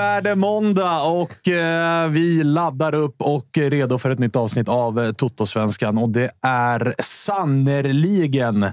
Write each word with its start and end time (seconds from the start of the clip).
Är 0.00 0.20
det 0.20 0.34
måndag 0.34 1.00
och 1.00 1.48
eh, 1.48 2.08
vi 2.08 2.44
laddar 2.44 2.94
upp 2.94 3.22
och 3.22 3.58
är 3.58 3.70
redo 3.70 3.98
för 3.98 4.10
ett 4.10 4.18
nytt 4.18 4.36
avsnitt 4.36 4.68
av 4.68 5.00
eh, 5.00 5.12
Toto-svenskan. 5.12 5.98
Och 5.98 6.08
det 6.08 6.30
är 6.42 6.94
sannerligen 6.98 8.66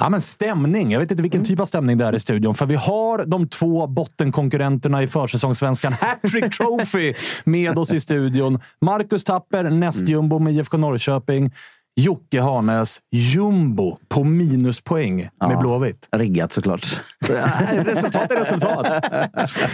Ja, 0.00 0.08
men 0.08 0.20
stämning. 0.20 0.92
Jag 0.92 1.00
vet 1.00 1.10
inte 1.10 1.22
vilken 1.22 1.44
typ 1.44 1.60
av 1.60 1.64
stämning 1.64 1.98
det 1.98 2.04
är 2.04 2.14
i 2.14 2.20
studion. 2.20 2.54
För 2.54 2.66
vi 2.66 2.74
har 2.74 3.24
de 3.24 3.48
två 3.48 3.86
bottenkonkurrenterna 3.86 5.02
i 5.02 5.06
försäsongssvenskan 5.06 5.92
Hattrick 5.92 6.56
Trophy 6.58 7.14
med 7.44 7.78
oss 7.78 7.92
i 7.92 8.00
studion. 8.00 8.60
Marcus 8.80 9.24
Tapper, 9.24 9.64
nästjumbo 9.64 10.38
med 10.38 10.52
IFK 10.54 10.76
Norrköping. 10.76 11.52
Jocke 12.00 12.40
Harnäs, 12.40 12.98
jumbo 13.12 13.98
på 14.08 14.24
minuspoäng 14.24 15.16
med 15.16 15.30
Ja. 15.40 15.60
Blåvitt. 15.60 16.08
Riggat 16.16 16.52
såklart. 16.52 17.00
Resultat 17.84 18.30
är 18.32 18.36
resultat. 18.36 18.86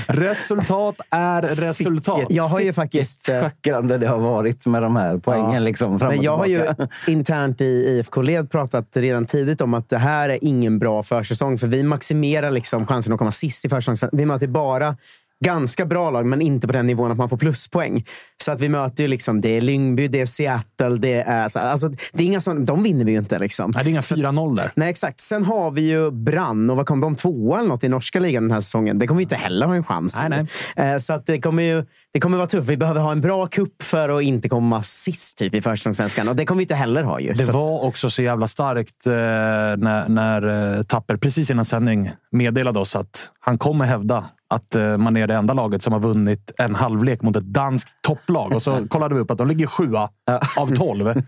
Resultat 0.07 0.97
är 1.11 1.43
resultat. 1.43 2.27
Jag 2.29 2.49
har 2.49 2.61
ju 2.61 2.73
faktiskt... 2.73 3.29
eh, 3.29 3.41
Schackrande 3.41 3.99
det 3.99 4.07
har 4.07 4.19
varit 4.19 4.67
med 4.67 4.83
de 4.83 4.97
här 4.97 5.19
poängen. 5.19 5.53
Ja. 5.53 5.59
Liksom, 5.59 5.97
Men 5.97 6.23
jag 6.23 6.37
har 6.37 6.47
ju 6.47 6.67
internt 7.07 7.61
i 7.61 7.65
IFK-led 7.65 8.51
pratat 8.51 8.89
redan 8.97 9.27
tidigt 9.27 9.61
om 9.61 9.75
att 9.75 9.89
det 9.89 9.99
här 9.99 10.29
är 10.29 10.39
ingen 10.43 10.79
bra 10.79 11.03
försäsong. 11.03 11.59
För 11.59 11.67
vi 11.67 11.83
maximerar 11.83 12.51
liksom 12.51 12.87
chansen 12.87 13.13
att 13.13 13.19
komma 13.19 13.33
sist 13.33 13.65
i 13.65 13.69
försäsongen. 13.69 14.11
Vi 14.13 14.27
möter 14.27 14.47
bara 14.47 14.97
ganska 15.45 15.87
bra 15.87 16.11
lag, 16.11 16.27
men 16.27 16.41
inte 16.41 16.67
på 16.67 16.73
den 16.73 16.87
nivån 16.87 17.11
att 17.11 17.17
man 17.19 17.29
får 17.29 17.37
pluspoäng. 17.37 18.05
Så 18.45 18.53
att 18.53 18.61
vi 18.61 18.69
möter 18.69 19.03
ju 19.05 19.09
liksom, 19.09 19.41
det 19.41 19.57
är 19.57 19.61
Lyngby, 19.61 20.09
det 20.09 20.21
är 20.21 20.27
Seattle, 20.27 20.97
det 20.99 21.15
är... 21.23 21.49
så- 21.49 21.59
Alltså, 21.59 21.89
det 21.89 22.23
är 22.23 22.27
inga 22.27 22.41
sån, 22.41 22.65
de 22.65 22.83
vinner 22.83 23.05
vi 23.05 23.13
ju 23.13 23.19
inte. 23.19 23.39
Liksom. 23.39 23.73
Nej, 23.75 23.85
det 23.85 23.89
är 23.89 23.91
inga 23.91 24.01
4-0 24.01 24.57
där. 24.57 24.71
Nej, 24.75 24.91
exakt. 24.91 25.21
Sen 25.21 25.45
har 25.45 25.71
vi 25.71 25.81
ju 25.91 26.11
Brann. 26.11 26.71
Och 26.71 26.77
vad 26.77 26.87
kom 26.87 27.01
de? 27.01 27.15
Tvåa 27.17 27.59
eller 27.59 27.69
något 27.69 27.85
i 27.85 27.89
norska 27.89 28.21
ligan 28.21 28.43
den 28.43 28.51
här 28.53 28.61
säsongen. 28.61 28.99
Det 28.99 29.07
kommer 29.07 29.17
vi 29.19 29.23
inte 29.23 29.37
heller 29.37 29.67
ha 29.67 29.75
en 29.75 29.85
chans 29.85 30.21
i. 30.27 30.29
Nej, 30.29 30.47
Eh, 30.77 30.99
Så 30.99 31.13
att 31.13 31.27
det 31.27 31.41
kommer 31.41 31.63
ju 31.63 31.85
det 32.13 32.21
kommer 32.21 32.37
vara 32.37 32.47
tufft. 32.47 32.69
Vi 32.69 32.77
behöver 32.77 33.01
ha 33.01 33.13
en 33.13 33.21
bra 33.21 33.47
kupp 33.47 33.83
för 33.83 34.19
att 34.19 34.23
inte 34.23 34.49
komma 34.49 34.83
sist 34.83 35.39
typ, 35.39 35.55
i 35.55 35.61
försäsongssvenskan. 35.61 36.29
Och 36.29 36.37
det 36.37 36.47
kommer 36.47 36.59
vi 36.59 36.63
inte 36.63 36.75
heller 36.75 37.03
ha. 37.03 37.21
Ju. 37.21 37.33
Det 37.33 37.45
Så 37.45 37.51
att- 37.51 37.55
var 37.55 37.85
också 37.85 38.11
så 38.11 38.23
jävla 38.23 38.47
starkt 38.49 39.07
eh, 39.07 39.13
när, 39.13 40.09
när 40.09 40.77
eh, 40.79 40.83
Tapper 40.83 41.17
precis 41.17 41.51
innan 41.51 41.65
sändning 41.65 42.11
meddelade 42.33 42.79
oss 42.79 42.97
att 42.97 43.29
han 43.41 43.59
kommer 43.59 43.85
hävda 43.85 44.25
att 44.55 44.75
eh, 44.75 44.97
man 44.97 45.17
är 45.17 45.27
det 45.27 45.35
enda 45.35 45.55
laget 45.55 45.83
som 45.83 45.93
har 45.93 46.01
vunnit 46.01 46.53
en 46.59 46.75
halvlek 46.75 47.23
mot 47.23 47.37
ett 47.37 47.45
danskt 47.45 48.03
topplag. 48.03 48.53
Och 48.53 48.63
så 48.63 48.87
kollade 48.89 49.15
vi 49.15 49.21
upp 49.21 49.31
att 49.31 49.39
de 49.39 49.49
ligger 49.49 49.67
sjua 49.67 50.09
av 50.57 50.75
tolv. 50.75 51.05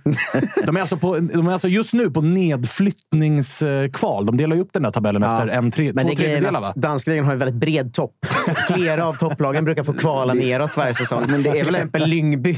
De 0.66 0.76
är, 0.76 0.80
alltså 0.80 0.96
på, 0.96 1.18
de 1.18 1.46
är 1.46 1.52
alltså 1.52 1.68
just 1.68 1.92
nu 1.94 2.10
på 2.10 2.20
nedflyttningskval. 2.20 4.26
De 4.26 4.36
delar 4.36 4.56
ju 4.56 4.62
upp 4.62 4.68
den 4.72 4.82
där 4.82 4.90
tabellen 4.90 5.22
Ja. 5.22 5.34
efter 5.42 5.48
en 5.48 5.70
tre, 5.70 5.92
Men 5.94 6.04
två 6.04 6.08
det 6.08 6.14
är 6.14 6.16
grejen 6.16 6.30
tredjedelar. 6.42 6.60
Va? 6.60 6.72
danska 6.76 7.10
ligan 7.10 7.24
har 7.24 7.32
en 7.32 7.38
väldigt 7.38 7.60
bred 7.60 7.92
topp. 7.94 8.12
Så 8.46 8.54
flera 8.54 9.06
av 9.06 9.14
topplagen 9.14 9.64
brukar 9.64 9.82
få 9.82 9.92
kvala 9.92 10.34
neråt 10.34 10.76
varje 10.76 10.94
säsong. 10.94 11.22
Men 11.28 11.42
det 11.42 11.48
är 11.48 11.52
Till 11.54 11.68
exempel 11.68 12.06
Lyngby. 12.08 12.50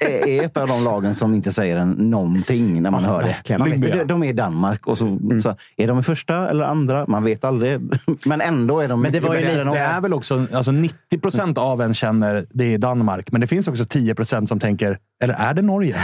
är 0.00 0.42
ett 0.42 0.56
av 0.56 0.68
de 0.68 0.84
lagen 0.84 1.14
som 1.14 1.34
inte 1.34 1.52
säger 1.52 1.76
en 1.76 1.90
någonting 1.90 2.82
när 2.82 2.90
man 2.90 3.04
hör 3.04 3.22
det. 3.22 3.36
Man 3.58 3.70
vet, 3.70 3.78
Lyngby, 3.78 3.88
ja. 3.88 3.96
de, 3.96 4.04
de 4.04 4.22
är 4.22 4.28
i 4.28 4.32
Danmark 4.32 4.86
och 4.86 4.98
så, 4.98 5.18
så 5.42 5.56
är 5.76 5.88
de 5.88 5.98
i 5.98 6.02
första 6.02 6.48
eller 6.50 6.64
andra. 6.64 7.06
Man 7.06 7.24
vet 7.24 7.44
aldrig. 7.44 7.80
Men 8.24 8.40
ändå 8.40 8.80
är 8.80 8.88
de 8.88 9.02
Men 9.02 9.12
det 9.12 9.20
var 9.20 9.34
ju 9.34 9.40
lite- 9.40 9.64
är 9.96 10.00
väl 10.00 10.12
också, 10.12 10.46
alltså 10.52 10.72
90 10.72 11.18
procent 11.18 11.58
av 11.58 11.82
en 11.82 11.94
känner 11.94 12.46
det 12.50 12.74
är 12.74 12.78
Danmark, 12.78 13.32
men 13.32 13.40
det 13.40 13.46
finns 13.46 13.68
också 13.68 13.84
10 13.84 14.14
procent 14.14 14.48
som 14.48 14.60
tänker, 14.60 14.98
eller 15.22 15.34
är 15.34 15.54
det 15.54 15.62
Norge? 15.62 15.96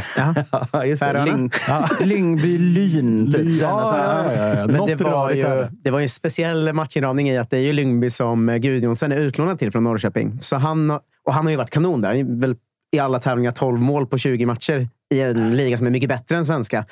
Ja, 0.73 0.85
just 0.85 1.03
det. 1.03 1.25
Lyng, 1.25 1.51
Lyngby 2.01 2.59
Lyn. 2.59 3.33
Typ. 3.33 3.47
Ja, 3.47 3.97
ja, 3.97 4.33
ja, 4.33 4.55
ja. 4.55 4.67
Men 4.67 4.87
det 4.87 4.95
var, 4.95 5.31
ju, 5.31 5.67
det. 5.71 5.91
var 5.91 5.99
ju 5.99 6.03
en 6.03 6.09
speciell 6.09 6.73
matchinramning 6.73 7.29
i 7.29 7.39
att 7.39 7.51
det 7.51 7.57
är 7.57 7.63
ju 7.63 7.73
Lyngby 7.73 8.11
som 8.11 8.47
Gudjonsen 8.47 9.13
är 9.13 9.17
utlånad 9.17 9.59
till 9.59 9.73
från 9.73 9.85
Norrköping. 9.85 10.39
Så 10.41 10.57
han, 10.57 10.91
och 11.27 11.35
han 11.35 11.45
har 11.45 11.51
ju 11.51 11.57
varit 11.57 11.71
kanon 11.71 12.01
där. 12.01 12.41
Väl 12.41 12.57
I 12.93 12.99
alla 12.99 13.19
tävlingar 13.19 13.51
12 13.51 13.81
mål 13.81 14.07
på 14.07 14.19
20 14.19 14.47
matcher 14.47 14.89
i 15.15 15.21
en 15.21 15.57
liga 15.57 15.79
som 15.79 15.87
är 15.87 15.91
mycket 15.91 16.09
bättre 16.09 16.37
än 16.37 16.47
svenska. 16.47 16.85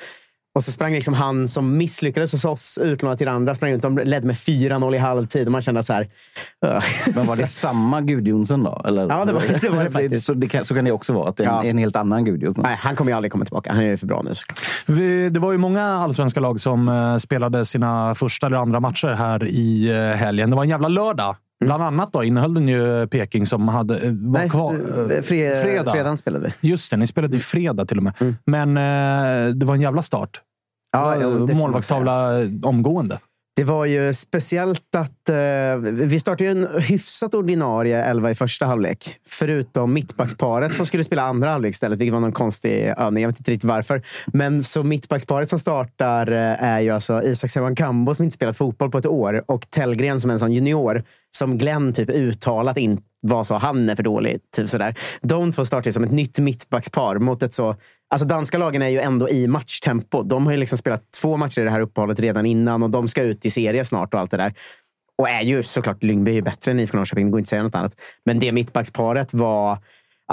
Och 0.55 0.63
så 0.63 0.71
sprang 0.71 0.93
liksom 0.93 1.13
han 1.13 1.47
som 1.47 1.77
misslyckades 1.77 2.31
hos 2.31 2.45
oss, 2.45 2.79
utlånad 2.81 3.17
till 3.17 3.27
andra, 3.27 3.55
sprang 3.55 3.71
ut. 3.71 3.81
De 3.81 3.97
ledde 3.97 4.27
med 4.27 4.35
4-0 4.35 4.95
i 4.95 4.97
halvtid 4.97 5.45
och 5.47 5.51
man 5.51 5.61
kände 5.61 5.83
så 5.83 5.93
här... 5.93 6.09
"Ugh." 6.65 6.83
Men 7.15 7.25
var 7.25 7.35
det 7.35 7.47
samma 7.47 8.01
Gudjonsen 8.01 8.63
då? 8.63 8.81
Eller? 8.85 9.07
Ja, 9.09 9.25
det 9.25 9.33
var- 9.33 9.43
det 9.61 9.69
var 9.69 9.83
det 9.83 9.91
faktiskt. 9.91 10.25
Så, 10.25 10.33
det 10.33 10.47
kan, 10.47 10.65
så 10.65 10.75
kan 10.75 10.85
det 10.85 10.91
också 10.91 11.13
vara. 11.13 11.29
Att 11.29 11.37
det 11.37 11.43
är 11.43 11.47
en, 11.47 11.53
Ja. 11.55 11.63
en 11.63 11.77
helt 11.77 11.95
annan 11.95 12.25
Gudjonsson. 12.25 12.63
Nej, 12.63 12.77
han 12.81 12.95
kommer 12.95 13.11
ju 13.11 13.15
aldrig 13.15 13.31
komma 13.31 13.45
tillbaka. 13.45 13.71
Han 13.73 13.83
är 13.83 13.87
ju 13.87 13.97
för 13.97 14.07
bra 14.07 14.21
nu. 14.21 14.31
Vi, 14.85 15.29
det 15.29 15.39
var 15.39 15.51
ju 15.51 15.57
många 15.57 15.83
allsvenska 15.85 16.39
lag 16.39 16.59
som 16.59 16.87
eh, 16.89 17.17
spelade 17.17 17.65
sina 17.65 18.15
första 18.15 18.47
eller 18.47 18.57
andra 18.57 18.79
matcher 18.79 19.07
här 19.07 19.45
i 19.45 19.89
eh, 19.89 20.17
helgen. 20.17 20.49
Det 20.49 20.55
var 20.55 20.63
en 20.63 20.69
jävla 20.69 20.87
lördag. 20.87 21.35
Bland 21.65 21.83
annat 21.83 22.13
då 22.13 22.23
innehöll 22.23 22.53
den 22.53 22.67
ju 22.67 23.07
Peking 23.07 23.45
som 23.45 23.67
hade, 23.67 23.97
eh, 23.97 24.11
var 24.11 24.39
Nej, 24.39 24.49
kvar. 24.49 24.73
eh, 24.73 24.77
fre- 24.77 25.61
fredag. 25.61 25.91
fredagen 25.91 26.17
spelade 26.17 26.51
vi. 26.61 26.69
Just 26.69 26.91
det, 26.91 26.97
ni 26.97 27.07
spelade 27.07 27.33
ju 27.33 27.39
fredag 27.39 27.85
till 27.85 27.97
och 27.97 28.03
med. 28.03 28.13
Mm. 28.19 28.35
Men 28.45 28.77
eh, 29.49 29.53
det 29.55 29.65
var 29.65 29.75
en 29.75 29.81
jävla 29.81 30.01
start. 30.01 30.41
Ja, 30.91 31.15
man 31.19 31.57
målvaktstavla 31.57 32.31
omgående. 32.63 33.19
Det 33.55 33.63
var 33.63 33.85
ju 33.85 34.13
speciellt 34.13 34.95
att 34.95 35.29
eh, 35.29 35.35
vi 35.91 36.19
startade 36.19 36.49
en 36.49 36.67
hyfsat 36.81 37.33
ordinarie 37.33 38.03
elva 38.03 38.31
i 38.31 38.35
första 38.35 38.65
halvlek. 38.65 39.15
Förutom 39.27 39.93
mittbacksparet 39.93 40.75
som 40.75 40.85
skulle 40.85 41.03
spela 41.03 41.23
andra 41.23 41.49
halvlek 41.49 41.71
istället, 41.71 41.99
vilket 41.99 42.13
var 42.13 42.19
någon 42.19 42.31
konstig 42.31 42.93
övning. 42.97 43.21
Jag 43.23 43.29
vet 43.29 43.39
inte 43.39 43.51
riktigt 43.51 43.69
varför. 43.69 44.01
Men 44.27 44.63
så 44.63 44.83
mittbacksparet 44.83 45.49
som 45.49 45.59
startar 45.59 46.31
eh, 46.31 46.63
är 46.63 46.79
ju 46.79 46.89
alltså 46.89 47.23
Isak 47.23 47.49
Sewan-Kambo 47.49 48.13
som 48.13 48.23
inte 48.23 48.35
spelat 48.35 48.57
fotboll 48.57 48.91
på 48.91 48.97
ett 48.97 49.05
år 49.05 49.43
och 49.47 49.69
Tellgren 49.69 50.19
som 50.21 50.29
är 50.29 50.33
en 50.33 50.39
sån 50.39 50.53
junior 50.53 51.03
som 51.37 51.57
Glenn 51.57 51.93
typ 51.93 52.09
uttalat 52.09 52.77
in 52.77 53.01
var 53.21 53.43
så 53.43 53.55
han 53.55 53.89
är 53.89 53.95
för 53.95 54.03
dålig. 54.03 54.39
Typ 54.55 54.69
sådär. 54.69 54.95
De 55.21 55.51
två 55.51 55.65
startar 55.65 55.91
som 55.91 56.03
ett 56.03 56.11
nytt 56.11 56.39
mittbackspar 56.39 57.19
mot 57.19 57.43
ett 57.43 57.53
så 57.53 57.75
Alltså 58.13 58.27
danska 58.27 58.57
lagen 58.57 58.81
är 58.81 58.87
ju 58.87 58.99
ändå 58.99 59.29
i 59.29 59.47
matchtempo. 59.47 60.23
De 60.23 60.45
har 60.45 60.51
ju 60.53 60.57
liksom 60.57 60.77
spelat 60.77 61.03
två 61.21 61.37
matcher 61.37 61.61
i 61.61 61.63
det 61.63 61.71
här 61.71 61.79
uppehållet 61.79 62.19
redan 62.19 62.45
innan 62.45 62.83
och 62.83 62.89
de 62.89 63.07
ska 63.07 63.21
ut 63.21 63.45
i 63.45 63.49
serie 63.49 63.85
snart 63.85 64.13
och 64.13 64.19
allt 64.19 64.31
det 64.31 64.37
där. 64.37 64.53
Och 65.17 65.29
är 65.29 65.41
ju 65.41 65.63
såklart, 65.63 66.03
Lyngby 66.03 66.31
är 66.31 66.35
ju 66.35 66.41
bättre 66.41 66.71
än 66.71 66.79
IFK 66.79 66.97
Norrköping, 66.97 67.25
det 67.25 67.31
går 67.31 67.39
inte 67.39 67.45
att 67.45 67.49
säga 67.49 67.63
något 67.63 67.75
annat. 67.75 67.95
Men 68.25 68.39
det 68.39 68.51
mittbacksparet 68.51 69.33
var 69.33 69.77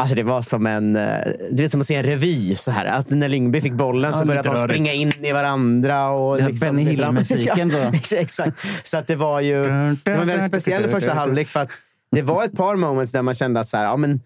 Alltså 0.01 0.15
det 0.17 0.23
var 0.23 0.43
som 0.43 0.67
en, 0.67 0.97
eh, 0.97 1.19
du 1.51 1.63
vet 1.63 1.73
som 1.73 1.81
att 1.81 1.87
se 1.87 1.95
en 1.95 2.03
revy. 2.03 2.55
Så 2.55 2.71
här. 2.71 2.87
Att 2.87 3.11
när 3.11 3.29
Lyngby 3.29 3.61
fick 3.61 3.73
bollen 3.73 4.13
så 4.15 4.21
Ja, 4.21 4.25
började 4.25 4.49
de 4.49 4.59
springa 4.59 4.93
in 4.93 5.13
i 5.23 5.33
varandra. 5.33 6.09
Och 6.11 6.37
Den 6.37 6.47
liksom 6.47 6.77
Benny 6.77 6.91
Hill-musiken 6.91 7.71
Ja, 8.11 8.17
Exakt. 8.19 8.59
Så 8.83 8.99
att 8.99 9.07
det 9.07 9.17
var 9.17 9.41
ju 9.41 9.63
det 10.05 10.17
var 10.17 10.25
väldigt 10.25 10.47
speciell 10.47 10.89
första 10.89 11.15
halvlek. 11.15 11.49
För 11.49 11.61
att 11.61 11.71
det 12.13 12.23
var 12.23 12.45
ett 12.45 12.57
par 12.57 12.77
moments 12.77 13.13
där 13.13 13.23
man 13.23 13.35
kände 13.35 13.61
att 13.61 13.69
så 13.69 13.77
här, 13.77 13.85
ja, 13.85 13.97
men, 13.97 14.21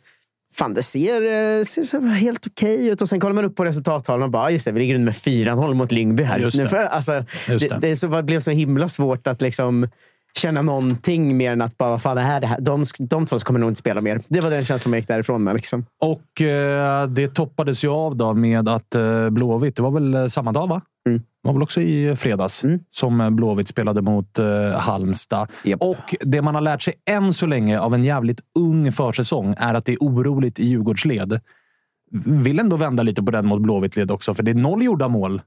fan, 0.55 0.75
det 0.75 0.83
ser, 0.83 1.23
eh, 1.23 1.65
ser 1.65 2.07
helt 2.15 2.47
okej 2.47 2.89
ut. 2.89 3.03
Och 3.03 3.09
sen 3.09 3.21
kollar 3.21 3.35
man 3.35 3.45
upp 3.45 3.57
på 3.57 3.65
resultattavlan 3.65 4.23
och 4.27 4.31
bara, 4.31 4.51
just 4.51 4.65
det, 4.65 4.73
vi 4.73 4.81
ligger 4.81 4.95
under 4.95 5.05
med 5.05 5.15
4-0 5.15 5.75
mot 5.75 5.93
Lyngby 5.93 6.23
här. 6.23 6.39
Just 6.39 6.57
det. 6.59 6.69
För- 6.69 6.77
Alltså, 6.77 7.25
Just 7.49 7.69
det, 7.69 7.75
det. 7.81 7.89
det, 7.89 7.97
så, 7.97 8.07
det 8.07 8.23
blev 8.23 8.41
så 8.41 8.51
himla 8.51 8.89
svårt 8.89 9.27
att 9.27 9.43
liksom 9.43 9.89
känna 10.39 10.63
någonting 10.63 11.37
mer 11.37 11.53
än 11.53 11.63
att 11.63 11.79
bara, 11.79 11.91
vad 11.91 12.03
fan, 12.03 12.17
det 12.17 12.23
här, 12.23 12.41
det 12.41 12.47
här. 12.47 12.61
De, 12.61 12.85
de 12.99 13.27
två 13.27 13.39
kommer 13.39 13.61
nog 13.61 13.71
inte 13.71 13.79
spela 13.79 14.01
mer. 14.01 14.21
Det 14.29 14.41
var 14.41 14.51
den 14.51 14.65
känslan 14.65 14.91
man 14.91 14.99
gick 14.99 15.09
därifrån 15.09 15.45
med. 15.45 15.55
Liksom. 15.55 15.87
Och 16.01 16.43
eh, 16.43 17.07
det 17.07 17.35
toppades 17.35 17.85
ju 17.85 17.89
av 17.89 18.17
då 18.17 18.35
med 18.35 18.69
att 18.69 18.95
eh, 18.95 19.31
Blåvitt, 19.31 19.77
det 19.77 19.83
var 19.83 19.91
väl 19.91 20.15
eh, 20.15 20.27
samma 20.27 20.53
dag 20.53 20.67
va? 20.67 20.81
Mm. 21.09 21.19
Det 21.19 21.49
var 21.49 21.53
väl 21.53 21.63
också 21.63 21.81
i 21.81 22.17
fredags 22.17 22.65
som 22.91 23.21
eh, 23.21 23.31
Blåvitt 23.31 23.69
spelade 23.69 24.03
mot 24.03 24.39
eh, 24.39 24.47
Halmstad. 24.79 25.49
Japp. 25.65 25.83
Och 25.83 26.15
det 26.21 26.43
man 26.43 26.55
har 26.55 26.63
lärt 26.63 26.83
sig 26.83 26.95
än 27.11 27.33
så 27.33 27.47
länge 27.47 27.81
av 27.81 27.95
en 27.95 28.05
jävligt 28.05 28.41
ung 28.55 28.93
försäsong 28.93 29.55
är 29.59 29.75
att 29.75 29.85
det 29.85 29.93
är 29.93 29.99
oroligt 30.01 30.59
i 30.59 30.67
Djurgårdsled. 30.67 31.41
Vill 32.25 32.59
ändå 32.59 32.77
vända 32.77 33.03
lite 33.03 33.23
på 33.23 33.31
den 33.31 33.47
mot 33.47 33.61
Blåvitt-led 33.61 34.11
också, 34.11 34.35
för 34.35 34.43
det 34.43 34.51
är 34.51 34.55
noll 34.55 34.83
gjorda 34.83 35.09
mål. 35.09 35.41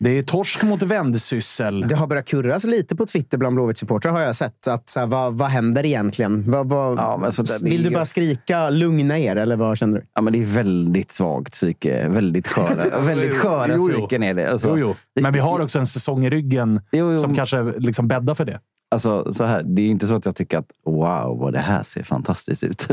Det 0.00 0.10
är 0.10 0.22
torsk 0.22 0.62
mot 0.62 0.82
vändsyssel. 0.82 1.80
Det 1.88 1.96
har 1.96 2.06
börjat 2.06 2.28
kurras 2.28 2.64
lite 2.64 2.96
på 2.96 3.06
Twitter 3.06 3.38
bland 3.38 3.58
Blåvitt-supportrar 3.58 4.10
har 4.10 4.20
jag 4.20 4.36
sett. 4.36 4.66
Att, 4.66 4.88
så 4.88 5.00
här, 5.00 5.06
vad, 5.06 5.34
vad 5.34 5.48
händer 5.48 5.86
egentligen? 5.86 6.50
Vad, 6.50 6.68
vad, 6.68 6.98
Ja, 6.98 7.16
men 7.16 7.32
så 7.32 7.42
där, 7.42 7.58
det 7.60 7.70
vill 7.70 7.82
du 7.82 7.90
bara 7.90 8.06
skrika 8.06 8.70
lugna 8.70 9.18
er 9.18 9.36
eller 9.36 9.56
vad 9.56 9.78
känner 9.78 9.98
du? 9.98 10.06
Ja, 10.14 10.20
men 10.20 10.32
det 10.32 10.38
är 10.38 10.46
väldigt 10.46 11.12
svagt 11.12 11.52
psyke. 11.52 12.08
Väldigt 12.08 12.48
sköra, 12.48 13.00
väldigt 13.06 13.34
sköra 13.34 13.68
Jo, 13.68 13.90
jo. 13.90 13.98
psyken 13.98 14.22
är 14.22 14.34
det. 14.34 14.52
Alltså, 14.52 14.68
Jo, 14.68 14.78
jo. 15.14 15.22
Men 15.22 15.32
vi 15.32 15.38
har 15.38 15.60
också 15.60 15.78
en 15.78 15.86
säsong 15.86 16.26
i 16.26 16.30
ryggen 16.30 16.80
jo. 16.92 17.16
som 17.16 17.34
kanske 17.34 17.62
liksom 17.62 18.08
bäddar 18.08 18.34
för 18.34 18.44
det. 18.44 18.60
Alltså, 18.90 19.32
så 19.32 19.44
här, 19.44 19.62
det 19.62 19.82
är 19.82 19.86
inte 19.86 20.06
så 20.06 20.16
att 20.16 20.26
jag 20.26 20.36
tycker 20.36 20.58
att 20.58 20.70
wow, 20.84 21.38
vad 21.40 21.52
det 21.52 21.58
här 21.58 21.82
ser 21.82 22.02
fantastiskt 22.02 22.64
ut. 22.64 22.88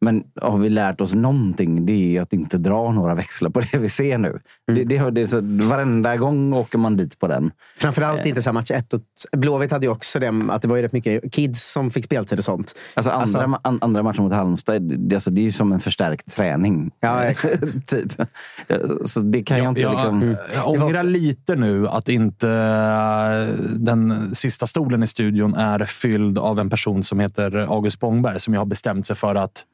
Men 0.00 0.24
har 0.40 0.58
vi 0.58 0.70
lärt 0.70 1.00
oss 1.00 1.14
någonting, 1.14 1.86
det 1.86 2.16
är 2.16 2.20
att 2.20 2.32
inte 2.32 2.58
dra 2.58 2.92
några 2.92 3.14
växlar 3.14 3.50
på 3.50 3.60
det 3.72 3.78
vi 3.78 3.88
ser 3.88 4.18
nu. 4.18 4.40
Det, 4.66 4.84
det, 4.84 5.10
det, 5.10 5.20
är 5.20 5.26
så, 5.26 5.40
varenda 5.68 6.16
gång 6.16 6.52
åker 6.52 6.78
man 6.78 6.96
dit 6.96 7.18
på 7.18 7.26
den. 7.28 7.50
Framförallt 7.78 8.26
inte 8.26 8.42
så 8.42 8.52
match 8.52 8.70
ett 8.70 8.92
och 8.94 9.00
Blåvitt 9.36 9.70
hade 9.72 9.86
ju 9.86 9.92
också 9.92 10.18
det 10.18 10.32
att 10.50 10.62
det 10.62 10.68
var 10.68 10.76
ju 10.76 10.82
rätt 10.82 10.92
mycket 10.92 11.32
kids 11.32 11.72
som 11.72 11.90
fick 11.90 12.04
speltid 12.04 12.38
och 12.38 12.44
sånt. 12.44 12.72
Alltså 12.94 13.10
andra, 13.12 13.20
Alltså- 13.22 13.38
ma- 13.38 13.60
an, 13.62 13.78
andra 13.80 14.02
matchen 14.02 14.24
mot 14.24 14.32
Halmstad, 14.32 14.82
det, 14.82 15.14
alltså, 15.14 15.30
det 15.30 15.40
är 15.40 15.42
ju 15.42 15.52
som 15.52 15.72
en 15.72 15.80
förstärkt 15.80 16.36
träning. 16.36 16.90
Ja, 17.00 17.22
Eh, 17.22 17.30
exakt. 17.30 17.86
typ. 17.88 18.12
Så 19.04 19.20
det 19.20 19.42
kan 19.42 19.58
jag 19.58 19.68
inte 19.68 19.80
jag, 19.80 19.92
liksom... 19.92 20.22
Mm. 20.22 20.28
jag 20.54 20.74
Det 20.74 20.78
var 20.78 20.86
ångrar 20.86 20.98
också- 21.00 21.02
lite 21.06 21.54
nu 21.56 21.88
att 21.88 22.08
inte 22.08 22.48
eh, 22.50 23.54
den 23.78 24.34
sista 24.34 24.66
stolen 24.66 25.02
i 25.02 25.06
studion 25.06 25.54
är 25.54 25.84
fylld 25.84 26.38
av 26.38 26.58
en 26.58 26.70
person 26.70 27.02
som 27.02 27.20
heter 27.20 27.56
August 27.56 27.96
Spångberg 27.96 28.40
som 28.40 28.54
jag 28.54 28.60
har 28.60 28.66
bestämt 28.66 29.06
sig 29.06 29.16
för 29.16 29.34
att 29.34 29.64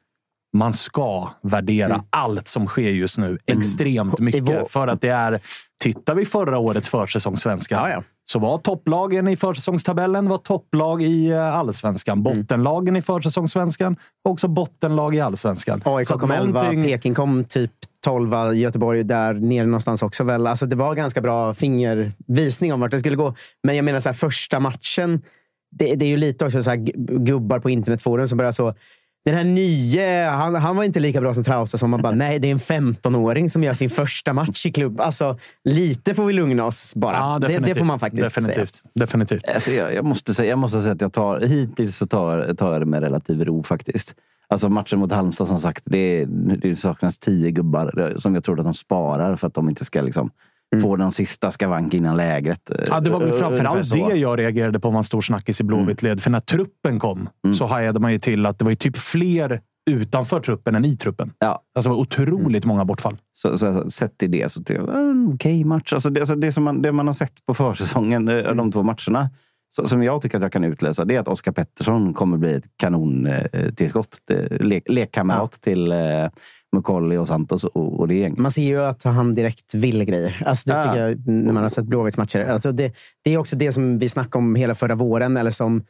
man 0.55 0.73
ska 0.73 1.29
värdera 1.43 2.03
allt 2.09 2.47
som 2.47 2.67
sker 2.67 2.89
just 2.89 3.17
nu 3.17 3.37
extremt 3.47 4.19
mycket. 4.19 4.41
Mm. 4.49 4.53
vår- 4.61 4.67
För 4.69 4.87
att 4.87 5.01
det 5.01 5.09
är, 5.09 5.39
tittar 5.83 6.15
vi 6.15 6.25
förra 6.25 6.57
årets 6.57 6.89
försäsongssvenska 6.89 7.75
Ja, 7.75 7.89
ja. 7.89 8.03
så 8.25 8.39
var 8.39 8.57
topplagen 8.57 9.27
i 9.27 9.37
försäsongstabellen 9.37 10.29
var 10.29 10.37
topplag 10.37 11.01
i 11.01 11.29
eh, 11.31 11.55
allsvenskan. 11.57 12.19
Mm. 12.19 12.23
Bottenlagen 12.23 12.95
i 12.95 13.01
försäsongssvenskan 13.01 13.97
var 14.23 14.31
också 14.31 14.47
bottenlag 14.47 15.15
i 15.15 15.19
allsvenskan. 15.19 15.81
AIK 15.85 16.07
kom 16.07 16.31
11, 16.31 16.61
någonting- 16.61 16.83
Peking 16.83 17.13
kom 17.13 17.43
typ 17.43 17.71
12, 18.05 18.53
Göteborg 18.55 19.03
där 19.03 19.33
nere 19.33 19.65
någonstans 19.65 20.03
också. 20.03 20.23
Väl. 20.23 20.47
Alltså, 20.47 20.65
det 20.65 20.75
var 20.75 20.95
ganska 20.95 21.21
bra 21.21 21.53
fingervisning 21.53 22.73
om 22.73 22.79
vart 22.79 22.91
det 22.91 22.99
skulle 22.99 23.15
gå. 23.15 23.35
Men 23.63 23.75
jag 23.75 23.85
menar, 23.85 23.99
så 23.99 24.09
här, 24.09 24.13
första 24.13 24.59
matchen, 24.59 25.21
det, 25.71 25.95
det 25.95 26.05
är 26.05 26.09
ju 26.09 26.17
lite 26.17 26.45
också 26.45 26.63
så 26.63 26.69
här, 26.69 26.77
gu- 26.77 27.23
gubbar 27.25 27.59
på 27.59 27.69
internetforum 27.69 28.27
som 28.27 28.37
börjar 28.37 28.51
så 28.51 28.73
den 29.25 29.35
här 29.35 29.43
nye, 29.43 30.29
han, 30.29 30.55
han 30.55 30.75
var 30.75 30.83
inte 30.83 30.99
lika 30.99 31.21
bra 31.21 31.33
som 31.33 31.43
Trausta 31.43 31.77
som 31.77 31.89
man 31.89 32.01
bara, 32.01 32.15
nej 32.15 32.39
det 32.39 32.47
är 32.47 32.51
en 32.51 32.57
15-åring 32.57 33.49
som 33.49 33.63
gör 33.63 33.73
sin 33.73 33.89
första 33.89 34.33
match 34.33 34.65
i 34.65 34.71
klubb. 34.71 35.01
Alltså, 35.01 35.37
lite 35.63 36.13
får 36.13 36.25
vi 36.25 36.33
lugna 36.33 36.65
oss 36.65 36.95
bara. 36.95 37.15
Ja, 37.15 37.39
det, 37.39 37.57
det 37.57 37.75
får 37.75 37.85
man 37.85 37.99
faktiskt 37.99 38.31
säga. 38.31 38.47
definitivt. 38.47 38.81
Definitivt. 38.93 39.49
Alltså 39.49 39.71
jag, 39.71 39.93
jag, 39.93 40.05
måste 40.05 40.33
säga, 40.33 40.49
jag 40.49 40.59
måste 40.59 40.81
säga 40.81 40.93
att 40.93 41.01
jag 41.01 41.13
tar, 41.13 41.41
hittills 41.41 41.97
så 41.97 42.07
tar, 42.07 42.53
tar 42.53 42.71
jag 42.71 42.81
det 42.81 42.85
med 42.85 43.03
relativ 43.03 43.45
ro 43.45 43.63
faktiskt. 43.63 44.15
Alltså 44.47 44.69
matchen 44.69 44.99
mot 44.99 45.11
Halmstad 45.11 45.47
som 45.47 45.57
sagt, 45.57 45.83
det, 45.85 46.25
det 46.61 46.75
saknas 46.75 47.17
tio 47.17 47.51
gubbar 47.51 48.13
som 48.17 48.35
jag 48.35 48.43
tror 48.43 48.59
att 48.59 48.65
de 48.65 48.73
sparar 48.73 49.35
för 49.35 49.47
att 49.47 49.53
de 49.53 49.69
inte 49.69 49.85
ska 49.85 50.01
liksom, 50.01 50.31
få 50.81 50.95
den 50.95 51.11
sista 51.11 51.51
skavank 51.51 51.93
innan 51.93 52.17
lägret. 52.17 52.69
Mm. 52.69 52.85
Ja, 52.89 52.99
det 52.99 53.09
var 53.09 53.19
väl 53.19 53.27
Ungefär 53.27 53.49
framförallt 53.49 53.93
det 53.93 54.17
jag 54.17 54.39
reagerade 54.39 54.79
på 54.79 54.89
var 54.89 54.97
en 54.97 55.03
stor 55.03 55.21
snackis 55.21 55.61
i 55.61 55.63
Blåvitt-led. 55.63 56.19
För 56.19 56.31
när 56.31 56.39
truppen 56.39 56.99
kom 56.99 57.29
så 57.53 57.65
hajade 57.65 57.99
man 57.99 58.11
ju 58.11 58.19
till 58.19 58.45
att 58.45 58.59
det 58.59 58.65
var 58.65 58.69
ju 58.69 58.75
typ 58.75 58.97
fler 58.97 59.61
utanför 59.91 60.39
truppen 60.39 60.75
än 60.75 60.85
i 60.85 60.97
truppen. 60.97 61.33
Ja, 61.39 61.61
Alltså 61.75 61.89
det 61.89 61.95
var 61.95 62.01
otroligt 62.01 62.65
många 62.65 62.85
bortfall. 62.85 63.17
så, 63.33 63.57
så, 63.57 63.73
så, 63.73 63.89
sett 63.89 64.17
till 64.17 64.31
det 64.31 64.51
så 64.51 64.63
tycker 64.63 64.81
jag 64.81 65.09
en 65.09 65.31
okej 65.33 65.63
match. 65.63 65.93
Alltså 65.93 66.09
det, 66.09 66.19
alltså 66.19 66.35
det, 66.35 66.51
som 66.51 66.63
man, 66.63 66.81
det 66.81 66.91
man 66.91 67.07
har 67.07 67.13
sett 67.13 67.45
på 67.45 67.53
försäsongen, 67.53 68.27
eh, 68.27 68.55
de 68.55 68.71
två 68.71 68.83
matcherna, 68.83 69.29
så, 69.75 69.87
som 69.87 70.03
jag 70.03 70.21
tycker 70.21 70.37
att 70.37 70.43
jag 70.43 70.51
kan 70.51 70.63
utläsa, 70.63 71.05
det 71.05 71.15
är 71.15 71.19
att 71.19 71.27
Oskar 71.27 71.51
Pettersson 71.51 72.13
kommer 72.13 72.37
bli 72.37 72.53
ett 72.53 72.77
kanontillskott. 72.77 74.19
Le, 74.49 74.81
lekkamrat 74.85 75.51
till 75.51 75.91
eh, 75.91 75.97
Mukolli 76.75 77.17
och 77.17 77.27
Santos 77.27 77.63
och, 77.63 77.99
och 77.99 78.07
det 78.07 78.15
gänget. 78.15 78.39
Man 78.39 78.51
ser 78.51 78.61
ju 78.61 78.81
att 78.81 79.03
han 79.03 79.35
direkt 79.35 79.73
vill 79.75 80.03
grejer. 80.03 80.41
Alltså 80.45 80.69
det 80.69 80.75
Ja. 80.75 80.83
tycker 80.83 81.07
jag 81.07 81.27
när 81.27 81.53
man 81.53 81.63
har 81.63 81.69
sett 81.69 81.85
Blåvitts 81.85 82.17
matcher. 82.17 82.39
Alltså 82.45 82.71
det, 82.71 82.95
det 83.23 83.33
är 83.33 83.37
också 83.37 83.55
det 83.55 83.71
som 83.71 83.97
vi 83.99 84.09
snackade 84.09 84.37
om 84.37 84.55
hela 84.55 84.75
förra 84.75 84.95
våren. 84.95 85.37
Eller 85.37 85.51
som 85.51 85.83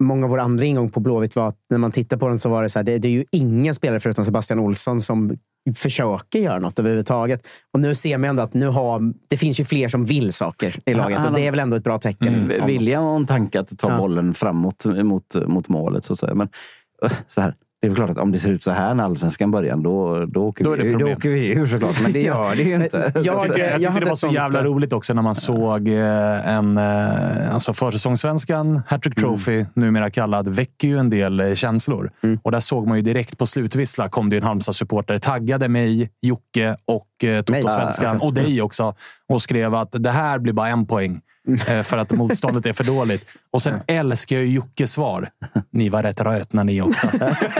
många 0.00 0.24
av 0.26 0.30
våra 0.30 0.42
andra 0.42 0.64
ingång 0.64 0.90
på 0.90 1.00
Blåvitt 1.00 1.36
var 1.36 1.48
att 1.48 1.58
när 1.70 1.78
man 1.78 1.90
tittar 1.92 2.16
på 2.16 2.28
den 2.28 2.38
så 2.38 2.48
var 2.48 2.62
det 2.62 2.68
så 2.68 2.78
här, 2.78 2.84
det, 2.84 2.98
det 2.98 3.08
är 3.08 3.12
ju 3.12 3.24
ingen 3.32 3.74
spelare 3.74 4.00
förutom 4.00 4.24
Sebastian 4.24 4.58
Olsson 4.60 5.00
som 5.00 5.38
försöker 5.76 6.38
göra 6.38 6.58
något 6.58 6.78
överhuvudtaget. 6.78 7.46
Och 7.74 7.80
nu 7.80 7.94
ser 7.94 8.18
man 8.18 8.30
ändå 8.30 8.42
att 8.42 8.54
nu 8.54 8.66
har, 8.68 9.12
det 9.28 9.36
finns 9.36 9.60
ju 9.60 9.64
fler 9.64 9.88
som 9.88 10.04
vill 10.04 10.32
saker 10.32 10.78
i 10.86 10.94
laget. 10.94 11.18
han 11.18 11.26
Och 11.28 11.34
det 11.34 11.46
är 11.46 11.50
väl 11.50 11.60
ändå 11.60 11.76
ett 11.76 11.84
bra 11.84 11.98
tecken. 11.98 12.34
Mm, 12.34 12.66
vilja 12.66 13.00
och 13.00 13.16
en 13.16 13.26
tanke 13.26 13.60
att 13.60 13.78
ta 13.78 13.90
Ja. 13.90 13.98
bollen 13.98 14.34
framåt 14.34 14.84
mot, 15.04 15.36
mot 15.46 15.68
målet. 15.68 16.04
Så 16.04 16.12
att 16.12 16.18
säga. 16.18 16.34
Men 16.34 16.48
så 17.28 17.40
här, 17.40 17.54
det 17.80 17.86
är 17.86 17.88
väl 17.90 17.96
klart 17.96 18.10
att 18.10 18.18
om 18.18 18.32
det 18.32 18.38
ser 18.38 18.52
ut 18.52 18.64
så 18.64 18.70
här 18.70 18.94
när 18.94 19.04
allsvenskan 19.04 19.50
börjar, 19.50 19.76
då, 19.76 20.26
då, 20.26 20.46
åker, 20.46 20.64
Då 20.64 20.70
vi, 20.70 20.92
då 20.94 21.06
åker 21.12 21.28
vi 21.28 21.48
ur 21.48 21.66
såklart. 21.66 22.02
Men 22.02 22.12
det 22.12 22.22
gör 22.22 22.56
det 22.56 22.62
ju 22.62 22.74
inte. 22.74 23.12
Jag 23.24 23.36
att- 23.36 23.42
tycker- 23.42 23.70
Jag 23.70 23.80
tyckte 23.82 24.00
det 24.00 24.06
var 24.08 24.16
så 24.16 24.28
jävla 24.28 24.64
roligt 24.64 24.92
också 24.92 25.14
när 25.14 25.22
man 25.22 25.34
såg 25.34 25.88
eh, 25.88 26.48
en 26.48 26.76
eh, 26.78 27.54
alltså 27.54 27.72
försäsongssvenskan, 27.72 28.82
Hattrick 28.88 29.14
Trophy, 29.14 29.64
numera 29.74 30.10
kallad, 30.10 30.48
väcker 30.48 30.88
ju 30.88 30.98
en 30.98 31.10
del 31.10 31.40
eh, 31.40 31.54
känslor. 31.54 32.10
Och 32.42 32.52
där 32.52 32.60
såg 32.60 32.86
man 32.86 32.96
ju 32.96 33.02
direkt 33.02 33.38
på 33.38 33.46
slutvissla 33.46 34.08
kom 34.08 34.30
det 34.30 34.36
en 34.36 34.42
Halmstad-supporter, 34.42 35.18
taggade 35.18 35.68
mig, 35.68 36.10
Jocke 36.22 36.76
och 36.84 37.24
eh, 37.24 37.42
Toto-svenskan 37.42 38.18
och 38.20 38.34
dig 38.34 38.62
också 38.62 38.94
och 39.28 39.42
skrev 39.42 39.74
att 39.74 39.88
det 39.92 40.10
här 40.10 40.38
blir 40.38 40.52
bara 40.52 40.68
en 40.68 40.86
poäng 40.86 41.12
eh, 41.14 41.20
för 41.84 41.98
att 41.98 42.10
motståndet 42.10 42.66
är 42.66 42.72
för 42.72 42.84
dåligt. 42.84 43.28
Och 43.50 43.62
sen 43.62 43.80
älskar 43.86 44.36
jag 44.36 44.46
Jockes 44.46 44.92
svar. 44.92 45.28
Ni 45.72 45.88
var 45.88 46.02
rätt 46.02 46.20
rötna 46.20 46.62
ni 46.62 46.82
också. 46.82 47.10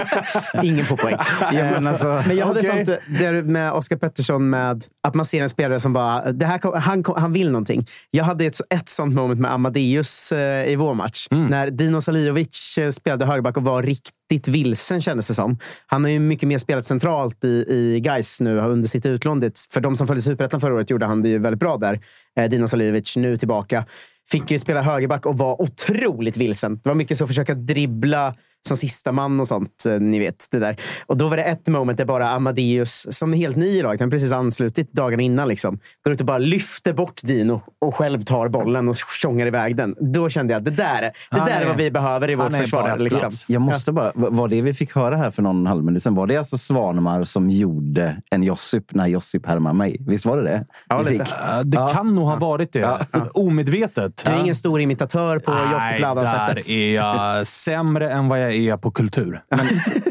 Ingen 0.63 0.85
får 0.85 0.97
poäng. 0.97 1.17
Men 1.53 1.87
alltså, 1.87 2.23
Men 2.27 2.37
jag 2.37 2.47
hade 2.47 2.61
Okej. 2.61 2.87
sånt 2.87 3.01
där 3.19 3.43
med 3.43 3.73
Oskar 3.73 3.97
Pettersson 3.97 4.51
med 4.51 4.85
att 5.09 5.15
man 5.15 5.27
ser 5.27 5.43
en 5.43 5.49
spelare 5.49 5.81
som 5.81 5.93
bara, 5.93 6.33
det 6.33 6.47
här, 6.47 6.77
han, 6.79 7.05
han 7.17 7.33
vill 7.33 7.51
någonting. 7.51 7.87
Jag 8.11 8.25
hade 8.25 8.45
ett, 8.45 8.61
ett 8.71 8.89
sånt 8.89 9.15
moment 9.15 9.41
med 9.41 9.53
Amadeus 9.53 10.33
eh, 10.33 10.69
i 10.73 10.77
vår 10.77 10.95
match. 10.95 11.27
Mm. 11.31 11.47
När 11.47 11.71
Dino 11.71 12.01
Salijovic 12.01 12.79
eh, 12.79 12.91
spelade 12.91 13.27
högerback 13.27 13.57
och 13.57 13.65
var 13.65 13.83
riktigt 13.83 14.16
riktigt 14.31 14.55
vilsen 14.55 15.01
kändes 15.01 15.29
det 15.29 15.35
som. 15.35 15.59
Han 15.87 16.05
har 16.05 16.11
ju 16.11 16.19
mycket 16.19 16.49
mer 16.49 16.59
spelat 16.59 16.85
centralt 16.85 17.45
i, 17.45 17.65
i 17.69 18.01
Gais 18.01 18.41
nu 18.41 18.59
under 18.61 18.89
sitt 18.89 19.07
utlån. 19.07 19.51
För 19.73 19.81
de 19.81 19.97
som 19.97 20.07
följde 20.07 20.23
Superettan 20.23 20.61
förra 20.61 20.75
året 20.75 20.91
gjorde 20.91 21.07
han 21.07 21.23
det 21.23 21.29
ju 21.29 21.39
väldigt 21.39 21.61
bra 21.61 21.77
där. 21.77 22.01
Eh, 22.37 22.49
Dino 22.51 22.69
Salihovic 22.69 23.17
nu 23.17 23.37
tillbaka. 23.37 23.85
Fick 24.31 24.51
ju 24.51 24.59
spela 24.59 24.83
högerback 24.83 25.27
och 25.27 25.39
var 25.39 25.63
otroligt 25.63 26.37
vilsen. 26.37 26.81
Det 26.83 26.89
var 26.89 26.95
mycket 26.95 27.19
så 27.19 27.25
att 27.25 27.29
försöka 27.31 27.55
dribbla 27.55 28.35
som 28.67 28.77
sista 28.77 29.13
man 29.13 29.41
och 29.41 29.49
sånt. 29.49 29.87
eh, 29.89 30.01
Ni 30.01 30.19
vet, 30.19 30.47
det 30.51 30.59
där. 30.59 30.77
Och 31.07 31.17
då 31.17 31.29
var 31.29 31.37
det 31.37 31.43
ett 31.43 31.69
moment 31.69 31.99
där 31.99 32.05
bara 32.05 32.29
Amadeus, 32.31 33.07
som 33.11 33.33
är 33.33 33.37
helt 33.37 33.57
ny 33.57 33.67
i 33.67 33.83
laget, 33.83 34.01
han 34.01 34.11
precis 34.11 34.33
anslutit 34.33 34.93
dagarna 34.93 35.23
innan, 35.23 35.49
liksom, 35.49 35.79
går 36.05 36.13
ut 36.13 36.21
och 36.21 36.27
bara 36.27 36.39
lyfter 36.39 36.93
bort 36.93 37.21
Dino 37.25 37.63
och 37.81 37.95
själv 37.95 38.21
tar 38.23 38.49
bollen 38.49 38.89
och 38.89 38.97
tjongar 39.23 39.47
iväg 39.47 39.77
den. 39.77 39.95
Då 40.01 40.29
kände 40.29 40.53
jag, 40.53 40.65
det 40.65 40.71
där, 40.71 41.03
det 41.03 41.13
Han 41.31 41.47
där 41.49 41.57
är 41.57 41.61
är- 41.63 41.67
vad 41.67 41.77
vi 41.77 41.91
behöver 41.91 42.31
i 42.31 42.35
vårt 42.35 42.55
försvar. 42.55 42.97
Liksom. 42.99 43.31
Jag 43.47 43.63
måste 43.63 43.93
bara, 43.93 44.13
var 44.15 44.49
det 44.49 44.63
vi 44.63 44.75
fick 44.75 44.95
höra 44.95 45.17
här 45.17 45.31
för 45.31 45.43
någon 45.43 45.67
halvminut 45.67 46.03
sedan, 46.03 46.15
var 46.15 46.27
det 46.27 46.37
alltså 46.37 46.59
Svanemar 46.59 47.25
som 47.25 47.51
gjorde 47.51 48.17
en 48.31 48.43
Josip 48.43 48.95
när 48.95 49.07
Josip 49.07 49.47
härmade 49.47 49.75
mig? 49.77 49.97
Visst 50.07 50.27
var 50.27 50.37
det 50.37 50.43
det? 50.43 50.67
Ja, 50.89 50.99
Vi 51.03 51.19
fick? 51.19 51.29
Det 51.65 51.89
kan 51.95 52.15
nog 52.15 52.25
ha 52.27 52.37
varit 52.37 52.73
det. 52.73 53.07
Omedvetet. 53.35 54.23
Du 54.27 54.33
är 54.33 54.41
ingen 54.41 54.55
stor 54.55 54.81
imitatör 54.81 55.39
på 55.39 55.53
Josip 55.73 56.01
Ladan-sättet. 56.01 56.67
där 56.67 56.73
är 56.75 56.95
jag 56.95 57.47
sämre 57.47 58.11
än 58.11 58.29
vad 58.29 58.41
jag 58.43 58.49
är 58.51 58.56
på 58.81 58.91
kultur. 58.91 59.43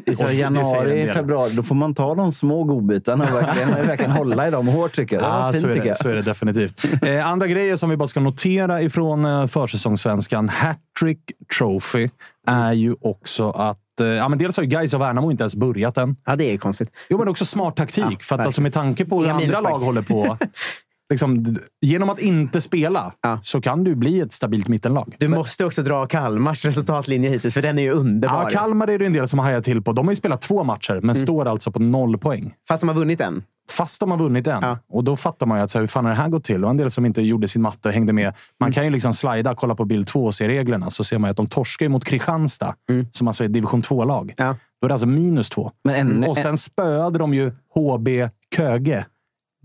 I 0.05 0.15
så 0.15 0.31
januari, 0.31 1.07
februari, 1.07 1.51
då 1.55 1.63
får 1.63 1.75
man 1.75 1.95
ta 1.95 2.15
de 2.15 2.31
små 2.31 2.63
godbitarna 2.63 3.23
och 3.23 3.35
verkligen, 3.35 3.69
verkligen 3.87 4.11
hålla 4.11 4.47
i 4.47 4.51
dem 4.51 4.67
hårt 4.67 4.95
tycker 4.95 5.15
jag. 5.15 5.25
Ja, 5.25 5.51
fint 5.51 5.61
så, 5.61 5.67
är 5.67 5.83
det, 5.83 5.97
så 5.97 6.09
är 6.09 6.15
det 6.15 6.21
definitivt. 6.21 7.03
Eh, 7.03 7.29
andra 7.29 7.47
grejer 7.47 7.75
som 7.75 7.89
vi 7.89 7.97
bara 7.97 8.07
ska 8.07 8.19
notera 8.19 8.81
ifrån 8.81 9.25
eh, 9.25 9.47
försäsongssvenskan. 9.47 10.49
Hattrick 10.49 11.19
Trophy 11.57 12.09
är 12.47 12.73
ju 12.73 12.95
också 13.01 13.49
att 13.49 13.99
eh, 14.01 14.07
ja, 14.07 14.29
men 14.29 14.39
dels 14.39 14.57
har 14.57 14.63
ju 14.63 14.69
Gais 14.69 14.93
och 14.93 15.01
Värnamo 15.01 15.31
inte 15.31 15.43
ens 15.43 15.55
börjat 15.55 15.97
än. 15.97 16.15
Ja, 16.25 16.35
det 16.35 16.53
är 16.53 16.57
konstigt. 16.57 16.89
Jo, 17.09 17.17
men 17.17 17.27
också 17.27 17.45
smart 17.45 17.75
taktik. 17.75 18.23
för 18.23 18.35
att 18.35 18.45
alltså, 18.45 18.61
med 18.61 18.73
tanke 18.73 19.05
på 19.05 19.23
hur 19.23 19.29
andra 19.29 19.59
lag 19.59 19.79
håller 19.79 20.01
på. 20.01 20.37
liksom, 21.09 21.55
genom 21.81 22.09
att 22.09 22.19
inte 22.19 22.61
spela 22.61 23.13
Ja. 23.21 23.39
så 23.43 23.61
kan 23.61 23.83
du 23.83 23.95
bli 23.95 24.19
ett 24.21 24.33
stabilt 24.33 24.67
mittenlag. 24.67 25.15
Du 25.19 25.27
måste 25.27 25.65
också 25.65 25.81
dra 25.83 26.05
Kalmars 26.07 26.65
resultatlinje 26.65 27.29
hittills, 27.29 27.53
för 27.53 27.61
den 27.61 27.79
är 27.79 27.83
ju 27.83 27.91
underbar. 27.91 28.43
Ja, 28.43 28.49
Kalmar 28.59 28.87
är 28.87 28.99
det 28.99 29.05
en 29.05 29.13
del 29.13 29.27
som 29.27 29.39
har 29.39 29.45
hajat 29.45 29.63
till 29.63 29.81
på. 29.81 29.91
De 29.93 30.05
har 30.05 30.11
ju 30.11 30.15
spelat 30.15 30.41
två 30.41 30.63
matcher, 30.63 30.99
men 31.03 31.15
står 31.15 31.45
alltså 31.47 31.71
på 31.71 31.79
noll 31.79 32.17
poäng. 32.17 32.53
Fast 32.67 32.81
de 32.81 32.87
har 32.87 32.95
vunnit 32.95 33.21
en. 33.21 33.43
Fast 33.71 33.99
de 33.99 34.11
har 34.11 34.17
vunnit 34.17 34.47
en. 34.47 34.59
Ja. 34.61 34.79
Och 34.89 35.03
då 35.03 35.15
fattar 35.15 35.45
man 35.45 35.57
ju 35.57 35.63
att 35.63 35.71
så 35.71 35.77
här, 35.77 35.81
hur 35.81 35.87
fan 35.87 36.05
har 36.05 36.11
det 36.11 36.17
här 36.17 36.29
gått 36.29 36.43
till? 36.43 36.63
Och 36.63 36.69
en 36.69 36.77
del 36.77 36.91
som 36.91 37.05
inte 37.05 37.21
gjorde 37.21 37.47
sin 37.47 37.61
matte 37.61 37.91
hängde 37.91 38.13
med. 38.13 38.33
Man 38.59 38.71
kan 38.71 38.83
ju 38.85 38.89
liksom 38.89 39.13
slida, 39.13 39.55
kolla 39.55 39.75
på 39.75 39.85
bild 39.85 40.07
två 40.07 40.25
och 40.25 40.35
se 40.35 40.47
reglerna. 40.47 40.89
Så 40.89 41.03
ser 41.03 41.19
man 41.19 41.29
att 41.29 41.37
de 41.37 41.47
torskar 41.47 41.89
mot 41.89 42.05
Kristianstad, 42.05 42.75
som 43.11 43.27
alltså 43.27 43.43
är 43.43 43.45
ett 43.47 43.53
division 43.53 43.81
2-lag. 43.81 44.33
Ja. 44.37 44.55
Då 44.81 44.85
är 44.85 44.87
det 44.87 44.93
alltså 44.93 45.07
minus 45.07 45.49
två. 45.49 45.71
Men 45.83 45.95
en- 45.95 46.23
och 46.23 46.37
sen 46.37 46.57
spöade 46.57 47.19
de 47.19 47.33
ju 47.33 47.51
HB 47.75 48.07
Köge. 48.55 49.05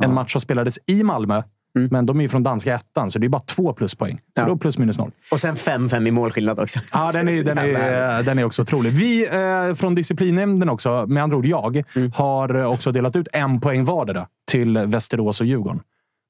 En 0.00 0.14
match 0.14 0.33
som 0.33 0.40
spelades 0.40 0.78
i 0.87 1.02
Malmö. 1.02 1.42
Men 1.90 2.07
de 2.07 2.19
är 2.19 2.23
ju 2.23 2.28
från 2.28 2.42
danska 2.42 2.75
ettan, 2.75 3.11
så 3.11 3.19
det 3.19 3.26
är 3.26 3.28
bara 3.28 3.42
två 3.42 3.73
pluspoäng. 3.73 4.16
Så 4.16 4.23
Ja. 4.35 4.47
då 4.47 4.57
plus 4.57 4.78
minus 4.78 4.99
noll. 4.99 5.11
Och 5.33 5.40
sen 5.40 5.54
5-5 5.57 6.09
i 6.09 6.11
målskillnad 6.11 6.59
också. 6.61 6.80
Ja, 6.92 7.12
den 7.12 7.28
är, 7.28 7.45
den, 7.45 7.59
är, 7.59 8.23
den 8.23 8.38
är 8.38 8.45
också 8.45 8.62
otrolig. 8.62 8.90
Vi 8.92 9.26
eh, 9.69 9.75
från 9.75 9.95
disciplinnämnden 9.95 10.69
också, 10.69 11.07
med 11.09 11.23
andra 11.23 11.37
ord 11.37 11.47
jag, 11.47 11.83
har 12.14 12.54
eh, 12.54 12.66
också 12.71 12.92
delat 12.92 13.16
ut 13.16 13.28
en 13.33 13.61
poäng 13.61 13.85
vardera 13.85 14.26
till 14.50 14.78
Västerås 14.78 15.40
och 15.40 15.47
Djurgården. 15.47 15.80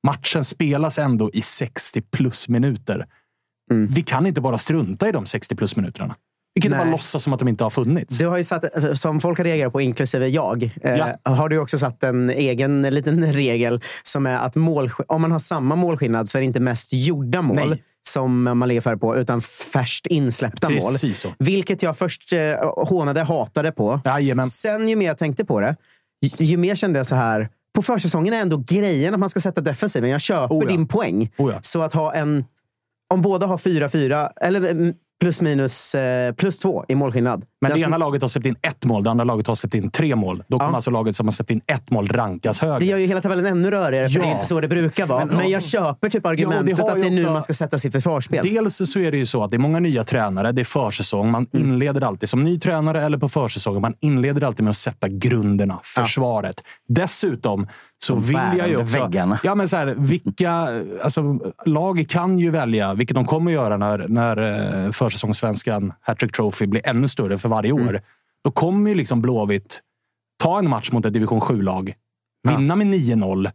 Matchen 0.07 0.45
spelas 0.45 0.99
ändå 0.99 1.31
i 1.33 1.43
60 1.43 2.01
plus 2.03 2.49
minuter. 2.49 3.07
Vi 3.89 4.03
kan 4.03 4.27
inte 4.27 4.41
bara 4.41 4.59
strunta 4.59 5.09
i 5.09 5.13
de 5.13 5.27
60 5.27 5.57
plus 5.57 5.77
minuterna. 5.77 6.15
Vi 6.55 6.61
kan 6.61 6.73
inte 6.73 6.85
bara 6.85 6.91
låtsas 6.91 7.23
som 7.23 7.33
att 7.33 7.39
de 7.39 7.49
inte 7.49 7.65
har 7.65 7.71
funnits. 7.71 8.19
Du 8.19 8.27
har 8.27 8.37
ju 8.39 8.45
satt, 8.45 8.65
som 8.99 9.21
folk 9.21 9.39
har 9.39 9.45
reagerat 9.45 9.73
på, 9.73 9.81
inklusive 9.81 10.29
jag, 10.29 10.63
eh, 10.83 10.97
Ja. 10.97 11.31
har 11.33 11.49
du 11.49 11.59
också 11.59 11.79
satt 11.79 12.03
en 12.03 12.31
egen 12.31 12.83
liten 12.91 13.33
regel 13.33 13.81
som 14.03 14.27
är 14.27 14.39
att 14.39 14.57
mål, 14.57 14.91
om 15.07 15.23
man 15.23 15.33
har 15.33 15.39
samma 15.39 15.77
målskillnad 15.77 16.29
så 16.29 16.39
är 16.39 16.41
det 16.41 16.47
inte 16.47 16.61
mest 16.61 16.93
gjorda 16.93 17.43
mål 17.43 17.69
Nej. 17.69 17.83
som 18.09 18.43
man 18.43 18.69
ligger 18.69 18.81
före 18.81 18.97
på, 18.97 19.17
utan 19.17 19.41
färskt 19.73 20.07
insläppta 20.07 20.69
Precis 20.69 21.03
mål. 21.05 21.15
så. 21.15 21.29
Vilket 21.39 21.83
jag 21.83 21.99
först 21.99 22.33
eh, 22.33 22.55
hånade, 22.77 23.23
hatade 23.23 23.73
på. 23.73 24.01
Jajamän. 24.05 24.47
Sen 24.47 24.89
ju 24.89 24.97
mer 24.97 25.07
jag 25.07 25.19
tänkte 25.19 25.45
på 25.45 25.61
det, 25.61 25.77
ju, 26.23 26.45
ju 26.47 26.57
mer 26.57 26.75
kände 26.75 26.99
jag 26.99 27.07
så 27.07 27.15
här. 27.15 27.49
På 27.75 27.83
försäsongen 27.83 28.35
är 28.35 28.41
ändå 28.41 28.57
grejen 28.67 29.15
att 29.15 29.21
man 29.21 29.31
ska 29.31 29.41
sätta 29.41 29.61
defensiven. 29.61 30.11
Jag 30.11 30.21
köper 30.21 30.55
Oh 30.55 30.65
ja. 30.65 30.71
din 30.71 30.89
poäng. 30.89 31.31
Oh 31.39 31.53
ja. 31.53 31.59
Så 31.63 31.83
att 31.83 31.93
ha 31.93 32.15
en... 32.15 32.45
Om 33.13 33.23
båda 33.23 33.47
har 33.47 33.57
4-4, 33.57 34.31
eller 34.41 34.71
mm, 34.71 34.95
plus 35.21 35.41
minus 35.41 35.95
eh, 35.95 36.33
plus 36.35 36.59
två 36.59 36.85
i 36.89 36.95
målskillnad. 36.95 37.45
Men 37.61 37.69
Den 37.71 37.79
det 37.79 37.83
som- 37.85 37.91
ena 37.93 37.99
laget 37.99 38.23
har 38.23 38.29
släppt 38.29 38.47
in 38.47 38.57
ett 38.63 38.85
mål, 38.85 39.05
det 39.05 39.11
andra 39.11 39.25
laget 39.25 39.47
har 39.47 39.55
släppt 39.55 39.75
in 39.75 39.91
tre 39.91 40.17
mål. 40.17 40.43
Då 40.49 40.59
kommer 40.59 40.71
Ja. 40.71 40.77
alltså 40.77 40.91
laget 40.91 41.17
som 41.17 41.27
har 41.27 41.33
släppt 41.33 41.51
in 41.51 41.61
ett 41.67 41.91
mål 41.91 42.09
rankas 42.09 42.61
högre. 42.61 42.79
Det 42.79 42.85
gör 42.85 42.99
ju 42.99 43.07
hela 43.07 43.21
tabellen 43.23 43.47
ännu 43.47 43.71
rörigare, 43.71 44.09
för 44.09 44.19
Ja. 44.19 44.23
det 44.25 44.29
är 44.29 44.33
inte 44.33 44.47
så 44.47 44.61
det 44.61 44.69
brukar 44.69 45.07
vara. 45.07 45.27
Men, 45.27 45.51
jag 45.51 45.63
köper 45.63 46.09
typ 46.09 46.27
argumentet 46.27 46.79
har 46.79 46.91
att 46.91 46.97
ju 46.99 47.03
det 47.03 47.07
är 47.09 47.11
nu 47.11 47.21
också- 47.23 47.33
man 47.33 47.43
ska 47.43 47.53
sätta 47.55 47.79
sitt 47.79 47.93
försvarsspel. 47.93 48.45
Dels 48.55 48.91
så 48.93 48.99
är 49.01 49.11
det 49.11 49.17
ju 49.19 49.27
så 49.27 49.45
att 49.45 49.51
det 49.51 49.57
är 49.57 49.59
många 49.59 49.81
nya 49.81 50.05
tränare. 50.05 50.53
Det 50.53 50.63
är 50.63 50.65
försäsong. 50.65 51.31
Man 51.31 51.47
Mm. 51.53 51.67
inleder 51.73 52.01
alltid 52.05 52.29
som 52.29 52.45
ny 52.45 52.59
tränare 52.61 53.03
eller 53.05 53.19
på 53.19 53.29
försäsongen. 53.29 53.83
Man 53.83 53.95
inleder 54.01 54.45
alltid 54.45 54.65
med 54.65 54.71
att 54.71 54.77
sätta 54.77 55.09
grunderna, 55.09 55.81
försvaret. 55.83 56.61
Dessutom 56.89 57.67
så 58.03 58.15
vill 58.15 58.39
jag 58.59 58.69
ju 58.69 58.77
också... 58.77 58.99
väggarna. 58.99 59.39
Ja, 59.43 59.55
men 59.55 59.69
så 59.69 59.77
här, 59.77 59.95
vilka, 59.99 60.69
alltså, 61.03 61.39
lag 61.67 62.05
kan 62.09 62.39
ju 62.39 62.51
välja, 62.51 62.95
vilket 62.95 63.15
de 63.15 63.25
kommer 63.25 63.51
att 63.51 63.55
göra 63.55 63.77
när, 63.77 64.09
när 64.09 64.37
eh, 64.87 64.91
försäsongssvenskan 64.91 65.93
Hattrick 66.01 66.33
Trophy 66.33 66.67
blir 66.67 66.87
ännu 66.87 67.09
större 67.09 67.39
för 67.39 67.49
varje 67.49 67.73
år. 67.73 67.81
Mm. 67.81 68.03
Då 68.45 68.51
kommer 68.51 68.91
ju 68.91 68.97
liksom 68.97 69.23
Blåvitt 69.23 69.81
ta 70.43 70.59
en 70.59 70.69
match 70.69 70.93
mot 70.93 71.07
ett 71.07 71.13
division 71.13 71.41
7-lag, 71.41 71.95
vinna 72.49 72.77
med 72.77 72.87
9-0 72.87 73.51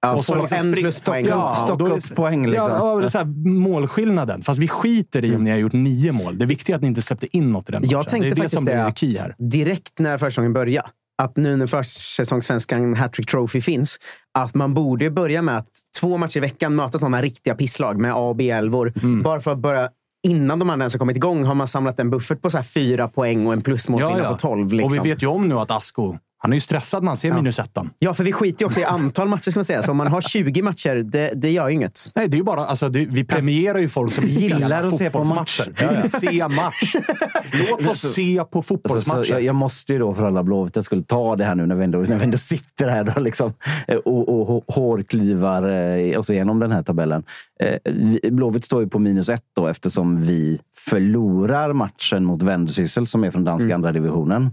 Ja, 0.00 0.14
och 0.14 0.24
så 0.24 0.34
få 0.34 0.40
liksom 0.40 0.58
en 0.58 0.74
sprick- 0.74 0.82
pluspoäng. 0.82 1.26
Ja, 1.26 1.76
det- 1.78 1.84
upp 1.84 2.14
poäng, 2.16 2.46
liksom. 2.46 2.70
Ja, 2.70 2.94
ja, 2.94 3.00
det 3.00 3.06
är 3.06 3.08
så 3.08 3.18
här, 3.18 3.24
målskillnaden. 3.48 4.42
Fast 4.42 4.60
vi 4.60 4.68
skiter 4.68 5.24
i 5.24 5.36
om 5.36 5.44
ni 5.44 5.50
har 5.50 5.58
gjort 5.58 5.72
nio 5.72 6.12
mål. 6.12 6.38
Det 6.38 6.46
viktiga 6.46 6.74
är 6.74 6.76
att 6.76 6.82
ni 6.82 6.88
inte 6.88 7.02
släppte 7.02 7.36
in 7.36 7.52
något 7.52 7.68
i 7.68 7.72
den 7.72 7.80
matchen. 7.82 7.90
Jag 7.90 8.08
tänkte 8.08 8.24
det 8.24 8.32
är 8.32 8.34
det 8.34 8.36
faktiskt 8.36 8.54
som 8.54 8.64
det, 8.64 9.20
här. 9.20 9.34
direkt 9.38 9.98
när 9.98 10.18
försäsongen 10.18 10.52
började, 10.52 10.88
att 11.22 11.36
nu 11.36 11.56
när 11.56 11.66
försäsongssvenskan 11.66 12.94
Hattrick 12.94 13.30
Trophy 13.30 13.60
finns, 13.60 13.98
att 14.38 14.54
man 14.54 14.74
borde 14.74 15.10
börja 15.10 15.42
med 15.42 15.58
att 15.58 15.68
två 16.00 16.16
matcher 16.16 16.36
i 16.36 16.40
veckan 16.40 16.74
möta 16.74 16.98
sådana 16.98 17.22
riktiga 17.22 17.54
pisslag 17.54 17.98
med 17.98 18.12
A 18.12 18.16
och 18.28 18.36
B-elvor. 18.36 18.92
Mm. 19.02 19.22
Bara 19.22 19.40
för 19.40 19.52
att 19.52 19.58
börja 19.58 19.90
Innan 20.22 20.58
de 20.58 20.70
andra 20.70 20.82
ens 20.82 20.94
har 20.94 20.98
kommit 20.98 21.16
igång 21.16 21.44
har 21.44 21.54
man 21.54 21.68
samlat 21.68 22.00
en 22.00 22.10
buffert 22.10 22.42
på 22.42 22.50
så 22.50 22.62
fyra 22.62 23.08
poäng 23.08 23.46
och 23.46 23.52
en 23.52 23.60
plusmålskillnad 23.60 24.30
på 24.30 24.36
12. 24.36 24.72
Liksom. 24.72 24.98
Och 24.98 25.04
vi 25.04 25.10
vet 25.10 25.22
ju 25.22 25.26
om 25.26 25.48
nu 25.48 25.54
att 25.54 25.70
Asko, 25.70 26.18
han 26.40 26.52
är 26.52 26.56
ju 26.56 26.60
stressad 26.60 27.02
när 27.02 27.08
han 27.10 27.16
ser 27.16 27.32
minus 27.32 27.58
ettan. 27.58 27.90
Ja, 27.98 28.14
för 28.14 28.24
vi 28.24 28.32
skiter 28.32 28.62
ju 28.62 28.66
också 28.66 28.80
i 28.80 28.84
antal 28.84 29.28
matcher. 29.28 29.50
Ska 29.50 29.58
man 29.60 29.64
säga. 29.64 29.82
Så 29.82 29.90
om 29.90 29.96
man 29.96 30.06
har 30.06 30.20
20 30.20 30.62
matcher, 30.62 30.96
det, 30.96 31.32
det 31.34 31.50
gör 31.50 31.68
ju 31.68 31.74
inget. 31.74 32.00
Nej, 32.14 32.28
det 32.28 32.34
är 32.34 32.38
ju 32.38 32.44
bara, 32.44 32.66
alltså, 32.66 32.88
det, 32.88 33.04
vi 33.10 33.24
premierar 33.24 33.78
ju 33.78 33.88
folk 33.88 34.12
som 34.12 34.24
Gillar 34.24 34.82
att 34.82 34.96
se 34.96 35.10
på. 35.10 35.18
Vi 35.80 35.86
vill 35.94 36.10
se 36.10 36.48
match. 36.48 36.94
Låt 37.70 37.86
oss 37.86 38.00
se 38.14 38.36
på 38.36 38.58
Alltså, 38.58 38.62
så 38.62 38.62
fotbollsmatcher. 38.62 39.32
jag, 39.32 39.42
jag 39.42 39.54
måste 39.54 39.92
ju 39.92 39.98
då 39.98 40.14
för 40.14 40.26
alla 40.26 40.42
Blåvitt, 40.42 40.76
jag 40.76 40.84
skulle 40.84 41.02
ta 41.02 41.36
det 41.36 41.44
här 41.44 41.54
nu 41.54 41.66
när 41.66 41.74
vi 41.74 41.84
ändå, 41.84 41.98
när 41.98 42.16
vi 42.18 42.24
ändå 42.24 42.38
sitter 42.38 42.88
här 42.88 43.04
då, 43.04 43.20
liksom, 43.20 43.52
eh, 43.88 43.96
och, 43.96 44.28
och 44.40 44.48
hå- 44.48 44.72
hårklyvar 44.74 45.68
eh, 45.68 46.18
oss 46.18 46.30
igenom 46.30 46.58
den 46.58 46.72
här 46.72 46.82
tabellen. 46.82 47.22
Eh, 47.62 47.74
vi- 47.84 48.30
Blåvitt 48.30 48.64
står 48.64 48.82
ju 48.82 48.88
på 48.88 48.98
minus 48.98 49.28
ett 49.28 49.42
då, 49.56 49.66
eftersom 49.66 50.22
vi 50.26 50.60
förlorar 50.76 51.72
matchen 51.72 52.24
mot 52.24 52.42
Vendsyssel 52.42 53.06
som 53.06 53.24
är 53.24 53.30
från 53.30 53.44
danska 53.44 53.74
andra 53.74 53.92
divisionen. 53.92 54.50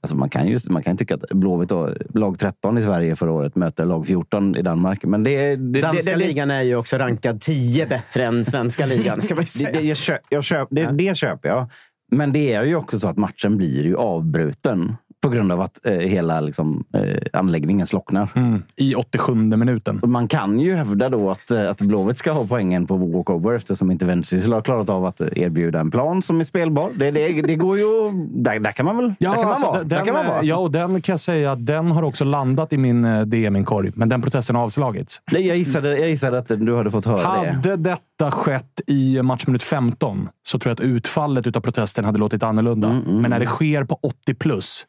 Alltså 0.00 0.16
man, 0.16 0.28
kan 0.28 0.46
ju, 0.48 0.58
man 0.68 0.82
kan 0.82 0.92
ju 0.92 0.96
tycka 0.96 1.15
att 1.24 1.30
Blåvitt, 1.30 1.68
då, 1.68 1.90
lag 2.14 2.38
13 2.38 2.78
i 2.78 2.82
Sverige 2.82 3.16
förra 3.16 3.32
året, 3.32 3.56
möter 3.56 3.84
lag 3.84 4.06
14 4.06 4.56
i 4.56 4.62
Danmark. 4.62 5.04
Men 5.04 5.24
det, 5.24 5.56
det, 5.56 5.80
Danska 5.80 6.10
det, 6.10 6.26
ligan 6.26 6.50
är 6.50 6.62
ju 6.62 6.76
också 6.76 6.98
rankad 6.98 7.40
10 7.40 7.86
bättre 7.86 8.24
än 8.24 8.44
svenska 8.44 8.86
ligan. 8.86 9.20
Ska 9.20 9.34
man 9.34 9.46
säga. 9.46 9.72
det, 9.72 9.80
jag 9.80 9.96
köp, 9.96 10.20
jag 10.28 10.44
köp, 10.44 10.68
det, 10.70 10.92
det 10.92 11.16
köper 11.16 11.48
jag. 11.48 11.70
Men 12.10 12.32
det 12.32 12.54
är 12.54 12.64
ju 12.64 12.76
också 12.76 12.98
så 12.98 13.08
att 13.08 13.16
matchen 13.16 13.56
blir 13.56 13.84
ju 13.84 13.96
avbruten 13.96 14.96
på 15.26 15.30
grund 15.34 15.52
av 15.52 15.60
att 15.60 15.86
eh, 15.86 15.92
hela 15.92 16.40
liksom, 16.40 16.84
eh, 16.94 17.16
anläggningen 17.32 17.86
slocknar. 17.86 18.28
Mm, 18.34 18.62
I 18.76 18.94
87 18.94 19.34
minuten. 19.34 20.00
Man 20.04 20.28
kan 20.28 20.60
ju 20.60 20.74
hävda 20.76 21.08
då 21.08 21.30
att, 21.30 21.50
eh, 21.50 21.70
att 21.70 21.80
Blåvitt 21.80 22.18
ska 22.18 22.32
ha 22.32 22.46
poängen 22.48 22.86
på 22.86 22.96
walkover 22.96 23.54
eftersom 23.54 23.90
inte 23.90 24.04
Vendsyssel 24.04 24.52
har 24.52 24.60
klarat 24.60 24.90
av 24.90 25.04
att 25.04 25.20
erbjuda 25.20 25.80
en 25.80 25.90
plan 25.90 26.22
som 26.22 26.40
är 26.40 26.44
spelbar. 26.44 26.90
Det, 26.94 27.10
det, 27.10 27.42
det 27.42 27.56
går 27.56 27.78
ju... 27.78 27.84
Där, 28.46 28.58
där 28.60 28.72
kan 28.72 28.86
man 28.86 28.96
väl 28.96 29.14
Ja, 29.18 29.28
där 29.30 29.34
kan 29.36 29.42
man 29.44 29.50
alltså, 29.50 29.66
vara. 29.66 29.78
den, 29.78 29.88
där 29.88 30.04
kan 30.04 30.14
man 30.14 30.26
vara. 30.26 30.42
ja, 30.42 30.56
och 30.56 30.70
den 30.70 31.00
kan 31.00 31.12
jag 31.12 31.20
säga 31.20 31.52
att 31.52 31.66
den 31.66 31.90
har 31.90 32.02
också 32.02 32.24
landat 32.24 32.72
i 32.72 32.78
min 32.78 33.04
eh, 33.04 33.20
DM-inkorg. 33.20 33.92
Men 33.94 34.08
den 34.08 34.22
protesten 34.22 34.56
har 34.56 34.62
avslagits. 34.62 35.20
Nej, 35.32 35.46
jag, 35.46 35.56
gissade, 35.56 35.98
jag 35.98 36.08
gissade 36.08 36.38
att 36.38 36.48
du 36.48 36.76
hade 36.76 36.90
fått 36.90 37.04
höra 37.04 37.42
det. 37.42 37.50
Hade 37.52 37.76
detta 37.76 38.30
skett 38.30 38.80
i 38.86 39.22
matchminut 39.22 39.62
15 39.62 40.28
så 40.42 40.58
tror 40.58 40.70
jag 40.70 40.74
att 40.74 40.80
utfallet 40.80 41.56
av 41.56 41.60
protesten 41.60 42.04
hade 42.04 42.18
låtit 42.18 42.42
annorlunda. 42.42 42.88
Mm, 42.88 43.02
Men 43.20 43.30
när 43.30 43.40
det 43.40 43.46
sker 43.46 43.84
på 43.84 43.98
80 44.02 44.34
plus. 44.34 44.86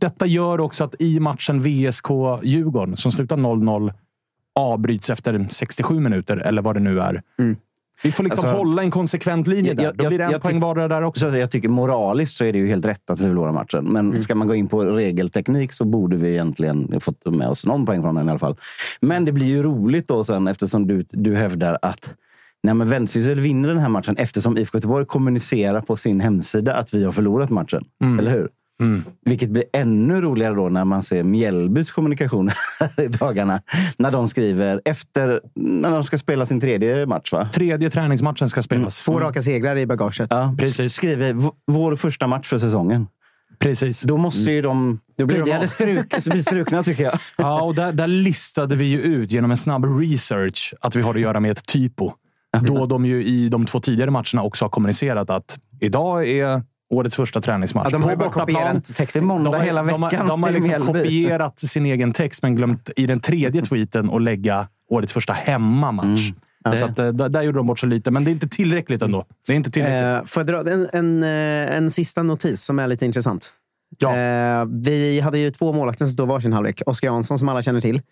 Detta 0.00 0.26
gör 0.26 0.60
också 0.60 0.84
att 0.84 0.94
i 0.98 1.20
matchen 1.20 1.62
VSK-Djurgården, 1.62 2.96
som 2.96 3.12
slutar 3.12 3.36
0-0, 3.36 3.92
avbryts 4.54 5.10
efter 5.10 5.46
67 5.50 6.00
minuter, 6.00 6.36
eller 6.36 6.62
vad 6.62 6.76
det 6.76 6.80
nu 6.80 7.00
är. 7.00 7.22
Vi 8.02 8.12
får 8.12 8.24
liksom 8.24 8.44
Alltså, 8.44 8.58
hålla 8.58 8.82
en 8.82 8.90
konsekvent 8.90 9.46
linje 9.46 9.74
där. 9.74 9.84
jag- 9.84 9.96
Då 9.96 10.08
blir 10.08 10.18
det 10.18 10.24
en 10.24 10.30
jag- 10.30 10.42
poäng 10.42 10.60
vardera 10.60 10.88
där 10.88 11.02
också. 11.02 11.30
Så 11.30 11.36
jag 11.36 11.50
tycker 11.50 11.68
moraliskt 11.68 12.34
så 12.36 12.44
är 12.44 12.52
det 12.52 12.58
ju 12.58 12.66
helt 12.68 12.86
rätt 12.86 13.10
att 13.10 13.20
vi 13.20 13.24
förlorar 13.24 13.52
matchen. 13.52 13.84
Men 13.84 14.08
Mm. 14.08 14.20
ska 14.20 14.34
man 14.34 14.48
gå 14.48 14.54
in 14.54 14.68
på 14.68 14.84
regelteknik 14.84 15.72
så 15.72 15.84
borde 15.84 16.16
vi 16.16 16.30
egentligen 16.30 17.00
fått 17.00 17.26
med 17.26 17.48
oss 17.48 17.66
någon 17.66 17.86
poäng 17.86 18.02
från 18.02 18.14
den 18.14 18.26
i 18.26 18.30
alla 18.30 18.38
fall. 18.38 18.56
Men 19.00 19.24
det 19.24 19.32
blir 19.32 19.46
ju 19.46 19.62
roligt 19.62 20.08
då 20.08 20.24
sen 20.24 20.48
eftersom 20.48 20.86
du, 20.86 21.04
du 21.10 21.36
hävdar 21.36 21.78
att 21.82 22.14
Nej, 22.62 22.74
men 22.74 22.88
Vendsyssel 22.88 23.40
vinner 23.40 23.68
den 23.68 23.78
här 23.78 23.88
matchen 23.88 24.16
eftersom 24.16 24.58
IFK 24.58 24.76
Göteborg 24.78 25.06
kommunicerar 25.06 25.80
på 25.80 25.96
sin 25.96 26.20
hemsida 26.20 26.74
att 26.74 26.94
vi 26.94 27.04
har 27.04 27.12
förlorat 27.12 27.50
matchen. 27.50 27.84
Mm. 28.02 28.18
Eller 28.18 28.30
hur? 28.30 28.48
Vilket 29.24 29.50
blir 29.50 29.64
ännu 29.72 30.20
roligare 30.20 30.54
då 30.54 30.68
när 30.68 30.84
man 30.84 31.02
ser 31.02 31.22
Mjällbys 31.22 31.90
kommunikation 31.90 32.50
i 32.98 33.06
dagarna. 33.06 33.62
När 33.98 34.10
de 34.10 34.28
skriver 34.28 34.80
efter 34.84 35.40
när 35.54 35.90
de 35.90 36.04
ska 36.04 36.18
spela 36.18 36.46
sin 36.46 36.60
tredje 36.60 37.06
match. 37.06 37.32
va? 37.32 37.48
Tredje 37.54 37.90
träningsmatchen 37.90 38.48
ska 38.50 38.62
spelas. 38.62 39.04
Två 39.04 39.20
raka 39.20 39.42
segrar 39.42 39.76
i 39.78 39.86
bagaget. 39.86 40.26
Ja, 40.30 40.54
Precis. 40.58 40.94
Skriver 40.94 41.32
"V- 41.32 41.48
vår 41.66 41.96
första 41.96 42.26
match 42.26 42.48
för 42.48 42.58
säsongen. 42.58 43.06
Precis. 43.58 44.00
Då 44.00 44.16
måste 44.16 44.52
ju 44.52 44.62
de 44.62 45.00
Då 45.18 45.26
blir 45.26 45.36
de 45.38 45.42
tidigare 45.44 45.62
av. 45.62 45.66
struk, 45.66 46.24
bli 46.32 46.42
strukna 46.42 46.82
tycker 46.82 47.04
jag. 47.04 47.18
Ja, 47.38 47.62
och 47.62 47.74
där, 47.74 47.92
där 47.92 48.06
listade 48.06 48.76
vi 48.76 48.84
ju 48.84 49.00
ut 49.00 49.32
genom 49.32 49.50
en 49.50 49.56
snabb 49.56 49.84
research 50.00 50.74
att 50.80 50.96
vi 50.96 51.02
har 51.02 51.14
att 51.14 51.20
göra 51.20 51.40
med 51.40 51.50
ett 51.50 51.66
typo. 51.66 52.12
Då 52.62 52.86
de 52.86 53.06
ju 53.06 53.24
i 53.24 53.48
de 53.48 53.66
två 53.66 53.80
tidigare 53.80 54.10
matcherna 54.10 54.42
också 54.42 54.64
har 54.64 54.70
kommunicerat 54.70 55.30
att 55.30 55.58
idag 55.80 56.28
är 56.28 56.62
årets 56.90 57.16
första 57.16 57.40
träningsmatch. 57.40 57.84
Ja, 57.86 57.90
de 57.98 58.02
har 58.02 58.10
ju 58.10 58.16
På 58.16 58.20
bara 58.20 58.30
bortaplan. 58.30 58.76
är 58.76 58.80
texten. 58.94 59.24
måndag 59.24 59.50
De 59.50 59.56
har, 59.56 59.64
hela 59.64 59.82
de, 59.82 59.86
veckan. 60.02 60.20
har, 60.20 60.28
de 60.28 60.42
har 60.42 60.50
liksom 60.50 60.82
kopierat 60.86 61.60
sin 61.60 61.86
egen 61.86 62.12
text, 62.12 62.42
men 62.42 62.56
glömt 62.56 62.90
i 62.96 63.06
den 63.06 63.20
tredje 63.20 63.62
tweeten 63.62 64.10
att 64.10 64.22
lägga 64.22 64.68
årets 64.90 65.12
första 65.12 65.32
hemmamatch. 65.32 66.30
Så 66.76 66.84
att, 66.84 66.98
eh, 66.98 67.08
där, 67.08 67.28
där 67.28 67.42
gjorde 67.42 67.58
de 67.58 67.66
bort 67.66 67.78
sig 67.78 67.88
lite, 67.88 68.10
men 68.10 68.24
det 68.24 68.30
är 68.30 68.32
inte 68.32 68.48
tillräckligt 68.48 69.02
ändå. 69.02 69.24
Det 69.46 69.52
är 69.52 69.56
inte 69.56 69.70
tillräckligt. 69.70 70.16
Eh, 70.16 70.24
får 70.24 70.40
jag 70.40 70.46
dra 70.64 70.72
en, 70.72 70.88
en, 70.92 71.22
eh, 71.22 71.76
en 71.76 71.90
sista 71.90 72.22
notis 72.22 72.64
som 72.64 72.78
är 72.78 72.86
lite 72.88 73.06
intressant? 73.06 73.50
Ja. 73.98 74.16
Eh, 74.16 74.66
vi 74.84 75.20
hade 75.20 75.38
ju 75.38 75.50
två 75.50 75.72
målvakter 75.72 76.04
som 76.04 76.12
stod 76.12 76.28
varsin 76.28 76.52
halvlek. 76.52 76.82
Oskar 76.86 77.08
Jansson 77.08 77.38
som 77.38 77.48
alla 77.48 77.62
känner 77.62 77.80
till. 77.80 78.02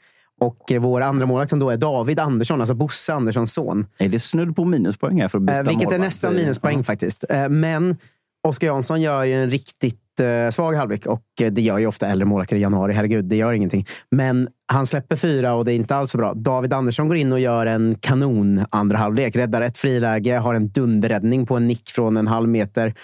Och 0.41 0.73
eh, 0.73 0.81
vår 0.81 1.01
andra 1.01 1.27
målvakt 1.27 1.51
som 1.51 1.59
då 1.59 1.71
är 1.71 1.77
David 1.77 2.19
Andersson, 2.21 2.61
alltså 2.61 2.75
Bosse 2.75 3.15
Anderssons 3.15 3.53
son. 3.55 3.87
Är 3.99 4.09
det 4.09 4.21
snudd 4.21 4.57
på 4.57 4.65
minuspoäng 4.65 5.21
här 5.21 5.29
för 5.29 5.39
att 5.39 5.43
byta 5.45 5.59
Eh, 5.59 5.63
vilket 5.65 5.83
är 5.83 5.85
målvakt? 5.87 6.01
nästan 6.01 6.35
minuspoäng 6.35 6.85
faktiskt. 6.85 7.25
Eh, 7.29 7.49
men 7.49 7.97
Oskar 8.43 8.67
Jansson 8.67 9.03
gör 9.03 9.25
ju 9.25 9.35
en 9.35 9.51
riktigt 9.51 10.21
eh, 10.21 10.51
svag 10.51 10.73
halvlek 10.73 11.07
och 11.07 11.23
eh, 11.41 11.53
det 11.53 11.63
gör 11.63 11.79
ju 11.79 11.87
ofta 11.87 12.07
äldre 12.07 12.25
målvakter 12.25 12.57
i 12.57 12.61
januari. 12.61 12.93
Herregud, 12.93 13.25
det 13.25 13.37
gör 13.37 13.53
ingenting. 13.53 13.87
Men 14.11 14.49
han 14.73 14.87
släpper 14.87 15.17
fyra 15.17 15.55
och 15.55 15.65
det 15.65 15.73
är 15.73 15.77
inte 15.77 15.97
alls 15.97 16.11
så 16.11 16.19
bra. 16.19 16.35
David 16.35 16.73
Andersson 16.73 17.09
går 17.09 17.17
in 17.17 17.33
och 17.33 17.41
gör 17.41 17.67
en 17.67 17.95
kanon 18.01 18.65
andra 18.71 18.99
halvlek. 18.99 19.37
Räddar 19.37 19.63
ett 19.63 19.79
friläge, 19.79 20.39
har 20.39 20.55
en 20.55 20.69
dunderräddning 20.69 21.47
på 21.47 21.57
en 21.57 21.67
nick 21.67 21.89
från 21.89 22.17
en 22.17 22.27
halv 22.27 22.49
meter. 22.49 22.95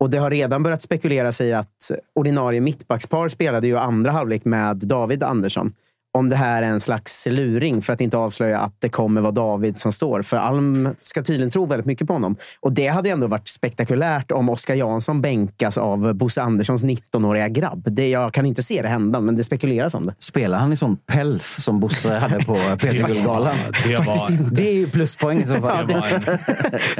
Och 0.00 0.10
det 0.10 0.18
har 0.18 0.30
redan 0.30 0.62
börjat 0.62 0.82
spekuleras 0.82 1.40
i 1.40 1.52
att 1.52 1.90
ordinarie 2.14 2.60
mittbackspar 2.60 3.28
spelade 3.28 3.66
ju 3.66 3.78
andra 3.78 4.10
halvlek 4.10 4.44
med 4.44 4.76
David 4.76 5.22
Andersson. 5.22 5.72
Om 6.18 6.28
det 6.28 6.36
här 6.36 6.62
är 6.62 6.66
en 6.66 6.80
slags 6.80 7.26
luring 7.30 7.82
för 7.82 7.92
att 7.92 8.00
inte 8.00 8.16
avslöja 8.18 8.58
att 8.58 8.74
det 8.78 8.88
kommer 8.88 9.20
vara 9.20 9.32
David 9.32 9.78
som 9.78 9.92
står. 9.92 10.22
För 10.22 10.36
Alm 10.36 10.88
ska 10.98 11.22
tydligen 11.22 11.50
tro 11.50 11.66
väldigt 11.66 11.86
mycket 11.86 12.06
på 12.06 12.12
honom. 12.12 12.36
Och 12.60 12.72
det 12.72 12.88
hade 12.88 13.10
ändå 13.10 13.26
varit 13.26 13.48
spektakulärt 13.48 14.32
om 14.32 14.48
Oskar 14.48 14.74
Jansson 14.74 15.20
bänkas 15.20 15.78
av 15.78 16.14
Bosse 16.14 16.42
Anderssons 16.42 16.84
19-åriga 16.84 17.48
grabb. 17.48 17.82
Det, 17.86 18.08
jag 18.10 18.32
kan 18.34 18.46
inte 18.46 18.62
se 18.62 18.82
det 18.82 18.88
hända, 18.88 19.20
men 19.20 19.36
det 19.36 19.44
spekuleras 19.44 19.94
om 19.94 20.06
det. 20.06 20.14
Spelar 20.18 20.58
han 20.58 20.72
i 20.72 20.76
sån 20.76 20.96
päls 20.96 21.46
som 21.64 21.80
Bosse 21.80 22.14
hade 22.14 22.44
på 22.44 22.54
Peter 22.80 23.06
Guldgalan? 23.06 23.54
det, 23.86 23.96
var, 23.96 24.50
Det 24.54 24.68
är 24.68 24.72
ju 24.72 24.86
pluspoäng 24.86 25.38
i 25.42 25.46
så 25.46 25.54
fall. 25.54 25.86
det 25.86 25.94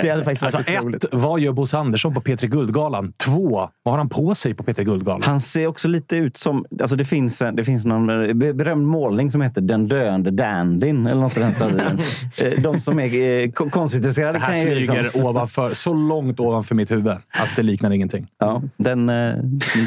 Det 0.02 0.08
hade 0.10 0.24
faktiskt 0.24 0.42
varit 0.42 0.54
alltså, 0.54 0.72
lite 0.72 0.84
roligt. 0.84 1.04
ett, 1.04 1.10
vad 1.12 1.40
gör 1.40 1.52
Bosse 1.52 1.78
Andersson 1.78 2.14
på 2.14 2.20
Petri 2.20 2.48
Guldgalan? 2.48 3.12
Två, 3.24 3.68
vad 3.82 3.92
har 3.94 3.98
han 3.98 4.08
på 4.08 4.34
sig 4.34 4.54
på 4.54 4.62
Petri 4.62 4.84
Guldgalan? 4.84 5.22
Han 5.24 5.40
ser 5.40 5.66
också 5.66 5.88
lite 5.88 6.16
ut 6.16 6.36
som... 6.36 6.64
Alltså 6.80 6.96
det, 6.96 7.04
finns, 7.04 7.42
en- 7.42 7.56
det 7.56 7.64
finns 7.64 7.84
någon 7.84 8.10
eh, 8.28 8.34
be- 8.34 8.54
berömd 8.54 8.86
målning 9.08 9.32
som 9.32 9.40
heter 9.42 9.60
Den 9.60 9.88
döende 9.88 10.30
dandyn. 10.30 11.06
Eller 11.06 11.20
något 11.20 11.36
i 11.36 11.40
den 11.40 11.54
stilen. 11.54 11.98
Eh, 12.42 12.60
De 12.62 12.80
som 12.80 13.00
är 13.00 13.42
eh, 13.44 13.50
kon- 13.50 13.70
konstintresserade 13.70 14.32
Det 14.32 14.38
kan 14.40 14.50
här 14.50 14.58
ju... 14.64 14.70
flyger 14.70 15.02
Liksom, 15.02 15.24
ovanför, 15.24 15.72
så 15.74 15.94
långt 15.94 16.40
ovanför 16.40 16.74
mitt 16.74 16.90
huvud 16.90 17.12
att 17.12 17.48
det 17.56 17.62
liknar 17.62 17.90
ingenting. 17.90 18.26
ja, 18.38 18.62
den 18.76 19.08
eh, 19.08 19.34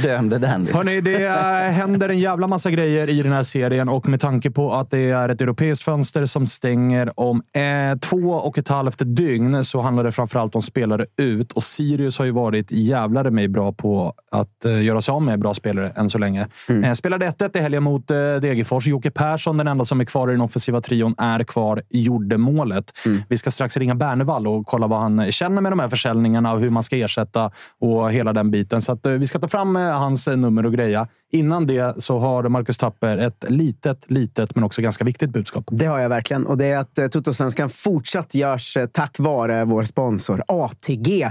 döende 0.03 0.37
dandyn. 0.37 0.75
Hörrni, 0.75 1.01
det 1.01 1.29
händer 1.71 2.09
en 2.09 2.19
jävla 2.19 2.47
massa 2.47 2.71
grejer 2.71 3.09
i 3.09 3.23
den 3.23 3.31
här 3.31 3.43
serien 3.43 3.89
och 3.89 4.09
med 4.09 4.19
tanke 4.21 4.51
på 4.51 4.73
att 4.73 4.91
det 4.91 5.09
är 5.09 5.29
ett 5.29 5.41
europeiskt 5.41 5.85
fönster 5.85 6.25
som 6.25 6.45
stänger 6.45 7.19
om 7.19 7.41
eh, 7.55 7.99
två 7.99 8.17
och 8.31 8.57
ett 8.57 8.67
halvt 8.67 9.01
dygn 9.05 9.63
så 9.63 9.81
handlar 9.81 10.03
det 10.03 10.11
framförallt 10.11 10.55
om 10.55 10.61
spelare 10.61 11.05
ut. 11.17 11.51
Och 11.51 11.63
Sirius 11.63 12.17
har 12.19 12.25
ju 12.25 12.31
varit 12.31 12.71
jävlare 12.71 13.31
mig 13.31 13.47
bra 13.47 13.71
på 13.73 14.13
att 14.31 14.65
eh, 14.65 14.83
göra 14.83 15.01
sig 15.01 15.11
av 15.13 15.21
med 15.21 15.39
bra 15.39 15.53
spelare 15.53 15.91
än 15.95 16.09
så 16.09 16.17
länge. 16.17 16.47
Eh, 16.83 16.93
spelade 16.93 17.25
1-1 17.29 17.57
i 17.57 17.61
helgen 17.61 17.83
mot 17.83 18.11
eh, 18.11 18.15
Degerfors. 18.17 18.87
Jocke 19.01 19.11
Persson, 19.11 19.57
den 19.57 19.67
enda 19.67 19.85
som 19.85 20.01
är 20.01 20.05
kvar 20.05 20.29
i 20.29 20.31
den 20.31 20.41
offensiva 20.41 20.81
trion, 20.81 21.15
är 21.17 21.43
kvar. 21.43 21.81
Gjorde 21.89 22.37
målet. 22.37 22.93
Vi 23.29 23.37
ska 23.37 23.51
strax 23.51 23.77
ringa 23.77 23.95
Bernevall 23.95 24.47
och 24.47 24.67
kolla 24.67 24.87
vad 24.87 24.99
han 24.99 25.31
känner 25.31 25.61
med 25.61 25.71
de 25.71 25.79
här 25.79 25.89
försäljningarna 25.89 26.53
och 26.53 26.59
hur 26.59 26.69
man 26.69 26.83
ska 26.83 26.97
ersätta 26.97 27.51
och 27.79 28.11
hela 28.11 28.33
den 28.33 28.51
biten. 28.51 28.81
Så 28.81 28.91
att, 28.91 29.05
eh, 29.05 29.11
vi 29.11 29.25
ska 29.25 29.39
ta 29.39 29.47
fram 29.47 29.75
eh, 29.75 29.81
hans 29.81 30.27
nummer 30.27 30.65
och 30.65 30.73
greja. 30.73 31.07
Innan 31.31 31.67
det 31.67 32.03
så 32.03 32.19
har 32.19 32.43
Marcus 32.43 32.77
Tapper 32.77 33.17
ett 33.17 33.45
litet, 33.49 34.05
litet 34.07 34.55
men 34.55 34.63
också 34.63 34.81
ganska 34.81 35.03
viktigt 35.03 35.29
budskap. 35.29 35.65
Det 35.71 35.85
har 35.85 35.99
jag 35.99 36.09
verkligen. 36.09 36.45
Och 36.45 36.57
det 36.57 36.65
är 36.65 36.77
att 36.77 36.97
eh, 36.97 37.07
tuttosvenskan 37.07 37.69
fortsatt 37.69 38.35
görs 38.35 38.77
eh, 38.77 38.85
tack 38.85 39.19
vare 39.19 39.65
vår 39.65 39.83
sponsor 39.83 40.43
ATG. 40.47 41.23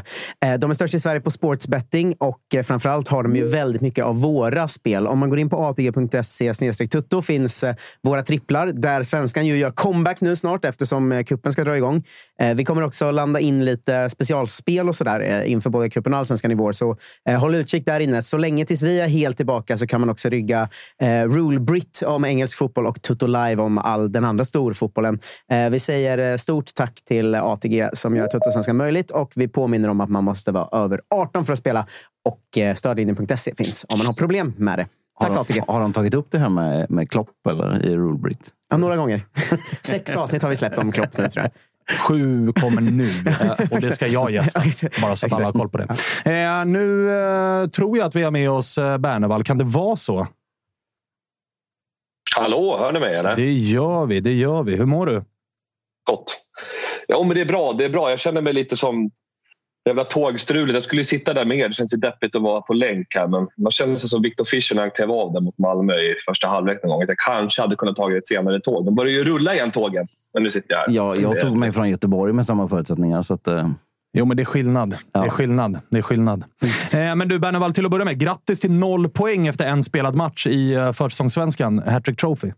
Eh, 0.44 0.54
de 0.58 0.70
är 0.70 0.74
störst 0.74 0.94
i 0.94 1.00
Sverige 1.00 1.20
på 1.20 1.30
sportsbetting 1.30 2.14
och 2.18 2.40
framförallt 2.64 3.08
har 3.08 3.22
de 3.22 3.36
ju 3.36 3.48
väldigt 3.48 3.82
mycket 3.82 4.04
av 4.04 4.20
våra 4.20 4.68
spel. 4.68 5.06
Om 5.06 5.18
man 5.18 5.30
går 5.30 5.38
in 5.38 5.50
på 5.50 5.64
atg.se 5.64 6.52
tutto 6.86 7.22
finns 7.22 7.64
våra 8.02 8.22
tripplar 8.22 8.66
där 8.66 9.02
svenskan 9.02 9.46
ju 9.46 9.58
gör 9.58 9.70
comeback 9.70 10.20
nu 10.20 10.36
snart 10.36 10.64
eftersom 10.64 11.24
kuppen 11.26 11.52
ska 11.52 11.64
dra 11.64 11.76
igång. 11.76 12.04
Vi 12.54 12.64
kommer 12.64 12.82
också 12.82 13.10
landa 13.10 13.40
in 13.40 13.64
lite 13.64 14.10
specialspel 14.10 14.88
och 14.88 14.96
sådär 14.96 15.42
inför 15.42 15.70
både 15.70 15.90
kuppen 15.90 16.12
och 16.12 16.18
allsvenskan 16.18 16.50
i 16.50 16.54
vår. 16.54 16.72
Så 16.72 16.96
håll 17.38 17.54
utkik 17.54 17.86
där 17.86 18.00
inne. 18.00 18.22
Så 18.22 18.36
länge 18.36 18.64
tills 18.64 18.82
vi 18.82 19.00
är 19.00 19.08
helt 19.08 19.36
tillbaka 19.36 19.78
så 19.78 19.86
kan 19.90 20.00
man 20.00 20.10
också 20.10 20.28
rygga 20.28 20.68
eh, 21.02 21.28
Rule 21.28 21.60
Brit 21.60 22.02
om 22.06 22.24
engelsk 22.24 22.58
fotboll 22.58 22.86
och 22.86 23.02
Tutto 23.02 23.26
Live 23.26 23.56
om 23.56 23.78
all 23.78 24.12
den 24.12 24.24
andra 24.24 24.44
storfotbollen. 24.44 25.18
Eh, 25.50 25.70
vi 25.70 25.80
säger 25.80 26.32
eh, 26.32 26.36
stort 26.36 26.74
tack 26.74 27.04
till 27.04 27.34
ATG 27.34 27.90
som 27.92 28.16
gör 28.16 28.28
Tuttosvenskan 28.28 28.76
möjligt 28.76 29.10
och 29.10 29.32
vi 29.36 29.48
påminner 29.48 29.88
om 29.88 30.00
att 30.00 30.10
man 30.10 30.24
måste 30.24 30.52
vara 30.52 30.84
över 30.84 31.00
18 31.14 31.44
för 31.44 31.52
att 31.52 31.58
spela 31.58 31.86
och 32.24 32.58
eh, 32.58 32.74
stödlinjen.se 32.74 33.54
finns 33.54 33.86
om 33.88 33.98
man 33.98 34.06
har 34.06 34.14
problem 34.14 34.54
med 34.56 34.78
det. 34.78 34.86
Tack 35.20 35.30
har, 35.30 35.40
ATG. 35.40 35.54
de, 35.66 35.72
har 35.72 35.80
de 35.80 35.92
tagit 35.92 36.14
upp 36.14 36.26
det 36.30 36.38
här 36.38 36.48
med, 36.48 36.90
med 36.90 37.10
Klopp 37.10 37.46
eller 37.48 37.86
i 37.86 37.96
Rulebrit? 37.96 38.50
Ja, 38.70 38.76
några 38.76 38.96
gånger. 38.96 39.26
Sex 39.82 40.16
avsnitt 40.16 40.42
har 40.42 40.50
vi 40.50 40.56
släppt 40.56 40.78
om 40.78 40.92
Klopp 40.92 41.18
nu 41.18 41.28
tror 41.28 41.44
jag. 41.44 41.52
Sju 41.98 42.52
kommer 42.52 42.80
nu 42.80 43.04
och 43.70 43.80
det 43.80 43.92
ska 43.92 44.06
jag 44.06 44.30
gästa. 44.30 44.62
Bara 45.02 45.16
så 45.16 45.26
att 45.26 45.32
alla 45.32 45.44
har 45.44 45.52
koll 45.52 45.68
på 45.68 45.78
det. 45.78 45.86
Eh, 46.24 46.64
nu 46.64 47.10
eh, 47.10 47.68
tror 47.68 47.98
jag 47.98 48.06
att 48.06 48.16
vi 48.16 48.22
har 48.22 48.30
med 48.30 48.50
oss 48.50 48.78
eh, 48.78 48.98
Bernevall. 48.98 49.44
Kan 49.44 49.58
det 49.58 49.64
vara 49.64 49.96
så? 49.96 50.26
Hallå, 52.36 52.76
hör 52.78 52.92
ni 52.92 53.00
mig 53.00 53.16
eller? 53.16 53.36
Det 53.36 53.52
gör 53.52 54.06
vi. 54.06 54.20
Det 54.20 54.32
gör 54.32 54.62
vi. 54.62 54.76
Hur 54.76 54.86
mår 54.86 55.06
du? 55.06 55.24
Gott. 56.04 56.42
Ja, 57.06 57.22
men 57.22 57.34
det 57.34 57.40
är 57.40 57.46
bra. 57.46 57.72
Det 57.72 57.84
är 57.84 57.90
bra. 57.90 58.10
Jag 58.10 58.20
känner 58.20 58.40
mig 58.40 58.52
lite 58.52 58.76
som 58.76 59.10
jävla 59.86 60.04
tågstruligt. 60.04 60.74
Jag 60.74 60.82
skulle 60.82 61.00
ju 61.00 61.04
sitta 61.04 61.34
där 61.34 61.44
med 61.44 61.58
er. 61.58 61.68
Det 61.68 61.74
känns 61.74 61.94
ju 61.94 61.98
deppigt 61.98 62.36
att 62.36 62.42
vara 62.42 62.60
på 62.60 62.72
länk 62.74 63.06
här. 63.14 63.26
Men 63.28 63.46
man 63.58 63.72
känner 63.72 63.96
sig 63.96 64.08
som 64.08 64.22
Victor 64.22 64.44
Fischer 64.44 64.74
när 64.74 64.82
han 64.82 64.90
klev 64.90 65.10
av 65.10 65.32
där 65.32 65.40
mot 65.40 65.58
Malmö 65.58 65.92
i 65.94 66.14
första 66.28 66.48
halvlek 66.48 66.78
någon 66.82 66.90
gång. 66.90 67.02
Att 67.02 67.08
jag 67.08 67.18
kanske 67.18 67.62
hade 67.62 67.76
kunnat 67.76 67.96
ta 67.96 68.16
ett 68.16 68.26
senare 68.26 68.60
tåg. 68.60 68.84
De 68.84 68.94
börjar 68.94 69.12
ju 69.12 69.24
rulla 69.24 69.54
igen 69.54 69.70
tågen. 69.70 70.06
Men 70.34 70.42
nu 70.42 70.50
sitter 70.50 70.72
jag 70.74 70.78
här. 70.78 70.86
Ja, 70.90 71.16
jag 71.16 71.40
tog 71.40 71.56
mig 71.56 71.72
från 71.72 71.90
Göteborg 71.90 72.32
med 72.32 72.46
samma 72.46 72.68
förutsättningar. 72.68 73.22
Så 73.22 73.34
att, 73.34 73.46
eh, 73.48 73.68
Jo, 74.12 74.24
men 74.24 74.36
det 74.36 74.42
är 74.42 74.44
skillnad. 74.44 74.90
Det 74.90 75.18
är 75.18 75.24
Ja. 75.24 75.30
skillnad. 75.30 75.78
Det 75.90 75.98
är 75.98 76.02
skillnad. 76.02 76.44
Eh, 76.92 77.16
men 77.16 77.28
du, 77.28 77.38
Bernevall, 77.38 77.72
till 77.74 77.84
att 77.84 77.90
börja 77.90 78.04
med. 78.04 78.18
Grattis 78.18 78.60
till 78.60 78.70
noll 78.72 79.08
poäng 79.08 79.46
efter 79.46 79.66
en 79.66 79.82
spelad 79.84 80.14
match 80.14 80.46
i 80.46 80.74
eh, 80.74 80.92
försäsongssvenskan. 80.92 81.78
Hattrick 81.86 82.20
Trophy. 82.20 82.52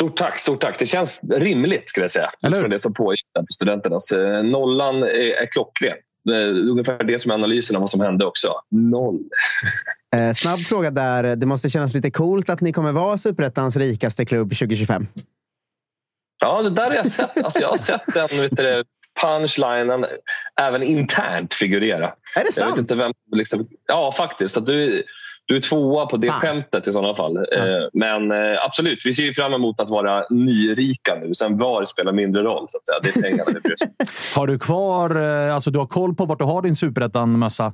Stort 0.00 0.16
tack, 0.16 0.38
stort 0.38 0.60
tack. 0.60 0.78
Det 0.78 0.86
känns 0.86 1.20
rimligt 1.30 1.90
skulle 1.90 2.04
jag 2.04 2.10
säga. 2.10 2.30
Eller 2.42 2.56
hur? 2.56 2.62
Från 2.62 2.70
det 2.70 2.78
som 2.78 2.94
pågick 2.94 3.26
på 3.34 3.46
studenternas. 3.50 4.12
Eh, 4.12 4.42
Nollan 4.42 5.02
är, 5.02 5.52
klockren. 5.52 5.96
Ungefär 6.70 7.04
det 7.04 7.18
som 7.18 7.30
är 7.30 7.34
analysen 7.34 7.76
av 7.76 7.80
vad 7.80 7.90
som 7.90 8.00
hände 8.00 8.24
också. 8.24 8.52
Noll. 8.70 9.20
Eh, 10.16 10.32
snabb 10.32 10.60
fråga 10.60 10.90
där. 10.90 11.36
Det 11.36 11.46
måste 11.46 11.70
kännas 11.70 11.94
lite 11.94 12.10
coolt 12.10 12.50
att 12.50 12.60
ni 12.60 12.72
kommer 12.72 12.92
vara 12.92 13.18
Superettans 13.18 13.76
rikaste 13.76 14.24
klubb 14.24 14.48
2025. 14.48 15.06
Ja, 16.40 16.62
det 16.62 16.70
där 16.70 16.84
har 16.84 16.94
jag 16.94 17.06
sett. 17.06 17.44
Alltså, 17.44 17.60
jag 17.60 17.68
har 17.68 17.76
sett 17.76 18.02
den 18.14 18.28
vet 18.28 18.56
du, 18.56 18.84
punchlinen 19.22 20.06
även 20.60 20.82
internt 20.82 21.54
figurera. 21.54 22.06
Är 22.06 22.10
det 22.10 22.14
Jag 22.34 22.44
vet 22.44 22.54
sant? 22.54 22.78
inte 22.78 22.94
vem... 22.94 23.12
Liksom, 23.36 23.68
ja, 23.86 24.12
faktiskt. 24.12 24.56
Att 24.56 24.66
du, 24.66 25.02
du 25.50 25.56
är 25.56 25.60
tvåa 25.60 26.06
på 26.06 26.16
det 26.16 26.26
Fan. 26.26 26.40
skämtet 26.40 26.88
i 26.88 26.92
sådana 26.92 27.14
fall. 27.14 27.36
Eh, 27.36 27.42
Men 27.92 28.30
eh, 28.30 28.64
absolut, 28.66 28.98
vi 29.04 29.12
ser 29.14 29.22
ju 29.22 29.32
fram 29.32 29.52
emot 29.54 29.80
att 29.80 29.90
vara 29.90 30.24
nyrika 30.30 31.14
nu. 31.22 31.34
Sen 31.34 31.56
var 31.58 31.84
spelar 31.84 32.12
mindre 32.12 32.42
roll. 32.42 32.66
Så 32.68 32.78
att 32.78 32.86
säga. 32.86 32.98
Det 33.02 33.18
är 33.18 33.22
pengarna 33.30 33.50
vi 33.54 33.60
bryr. 33.60 33.76
Har 34.36 34.46
du 34.46 34.58
kvar... 34.58 35.16
eh, 35.48 35.54
Alltså, 35.54 35.70
du 35.70 35.78
har 35.78 35.86
koll 35.86 36.14
på 36.14 36.24
vart 36.24 36.38
du 36.38 36.44
har 36.44 36.62
din 36.62 36.76
superettan-mössa? 36.76 37.72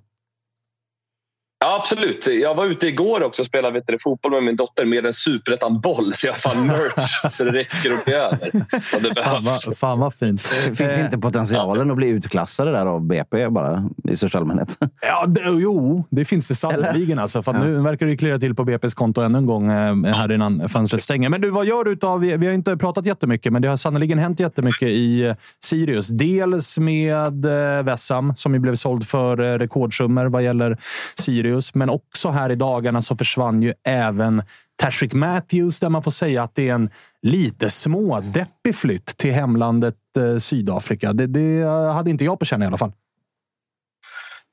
Ja, 1.58 1.76
absolut. 1.80 2.28
Jag 2.42 2.54
var 2.54 2.66
ute 2.66 2.86
igår 2.86 3.22
också 3.22 3.42
och 3.42 3.46
spelade 3.46 3.74
vet 3.74 3.86
du, 3.86 3.98
fotboll 4.00 4.32
med 4.32 4.42
min 4.42 4.56
dotter 4.56 4.84
med 4.84 5.06
en 5.06 5.12
superettan-boll. 5.12 6.12
Så 6.14 6.26
jag 6.26 6.32
har 6.32 6.38
fan 6.38 6.66
merch 6.66 7.32
så 7.32 7.44
det 7.44 7.50
räcker 7.50 7.92
och 7.92 8.04
blir 8.04 8.14
över. 8.14 8.50
Och 8.94 9.02
det 9.02 9.22
Fan 9.24 9.44
vad, 9.44 9.78
fan 9.78 10.00
vad 10.00 10.14
fint. 10.14 10.42
Finns 10.42 10.80
Eh, 10.80 11.04
inte 11.04 11.18
potentialen 11.18 11.90
att 11.90 11.96
bli 11.96 12.08
utklassade 12.08 12.72
där 12.72 12.86
av 12.86 13.00
BP 13.06 13.48
bara 13.48 13.88
i 14.10 14.16
största 14.16 14.38
allmänhet? 14.38 14.78
Ja, 15.00 15.26
det, 15.26 15.40
jo, 15.44 16.04
det 16.10 16.24
finns 16.24 16.48
det 16.48 16.54
sannerligen. 16.54 17.18
Alltså, 17.18 17.42
för 17.42 17.54
att 17.54 17.60
Nu 17.60 17.80
verkar 17.80 18.06
det 18.06 18.16
klirra 18.16 18.38
till 18.38 18.54
på 18.54 18.64
BP's 18.64 18.94
konto 18.94 19.20
ännu 19.20 19.38
en 19.38 19.46
gång 19.46 19.70
eh, 19.70 20.14
här 20.14 20.32
innan 20.32 20.68
fönstret 20.68 21.02
stänger. 21.02 21.28
Men 21.28 21.40
du, 21.40 21.50
vad 21.50 21.66
gör 21.66 21.84
du 21.84 21.92
utav... 21.92 22.20
Vi 22.20 22.46
har 22.46 22.52
inte 22.52 22.76
pratat 22.76 23.06
jättemycket, 23.06 23.52
men 23.52 23.62
det 23.62 23.68
har 23.68 23.76
sannerligen 23.76 24.18
hänt 24.18 24.40
jättemycket 24.40 24.88
i 24.88 25.26
eh, 25.26 25.34
Sirius. 25.64 26.08
Dels 26.08 26.78
med 26.78 27.46
Vessam, 27.84 28.32
som 28.36 28.54
ju 28.54 28.60
blev 28.60 28.74
såld 28.74 29.06
för 29.06 29.36
rekordsummor 29.36 30.26
vad 30.26 30.42
gäller 30.42 30.78
Sirius. 31.20 31.45
Men 31.74 31.90
också 31.90 32.28
här 32.28 32.50
i 32.50 32.54
dagarna 32.54 33.02
så 33.02 33.16
försvann 33.16 33.62
ju 33.62 33.72
även 33.84 34.42
Tashrik 34.76 35.12
Matthews, 35.12 35.80
där 35.80 35.88
man 35.88 36.02
får 36.02 36.10
säga 36.10 36.42
att 36.42 36.54
det 36.54 36.68
är 36.68 36.74
en 36.74 36.90
lite 37.22 37.70
smådeppig 37.70 38.74
flytt 38.74 39.06
till 39.06 39.32
hemlandet 39.32 39.94
eh, 40.18 40.38
Sydafrika. 40.38 41.12
Det, 41.12 41.26
det 41.26 41.66
hade 41.66 42.10
inte 42.10 42.24
jag 42.24 42.38
på 42.38 42.44
känn 42.44 42.62
i 42.62 42.66
alla 42.66 42.78
fall. 42.78 42.92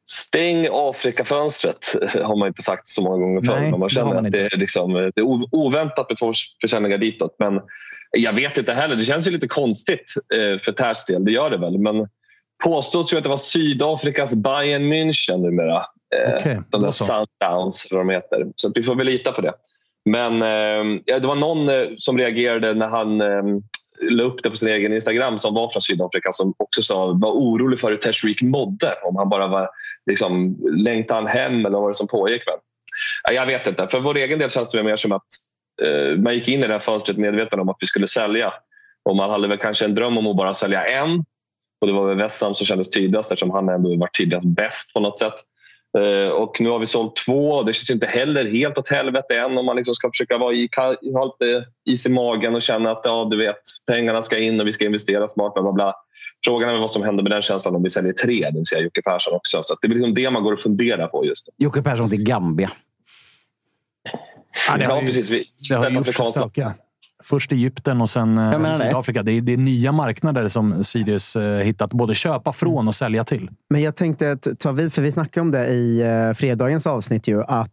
Stäng 0.06 0.68
Afrikafönstret 0.72 1.96
har 2.24 2.36
man 2.36 2.48
inte 2.48 2.62
sagt 2.62 2.88
så 2.88 3.04
många 3.04 3.18
gånger 3.18 3.42
förr. 3.42 3.60
Nej, 3.60 3.78
man 3.78 3.90
känner 3.90 4.14
man 4.14 4.26
att 4.26 4.32
det 4.32 4.54
är, 4.54 4.58
liksom, 4.58 4.94
det 4.94 5.22
är 5.22 5.56
oväntat 5.56 6.10
med 6.10 6.18
två 6.18 6.34
försäljningar 6.62 6.98
ditåt. 6.98 7.36
Men 7.40 7.62
jag 8.18 8.34
vet 8.34 8.58
inte 8.58 8.74
heller. 8.74 8.96
Det 8.96 9.02
känns 9.02 9.28
ju 9.28 9.32
lite 9.32 9.48
konstigt 9.48 10.14
eh, 10.34 10.60
för 10.60 10.72
Tärs 10.72 11.06
del. 11.06 11.26
Det 11.26 11.32
gör 11.32 11.50
det 11.50 11.58
väl. 11.58 11.78
Men 11.78 12.08
påstås 12.64 13.14
ju 13.14 13.18
att 13.18 13.24
det 13.24 13.30
var 13.30 13.38
Sydafrikas 13.38 14.36
Bayern 14.36 14.94
München 14.94 15.38
numera. 15.38 15.84
Eh, 16.14 16.36
Okej, 16.40 16.60
de 16.70 16.82
där. 16.82 16.92
Sundowns, 16.92 17.88
eller 17.92 18.00
vad 18.00 18.08
de 18.08 18.14
heter. 18.14 18.48
Så 18.56 18.72
vi 18.76 18.84
får 18.84 18.96
väl 18.96 19.06
lita 19.06 19.32
på 19.32 19.42
det. 19.42 19.54
Men 20.06 20.42
eh, 20.42 21.02
det 21.20 21.28
var 21.28 21.36
någon 21.36 21.70
eh, 21.70 21.88
som 21.98 22.18
reagerade 22.18 22.74
när 22.74 22.88
han 22.88 23.22
eh, 23.22 23.44
la 24.10 24.24
upp 24.24 24.44
det 24.44 24.50
på 24.50 24.56
sin 24.56 24.70
egen 24.70 24.94
Instagram 24.94 25.40
som 25.40 25.54
var 25.54 25.70
från 25.70 25.82
Sydafrika 25.82 26.32
som 26.32 26.54
också 26.58 26.82
sa 26.82 27.06
var 27.06 27.32
orolig 27.32 27.80
för 27.80 27.90
hur 27.90 27.98
Tashreeq 27.98 28.42
mådde. 28.42 28.94
Om 29.04 29.16
han 29.16 29.30
bara 29.30 29.48
var 29.48 29.70
liksom, 30.06 30.58
längtade 30.86 31.20
han 31.20 31.28
hem 31.28 31.60
eller 31.60 31.70
vad 31.70 31.82
var 31.82 31.90
det 31.90 31.96
som 31.96 32.08
pågick. 32.08 32.44
Men, 32.46 32.56
ja, 33.24 33.34
jag 33.34 33.46
vet 33.46 33.68
inte. 33.68 33.88
För 33.92 34.00
vår 34.00 34.18
egen 34.18 34.40
del 34.40 34.50
känns 34.50 34.72
det 34.72 34.84
mer 34.84 34.96
som 34.96 35.12
att 35.12 35.26
eh, 35.84 36.18
man 36.18 36.34
gick 36.34 36.48
in 36.48 36.64
i 36.64 36.68
det 36.68 36.74
här 36.74 36.80
fönstret 36.80 37.18
medveten 37.18 37.60
om 37.60 37.70
att 37.70 37.78
vi 37.80 37.88
skulle 37.88 38.08
sälja. 38.08 38.54
Och 39.10 39.16
man 39.16 39.30
hade 39.30 39.48
väl 39.48 39.58
kanske 39.58 39.86
en 39.86 39.96
dröm 39.96 40.18
om 40.18 40.28
att 40.28 40.38
bara 40.38 40.54
sälja 40.54 40.86
en. 40.86 41.26
Och 41.82 41.88
det 41.88 41.94
var 41.94 42.08
väl 42.08 42.18
Wessam 42.18 42.56
som 42.56 42.66
kändes 42.66 42.90
tydligast 42.90 43.32
eftersom 43.32 43.52
han 43.52 43.70
ändå 43.70 43.96
var 43.96 44.08
tydligast 44.08 44.48
bäst 44.48 44.94
på 44.94 45.00
något 45.00 45.20
sätt. 45.20 45.34
Eh, 45.98 46.30
Och 46.30 46.62
nu 46.62 46.70
har 46.70 46.80
vi 46.80 46.86
sålt 46.86 47.16
två. 47.16 47.64
Det 47.64 47.74
känns 47.74 47.90
inte 47.90 48.06
heller 48.08 48.46
helt 48.46 48.78
åt 48.78 48.90
helvete 48.90 49.36
än 49.40 49.58
om 49.58 49.66
man 49.66 49.76
liksom 49.76 49.96
ska 49.96 50.10
försöka 50.12 50.38
vara 50.38 50.54
i, 50.54 50.70
ha 51.14 51.26
lite 51.26 51.66
is 51.86 52.06
i 52.06 52.10
magen 52.14 52.56
och 52.56 52.62
känna 52.62 52.92
att 52.92 53.02
ja, 53.04 53.28
du 53.32 53.38
vet, 53.38 53.60
pengarna 53.88 54.22
ska 54.22 54.38
in 54.40 54.62
och 54.62 54.68
vi 54.68 54.74
ska 54.74 54.86
investera 54.86 55.28
smart. 55.28 55.54
Bla 55.54 55.64
bla 55.64 55.72
bla. 55.74 55.96
Frågan 56.46 56.70
är 56.70 56.80
vad 56.80 56.92
som 56.92 57.04
händer 57.04 57.24
med 57.24 57.32
den 57.32 57.42
känslan 57.42 57.76
om 57.76 57.84
vi 57.84 57.90
säljer 57.90 58.14
tre, 58.14 58.50
det 58.52 58.58
vill 58.58 58.66
säga 58.66 58.82
Jocke 58.82 59.02
Persson 59.02 59.36
också. 59.36 59.64
Så 59.66 59.76
det 59.82 59.88
är 59.88 59.90
liksom 59.90 60.14
det 60.14 60.30
man 60.30 60.44
går 60.44 60.54
och 60.54 60.60
funderar 60.60 61.08
på 61.08 61.26
just 61.26 61.48
nu. 61.48 61.54
Jocke 61.66 61.82
Persson 61.82 62.10
till 62.10 62.24
Gambia. 62.24 62.72
Ja, 64.70 64.78
det 64.78 64.86
har 64.86 64.96
Ja, 64.96 65.02
ju- 65.02 65.08
precis. 65.08 65.30
Vi, 65.30 65.46
Det 65.70 65.76
har 65.76 65.86
afrikanskt- 65.86 66.30
stökiga. 66.32 66.74
Först 67.24 67.52
Egypten 67.52 68.02
och 68.02 68.10
sen 68.10 68.30
eh, 68.30 68.36
menar 68.36 68.80
det. 68.80 68.86
Sydafrika. 68.86 69.24
Det 69.24 69.32
är, 69.32 69.42
det 69.42 69.54
är 69.54 69.58
nya 69.58 69.92
marknader 69.92 70.48
som 70.48 70.84
Sirius 70.84 71.36
eh, 71.36 71.60
hittat. 71.60 71.94
Både 71.94 72.16
köpa 72.16 72.52
från 72.52 72.88
och 72.88 72.96
sälja 72.96 73.24
till. 73.24 73.50
Men 73.70 73.82
jag 73.82 73.96
tänkte 73.96 74.32
att 74.32 74.48
ta 74.60 74.72
vid, 74.72 74.94
för 74.94 75.02
vi 75.02 75.12
snackade 75.12 75.42
om 75.42 75.52
det 75.52 75.68
i 75.68 76.02
eh, 76.02 76.34
fredagens 76.34 76.88
avsnitt, 76.88 77.28
ju, 77.28 77.44
att 77.44 77.70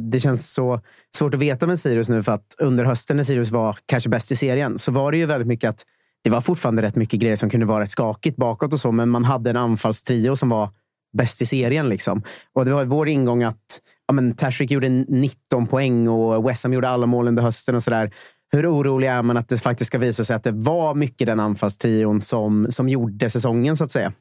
det 0.00 0.20
känns 0.20 0.54
så 0.54 0.80
svårt 1.16 1.34
att 1.34 1.40
veta 1.40 1.66
med 1.66 1.80
Sirius 1.80 2.08
nu. 2.08 2.22
För 2.22 2.32
att 2.32 2.46
under 2.58 2.84
hösten 2.84 3.16
när 3.16 3.24
Sirius 3.24 3.50
var 3.50 3.76
kanske 3.86 4.10
bäst 4.10 4.32
i 4.32 4.36
serien 4.36 4.78
så 4.78 4.92
var 4.92 5.12
det 5.12 5.18
ju 5.18 5.26
väldigt 5.26 5.48
mycket 5.48 5.70
att 5.70 5.84
det 6.24 6.30
var 6.30 6.40
fortfarande 6.40 6.82
rätt 6.82 6.96
mycket 6.96 7.20
grejer 7.20 7.36
som 7.36 7.50
kunde 7.50 7.66
vara 7.66 7.82
rätt 7.82 7.90
skakigt 7.90 8.36
bakåt 8.36 8.72
och 8.72 8.80
så. 8.80 8.92
Men 8.92 9.08
man 9.08 9.24
hade 9.24 9.50
en 9.50 9.56
anfallstrio 9.56 10.36
som 10.36 10.48
var 10.48 10.70
bäst 11.12 11.42
i 11.42 11.46
serien. 11.46 11.88
Liksom. 11.88 12.22
Och 12.52 12.64
det 12.64 12.72
var 12.72 12.84
vår 12.84 13.08
ingång 13.08 13.42
att 13.42 13.80
ja, 14.06 14.14
men 14.14 14.34
Tashrik 14.34 14.70
gjorde 14.70 14.88
19 14.88 15.66
poäng 15.66 16.08
och 16.08 16.48
Wessam 16.48 16.72
gjorde 16.72 16.88
alla 16.88 17.06
mål 17.06 17.28
under 17.28 17.42
hösten 17.42 17.74
och 17.74 17.82
sådär. 17.82 18.12
Hur 18.52 18.72
orolig 18.72 19.08
är 19.08 19.22
man 19.22 19.36
att 19.36 19.48
det 19.48 19.58
faktiskt 19.58 19.88
ska 19.88 19.98
visa 19.98 20.24
sig 20.24 20.36
att 20.36 20.44
det 20.44 20.52
var 20.52 20.94
mycket 20.94 21.26
den 21.26 21.40
anfallstrion 21.40 22.20
som, 22.20 22.66
som 22.70 22.88
gjorde 22.88 23.30
säsongen 23.30 23.76
så 23.76 23.84
att 23.84 23.90
säga? 23.90 24.12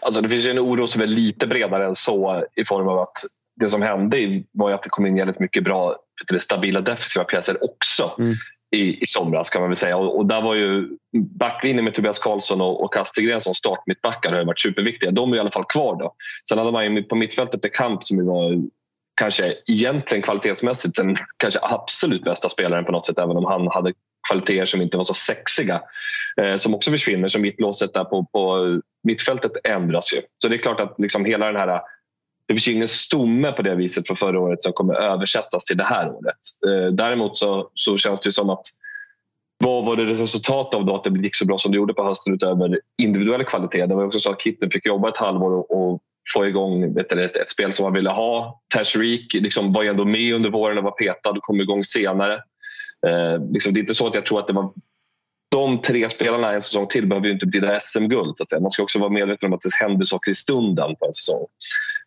Alltså 0.00 0.20
det 0.20 0.28
finns 0.28 0.46
ju 0.46 0.50
en 0.50 0.58
oro 0.58 0.86
som 0.86 1.02
är 1.02 1.06
lite 1.06 1.46
bredare 1.46 1.86
än 1.86 1.96
så 1.96 2.44
i 2.56 2.64
form 2.64 2.88
av 2.88 2.98
att 2.98 3.18
det 3.60 3.68
som 3.68 3.82
hände 3.82 4.42
var 4.52 4.70
att 4.70 4.82
det 4.82 4.88
kom 4.88 5.06
in 5.06 5.16
jävligt 5.16 5.40
mycket 5.40 5.64
bra 5.64 5.96
stabila 6.38 6.80
defensiva 6.80 7.24
pjäser 7.24 7.64
också 7.64 8.14
Mm. 8.18 8.34
i, 8.76 9.02
i 9.04 9.06
somras 9.06 9.50
kan 9.50 9.60
man 9.60 9.70
väl 9.70 9.76
säga. 9.76 9.96
Och, 9.96 10.18
och 10.18 10.26
där 10.26 10.42
var 10.42 10.54
ju 10.54 10.88
backlinjen 11.38 11.84
med 11.84 11.94
Tobias 11.94 12.18
Karlsson 12.18 12.60
och, 12.60 12.84
och 12.84 12.94
Kastegren 12.94 13.40
som 13.40 13.54
startmittbackar 13.54 14.32
har 14.32 14.44
varit 14.44 14.60
superviktiga. 14.60 15.10
De 15.10 15.32
är 15.32 15.36
i 15.36 15.40
alla 15.40 15.50
fall 15.50 15.64
kvar 15.64 15.96
då. 15.98 16.14
Sen 16.48 16.58
hade 16.58 16.72
man 16.72 16.94
ju 16.94 17.02
på 17.02 17.16
mittfältet 17.16 17.62
De 17.62 17.68
Kamp 17.68 18.04
som 18.04 18.26
var 18.26 18.62
kanske 19.16 19.54
egentligen 19.66 20.22
kvalitetsmässigt 20.22 20.96
den 20.96 21.16
kanske 21.36 21.60
absolut 21.62 22.24
bästa 22.24 22.48
spelaren 22.48 22.84
på 22.84 22.92
något 22.92 23.06
sätt 23.06 23.18
även 23.18 23.36
om 23.36 23.44
han 23.44 23.68
hade 23.68 23.92
kvaliteter 24.28 24.66
som 24.66 24.82
inte 24.82 24.96
var 24.96 25.04
så 25.04 25.14
sexiga. 25.14 25.82
Eh, 26.40 26.56
som 26.56 26.74
också 26.74 26.90
försvinner. 26.90 27.28
Så 27.28 27.40
mittlåset 27.40 27.94
där 27.94 28.04
på, 28.04 28.24
på 28.32 28.80
mittfältet 29.02 29.52
ändras 29.64 30.12
ju. 30.12 30.20
Så 30.42 30.48
det 30.48 30.56
är 30.56 30.58
klart 30.58 30.80
att 30.80 30.94
liksom 30.98 31.24
hela 31.24 31.46
den 31.46 31.56
här 31.56 31.80
det 32.48 32.54
finns 32.54 32.68
ju 32.68 32.72
ingen 32.72 32.88
stomme 32.88 33.52
på 33.52 33.62
det 33.62 33.74
viset 33.74 34.06
från 34.06 34.16
förra 34.16 34.40
året 34.40 34.62
som 34.62 34.72
kommer 34.72 34.94
översättas 34.94 35.64
till 35.64 35.76
det 35.76 35.84
här 35.84 36.08
året. 36.08 36.36
Eh, 36.66 36.92
däremot 36.92 37.38
så, 37.38 37.70
så 37.74 37.98
känns 37.98 38.20
det 38.20 38.32
som 38.32 38.50
att 38.50 38.60
vad 39.64 39.86
var 39.86 39.96
det 39.96 40.04
resultat 40.04 40.74
av 40.74 40.84
då 40.84 40.94
att 40.94 41.04
det 41.04 41.20
gick 41.20 41.36
så 41.36 41.46
bra 41.46 41.58
som 41.58 41.72
det 41.72 41.76
gjorde 41.76 41.94
på 41.94 42.04
hösten 42.04 42.34
utöver 42.34 42.80
individuell 42.98 43.44
kvalitet? 43.44 43.86
Det 43.86 43.94
var 43.94 44.04
också 44.04 44.20
så 44.20 44.30
att 44.30 44.42
Kitten 44.42 44.70
fick 44.70 44.86
jobba 44.86 45.08
ett 45.08 45.16
halvår 45.16 45.50
och, 45.50 45.70
och 45.70 46.02
få 46.34 46.46
igång 46.46 46.98
ett, 46.98 47.12
ett 47.12 47.50
spel 47.50 47.72
som 47.72 47.84
man 47.84 47.92
ville 47.92 48.10
ha. 48.10 48.60
Tashreeq 48.74 49.34
liksom 49.34 49.72
var 49.72 49.82
ju 49.82 49.88
ändå 49.88 50.04
med 50.04 50.34
under 50.34 50.50
våren 50.50 50.78
och 50.78 50.84
var 50.84 50.90
petad 50.90 51.30
och 51.30 51.42
kom 51.42 51.60
igång 51.60 51.84
senare. 51.84 52.34
Eh, 53.06 53.50
liksom, 53.50 53.74
det 53.74 53.78
är 53.78 53.82
inte 53.82 53.94
så 53.94 54.06
att 54.06 54.14
jag 54.14 54.26
tror 54.26 54.40
att 54.40 54.46
det 54.46 54.52
var 54.52 54.72
de 55.56 55.82
tre 55.82 56.10
spelarna 56.10 56.52
en 56.52 56.62
säsong 56.62 56.86
till 56.86 57.06
behöver 57.06 57.26
ju 57.26 57.32
inte 57.32 57.46
betyda 57.46 57.80
SM-guld. 57.80 58.36
Man 58.60 58.70
ska 58.70 58.82
också 58.82 58.98
vara 58.98 59.10
medveten 59.10 59.46
om 59.46 59.52
att 59.52 59.60
det 59.60 59.86
händer 59.86 60.04
saker 60.04 60.30
i 60.30 60.34
stunden 60.34 60.96
på 60.96 61.06
en 61.06 61.12
säsong. 61.12 61.46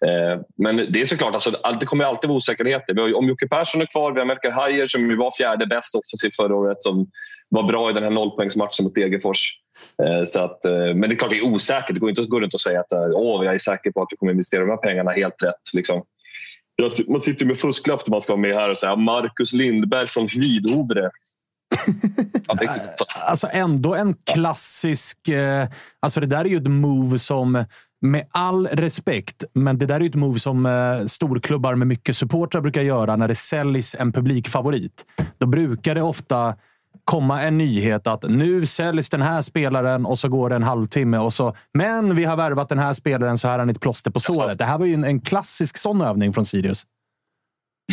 Eh, 0.06 0.42
men 0.58 0.78
det 0.78 1.02
är 1.02 1.06
såklart, 1.06 1.34
alltså, 1.34 1.52
det 1.80 1.86
kommer 1.86 2.06
alltid 2.06 2.28
vara 2.28 2.38
osäkerheter. 2.38 2.94
Vi 2.94 3.02
har, 3.02 3.18
om 3.18 3.28
Jocke 3.28 3.48
Persson 3.48 3.82
är 3.82 3.86
kvar, 3.86 4.12
vi 4.12 4.20
har 4.20 4.26
Melker 4.26 4.52
Hajer 4.52 4.88
som 4.88 5.10
ju 5.10 5.18
var 5.18 5.32
fjärde 5.38 5.66
bäst 5.66 5.96
offensiv 5.96 6.30
förra 6.38 6.56
året 6.56 6.84
som 6.84 7.08
var 7.50 7.64
bra 7.64 7.90
i 7.90 7.94
den 7.94 8.04
här 8.04 8.10
nollpoängsmatchen 8.10 8.84
mot 8.84 8.96
Degerfors. 8.96 9.60
Eh, 10.04 10.24
så 10.26 10.40
att, 10.40 10.66
eh, 10.66 10.74
men 10.74 11.02
det 11.02 11.16
är 11.16 11.16
klart 11.16 11.32
det 11.32 11.38
är 11.38 11.54
osäkert. 11.54 11.94
Det 11.94 12.00
går 12.00 12.10
inte 12.10 12.22
att 12.22 12.30
gå 12.30 12.40
runt 12.40 12.54
och 12.54 12.62
säga 12.62 12.80
att 12.80 12.92
eh, 12.92 13.10
Åh, 13.14 13.46
jag 13.46 13.56
är 13.56 13.60
säker 13.60 13.92
på 13.92 14.02
att 14.02 14.08
vi 14.12 14.18
kommer 14.18 14.32
investera 14.32 14.62
de 14.62 14.70
här 14.70 14.78
pengarna 14.78 15.12
helt 15.12 15.44
rätt. 15.44 15.66
Liksom. 15.76 16.04
Man 17.08 17.22
sitter 17.22 17.42
ju 17.42 17.48
med 17.48 17.58
fusklapp 17.58 18.08
när 18.08 18.12
man 18.12 18.22
ska 18.22 18.34
vara 18.34 18.42
med 18.42 18.56
här 18.56 18.70
och 18.70 18.78
säga 18.78 18.96
Marcus 18.96 19.54
Lindberg 19.54 20.08
från 20.08 20.28
Hvidovre. 20.28 21.10
Alltså 23.26 23.48
ändå 23.52 23.96
en 23.96 24.16
klassisk... 24.34 25.28
Eh, 25.28 25.68
alltså 26.00 26.20
det 26.20 26.28
där 26.28 26.46
är 26.46 26.50
ju 26.50 26.58
ett 26.58 26.72
move 26.72 27.20
som, 27.20 27.66
med 28.02 28.26
all 28.32 28.68
respekt, 28.68 29.44
men 29.54 29.78
det 29.78 29.86
där 29.86 29.96
är 29.96 30.00
ju 30.00 30.10
ett 30.10 30.16
move 30.16 30.40
som 30.40 30.66
eh, 30.66 31.06
storklubbar 31.06 31.76
med 31.76 31.88
mycket 31.88 32.18
supportrar 32.18 32.62
brukar 32.62 32.82
göra 32.82 33.16
när 33.16 33.28
det 33.28 33.36
säljs 33.36 33.96
en 34.00 34.12
publikfavorit. 34.12 35.06
Då 35.38 35.48
brukar 35.48 35.96
det 35.96 36.02
ofta 36.02 36.56
komma 37.06 37.42
en 37.42 37.58
nyhet 37.58 38.08
att 38.08 38.24
nu 38.24 38.66
säljs 38.66 39.10
den 39.10 39.22
här 39.22 39.42
spelaren 39.42 40.06
och 40.06 40.20
så 40.20 40.30
går 40.30 40.50
det 40.50 40.56
en 40.56 40.64
halvtimme 40.64 41.18
och 41.18 41.34
så 41.34 41.56
men 41.74 42.16
vi 42.16 42.26
har 42.26 42.36
värvat 42.36 42.70
den 42.70 42.80
här 42.80 42.94
spelaren 42.94 43.38
så 43.38 43.48
här 43.48 43.60
har 43.60 43.66
ni 43.66 43.72
ett 43.72 43.80
plåster 43.80 44.12
på 44.12 44.20
såret. 44.20 44.58
Det 44.58 44.66
här 44.66 44.78
var 44.78 44.86
ju 44.86 44.94
en, 44.94 45.04
en 45.04 45.22
klassisk 45.22 45.78
sån 45.78 46.02
övning 46.02 46.34
från 46.34 46.46
Sirius. 46.46 46.86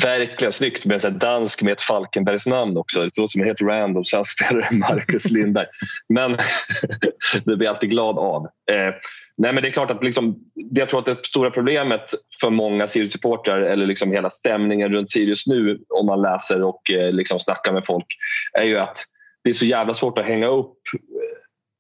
Verkligen 0.03 0.53
snyggt 0.53 0.87
med 0.87 1.05
en 1.05 1.19
dansk 1.19 1.63
med 1.63 1.73
ett 1.73 1.81
Falkenbergs 1.81 2.47
namn 2.47 2.77
också. 2.77 3.01
Det 3.01 3.19
låter 3.19 3.33
som 3.33 3.41
en 3.41 3.47
helt 3.47 3.63
random 3.63 4.05
svensk 4.05 4.45
spelare, 4.45 4.67
Marcus 4.75 5.31
Lindberg. 5.31 5.67
Men 6.09 6.33
det 7.45 7.57
blir 7.57 7.63
jag 7.63 7.75
alltid 7.75 7.91
glad 7.91 8.19
av. 8.19 8.45
Eh, 8.45 8.95
nej 9.37 9.53
men 9.53 9.63
det 9.63 9.69
är 9.69 9.73
klart 9.73 9.91
att 9.91 10.05
liksom, 10.05 10.37
det 10.71 10.81
jag 10.81 10.89
tror 10.89 11.01
att 11.01 11.07
det 11.07 11.27
stora 11.27 11.51
problemet 11.51 12.11
för 12.41 12.51
många 12.51 12.87
Sirius-supportrar 12.87 13.61
eller 13.61 13.87
liksom 13.87 14.13
hela 14.13 14.31
stämningen 14.31 14.93
runt 14.93 15.11
Sirius 15.11 15.47
nu 15.47 15.79
om 15.89 16.07
man 16.07 16.23
läser 16.23 16.63
och 16.63 16.91
eh, 16.91 17.13
liksom 17.13 17.41
snackar 17.41 17.73
med 17.73 17.87
folk 17.87 18.07
är 18.53 18.65
ju 18.65 18.79
att 18.79 18.99
det 19.45 19.51
är 19.51 19.55
så 19.55 19.67
jävla 19.67 19.95
svårt 19.95 20.19
att 20.19 20.27
hänga 20.27 20.47
upp 20.47 20.79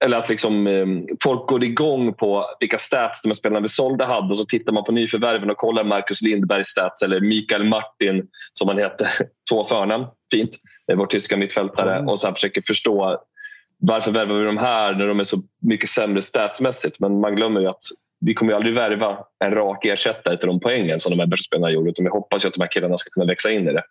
eller 0.05 0.17
att 0.17 0.29
liksom, 0.29 0.67
eh, 0.67 0.87
folk 1.23 1.49
går 1.49 1.65
igång 1.65 2.15
på 2.15 2.47
vilka 2.61 2.79
stats 2.79 3.23
de 3.23 3.29
här 3.29 3.35
spelarna 3.35 3.61
vi 3.61 3.69
sålde 3.69 4.05
hade 4.05 4.33
och 4.33 4.39
så 4.39 4.45
tittar 4.45 4.73
man 4.73 4.85
på 4.85 4.93
nyförvärven 4.93 5.51
och 5.51 5.57
kollar 5.57 5.85
Marcus 5.85 6.23
Lindbergs 6.23 6.69
stats 6.69 7.03
eller 7.03 7.21
Mikael 7.21 7.65
Martin 7.65 8.29
som 8.53 8.69
han 8.69 8.79
heter, 8.79 9.09
två 9.51 9.65
förnamn, 9.65 10.07
fint, 10.33 10.51
vår 10.95 11.07
tyska 11.07 11.37
mittfältare. 11.37 11.95
Mm. 11.95 12.09
och 12.09 12.21
sen 12.21 12.35
försöker 12.35 12.63
förstå 12.67 13.21
varför 13.79 14.11
värvar 14.11 14.35
vi 14.35 14.45
de 14.45 14.59
här 14.59 14.95
när 14.95 15.07
de 15.07 15.21
är 15.21 15.25
så 15.25 15.37
mycket 15.63 15.91
sämre 15.91 16.23
statsmässigt. 16.23 17.01
Men 17.01 17.21
man 17.21 17.37
glömmer 17.37 17.61
ju 17.61 17.67
att 17.67 17.83
vi 18.21 18.35
kommer 18.35 18.53
ju 18.53 18.57
aldrig 18.57 18.75
värva 18.75 19.19
en 19.45 19.51
rak 19.51 19.85
ersättare 19.85 20.37
till 20.37 20.49
de 20.49 20.61
poängen 20.61 21.01
som 21.01 21.11
de 21.11 21.19
här 21.19 21.27
börsspelarna 21.27 21.71
gjorde. 21.71 21.91
Utan 21.91 22.05
vi 22.05 22.11
hoppas 22.11 22.45
ju 22.45 22.49
att 22.49 22.55
de 22.55 22.61
här 22.61 22.71
killarna 22.71 22.97
ska 22.97 23.11
kunna 23.11 23.27
växa 23.27 23.51
in 23.51 23.69
i 23.69 23.73
det. 23.73 23.83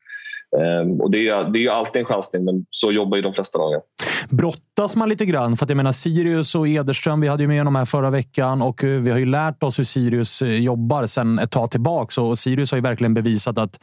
Ehm, 0.61 1.01
och 1.01 1.11
det 1.11 1.27
är, 1.27 1.43
det 1.43 1.59
är 1.59 1.61
ju 1.61 1.69
alltid 1.69 1.99
en 1.99 2.05
chansning, 2.05 2.45
men 2.45 2.65
så 2.69 2.91
jobbar 2.91 3.17
ju 3.17 3.23
de 3.23 3.33
flesta 3.33 3.59
lagen. 3.59 3.81
Brottas 4.29 4.95
man 4.95 5.09
lite 5.09 5.25
grann? 5.25 5.57
För 5.57 5.65
att 5.65 5.69
jag 5.69 5.77
menar 5.77 5.91
Sirius 5.91 6.55
och 6.55 6.67
Ederström, 6.67 7.21
vi 7.21 7.27
hade 7.27 7.43
ju 7.43 7.47
med 7.47 7.65
dem 7.65 7.75
här 7.75 7.85
förra 7.85 8.09
veckan 8.09 8.61
och 8.61 8.83
eh, 8.83 8.89
vi 8.89 9.11
har 9.11 9.17
ju 9.17 9.25
lärt 9.25 9.63
oss 9.63 9.79
hur 9.79 9.83
Sirius 9.83 10.41
eh, 10.41 10.57
jobbar 10.57 11.05
sedan 11.05 11.39
ett 11.39 11.51
tag 11.51 11.71
tillbaka. 11.71 12.21
Och 12.21 12.39
Sirius 12.39 12.71
har 12.71 12.77
ju 12.77 12.81
verkligen 12.81 13.13
bevisat 13.13 13.57
att 13.57 13.79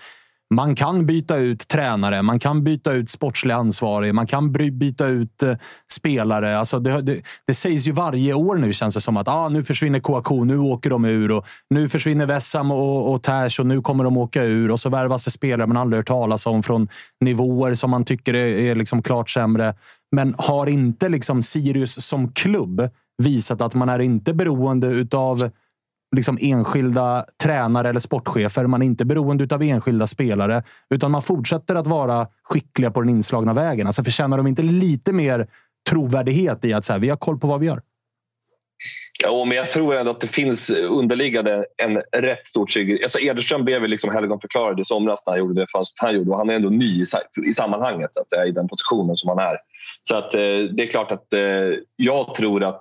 man 0.55 0.75
kan 0.75 1.07
byta 1.07 1.37
ut 1.37 1.69
tränare, 1.69 2.23
man 2.23 2.39
kan 2.39 2.65
byta 2.65 2.93
ut 2.93 3.11
sportslig 3.11 3.55
ansvarig, 3.55 4.15
man 4.15 4.27
kan 4.27 4.53
byta 4.53 5.07
ut 5.07 5.43
eh, 5.43 5.57
spelare. 6.03 6.59
Alltså 6.59 6.79
det, 6.79 7.01
det, 7.01 7.23
det, 7.47 7.55
sägs 7.55 7.87
ju 7.87 7.93
varje 7.93 8.35
år 8.35 8.57
nu 8.57 8.73
känns 8.73 8.95
det 8.95 9.01
som 9.01 9.17
att 9.17 9.29
ah, 9.29 9.49
nu 9.49 9.63
försvinner 9.63 10.01
Kouakou, 10.01 10.45
nu 10.45 10.59
åker 10.59 10.91
de 10.91 11.05
ur. 11.05 11.31
Och 11.31 11.47
nu 11.71 11.89
försvinner 11.89 12.27
Vessam 12.27 12.71
och, 12.71 13.13
och 13.15 13.23
Tash 13.23 13.61
och 13.61 13.67
nu 13.67 13.83
kommer 13.83 14.05
de 14.05 14.17
åka 14.17 14.45
ur. 14.45 14.71
Och 14.71 14.81
så 14.81 14.89
värvas 14.89 15.25
det 15.25 15.31
spelare 15.31 15.67
man 15.67 15.77
aldrig 15.77 15.99
hört 15.99 16.07
talas 16.07 16.47
om 16.47 16.63
från 16.63 16.89
nivåer 17.21 17.75
som 17.75 17.91
man 17.91 18.05
tycker 18.05 18.35
är, 18.35 18.59
är 18.59 18.75
liksom 18.75 19.03
klart 19.03 19.31
sämre. 19.31 19.75
Men 20.17 20.35
har 20.39 20.67
inte 20.67 21.09
liksom 21.09 21.43
Sirius 21.43 22.07
som 22.07 22.33
klubb 22.33 22.89
visat 23.23 23.61
att 23.61 23.75
man 23.75 23.89
är 23.89 23.99
inte 23.99 24.35
beroende 24.35 25.07
av 25.17 25.51
liksom 26.17 26.39
enskilda 26.41 27.25
tränare 27.43 27.89
eller 27.89 28.01
sportchefer. 28.01 28.67
Man 28.67 28.83
är 28.83 28.87
inte 28.87 29.05
beroende 29.05 29.55
av 29.55 29.63
enskilda 29.63 30.07
spelare, 30.07 30.63
utan 30.91 31.11
man 31.11 31.23
fortsätter 31.23 31.75
att 31.75 31.87
vara 31.87 32.27
skickliga 32.43 32.91
på 32.91 33.01
den 33.01 33.11
inslagna 33.11 33.55
vägen. 33.55 33.87
Alltså 33.87 34.05
förtjänar 34.05 34.37
de 34.37 34.47
inte 34.47 34.63
lite 34.63 35.13
mer 35.13 35.47
trovärdighet 35.91 36.65
i 36.65 36.73
att 36.73 36.85
så 36.85 36.93
här, 36.93 37.01
vi 37.01 37.09
har 37.09 37.17
koll 37.17 37.39
på 37.39 37.47
vad 37.47 37.61
vi 37.61 37.67
gör? 37.67 37.83
Ja, 39.23 39.45
men 39.45 39.57
jag 39.57 39.71
tror 39.71 39.95
ändå 39.95 40.11
att 40.11 40.21
det 40.21 40.29
finns 40.29 40.71
underliggande 40.71 41.67
en 41.83 42.03
rätt 42.23 42.47
stor 42.47 42.67
trygghet. 42.67 43.03
Alltså 43.03 43.19
Ederström 43.19 43.65
blev 43.65 43.89
liksom 43.89 44.11
helgonförklarad 44.11 44.81
i 44.81 44.85
somras 44.85 45.27
när 45.27 45.33
han 45.33 45.41
gjorde 45.41 45.61
det 45.61 45.67
fönstret 45.73 46.07
han 46.07 46.15
gjorde. 46.15 46.31
Och 46.31 46.39
han 46.39 46.51
är 46.51 46.55
ändå 46.55 46.69
ny 46.69 47.03
i 47.47 47.53
sammanhanget, 47.53 48.15
så 48.15 48.21
att 48.21 48.31
säga, 48.31 48.47
i 48.47 48.51
den 48.51 48.69
positionen 48.69 49.17
som 49.17 49.29
han 49.29 49.39
är. 49.39 49.57
Så 50.03 50.17
att, 50.17 50.35
eh, 50.35 50.41
det 50.77 50.83
är 50.83 50.91
klart 50.91 51.13
att 51.13 51.35
eh, 51.35 51.43
jag 51.97 52.35
tror 52.35 52.65
att 52.65 52.81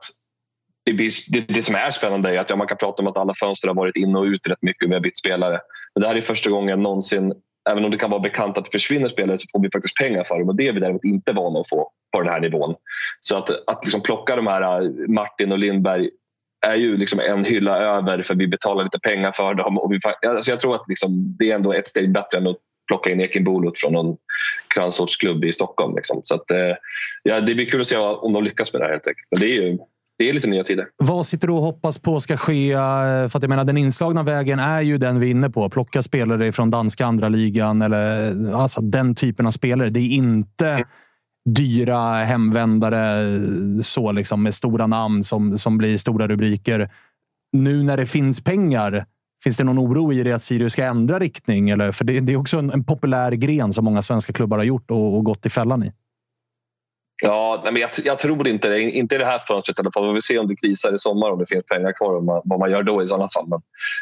det, 0.85 0.93
blir, 0.93 1.11
det, 1.27 1.47
det, 1.47 1.61
som 1.61 1.75
är 1.75 1.91
spännande 1.91 2.35
är 2.35 2.39
att 2.39 2.49
ja, 2.49 2.55
man 2.55 2.67
kan 2.67 2.77
prata 2.77 3.01
om 3.01 3.07
att 3.07 3.17
alla 3.17 3.33
fönster 3.39 3.67
har 3.67 3.75
varit 3.75 3.95
in 3.95 4.15
och 4.15 4.23
ut 4.23 4.47
rätt 4.47 4.61
mycket 4.61 4.85
och 4.85 4.91
vi 4.91 4.95
har 4.95 5.01
bytt 5.01 5.17
spelare. 5.17 5.59
Men 5.95 6.01
det 6.01 6.07
här 6.07 6.15
är 6.15 6.21
första 6.21 6.49
gången 6.49 6.83
någonsin, 6.83 7.33
även 7.69 7.85
om 7.85 7.91
det 7.91 7.97
kan 7.97 8.09
vara 8.09 8.19
bekant 8.19 8.57
att 8.57 8.65
det 8.65 8.71
försvinner 8.71 9.07
spelare 9.07 9.39
så 9.39 9.47
får 9.51 9.63
vi 9.63 9.69
faktiskt 9.71 9.97
pengar 9.97 10.23
för 10.23 10.39
dem 10.39 10.49
och 10.49 10.55
det 10.55 10.67
är 10.67 10.73
vi 10.73 10.79
däremot 10.79 11.05
inte 11.05 11.31
vana 11.31 11.59
att 11.59 11.69
få 11.69 11.91
på 12.11 12.21
den 12.21 12.33
här 12.33 12.39
nivån. 12.39 12.75
Så 13.19 13.37
att, 13.37 13.69
att 13.69 13.85
liksom 13.85 14.01
plocka 14.01 14.35
de 14.35 14.47
här 14.47 14.81
eh, 14.81 14.89
Martin 15.07 15.51
och 15.51 15.57
Lindberg 15.57 16.09
är 16.65 16.75
ju 16.75 16.97
liksom 16.97 17.19
en 17.19 17.45
hylla 17.45 17.77
över 17.77 18.23
för 18.23 18.35
vi 18.35 18.47
betalar 18.47 18.83
lite 18.83 18.99
pengar 18.99 19.31
för 19.31 19.53
dem. 19.53 19.77
Och 19.77 19.93
vi, 19.93 19.99
alltså 20.27 20.51
jag 20.51 20.59
tror 20.59 20.75
att 20.75 20.87
liksom, 20.87 21.35
det 21.39 21.51
är 21.51 21.55
ändå 21.55 21.73
ett 21.73 21.87
steg 21.87 22.11
bättre 22.11 22.37
än 22.37 22.47
att 22.47 22.57
plocka 22.87 23.11
in 23.11 23.21
Ekin 23.21 23.43
Bolot 23.43 23.79
från 23.79 23.93
någon 23.93 24.17
grannsortsklubb 24.75 25.45
i 25.45 25.53
Stockholm. 25.53 25.95
Liksom. 25.95 26.21
Så 26.23 26.35
att, 26.35 26.51
eh, 26.51 26.75
ja, 27.23 27.41
det 27.41 27.55
blir 27.55 27.65
kul 27.65 27.81
att 27.81 27.87
se 27.87 27.97
om 27.97 28.33
de 28.33 28.43
lyckas 28.43 28.73
med 28.73 28.81
det 28.81 28.85
här 28.85 28.91
helt 28.91 29.07
enkelt. 29.07 29.27
Men 29.31 29.39
det 29.39 29.45
är 29.45 29.61
ju 29.61 29.77
det 30.21 30.29
är 30.29 30.33
lite 30.33 30.49
nya 30.49 30.63
tider. 30.63 30.87
Vad 30.97 31.25
sitter 31.25 31.47
du 31.47 31.53
och 31.53 31.61
hoppas 31.61 31.99
på 31.99 32.19
ska 32.19 32.37
ske? 32.37 32.71
Eh, 32.71 32.79
för 32.79 33.37
att 33.37 33.43
jag 33.43 33.49
menar, 33.49 33.65
den 33.65 33.77
inslagna 33.77 34.23
vägen 34.23 34.59
är 34.59 34.81
ju 34.81 34.97
den 34.97 35.19
vi 35.19 35.27
är 35.27 35.31
inne 35.31 35.49
på. 35.49 35.69
Plocka 35.69 36.01
spelare 36.03 36.51
från 36.51 36.71
danska 36.71 37.05
andra 37.05 37.29
ligan 37.29 37.81
eller 37.81 38.31
eh, 38.49 38.59
alltså 38.59 38.81
den 38.81 39.15
typen 39.15 39.47
av 39.47 39.51
spelare. 39.51 39.89
Det 39.89 39.99
är 39.99 40.09
inte 40.09 40.69
mm. 40.69 40.87
dyra 41.49 42.15
hemvändare 42.15 43.35
eh, 43.35 43.41
så 43.81 44.11
liksom, 44.11 44.43
med 44.43 44.53
stora 44.53 44.87
namn 44.87 45.23
som, 45.23 45.57
som 45.57 45.77
blir 45.77 45.97
stora 45.97 46.27
rubriker. 46.27 46.89
Nu 47.53 47.83
när 47.83 47.97
det 47.97 48.05
finns 48.05 48.43
pengar, 48.43 49.05
finns 49.43 49.57
det 49.57 49.63
någon 49.63 49.79
oro 49.79 50.13
i 50.13 50.23
det 50.23 50.31
att 50.31 50.43
Sirius 50.43 50.73
ska 50.73 50.83
ändra 50.83 51.19
riktning? 51.19 51.69
Eller? 51.69 51.91
För 51.91 52.05
det, 52.05 52.19
det 52.19 52.33
är 52.33 52.37
också 52.37 52.57
en, 52.57 52.71
en, 52.71 52.83
populär 52.83 53.31
gren 53.31 53.73
som 53.73 53.85
många 53.85 54.01
svenska 54.01 54.33
klubbar 54.33 54.57
har 54.57 54.65
gjort 54.65 54.91
och, 54.91 55.17
och 55.17 55.23
gått 55.23 55.45
i 55.45 55.49
fällan 55.49 55.83
i. 55.83 55.91
Ja, 57.23 57.61
men 57.63 57.75
jag, 57.75 57.89
jag, 58.03 58.19
tror 58.19 58.47
inte 58.47 58.69
det. 58.69 58.81
Inte 58.81 59.15
i 59.15 59.17
det 59.17 59.25
här 59.25 59.39
fönstret 59.39 59.79
i 59.79 59.81
alla 59.81 59.91
fall. 59.91 60.07
Vi 60.07 60.13
får 60.13 60.21
se 60.21 60.37
om 60.37 60.47
det 60.47 60.55
krisar 60.55 60.95
i 60.95 60.97
sommar 60.97 61.31
om 61.31 61.39
det 61.39 61.45
finns 61.49 61.65
pengar 61.65 61.93
kvar 61.93 62.15
och 62.15 62.23
man, 62.23 62.41
vad 62.45 62.59
man 62.59 62.71
gör 62.71 62.83
då 62.83 63.03
i 63.03 63.07
sådana 63.07 63.29
fall. 63.29 63.47
Men 63.47 63.61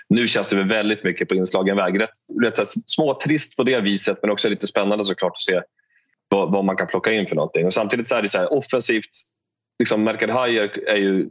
nu 0.10 0.28
känns 0.28 0.48
det 0.48 0.64
väldigt 0.64 1.04
mycket 1.04 1.30
på 1.30 1.36
inslagen 1.36 1.78
väg. 1.78 2.02
Rätt, 2.02 2.10
rätt 2.44 2.68
småtrist 2.86 3.58
på 3.58 3.64
det 3.64 3.80
viset 3.80 4.18
men 4.22 4.32
också 4.32 4.50
lite 4.50 4.68
spännande 4.68 5.06
såklart 5.06 5.32
att 5.32 5.42
se 5.42 5.62
vad, 6.30 6.52
vad, 6.52 6.66
man 6.66 6.76
kan 6.76 6.88
plocka 6.88 7.12
in 7.12 7.28
för 7.28 7.36
någonting. 7.36 7.66
Och 7.66 7.74
samtidigt 7.74 8.08
så 8.08 8.16
är 8.16 8.22
det 8.22 8.30
så 8.30 8.38
här, 8.38 8.54
offensivt. 8.54 9.10
Liksom 9.80 10.04
Merkel 10.04 10.30
Hayer 10.30 10.90
är 10.90 10.98
ju 10.98 11.30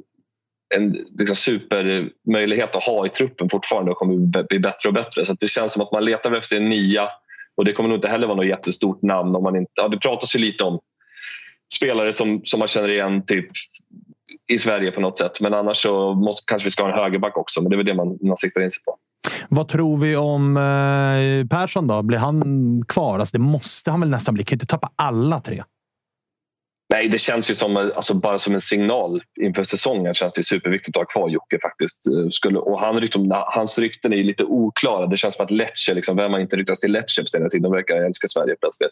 en 0.74 0.92
liksom 1.18 1.37
supermöjlighet 1.37 2.77
att 2.77 2.85
ha 2.85 3.07
i 3.07 3.09
truppen 3.09 3.48
fortfarande 3.51 3.90
och 3.90 3.96
kommer 3.96 4.42
bli 4.48 4.59
bättre 4.59 4.88
och 4.88 4.94
bättre. 4.94 5.27
Så 5.27 5.37
det 5.40 5.48
känns 5.48 5.72
som 5.72 5.83
att 5.83 5.92
man 5.92 6.05
letar 6.05 6.33
efter 6.33 6.57
en 6.57 6.68
nia 6.68 7.09
och 7.57 7.64
det 7.64 7.72
kommer 7.72 7.88
nog 7.88 7.98
inte 7.98 8.09
heller 8.09 8.27
vara 8.27 8.37
något 8.37 8.46
jättestort 8.46 9.03
namn. 9.03 9.37
om 9.37 9.42
man 9.42 9.57
inte, 9.57 9.72
ja, 9.74 9.88
Det 9.88 9.98
pratas 9.98 10.37
ju 10.37 10.38
lite 10.38 10.64
om 10.64 10.81
spelare 11.74 12.12
som, 12.12 12.40
som 12.44 12.59
man 12.59 12.68
känner 12.68 12.88
igen 12.88 13.26
typ 13.26 13.46
i 14.52 14.59
Sverige 14.59 14.90
på 14.90 15.00
något 15.00 15.18
sätt. 15.18 15.40
Men 15.40 15.54
annars 15.54 15.76
så 15.76 16.14
måste, 16.14 16.50
kanske 16.50 16.66
vi 16.66 16.70
ska 16.70 16.83
ha 16.83 16.92
en 16.92 16.98
högerback 16.98 17.37
också. 17.37 17.62
Men 17.62 17.70
det 17.70 17.74
är 17.74 17.76
väl 17.76 17.87
det 17.87 17.94
man, 17.94 18.18
man 18.22 18.37
siktar 18.37 18.61
in 18.62 18.70
sig 18.70 18.85
på. 18.85 18.96
Vad 19.48 19.68
tror 19.68 19.96
vi 19.96 20.16
om 20.16 20.57
eh, 20.57 21.59
Persson 21.59 21.87
då? 21.87 22.02
Blir 22.02 22.18
han 22.18 22.42
kvar? 22.88 23.18
Alltså 23.18 23.37
det 23.37 23.42
måste 23.42 23.90
han 23.90 24.00
väl 24.00 24.11
nästan 24.11 24.35
bli? 24.35 24.44
Kan 24.44 24.57
inte 24.57 24.66
tappa 24.66 24.90
alla 24.96 25.40
tre? 25.40 25.62
Nej, 26.90 27.09
det 27.09 27.18
känns 27.18 27.50
ju 27.50 27.54
som, 27.54 27.76
alltså 27.76 28.14
bara 28.14 28.38
som 28.38 28.54
en 28.54 28.61
signal 28.61 29.22
inför 29.40 29.62
säsongen 29.62 30.14
känns 30.14 30.33
det 30.33 30.44
superviktigt 30.44 30.96
att 30.96 31.00
ha 31.00 31.07
kvar 31.07 31.28
Jocke 31.28 31.59
faktiskt. 31.62 32.02
Skulle, 32.31 32.59
och 32.59 32.81
han, 32.81 32.96
liksom, 32.96 33.44
hans 33.46 33.78
rykten 33.78 34.12
är 34.12 34.24
lite 34.24 34.44
oklara. 34.44 35.07
Det 35.07 35.16
känns 35.16 35.35
som 35.37 35.44
att 35.44 35.50
Lecce, 35.50 35.94
liksom, 35.94 36.16
vem 36.16 36.33
har 36.33 36.40
inte 36.40 36.57
ryktats 36.57 36.81
till 36.81 36.92
Lecce 36.92 37.22
på 37.22 37.28
senare 37.28 37.50
tid? 37.50 37.62
De 37.62 37.72
verkar 37.72 37.96
älska 37.96 38.28
Sverige 38.28 38.57
plötsligt. 38.61 38.90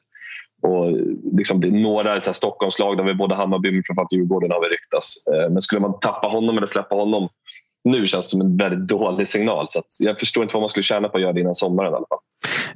Och 0.66 0.96
liksom, 1.38 1.60
det 1.60 1.68
är 1.68 1.72
några 1.72 2.20
så 2.20 2.30
här, 2.30 2.34
Stockholmslag, 2.34 2.96
där 2.96 3.04
vi 3.04 3.14
både 3.14 3.34
Hammarby 3.34 3.72
men 3.72 3.82
framförallt 3.86 4.12
Djurgården 4.12 4.50
har 4.50 4.60
vi 4.60 4.66
ryktats. 4.66 5.26
Eh, 5.26 5.50
men 5.52 5.62
skulle 5.62 5.80
man 5.80 5.98
tappa 6.00 6.28
honom 6.28 6.56
eller 6.56 6.66
släppa 6.66 6.94
honom 6.94 7.28
nu 7.86 8.06
känns 8.06 8.26
det 8.26 8.30
som 8.30 8.40
en 8.40 8.56
väldigt 8.56 8.88
dålig 8.88 9.28
signal. 9.28 9.66
Så 9.70 10.04
jag 10.04 10.18
förstår 10.18 10.42
inte 10.42 10.52
vad 10.52 10.60
man 10.60 10.70
skulle 10.70 10.82
tjäna 10.82 11.08
på 11.08 11.16
att 11.16 11.22
göra 11.22 11.32
det 11.32 11.40
innan 11.40 11.54
sommaren 11.54 11.92
i 11.92 11.96
alla 11.96 12.06
fall. 12.08 12.18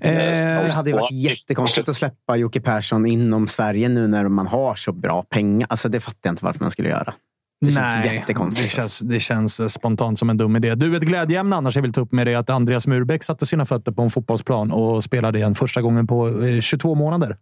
Eh, 0.01 0.67
det 0.67 0.73
hade 0.73 0.91
ju 0.91 0.97
varit 0.97 1.11
jättekonstigt 1.11 1.89
att 1.89 1.97
släppa 1.97 2.37
Jocke 2.37 2.61
Persson 2.61 3.07
inom 3.07 3.49
Sverige 3.49 3.89
nu 3.89 4.07
när 4.09 4.29
man 4.29 4.47
har 4.47 4.75
så 4.75 4.93
bra 4.93 5.23
pengar. 5.23 5.67
Alltså, 5.71 5.89
det 5.89 6.01
fattar 6.01 6.19
jag 6.23 6.33
inte 6.33 6.45
varför 6.45 6.61
man 6.61 6.71
skulle 6.71 6.89
göra. 6.89 7.15
Det 7.61 7.73
känns 7.73 8.05
Nej, 8.05 8.15
jättekonstigt. 8.15 8.69
Det 8.69 8.75
känns, 8.75 8.99
det 8.99 9.21
känns 9.21 9.73
spontant 9.73 10.19
som 10.19 10.31
en 10.31 10.37
dum 10.37 10.57
idé. 10.57 10.75
Du, 10.75 10.97
ett 10.97 11.03
glädjeämne 11.03 11.57
annars 11.57 11.75
jag 11.75 11.83
vill 11.83 11.93
ta 11.93 12.01
upp 12.01 12.13
med 12.13 12.27
dig 12.27 12.35
att 12.35 12.51
Andreas 12.51 12.87
Murbeck 12.87 13.25
satte 13.25 13.47
sina 13.47 13.67
fötter 13.67 13.93
på 13.93 14.03
en 14.03 14.11
fotbollsplan 14.11 14.71
och 14.71 15.05
spelade 15.05 15.39
igen 15.39 15.55
första 15.55 15.83
gången 15.83 16.07
på 16.07 16.33
22 16.61 16.93
eh, 16.93 16.99
månader. 16.99 17.37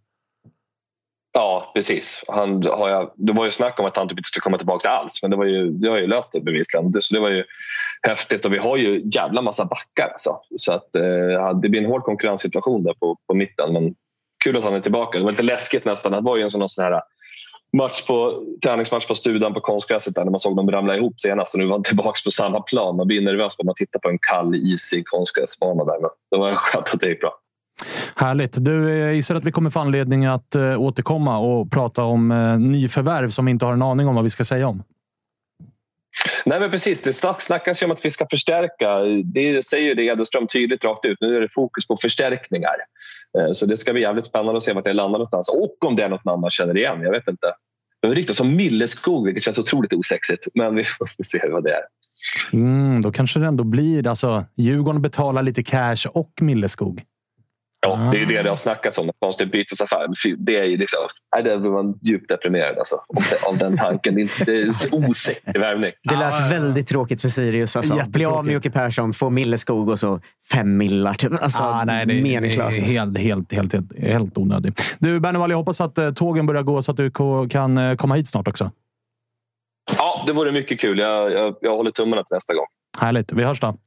Ja, 1.33 1.71
precis. 1.75 2.23
Han 2.27 2.63
har 2.63 2.89
jag, 2.89 3.11
det 3.15 3.33
var 3.33 3.45
ju 3.45 3.51
snack 3.51 3.79
om 3.79 3.85
att 3.85 3.97
han 3.97 4.07
typ 4.07 4.17
inte 4.17 4.27
skulle 4.27 4.41
komma 4.41 4.57
tillbaka 4.57 4.89
alls 4.89 5.21
men 5.21 5.31
det, 5.31 5.37
var 5.37 5.45
ju, 5.45 5.71
det 5.71 5.89
har 5.89 5.97
ju 5.97 6.07
löst 6.07 6.31
det 6.33 6.41
bevisligen. 6.41 6.91
Det, 6.91 7.01
så 7.01 7.15
det 7.15 7.21
var 7.21 7.29
ju 7.29 7.43
häftigt 8.07 8.45
och 8.45 8.53
vi 8.53 8.57
har 8.57 8.77
ju 8.77 9.01
jävla 9.05 9.41
massa 9.41 9.65
backar. 9.65 10.07
Alltså. 10.07 10.39
Så 10.55 10.73
att, 10.73 10.95
eh, 10.95 11.59
det 11.61 11.69
blir 11.69 11.81
en 11.81 11.89
hård 11.89 12.03
konkurrenssituation 12.03 12.83
där 12.83 12.93
på, 12.93 13.17
på 13.27 13.33
mitten. 13.33 13.73
Men 13.73 13.95
kul 14.43 14.57
att 14.57 14.63
han 14.63 14.73
är 14.73 14.81
tillbaka. 14.81 15.17
Det 15.17 15.23
var 15.23 15.31
lite 15.31 15.43
läskigt 15.43 15.85
nästan. 15.85 16.11
Det 16.11 16.21
var 16.21 16.37
ju 16.37 16.43
en 16.43 16.51
sån, 16.51 16.69
sån 16.69 16.83
här 16.83 16.91
eh, 16.91 16.99
match 17.77 18.07
på, 18.07 18.43
träningsmatch 18.63 19.07
på 19.07 19.15
Studan 19.15 19.53
på 19.53 19.59
konstgräset 19.59 20.15
där 20.15 20.23
när 20.23 20.31
man 20.31 20.39
såg 20.39 20.55
dem 20.55 20.71
ramla 20.71 20.97
ihop 20.97 21.19
senast 21.19 21.53
och 21.53 21.59
nu 21.59 21.65
var 21.65 21.73
han 21.73 21.83
tillbaka 21.83 22.19
på 22.25 22.31
samma 22.31 22.61
plan. 22.61 22.95
Man 22.95 23.07
blir 23.07 23.21
nervös 23.21 23.55
när 23.59 23.65
man 23.65 23.75
tittar 23.75 23.99
på 23.99 24.09
en 24.09 24.19
kall, 24.21 24.55
isig 24.55 25.05
konstgräsbana 25.05 25.85
där. 25.85 25.99
Men 26.01 26.09
det 26.31 26.37
var 26.37 26.55
skönt 26.55 26.93
att 26.93 26.99
det 26.99 27.07
gick 27.07 27.21
bra. 27.21 27.33
Härligt. 28.21 28.65
Du, 28.65 28.89
jag 28.89 29.15
gissar 29.15 29.35
att 29.35 29.43
vi 29.43 29.51
kommer 29.51 29.69
få 29.69 29.79
anledning 29.79 30.25
att 30.25 30.55
uh, 30.55 30.81
återkomma 30.81 31.37
och 31.37 31.71
prata 31.71 32.03
om 32.03 32.31
uh, 32.31 32.59
nyförvärv 32.59 33.29
som 33.29 33.45
vi 33.45 33.51
inte 33.51 33.65
har 33.65 33.73
en 33.73 33.81
aning 33.81 34.07
om 34.07 34.15
vad 34.15 34.23
vi 34.23 34.29
ska 34.29 34.43
säga 34.43 34.67
om. 34.67 34.83
Nej 36.45 36.59
men 36.59 36.71
precis, 36.71 37.01
det 37.01 37.13
snackas 37.39 37.81
ju 37.81 37.85
om 37.85 37.91
att 37.91 38.05
vi 38.05 38.11
ska 38.11 38.27
förstärka. 38.31 38.99
Det 39.23 39.65
säger 39.65 39.95
det 39.95 40.03
Edelström 40.03 40.47
tydligt 40.47 40.85
rakt 40.85 41.05
ut. 41.05 41.17
Nu 41.21 41.37
är 41.37 41.41
det 41.41 41.53
fokus 41.53 41.87
på 41.87 41.95
förstärkningar. 42.01 42.75
Eh, 43.39 43.51
så 43.51 43.65
det 43.65 43.77
ska 43.77 43.93
bli 43.93 44.01
jävligt 44.01 44.25
spännande 44.25 44.57
att 44.57 44.63
se 44.63 44.73
vart 44.73 44.85
det 44.85 44.93
landar 44.93 45.19
någonstans. 45.19 45.49
Och 45.49 45.89
om 45.89 45.95
det 45.95 46.03
är 46.03 46.09
något 46.09 46.25
namn 46.25 46.41
man 46.41 46.51
känner 46.51 46.77
igen. 46.77 47.01
Jag 47.01 47.11
vet 47.11 47.27
inte. 47.27 47.47
Det 48.01 48.07
ryktas 48.07 48.37
som 48.37 48.55
Milleskog, 48.55 49.25
vilket 49.25 49.43
känns 49.43 49.59
otroligt 49.59 49.93
osexigt. 49.93 50.47
Men 50.53 50.75
vi 50.75 50.83
får 50.83 51.09
se 51.23 51.39
vad 51.51 51.63
det 51.63 51.71
är. 51.71 51.81
Mm, 52.53 53.01
då 53.01 53.11
kanske 53.11 53.39
det 53.39 53.47
ändå 53.47 53.63
blir... 53.63 54.07
Alltså, 54.07 54.45
Djurgården 54.55 55.01
betalar 55.01 55.43
lite 55.43 55.63
cash 55.63 56.07
och 56.13 56.31
Milleskog. 56.41 57.03
Ja, 57.81 58.09
det 58.11 58.17
är 58.17 58.19
ju 58.19 58.25
det 58.25 58.41
det 58.41 58.49
har 58.49 58.55
snackats 58.55 58.97
om, 58.97 59.11
konstig 59.19 59.51
bytesaffär. 59.51 60.07
Det 60.37 60.55
är 60.55 60.65
ju 60.65 60.77
liksom, 60.77 60.99
nej, 61.35 61.43
där 61.43 61.57
blir 61.57 61.71
man 61.71 61.99
djupt 62.01 62.29
deprimerad 62.29 62.77
alltså, 62.77 62.95
av, 63.47 63.57
den 63.57 63.77
tanken. 63.77 64.15
Det 64.15 64.51
är 64.51 64.67
osäker 64.91 65.59
värvning. 65.59 65.91
Det 66.03 66.15
lät 66.15 66.51
väldigt 66.51 66.87
tråkigt 66.87 67.21
för 67.21 67.29
Sirius. 67.29 67.75
Alltså. 67.75 68.03
Bli 68.07 68.25
av 68.25 68.45
med 68.45 68.53
Jocke 68.53 68.71
Persson, 68.71 69.13
få 69.13 69.29
Milleskog 69.29 69.89
och 69.89 69.99
så 69.99 70.19
fem 70.51 70.77
millar. 70.77 71.13
Typ. 71.13 71.31
Alltså, 71.41 71.63
ah, 71.63 71.83
nej, 71.85 72.05
det, 72.05 72.21
meningslöst. 72.21 72.81
Är 72.81 72.85
helt, 72.85 73.17
helt, 73.17 73.53
helt, 73.53 73.73
helt, 73.73 73.97
helt 73.97 74.37
onödigt. 74.37 74.97
Du, 74.99 75.19
Bernevall, 75.19 75.49
jag 75.49 75.57
hoppas 75.57 75.81
att 75.81 75.97
uh, 75.97 76.13
tågen 76.13 76.45
börjar 76.45 76.63
gå 76.63 76.81
så 76.81 76.91
att 76.91 76.97
du 76.97 77.11
kan 77.49 77.77
uh, 77.77 77.95
komma 77.95 78.15
hit 78.15 78.27
snart 78.27 78.47
också. 78.47 78.71
Ja, 79.97 80.23
det 80.27 80.33
vore 80.33 80.51
mycket 80.51 80.79
kul. 80.79 80.99
Jag, 80.99 81.31
jag, 81.31 81.55
jag 81.61 81.75
håller 81.75 81.91
tummarna 81.91 82.23
till 82.23 82.35
nästa 82.35 82.53
gång. 82.53 82.65
Härligt. 82.99 83.31
Vi 83.31 83.43
hörs 83.43 83.59
då. 83.59 83.77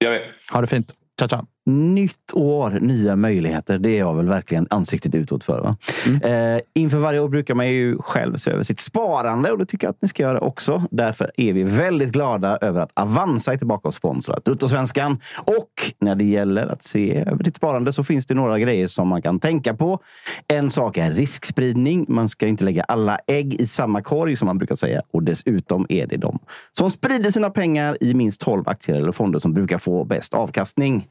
Det 0.00 0.06
gör 0.06 0.12
vi. 0.12 0.20
Ha 0.52 0.60
det 0.60 0.66
fint. 0.66 0.92
Ciao, 1.18 1.28
ciao. 1.28 1.46
Nytt 1.66 2.32
år, 2.32 2.70
nya 2.80 3.16
möjligheter. 3.16 3.78
Det 3.78 3.88
är 3.88 3.98
jag 3.98 4.14
väl 4.14 4.28
verkligen 4.28 4.66
ansiktet 4.70 5.14
utåt 5.14 5.44
för. 5.44 5.60
Va? 5.60 5.76
Mm. 6.06 6.54
Eh, 6.56 6.60
inför 6.74 6.98
varje 6.98 7.20
år 7.20 7.28
brukar 7.28 7.54
man 7.54 7.68
ju 7.68 7.98
själv 7.98 8.36
se 8.36 8.50
över 8.50 8.62
sitt 8.62 8.80
sparande 8.80 9.52
och 9.52 9.58
det 9.58 9.66
tycker 9.66 9.86
jag 9.86 9.90
att 9.90 10.02
ni 10.02 10.08
ska 10.08 10.22
göra 10.22 10.40
också. 10.40 10.82
Därför 10.90 11.30
är 11.36 11.52
vi 11.52 11.62
väldigt 11.62 12.12
glada 12.12 12.56
över 12.56 12.80
att 12.80 12.90
Avanza 12.94 13.52
är 13.52 13.56
tillbaka 13.56 13.88
och 13.88 13.94
sponsrar 13.94 14.40
Tuttosvenskan. 14.40 15.18
Och 15.44 15.70
när 16.00 16.14
det 16.14 16.24
gäller 16.24 16.66
att 16.66 16.82
se 16.82 17.16
över 17.16 17.44
ditt 17.44 17.56
sparande 17.56 17.92
så 17.92 18.04
finns 18.04 18.26
det 18.26 18.34
några 18.34 18.58
grejer 18.58 18.86
som 18.86 19.08
man 19.08 19.22
kan 19.22 19.40
tänka 19.40 19.74
på. 19.74 20.00
En 20.48 20.70
sak 20.70 20.98
är 20.98 21.12
riskspridning. 21.12 22.06
Man 22.08 22.28
ska 22.28 22.46
inte 22.46 22.64
lägga 22.64 22.82
alla 22.82 23.18
ägg 23.26 23.60
i 23.60 23.66
samma 23.66 24.02
korg 24.02 24.36
som 24.36 24.46
man 24.46 24.58
brukar 24.58 24.74
säga. 24.74 25.02
Och 25.12 25.22
dessutom 25.22 25.86
är 25.88 26.06
det 26.06 26.16
de 26.16 26.38
som 26.72 26.90
sprider 26.90 27.30
sina 27.30 27.50
pengar 27.50 27.98
i 28.00 28.14
minst 28.14 28.40
12 28.40 28.68
aktier 28.68 28.96
eller 28.96 29.12
fonder 29.12 29.38
som 29.38 29.52
brukar 29.52 29.78
få 29.78 30.04
bäst 30.04 30.34
avkastning. 30.34 31.06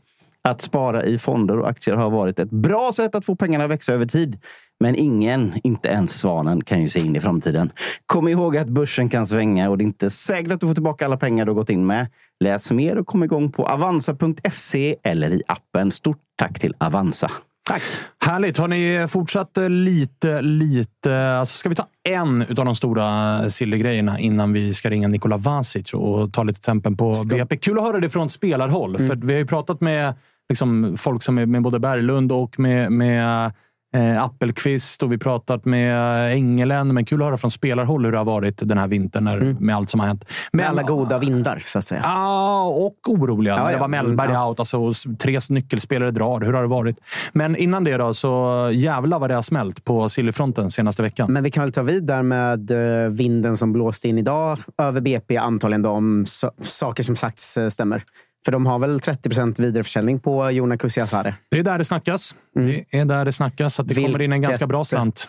Att 0.48 0.62
spara 0.62 1.04
i 1.04 1.18
fonder 1.18 1.60
och 1.60 1.70
aktier 1.70 1.96
har 1.96 2.10
varit 2.10 2.40
ett 2.40 2.50
bra 2.50 2.92
sätt 2.94 3.16
att 3.16 3.26
få 3.26 3.36
pengarna 3.36 3.64
att 3.64 3.70
växa 3.70 3.94
över 3.94 4.06
tid. 4.06 4.38
Men 4.80 4.96
ingen, 4.96 5.54
inte 5.64 5.90
ens 5.90 6.20
svanen, 6.20 6.64
kan 6.64 6.82
ju 6.82 6.90
se 6.90 7.00
in 7.00 7.16
i 7.16 7.22
framtiden. 7.22 7.72
Kom 8.06 8.28
ihåg 8.28 8.58
att 8.58 8.68
börsen 8.68 9.10
kan 9.10 9.28
svänga 9.28 9.70
och 9.70 9.78
det 9.78 9.82
är 9.82 9.86
inte 9.86 10.10
säkert 10.10 10.52
att 10.52 10.60
du 10.60 10.68
får 10.68 10.74
tillbaka 10.74 11.06
alla 11.06 11.18
pengar 11.18 11.46
du 11.46 11.54
gått 11.54 11.70
in 11.70 11.86
med. 11.86 12.08
Läs 12.40 12.72
mer 12.72 12.98
och 12.98 13.08
kom 13.08 13.24
igång 13.24 13.52
på 13.52 13.66
avanza.se 13.66 14.96
eller 15.04 15.32
i 15.32 15.42
appen. 15.48 15.92
Stort 15.92 16.20
tack 16.38 16.60
till 16.60 16.74
Avanza. 16.78 17.32
Tack! 17.68 17.82
Härligt! 18.26 18.58
Har 18.58 18.68
ni 18.68 19.08
fortsatt 19.10 19.58
lite, 19.70 20.42
lite... 20.42 21.28
Alltså 21.28 21.58
ska 21.58 21.70
vi 21.70 21.76
ta 21.76 21.88
en 22.10 22.42
av 22.42 22.66
de 22.66 22.76
stora 22.76 23.50
silvergrejerna 23.50 24.20
innan 24.20 24.54
vi 24.54 24.74
ska 24.74 24.90
ringa 24.90 25.08
Nikola 25.08 25.38
Vasic 25.38 25.94
och 25.94 26.34
ta 26.34 26.44
lite 26.44 26.62
tempen 26.62 26.98
på 26.98 27.14
ska... 27.14 27.36
BP? 27.36 27.58
Kul 27.58 27.78
att 27.78 27.84
höra 27.84 28.00
det 28.00 28.10
från 28.10 28.30
spelarhåll, 28.30 28.96
mm. 28.96 29.08
för 29.08 29.16
vi 29.16 29.34
har 29.34 29.40
ju 29.40 29.48
pratat 29.48 29.82
med 29.82 30.14
liksom, 30.50 30.96
folk 30.98 31.24
som 31.24 31.38
är 31.38 31.46
med 31.46 31.62
både 31.62 31.80
Berglund 31.80 32.32
och 32.32 32.60
med, 32.60 32.92
med 32.92 33.52
eh, 33.96 34.24
Appelqvist 34.24 35.04
och 35.04 35.12
vi 35.12 35.18
pratat 35.18 35.66
med 35.66 36.32
Engelen. 36.32 36.94
Men 36.94 37.06
kul 37.06 37.22
att 37.22 37.26
höra 37.26 37.38
från 37.38 37.52
spelarhåll 37.52 38.06
hur 38.06 38.12
det 38.12 38.18
har 38.18 38.26
varit 38.26 38.58
den 38.58 38.78
här 38.78 38.88
vintern 38.88 39.24
när, 39.24 39.38
mm. 39.38 39.58
med 39.60 39.76
allt 39.76 39.90
som 39.90 40.00
har 40.00 40.08
hänt. 40.08 40.26
Men, 40.52 40.58
med 40.58 40.70
alla 40.70 40.84
goda 40.84 41.20
vindar, 41.20 41.62
så 41.66 41.78
att 41.78 41.86
säga. 41.86 42.02
Ja, 42.04 42.68
och 42.68 43.00
oroliga. 43.08 43.54
Ja, 43.54 43.66
ja. 43.66 43.72
Det 43.72 43.82
var 43.82 43.88
Mellberg 43.88 44.30
mm, 44.30 44.42
out. 44.42 44.60
Alltså, 44.60 44.92
tre 45.20 45.40
nyckelspelare 45.50 46.12
drar. 46.12 46.42
Hur 46.42 46.54
har 46.54 46.62
det 46.62 46.68
varit? 46.68 46.98
Men 47.34 47.56
innan 47.56 47.84
det 47.84 47.98
då, 47.98 48.14
så 48.14 48.70
jävla 48.74 49.20
vad 49.20 49.30
det 49.30 49.36
har 49.36 49.42
smält 49.42 49.86
på 49.86 50.10
Sillyfronten 50.10 50.72
senaste 50.72 51.02
veckan. 51.02 51.34
Men 51.34 51.44
vi 51.44 51.52
kan 51.52 51.64
väl 51.64 51.72
ta 51.72 51.82
vid 51.82 52.04
där 52.04 52.22
med 52.22 52.72
eh, 52.72 53.10
vinden 53.10 53.58
som 53.58 53.74
blåste 53.74 54.08
in 54.10 54.18
idag 54.18 54.60
över 54.78 55.02
BP. 55.02 55.38
Antagligen 55.38 55.82
då, 55.82 55.90
om 55.90 56.26
saker 56.62 57.04
som 57.04 57.16
sagts 57.16 57.58
eh, 57.58 57.68
stämmer. 57.68 58.04
För 58.46 58.52
de 58.52 58.66
har 58.66 58.80
väl 58.80 59.00
30 59.00 59.30
procent 59.30 59.60
vidareförsäljning 59.60 60.20
på 60.20 60.52
Jona 60.52 60.78
Kusiasare. 60.78 61.36
Det 61.50 61.60
är 61.60 61.64
där 61.64 61.78
det 61.78 61.86
snackas. 61.86 62.36
Mm. 62.56 62.68
Det 62.68 62.98
är 62.98 63.06
där 63.06 63.26
det 63.26 63.32
snackas. 63.32 63.80
Att 63.80 63.88
det 63.88 63.94
Vilket... 63.94 64.12
kommer 64.12 64.26
in 64.26 64.32
en 64.32 64.42
ganska 64.42 64.68
bra 64.68 64.86
slant. 64.86 65.28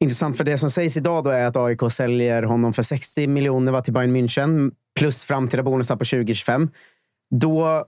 Intressant, 0.00 0.36
för 0.36 0.44
det 0.44 0.58
som 0.58 0.70
sägs 0.70 0.96
idag 0.96 1.24
då 1.24 1.30
är 1.30 1.46
att 1.46 1.56
AIK 1.56 1.80
säljer 1.90 2.42
honom 2.42 2.72
för 2.72 2.82
60 2.82 3.26
miljoner 3.26 3.80
till 3.80 3.92
Bayern 3.92 4.16
München 4.16 4.70
plus 4.98 5.24
framtida 5.24 5.62
bonusar 5.62 5.96
på 5.96 6.04
2025. 6.04 6.70
Då 7.30 7.84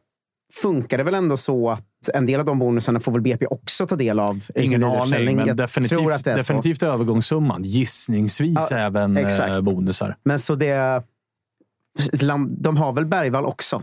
funkar 0.52 0.98
det 0.98 1.04
väl 1.04 1.14
ändå 1.14 1.36
så 1.36 1.70
att 1.70 1.84
en 2.14 2.26
del 2.26 2.40
av 2.40 2.46
de 2.46 2.58
bonusarna 2.58 3.00
får 3.00 3.12
väl 3.12 3.20
BP 3.20 3.46
också 3.46 3.86
ta 3.86 3.96
del 3.96 4.20
av. 4.20 4.44
Ingen 4.54 4.84
aning, 4.84 5.36
men 5.36 5.56
definitivt, 5.56 6.24
definitivt 6.24 6.82
övergångssumman. 6.82 7.62
Gissningsvis 7.62 8.68
ja, 8.70 8.76
även 8.76 9.16
eh, 9.16 9.26
exakt. 9.26 9.60
bonusar. 9.60 10.16
Men 10.24 10.38
så 10.38 10.54
det... 10.54 11.02
De 12.48 12.76
har 12.76 12.92
väl 12.92 13.06
Bergvall 13.06 13.44
också? 13.44 13.82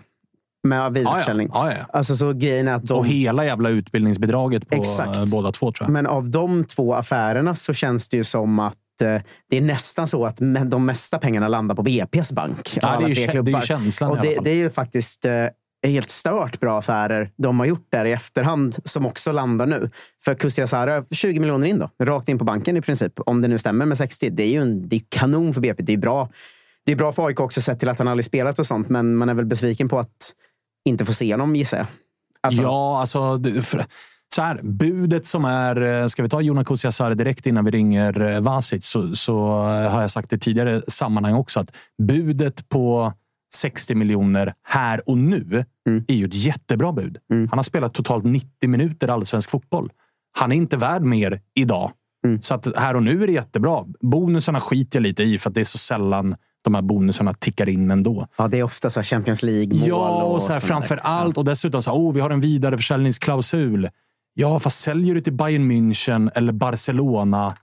Med 0.63 0.93
vidareförsäljning. 0.93 1.49
Ja, 1.53 1.71
ja. 1.71 1.77
Alltså, 1.93 2.15
så 2.15 2.33
grejen 2.33 2.67
att 2.67 2.87
de... 2.87 2.97
Och 2.97 3.07
hela 3.07 3.45
jävla 3.45 3.69
utbildningsbidraget 3.69 4.69
på 4.69 4.75
Exakt. 4.75 5.31
båda 5.31 5.51
två. 5.51 5.71
Tror 5.71 5.85
jag. 5.85 5.93
Men 5.93 6.07
av 6.07 6.29
de 6.29 6.65
två 6.65 6.93
affärerna 6.93 7.55
så 7.55 7.73
känns 7.73 8.09
det 8.09 8.17
ju 8.17 8.23
som 8.23 8.59
att 8.59 8.75
eh, 9.03 9.21
det 9.49 9.57
är 9.57 9.61
nästan 9.61 10.07
så 10.07 10.25
att 10.25 10.37
de 10.65 10.85
mesta 10.85 11.17
pengarna 11.17 11.47
landar 11.47 11.75
på 11.75 11.83
BP's 11.83 12.33
bank. 12.33 12.77
Ja, 12.81 12.99
det, 12.99 13.05
är 13.05 13.35
ju, 13.35 13.41
det 13.41 13.51
är 13.51 13.61
känslan 13.61 14.11
och 14.11 14.21
det, 14.21 14.37
det 14.43 14.49
är 14.49 14.55
ju 14.55 14.69
faktiskt 14.69 15.25
eh, 15.25 15.45
helt 15.83 16.09
stört 16.09 16.59
bra 16.59 16.77
affärer 16.77 17.31
de 17.37 17.59
har 17.59 17.65
gjort 17.65 17.87
där 17.89 18.05
i 18.05 18.11
efterhand 18.11 18.77
som 18.83 19.05
också 19.05 19.31
landar 19.31 19.65
nu. 19.65 19.89
För 20.25 20.35
Kustiasara, 20.35 21.03
20 21.11 21.39
miljoner 21.39 21.67
in 21.67 21.79
då. 21.79 21.89
Rakt 22.05 22.29
in 22.29 22.37
på 22.37 22.45
banken 22.45 22.77
i 22.77 22.81
princip. 22.81 23.13
Om 23.25 23.41
det 23.41 23.47
nu 23.47 23.57
stämmer 23.57 23.85
med 23.85 23.97
60. 23.97 24.29
Det 24.29 24.43
är 24.43 24.51
ju 24.51 24.61
en, 24.61 24.89
det 24.89 24.95
är 24.95 25.01
kanon 25.09 25.53
för 25.53 25.61
BP. 25.61 25.83
Det 25.83 25.93
är 25.93 25.97
bra. 25.97 26.29
Det 26.85 26.91
är 26.91 26.95
bra 26.95 27.11
för 27.11 27.27
AIK 27.27 27.39
också 27.39 27.61
sett 27.61 27.79
till 27.79 27.89
att 27.89 27.97
han 27.97 28.07
aldrig 28.07 28.25
spelat 28.25 28.59
och 28.59 28.65
sånt. 28.65 28.89
Men 28.89 29.15
man 29.15 29.29
är 29.29 29.33
väl 29.33 29.45
besviken 29.45 29.89
på 29.89 29.99
att 29.99 30.33
inte 30.85 31.05
får 31.05 31.13
se 31.13 31.33
honom 31.33 31.55
gissar 31.55 31.77
jag. 31.77 31.87
Alltså. 32.41 32.61
Ja, 32.61 32.99
alltså... 32.99 33.39
För, 33.61 33.85
så 34.35 34.41
här, 34.41 34.59
budet 34.63 35.25
som 35.25 35.45
är... 35.45 35.81
Eh, 35.81 36.07
ska 36.07 36.23
vi 36.23 36.29
ta 36.29 36.41
Jonas 36.41 36.67
Kusiasare 36.67 37.13
direkt 37.13 37.45
innan 37.45 37.65
vi 37.65 37.71
ringer 37.71 38.21
eh, 38.21 38.39
Vasic 38.39 38.85
så, 38.85 39.15
så 39.15 39.47
har 39.63 40.01
jag 40.01 40.11
sagt 40.11 40.33
i 40.33 40.39
tidigare 40.39 40.81
sammanhang 40.87 41.33
också 41.33 41.59
att 41.59 41.71
budet 42.03 42.69
på 42.69 43.13
60 43.53 43.95
miljoner 43.95 44.53
här 44.63 45.09
och 45.09 45.17
nu 45.17 45.65
mm. 45.89 46.03
är 46.07 46.15
ju 46.15 46.25
ett 46.25 46.33
jättebra 46.33 46.91
bud. 46.91 47.17
Mm. 47.33 47.47
Han 47.49 47.57
har 47.57 47.63
spelat 47.63 47.93
totalt 47.93 48.23
90 48.23 48.69
minuter 48.69 49.07
allsvensk 49.07 49.49
fotboll. 49.49 49.91
Han 50.37 50.51
är 50.51 50.55
inte 50.55 50.77
värd 50.77 51.01
mer 51.01 51.41
idag. 51.55 51.91
Mm. 52.25 52.41
Så 52.41 52.53
att 52.53 52.77
här 52.77 52.95
och 52.95 53.03
nu 53.03 53.23
är 53.23 53.27
det 53.27 53.33
jättebra. 53.33 53.85
Bonusarna 54.01 54.59
skiter 54.59 54.99
jag 54.99 55.03
lite 55.03 55.23
i 55.23 55.37
för 55.37 55.49
att 55.49 55.53
det 55.53 55.61
är 55.61 55.65
så 55.65 55.77
sällan 55.77 56.35
de 56.61 56.75
här 56.75 56.81
bonusarna 56.81 57.33
tickar 57.33 57.69
in 57.69 57.91
ändå. 57.91 58.27
Ja, 58.37 58.47
det 58.47 58.59
är 58.59 58.63
ofta 58.63 58.89
så 58.89 59.03
Champions 59.03 59.43
League-mål. 59.43 59.89
Ja, 59.89 60.23
och, 60.23 60.41
så 60.41 60.53
här, 60.53 60.59
framför 60.59 60.95
där. 60.95 61.03
allt. 61.03 61.37
Och 61.37 61.45
dessutom 61.45 61.81
så 61.81 61.91
här, 61.91 61.97
oh, 61.97 62.13
vi 62.13 62.19
har 62.19 62.29
en 62.29 62.41
vidareförsäljningsklausul. 62.41 63.89
Ja, 64.33 64.59
fast 64.59 64.79
säljer 64.79 65.15
du 65.15 65.21
till 65.21 65.33
Bayern 65.33 65.71
München 65.71 66.31
eller 66.35 66.53
Barcelona. 66.53 67.55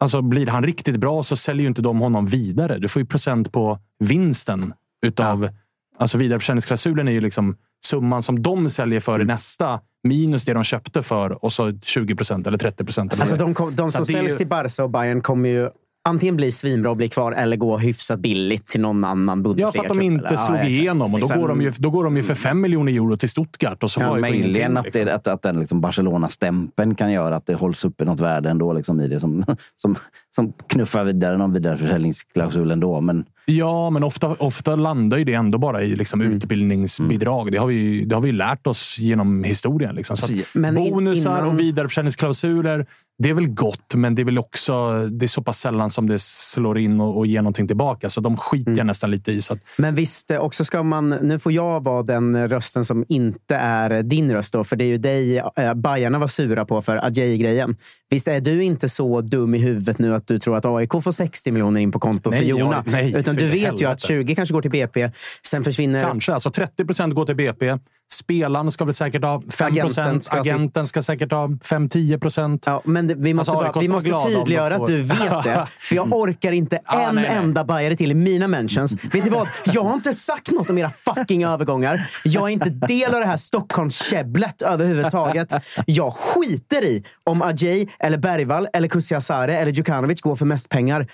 Alltså, 0.00 0.22
blir 0.22 0.46
han 0.46 0.64
riktigt 0.64 0.96
bra 0.96 1.22
så 1.22 1.36
säljer 1.36 1.62
ju 1.62 1.68
inte 1.68 1.82
de 1.82 2.00
honom 2.00 2.26
vidare. 2.26 2.78
Du 2.78 2.88
får 2.88 3.02
ju 3.02 3.06
procent 3.06 3.52
på 3.52 3.78
vinsten 3.98 4.72
utav... 5.06 5.44
Ja. 5.44 5.50
Alltså 5.98 6.18
vidareförsäljningsklausulen 6.18 7.08
är 7.08 7.12
ju 7.12 7.20
liksom 7.20 7.56
summan 7.84 8.22
som 8.22 8.42
de 8.42 8.70
säljer 8.70 9.00
för 9.00 9.20
i 9.20 9.24
nästa 9.24 9.80
minus 10.02 10.44
det 10.44 10.52
de 10.52 10.64
köpte 10.64 11.02
för 11.02 11.44
och 11.44 11.52
så 11.52 11.78
20 11.82 12.14
procent 12.14 12.46
eller 12.46 12.58
30 12.58 12.84
procent. 12.84 13.20
Alltså 13.20 13.36
de, 13.36 13.54
de 13.76 13.88
som 13.88 14.04
säljs 14.04 14.32
ju... 14.32 14.36
till 14.36 14.46
Barca 14.46 14.84
och 14.84 14.90
Bayern 14.90 15.22
kommer 15.22 15.48
ju 15.48 15.70
antingen 16.04 16.36
bli 16.36 16.52
svinbra 16.52 16.90
och 16.90 16.96
bli 16.96 17.08
kvar 17.08 17.32
eller 17.32 17.56
gå 17.56 17.78
hyfsat 17.78 18.20
billigt 18.20 18.66
till 18.66 18.80
någon 18.80 19.04
annan 19.04 19.42
Bundesliga. 19.42 19.68
Ja, 19.68 19.72
för 19.72 19.80
att 19.80 19.98
de 19.98 20.00
inte 20.00 20.36
slog 20.36 20.58
ja, 20.58 20.64
igenom. 20.64 21.14
Och 21.14 21.20
då, 21.20 21.40
går 21.40 21.48
de 21.48 21.62
ju, 21.62 21.72
då 21.78 21.90
går 21.90 22.04
de 22.04 22.16
ju 22.16 22.22
för 22.22 22.34
fem 22.34 22.60
miljoner 22.60 22.92
euro 22.92 23.16
till 23.16 23.28
Stuttgart. 23.28 23.82
Och 23.82 23.90
så 23.90 24.00
ja, 24.00 24.16
möjligen 24.20 24.76
att, 24.76 24.84
liksom. 24.84 25.08
att, 25.14 25.26
att 25.26 25.42
den 25.42 25.60
liksom 25.60 25.80
Barcelona-stämpeln 25.80 26.94
kan 26.94 27.12
göra 27.12 27.36
att 27.36 27.46
det 27.46 27.54
hålls 27.54 27.84
uppe 27.84 28.04
något 28.04 28.20
värde 28.20 28.50
ändå 28.50 28.72
liksom 28.72 29.00
i 29.00 29.08
det 29.08 29.20
som, 29.20 29.44
som, 29.76 29.96
som 30.34 30.52
knuffar 30.66 31.04
vidare 31.04 31.36
någon 31.36 31.52
vidareförsäljningsklausul 31.52 32.70
ändå. 32.70 33.00
Men 33.00 33.24
Ja, 33.50 33.90
men 33.90 34.04
ofta, 34.04 34.28
ofta 34.38 34.76
landar 34.76 35.18
ju 35.18 35.24
det 35.24 35.34
ändå 35.34 35.58
bara 35.58 35.82
i 35.82 35.96
liksom 35.96 36.20
mm. 36.20 36.32
utbildningsbidrag. 36.32 37.40
Mm. 37.40 37.52
Det, 37.52 37.58
har 37.58 37.66
vi, 37.66 38.04
det 38.04 38.14
har 38.14 38.22
vi 38.22 38.32
lärt 38.32 38.66
oss 38.66 38.98
genom 38.98 39.44
historien. 39.44 39.94
Liksom. 39.94 40.16
Så 40.16 40.32
bonusar 40.54 41.38
innan... 41.38 41.46
och 41.46 41.60
vidareförsäljningsklausuler, 41.60 42.86
det 43.22 43.30
är 43.30 43.34
väl 43.34 43.46
gott, 43.46 43.94
men 43.94 44.14
det 44.14 44.22
är 44.22 44.24
väl 44.24 44.38
också 44.38 45.04
det 45.10 45.26
är 45.26 45.28
så 45.28 45.42
pass 45.42 45.58
sällan 45.58 45.90
som 45.90 46.08
det 46.08 46.20
slår 46.20 46.78
in 46.78 47.00
och, 47.00 47.18
och 47.18 47.26
ger 47.26 47.42
någonting 47.42 47.66
tillbaka. 47.66 48.10
Så 48.10 48.20
de 48.20 48.36
skiter 48.36 48.70
mm. 48.70 48.78
jag 48.78 48.86
nästan 48.86 49.10
lite 49.10 49.32
i. 49.32 49.40
Så 49.40 49.52
att... 49.52 49.58
Men 49.76 49.94
visst, 49.94 50.30
också 50.30 50.64
ska 50.64 50.82
man... 50.82 51.08
Nu 51.08 51.38
får 51.38 51.52
jag 51.52 51.84
vara 51.84 52.02
den 52.02 52.48
rösten 52.48 52.84
som 52.84 53.04
inte 53.08 53.54
är 53.56 54.02
din 54.02 54.32
röst. 54.32 54.52
Då, 54.52 54.64
för 54.64 54.76
det 54.76 54.84
är 54.84 54.88
ju 54.88 54.98
dig 54.98 55.38
äh, 55.38 55.74
Bajarna 55.74 56.18
var 56.18 56.26
sura 56.26 56.64
på 56.64 56.82
för 56.82 56.96
Adjei-grejen. 56.96 57.76
Visst 58.10 58.28
är 58.28 58.40
du 58.40 58.62
inte 58.62 58.88
så 58.88 59.20
dum 59.20 59.54
i 59.54 59.58
huvudet 59.58 59.98
nu 59.98 60.14
att 60.14 60.26
du 60.26 60.38
tror 60.38 60.56
att 60.56 60.64
AIK 60.64 60.92
får 60.92 61.12
60 61.12 61.52
miljoner 61.52 61.80
in 61.80 61.92
på 61.92 61.98
kontot 61.98 62.34
för 62.34 62.42
Jona? 62.42 62.82
ja, 62.86 62.92
nej, 62.92 63.14
Utan 63.16 63.34
för 63.34 63.40
du 63.40 63.46
vet 63.46 63.56
ju 63.56 63.64
helvete. 63.64 63.90
att 63.90 64.00
20 64.00 64.34
kanske 64.34 64.52
går 64.52 64.62
till 64.62 64.70
BP, 64.70 65.10
sen 65.46 65.64
försvinner... 65.64 66.02
Kanske. 66.02 66.34
Alltså 66.34 66.50
30 66.50 66.84
procent 66.84 67.14
går 67.14 67.26
till 67.26 67.36
BP. 67.36 67.78
Spelaren 68.12 68.70
ska 68.70 68.84
väl 68.84 68.94
säkert 68.94 69.24
ha 69.24 69.42
5 69.50 69.66
Agenten 69.66 70.20
ska 70.20 70.40
Agenten 70.40 70.84
ska 70.86 71.02
säkert 71.02 71.32
ha 71.32 71.46
5-10 71.46 72.18
procent. 72.20 72.62
Ja, 72.66 72.82
men 72.84 73.06
det, 73.06 73.14
vi 73.14 73.34
måste, 73.34 73.52
Alltså, 73.52 73.72
bara, 73.72 73.80
vi 73.80 73.88
måste 73.88 74.10
tydliggöra 74.10 74.74
att 74.76 74.86
du 74.86 75.02
vet 75.02 75.44
det. 75.44 75.66
För 75.78 75.96
jag 75.96 76.08
orkar 76.12 76.52
inte 76.52 76.80
Ja, 76.86 77.08
en 77.08 77.14
nej, 77.14 77.24
nej. 77.28 77.36
enda 77.36 77.64
bajare 77.64 77.96
till 77.96 78.10
i 78.10 78.14
mina 78.14 78.48
mentions. 78.48 79.04
Vet 79.04 79.24
ni 79.24 79.30
vad? 79.30 79.48
Jag 79.64 79.84
har 79.84 79.94
inte 79.94 80.12
sagt 80.12 80.50
något 80.50 80.70
om 80.70 80.78
era 80.78 80.90
fucking 80.90 81.44
övergångar. 81.44 82.06
Jag 82.24 82.44
är 82.44 82.48
inte 82.48 82.70
del 82.70 83.14
av 83.14 83.20
det 83.20 83.26
här 83.26 83.36
Stockholmskäbblet 83.36 84.62
överhuvudtaget. 84.62 85.52
Jag 85.86 86.14
skiter 86.14 86.84
i 86.84 87.04
om 87.24 87.42
Ajay, 87.42 87.88
eller 87.98 88.18
Bergvall, 88.18 88.68
eller 88.72 88.88
Kusiasare 88.88 89.56
eller 89.58 89.72
Djukanovic 89.72 90.20
går 90.20 90.36
för 90.36 90.46
mest 90.46 90.68
pengar. 90.68 91.06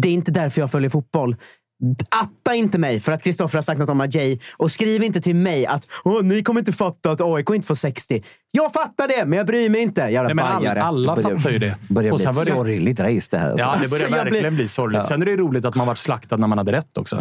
Det 0.00 0.08
är 0.08 0.12
inte 0.12 0.32
därför 0.32 0.60
jag 0.60 0.70
följer 0.70 0.90
fotboll. 0.90 1.36
Atta 2.20 2.54
inte 2.54 2.78
mig 2.78 3.00
för 3.00 3.12
att 3.12 3.22
Kristoffer 3.22 3.58
har 3.58 3.62
sagt 3.62 3.78
något 3.78 3.88
om 3.88 4.00
Ajay 4.00 4.38
och 4.56 4.70
skriv 4.70 5.02
inte 5.02 5.20
till 5.20 5.34
mig 5.36 5.66
att 5.66 5.86
Åh, 6.04 6.22
ni 6.22 6.42
kommer 6.42 6.60
inte 6.60 6.72
fatta 6.72 7.10
att 7.10 7.20
AIK 7.20 7.50
inte 7.50 7.66
får 7.66 7.74
60. 7.74 8.22
Jag 8.50 8.72
fattar 8.72 9.08
det, 9.08 9.26
men 9.26 9.36
jag 9.36 9.46
bryr 9.46 9.68
mig 9.70 9.80
inte. 9.82 10.00
Jävla 10.00 10.22
Nej, 10.22 10.34
men 10.34 10.44
all, 10.44 10.66
alla 10.78 11.16
börjar- 11.16 11.36
fattar 11.36 11.50
ju 11.50 11.58
det. 11.58 11.74
börjar 11.88 12.12
Och 12.12 12.16
bli 12.18 12.22
sen 12.24 12.30
ett 12.30 12.36
var 12.36 12.44
det- 12.44 12.50
sorgligt 12.52 13.00
race 13.00 13.28
det 13.30 13.38
här. 13.38 13.50
Alltså. 13.50 13.64
Ja, 13.64 13.66
det 13.66 13.72
Alltså, 13.78 13.90
börjar 13.90 14.08
jag 14.10 14.16
verkligen 14.16 14.54
blir- 14.54 14.64
bli 14.64 14.68
sorgligt. 14.68 15.06
Sen 15.06 15.22
är 15.22 15.26
det 15.26 15.36
roligt 15.36 15.64
att 15.64 15.74
man 15.74 15.86
varit 15.86 15.98
slaktad 15.98 16.36
när 16.36 16.46
man 16.48 16.58
hade 16.58 16.72
rätt 16.72 16.98
också. 16.98 17.16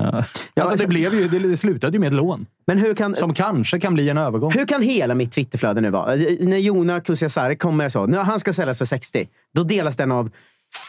Alltså, 0.55 0.76
det, 0.76 0.88
blev 0.88 1.14
ju, 1.14 1.28
det 1.28 1.57
slutade 1.57 1.93
ju 1.93 1.99
med 1.99 2.07
ett 2.07 2.14
lån. 2.14 2.45
Men 2.68 2.78
hur 2.78 2.93
kan, 2.95 3.16
Som 3.16 3.34
kanske 3.34 3.80
kan 3.80 3.93
bli 3.93 4.09
en 4.09 4.18
övergång. 4.18 4.51
Hur 4.51 4.66
kan 4.66 4.82
hela 4.82 5.16
mitt 5.16 5.32
Twitterflöde 5.32 5.82
nu 5.82 5.89
vara? 5.89 6.16
När 6.39 6.57
Jona 6.57 7.01
Kusiasare 7.01 7.55
kommer 7.55 7.89
så, 7.89 8.05
när 8.05 8.24
han 8.24 8.39
ska 8.39 8.53
säljas 8.53 8.78
för 8.78 8.86
60, 8.86 9.28
då 9.55 9.64
delas 9.64 9.97
den 9.97 10.12
av 10.12 10.30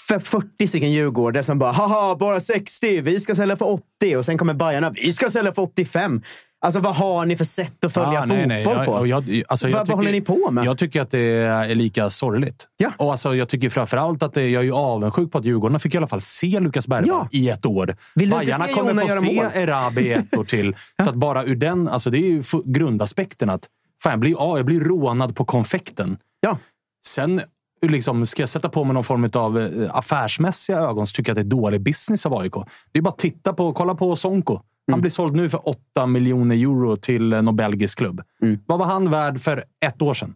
för 0.09 0.19
40 0.19 0.67
stycken 0.67 0.93
djurgårdare 0.93 1.43
som 1.43 1.59
bara 1.59 1.73
“haha, 1.73 2.17
bara 2.17 2.41
60, 2.41 3.01
vi 3.01 3.21
ska 3.21 3.35
sälja 3.35 3.57
för 3.57 3.67
80” 4.01 4.17
och 4.17 4.25
sen 4.25 4.39
kommer 4.39 4.55
Bajarna 4.55 4.91
“vi 4.91 5.13
ska 5.13 5.31
sälja 5.31 5.53
för 5.53 5.63
85”. 5.63 6.23
Alltså 6.65 6.81
vad 6.81 6.95
har 6.97 7.27
ni 7.27 7.37
för 7.37 7.45
sätt 7.45 7.85
att 7.85 7.93
följa 7.93 8.09
Ah, 8.19 8.23
fotboll 8.23 8.37
nej, 8.37 8.47
nej. 8.47 8.63
Jag- 8.87 9.07
jag, 9.07 9.43
alltså, 9.49 9.69
vad, 9.71 9.85
tycker- 9.87 9.97
håller 9.97 10.13
ni 10.13 10.21
på 10.21 10.51
med? 10.51 10.65
Jag 10.65 10.79
tycker 10.79 11.01
att 11.01 11.11
det 11.11 11.19
är 11.21 11.75
lika 11.75 12.11
sorgligt. 12.11 12.67
Ja. 12.77 12.91
Och 12.97 13.11
alltså, 13.11 13.35
jag 13.35 13.49
tycker 13.49 13.71
framförallt 13.71 14.23
att 14.23 14.35
det, 14.35 14.49
jag 14.49 14.61
är 14.61 14.65
ju 14.65 14.73
avundsjuk 14.73 15.33
på 15.33 15.39
att 15.39 15.45
Djurgården 15.45 15.81
fick 15.81 15.95
i 15.95 15.97
alla 15.97 16.07
fall 16.07 16.21
se 16.21 16.61
Lukas 16.61 16.89
Bergvall 16.89 17.09
Ja. 17.09 17.39
i 17.39 17.49
ett 17.49 17.67
år. 17.67 17.97
Vill 18.15 18.31
du 18.31 18.37
inte 18.37 18.47
Bajarna 18.47 18.67
se 18.67 18.73
kommer 18.73 19.03
få 19.03 19.09
se 19.09 19.15
mål? 19.35 19.45
Erabi 19.55 20.13
ett 20.13 20.37
år 20.37 20.45
till. 20.45 20.77
Så 21.03 21.09
att 21.09 21.15
bara 21.17 21.45
ur 21.45 21.57
den, 21.57 21.89
alltså 21.89 22.11
det 22.11 22.19
är 22.19 22.31
ju 22.31 22.43
grundaspekten 22.65 23.51
att 23.51 23.69
fan, 24.03 24.11
jag, 24.11 24.21
blir, 24.21 24.33
ja, 24.39 24.57
jag 24.57 24.67
blir 24.67 24.81
rånad 24.81 25.37
på 25.37 25.45
konfekten. 25.45 26.17
Ja. 26.41 26.59
Sen 27.07 27.41
liksom, 27.89 28.27
ska 28.27 28.43
jag 28.43 28.49
sätta 28.49 28.69
på 28.69 28.85
mig 28.85 28.95
någon 28.95 29.05
form 29.05 29.31
av 29.35 29.59
eh, 29.59 29.97
affärsmässiga 29.97 30.79
ögon 30.79 31.07
så 31.07 31.13
tycker 31.15 31.31
jag 31.31 31.39
att 31.39 31.49
det 31.51 31.55
är 31.55 31.61
dålig 31.61 31.81
business 31.83 32.27
av 32.27 32.35
AIK. 32.39 32.53
Det 32.93 32.99
är 32.99 33.03
bara 33.03 33.11
att 33.11 33.19
titta 33.19 33.53
på, 33.53 33.73
kolla 33.73 33.95
på 33.95 34.17
Sonko. 34.17 34.55
Han 34.55 34.63
Mm. 34.95 35.01
blir 35.01 35.11
såld 35.11 35.37
nu 35.37 35.49
för 35.49 35.69
8 35.69 36.07
miljoner 36.07 36.57
euro 36.57 36.97
till 36.97 37.33
eh, 37.33 37.43
någon 37.43 37.57
belgisk 37.57 37.99
klubb. 37.99 38.23
Mm. 38.43 38.59
Vad 38.67 38.79
var 38.79 38.87
han 38.87 39.11
värd 39.11 39.41
för 39.41 39.65
ett 39.85 40.03
år 40.03 40.15
sedan? 40.15 40.35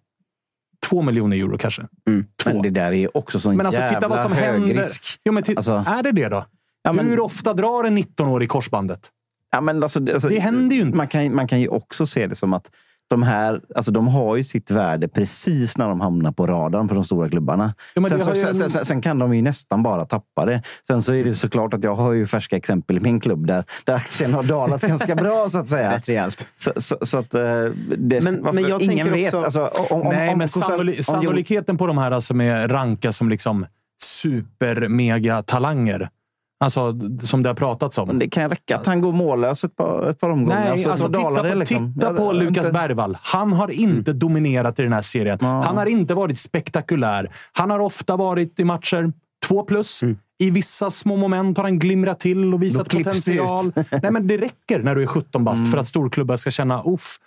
Två 0.88 1.02
miljoner 1.02 1.36
euro 1.36 1.58
kanske. 1.58 1.82
Två. 1.82 2.50
Men 2.52 2.62
det 2.62 2.70
där 2.70 2.92
är 2.92 3.16
också 3.16 3.40
sån 3.40 3.56
Men 3.56 3.66
alltså, 3.66 3.80
jävla 3.80 3.96
titta 4.00 4.08
vad 4.08 4.20
som 4.20 4.32
hög 4.32 4.60
händer. 4.60 4.82
risk. 4.82 5.02
Jo, 5.24 5.32
men 5.32 5.44
Alltså- 5.56 5.84
är 5.86 6.02
det 6.02 6.12
det 6.12 6.28
då? 6.28 6.44
Ja, 6.82 6.92
men- 6.92 7.06
Hur 7.08 7.20
ofta 7.20 7.54
drar 7.54 7.84
en 7.84 7.98
19-årig 7.98 8.48
korsbandet? 8.48 9.10
Ja, 9.50 9.60
men 9.60 9.82
alltså, 9.82 10.00
alltså, 10.12 10.28
Det 10.28 10.38
händer 10.40 10.76
ju 10.76 10.82
inte. 10.82 10.96
Man 10.96 11.08
kan, 11.08 11.34
man 11.34 11.48
kan 11.48 11.60
ju 11.60 11.68
också 11.68 12.06
se 12.06 12.26
det 12.26 12.34
som 12.34 12.52
att 12.52 12.70
de 13.08 13.22
här, 13.22 13.60
alltså 13.74 13.92
de 13.92 14.08
har 14.08 14.36
ju 14.36 14.44
sitt 14.44 14.70
värde 14.70 15.08
precis 15.08 15.78
när 15.78 15.88
de 15.88 16.00
hamnar 16.00 16.32
på 16.32 16.46
radarn 16.46 16.88
på 16.88 16.94
de 16.94 17.04
stora 17.04 17.28
klubbarna. 17.28 17.74
Ja, 17.94 18.08
sen, 18.08 18.20
så, 18.20 18.30
ju 18.30 18.36
sen, 18.36 18.48
en- 18.48 18.70
sen, 18.70 18.84
sen, 18.84 19.00
kan 19.02 19.18
de 19.18 19.34
ju 19.34 19.42
nästan 19.42 19.82
bara 19.82 20.04
tappa 20.04 20.46
det. 20.46 20.62
Sen 20.86 21.02
så 21.02 21.14
är 21.14 21.24
det 21.24 21.34
såklart 21.34 21.74
att 21.74 21.84
jag 21.84 21.94
har 21.94 22.12
ju 22.12 22.26
färska 22.26 22.56
exempel 22.56 22.96
i 22.96 23.00
min 23.00 23.20
klubb 23.20 23.46
där, 23.46 23.64
där 23.84 23.94
aktien 23.94 24.34
har 24.34 24.42
dalat 24.42 24.82
ganska 24.82 25.14
bra 25.14 25.48
så 25.50 25.58
att 25.58 25.68
säga. 25.68 25.92
Rätt 25.96 26.08
rejält. 26.08 26.46
Så, 26.56 26.72
så, 26.76 26.96
så 27.02 27.18
att, 27.18 27.34
eh, 27.34 27.40
det, 27.98 28.20
Men- 28.20 28.42
varför, 28.42 28.60
men 28.60 28.70
jag 28.70 28.82
ingen 28.82 28.96
tänker 29.06 29.12
vet. 29.12 29.34
också- 29.34 29.60
Alltså, 29.60 29.94
om, 29.94 30.02
om, 30.02 30.08
Nej, 30.14 30.32
om, 30.32 30.38
men 30.38 30.48
Kosa- 30.48 30.76
sannoli- 30.76 30.98
om 30.98 31.04
sannolikheten 31.04 31.76
på 31.78 31.86
de 31.86 31.98
här 31.98 32.20
som 32.20 32.40
är 32.40 32.68
ranka 32.68 33.12
som 33.12 33.28
liksom 33.28 33.66
super-mega-talanger. 34.02 36.08
Alltså, 36.60 36.98
som 37.22 37.42
det 37.42 37.48
har 37.48 37.54
pratats 37.54 37.98
om. 37.98 38.08
Jon- 38.08 38.18
det 38.18 38.28
kan 38.30 38.50
räcka 38.50 38.76
att 38.76 38.86
han 38.86 39.00
går 39.00 39.12
mållös 39.12 39.64
ett 39.64 39.76
par, 39.76 40.10
ett 40.10 40.20
par 40.20 40.30
omgångar. 40.30 40.64
Nej, 40.70 40.78
så, 40.78 40.90
alltså, 40.90 41.06
så 41.06 41.12
dalar 41.12 41.42
titta, 41.42 41.52
på, 41.52 41.58
liksom. 41.58 41.94
titta 41.94 42.06
Ja, 42.06 42.12
på 42.12 42.32
det- 42.32 42.38
Lukas 42.38 42.56
inte- 42.66 42.72
Bergvall. 42.72 43.18
Han 43.22 43.52
har 43.52 43.68
inte 43.70 44.12
dominerat 44.12 44.78
i 44.80 44.82
den 44.82 44.92
här 44.92 45.02
serien. 45.02 45.38
Han 45.40 45.76
har 45.76 45.86
inte 45.86 46.14
varit 46.14 46.38
spektakulär. 46.38 47.30
Han 47.52 47.70
har 47.70 47.80
ofta 47.80 48.16
varit 48.16 48.60
i 48.60 48.64
matcher 48.64 49.12
två 49.46 49.62
plus. 49.62 50.00
I 50.38 50.50
vissa 50.50 50.90
små 50.90 51.16
moment 51.16 51.56
har 51.56 51.64
han 51.64 51.78
glimrat 51.78 52.20
till 52.20 52.54
och 52.54 52.62
visat 52.62 52.88
potential. 52.88 53.72
Nej, 54.02 54.10
men 54.12 54.26
det 54.26 54.36
räcker 54.38 54.78
när 54.82 54.94
du 54.94 55.02
är 55.02 55.06
17 55.06 55.44
bast 55.44 55.70
för 55.70 55.78
att 55.78 55.86
storklubbar 55.86 56.36
ska 56.36 56.50
känna 56.50 56.82
uff. 56.84 57.18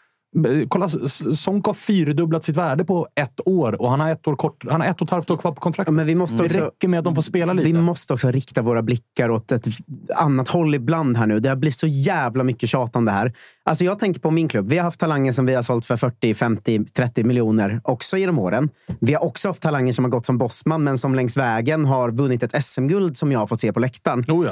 Kolla, 0.68 0.86
S- 0.86 1.42
Sonko 1.42 1.70
har 1.70 1.74
fyrdubblat 1.74 2.44
sitt 2.44 2.56
värde 2.58 2.86
på 2.86 3.08
ett 3.16 3.40
år 3.48 3.82
och 3.82 3.90
han 3.90 4.00
har 4.00 4.12
ett, 4.12 4.28
år 4.28 4.36
kort, 4.36 4.66
han 4.70 4.82
har 4.82 4.88
ett 4.88 5.02
och 5.02 5.08
ett 5.08 5.12
halvt 5.12 5.30
år 5.30 5.38
kvar 5.38 5.52
på 5.52 5.62
kontraktet. 5.62 5.92
Ja, 5.92 5.96
men 5.96 6.06
vi 6.06 6.16
måste 6.16 6.38
det 6.38 6.46
också- 6.46 6.60
räcker 6.60 6.88
med 6.88 7.00
att 7.00 7.06
de 7.06 7.16
får 7.16 7.22
spela 7.22 7.54
lite. 7.54 7.68
Vi 7.72 7.74
måste 7.82 8.14
också 8.14 8.32
rikta 8.32 8.62
våra 8.62 8.82
blickar 8.82 9.30
åt 9.32 9.52
ett 9.52 9.68
annat 10.16 10.48
håll 10.48 10.76
ibland 10.76 11.18
här 11.18 11.28
nu. 11.28 11.40
Det 11.40 11.50
har 11.50 11.56
blivit 11.56 11.76
så 11.76 11.88
jävla 11.88 12.44
mycket 12.44 12.70
tjat 12.70 12.96
om 12.96 13.06
det 13.06 13.12
här. 13.12 13.34
Alltså 13.66 13.84
jag 13.86 14.00
tänker 14.00 14.20
på 14.22 14.32
min 14.32 14.48
klubb. 14.48 14.70
Vi 14.70 14.78
har 14.78 14.84
haft 14.84 15.00
talanger 15.00 15.32
som 15.32 15.46
vi 15.46 15.56
har 15.56 15.64
sålt 15.64 15.86
för 15.86 15.96
40, 15.98 16.34
50, 16.34 16.86
30 16.86 17.24
miljoner 17.24 17.82
också 17.84 18.18
genom 18.18 18.40
åren. 18.40 18.70
Vi 19.00 19.14
har 19.14 19.24
också 19.24 19.48
haft 19.48 19.62
talanger 19.62 19.94
som 19.94 20.06
har 20.06 20.10
gått 20.12 20.26
som 20.26 20.38
bossman, 20.38 20.84
men 20.84 20.98
som 20.98 21.16
längs 21.16 21.38
vägen 21.38 21.86
har 21.86 22.12
vunnit 22.12 22.44
ett 22.44 22.64
SM-guld 22.64 23.18
som 23.18 23.32
jag 23.32 23.40
har 23.40 23.48
fått 23.48 23.60
se 23.60 23.74
på 23.74 23.80
läktaren. 23.80 24.26
Oh 24.28 24.46
ja. 24.46 24.52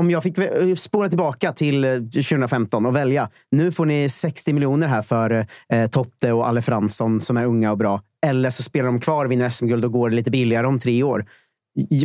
Om 0.00 0.10
jag 0.10 0.22
fick 0.22 0.36
spåra 0.78 1.08
tillbaka 1.08 1.52
till 1.52 1.84
eh, 1.84 1.94
2015 1.94 2.86
och 2.86 2.96
välja. 2.96 3.30
Nu 3.50 3.72
får 3.72 3.86
ni 3.86 4.08
60 4.08 4.52
miljoner 4.52 4.88
här 4.88 5.02
för 5.02 5.46
eh, 5.72 5.86
Totte 5.90 6.32
och 6.32 6.48
Alle 6.48 6.62
Fransson 6.62 7.20
som 7.20 7.36
är 7.36 7.46
unga 7.46 7.70
och 7.70 7.78
bra. 7.78 8.00
Eller 8.26 8.50
så 8.50 8.62
spelar 8.62 8.86
de 8.86 9.00
kvar, 9.00 9.26
vinner 9.26 9.48
SM-guld 9.48 9.84
och 9.84 9.92
går 9.92 10.10
lite 10.10 10.30
billigare 10.30 10.66
om 10.66 10.78
tre 10.78 11.02
år. 11.02 11.26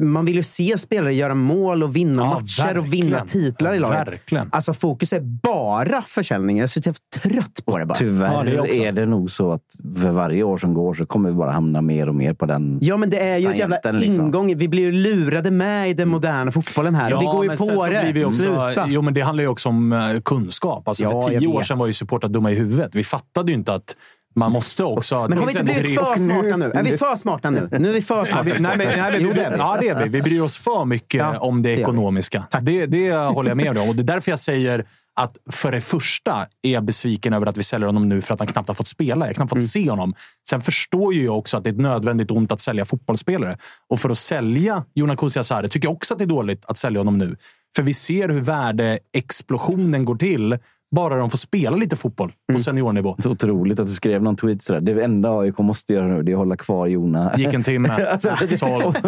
Man 0.01 0.25
vill 0.25 0.35
ju 0.35 0.43
se 0.43 0.77
spelare 0.77 1.13
göra 1.15 1.35
mål 1.35 1.83
och 1.83 1.95
vinna 1.95 2.23
Ja, 2.23 2.33
matcher 2.33 2.77
och 2.77 2.83
verkligen. 2.85 3.05
vinna 3.05 3.19
titlar 3.25 3.73
i 3.73 3.77
Ja, 3.77 3.81
laget. 3.81 4.07
verkligen. 4.09 4.49
Alltså 4.51 4.73
fokus 4.73 5.13
är 5.13 5.19
bara 5.21 6.01
försäljning. 6.01 6.57
Jag 6.57 6.63
är 6.63 6.67
så 6.67 6.81
trött 7.21 7.65
på 7.65 7.77
det 7.77 7.85
bara. 7.85 7.95
Tyvärr 7.97 8.33
Ja, 8.33 8.43
det 8.63 8.77
är 8.77 8.87
är 8.87 8.91
det 8.91 9.05
nog 9.05 9.31
så 9.31 9.51
att 9.51 9.61
för 10.01 10.11
varje 10.11 10.43
år 10.43 10.57
som 10.57 10.73
går 10.73 10.93
så 10.93 11.05
kommer 11.05 11.29
vi 11.29 11.35
bara 11.35 11.51
hamna 11.51 11.81
mer 11.81 12.09
och 12.09 12.15
mer 12.15 12.33
på 12.33 12.45
den. 12.45 12.79
Ja, 12.81 12.97
men 12.97 13.09
det 13.09 13.19
är 13.19 13.37
ju 13.37 13.47
ett 13.49 13.57
jävla 13.57 13.77
liksom. 13.91 14.15
ingång. 14.25 14.57
Vi 14.57 14.67
blir 14.67 14.83
ju 14.83 14.91
lurade 14.91 15.51
med 15.51 15.89
i 15.89 15.93
den 15.93 16.09
moderna 16.09 16.51
fotbollen 16.51 16.95
här. 16.95 17.13
och 17.13 17.21
vi 17.21 17.25
går 17.25 17.43
ju 17.43 17.47
men 17.47 17.57
på 17.57 17.85
det. 17.85 18.01
blir 18.03 18.13
vi 18.13 18.25
också, 18.25 18.37
Sluta. 18.37 18.85
jo, 18.87 19.01
men 19.01 19.13
det 19.13 19.21
handlar 19.21 19.43
ju 19.43 19.47
också 19.47 19.69
om 19.69 19.93
eh, 19.93 20.21
kunskap. 20.25 20.87
Alltså, 20.87 21.03
Ja, 21.03 21.21
för 21.21 21.29
tio 21.29 21.47
år 21.47 21.61
sedan 21.63 21.77
var 21.77 21.87
ju 21.87 21.93
supportrar 21.93 22.29
dumma 22.29 22.51
i 22.51 22.55
huvudet. 22.55 22.89
Vi 22.95 23.03
fattade 23.03 23.51
ju 23.51 23.57
inte 23.57 23.73
att 23.73 23.95
man 24.35 24.51
måste 24.51 24.83
också... 24.83 25.25
Men 25.29 25.37
har 25.37 25.45
vi 25.45 25.51
inte 25.51 25.63
blivit 25.63 25.99
för 25.99 26.19
smarta 26.19 26.57
nu? 26.57 26.71
Är 26.71 26.83
vi 26.83 26.97
för 26.97 27.15
smarta 27.15 27.49
nu? 27.49 27.69
Nu 27.79 27.89
är 27.89 27.93
vi 27.93 28.01
för 28.01 28.25
smarta. 28.25 28.43
nej, 28.43 28.53
men, 28.53 28.63
nej, 28.63 28.77
men, 28.77 28.87
det 29.35 29.55
ja, 29.57 29.77
det 29.81 29.89
är 29.89 30.03
vi. 30.03 30.09
Vi 30.09 30.21
bryr 30.21 30.41
oss 30.41 30.57
för 30.57 30.85
mycket 30.85 31.19
Ja, 31.19 31.39
om 31.39 31.63
det 31.63 31.75
det 31.75 31.81
ekonomiska. 31.81 32.43
Det, 32.61 32.85
det 32.85 33.13
håller 33.13 33.49
jag 33.49 33.57
med 33.57 33.77
om. 33.77 33.89
Och 33.89 33.95
det 33.95 34.01
är 34.01 34.13
därför 34.15 34.31
jag 34.31 34.39
säger 34.39 34.85
att 35.15 35.37
för 35.51 35.71
det 35.71 35.81
första 35.81 36.47
är 36.63 36.71
jag 36.71 36.83
besviken 36.83 37.33
över 37.33 37.45
att 37.45 37.57
vi 37.57 37.63
säljer 37.63 37.85
honom 37.87 38.09
nu 38.09 38.21
för 38.21 38.33
att 38.33 38.39
han 38.39 38.47
knappt 38.47 38.67
har 38.67 38.75
fått 38.75 38.87
spela. 38.87 39.25
Jag 39.25 39.29
har 39.29 39.33
knappt 39.33 39.49
fått 39.49 39.57
Mm. 39.57 39.67
se 39.67 39.89
honom. 39.89 40.13
Sen 40.49 40.61
förstår 40.61 41.13
ju 41.13 41.23
jag 41.25 41.37
också 41.37 41.57
att 41.57 41.63
det 41.63 41.69
är 41.69 41.73
ett 41.73 41.79
nödvändigt 41.79 42.31
ont 42.31 42.51
att 42.51 42.61
sälja 42.61 42.85
fotbollsspelare. 42.85 43.57
Och 43.89 43.99
för 43.99 44.09
att 44.09 44.17
sälja 44.17 44.83
Jonas 44.93 45.19
Kusiasare 45.19 45.69
tycker 45.69 45.87
jag 45.87 45.93
också 45.95 46.13
att 46.13 46.17
det 46.17 46.25
är 46.25 46.27
dåligt 46.27 46.65
att 46.65 46.77
sälja 46.77 46.99
honom 46.99 47.17
nu. 47.17 47.35
För 47.75 47.83
vi 47.83 47.93
ser 47.93 48.29
hur 48.29 48.41
värdeexplosionen 48.41 50.05
går 50.05 50.15
till 50.15 50.57
bara 50.95 51.15
de 51.15 51.29
får 51.29 51.37
spela 51.37 51.75
lite 51.77 51.95
fotboll 51.95 52.29
på 52.29 52.35
Mm. 52.51 52.59
seniornivå. 52.59 53.15
Så 53.19 53.31
otroligt 53.31 53.79
att 53.79 53.87
du 53.87 53.93
skrev 53.93 54.23
någon 54.23 54.35
tweet 54.35 54.63
sådär. 54.63 54.81
Det 54.81 55.03
enda 55.03 55.29
AIK 55.39 55.57
måste 55.57 55.93
göra 55.93 56.07
nu 56.07 56.23
det 56.23 56.31
är 56.31 56.33
att 56.33 56.39
hålla 56.39 56.57
kvar 56.57 56.87
Jona. 56.87 57.31
Gick 57.37 57.53
en 57.53 57.63
timme. 57.63 57.89
Alltså, 58.11 58.29
Såld. 58.57 58.97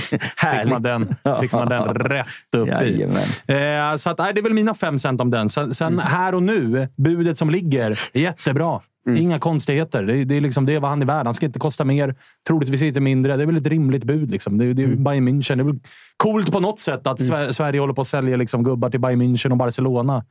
Fick 0.00 0.70
man 0.70 0.82
den, 0.82 1.14
fick 1.40 1.52
man 1.52 1.68
den 1.68 1.82
rätt 1.94 2.26
upp 2.56 2.68
i. 2.82 3.02
Eh, 3.02 3.96
så 3.96 4.10
att, 4.10 4.18
nej, 4.18 4.32
det 4.34 4.40
är 4.40 4.42
väl 4.42 4.54
mina 4.54 4.74
fem 4.74 4.98
cent 4.98 5.20
om 5.20 5.30
den. 5.30 5.48
Sen, 5.48 5.74
sen 5.74 5.98
här 5.98 6.34
och 6.34 6.42
nu, 6.42 6.88
budet 6.96 7.38
som 7.38 7.50
ligger, 7.50 7.98
jättebra. 8.14 8.80
Inga 9.16 9.38
konstigheter. 9.38 10.02
Det, 10.02 10.24
det 10.24 10.34
är 10.36 10.40
liksom 10.40 10.66
det 10.66 10.74
är 10.74 10.80
vad 10.80 10.90
han 10.90 11.02
är 11.02 11.06
värd. 11.06 11.26
Han 11.26 11.34
ska 11.34 11.46
inte 11.46 11.58
kosta 11.58 11.84
mer, 11.84 12.14
troligtvis 12.48 12.82
inte 12.82 13.00
mindre. 13.00 13.36
Det 13.36 13.42
är 13.42 13.46
väl 13.46 13.56
ett 13.56 13.66
rimligt 13.66 14.04
bud. 14.04 14.30
Liksom. 14.30 14.58
Det, 14.58 14.72
det 14.74 14.82
är 14.84 14.88
Bayern 14.96 15.28
München. 15.28 15.56
Det 15.56 15.62
är 15.62 15.64
väl 15.64 15.78
coolt 16.16 16.52
på 16.52 16.60
något 16.60 16.80
sätt 16.80 17.06
att 17.06 17.20
Sver- 17.20 17.52
Sverige 17.52 17.80
håller 17.80 17.94
på 17.94 18.00
att 18.00 18.06
sälja 18.06 18.36
liksom, 18.36 18.64
gubbar 18.64 18.90
till 18.90 19.00
Bayern 19.00 19.22
München 19.22 19.50
och 19.50 19.56
Barcelona. 19.56 20.24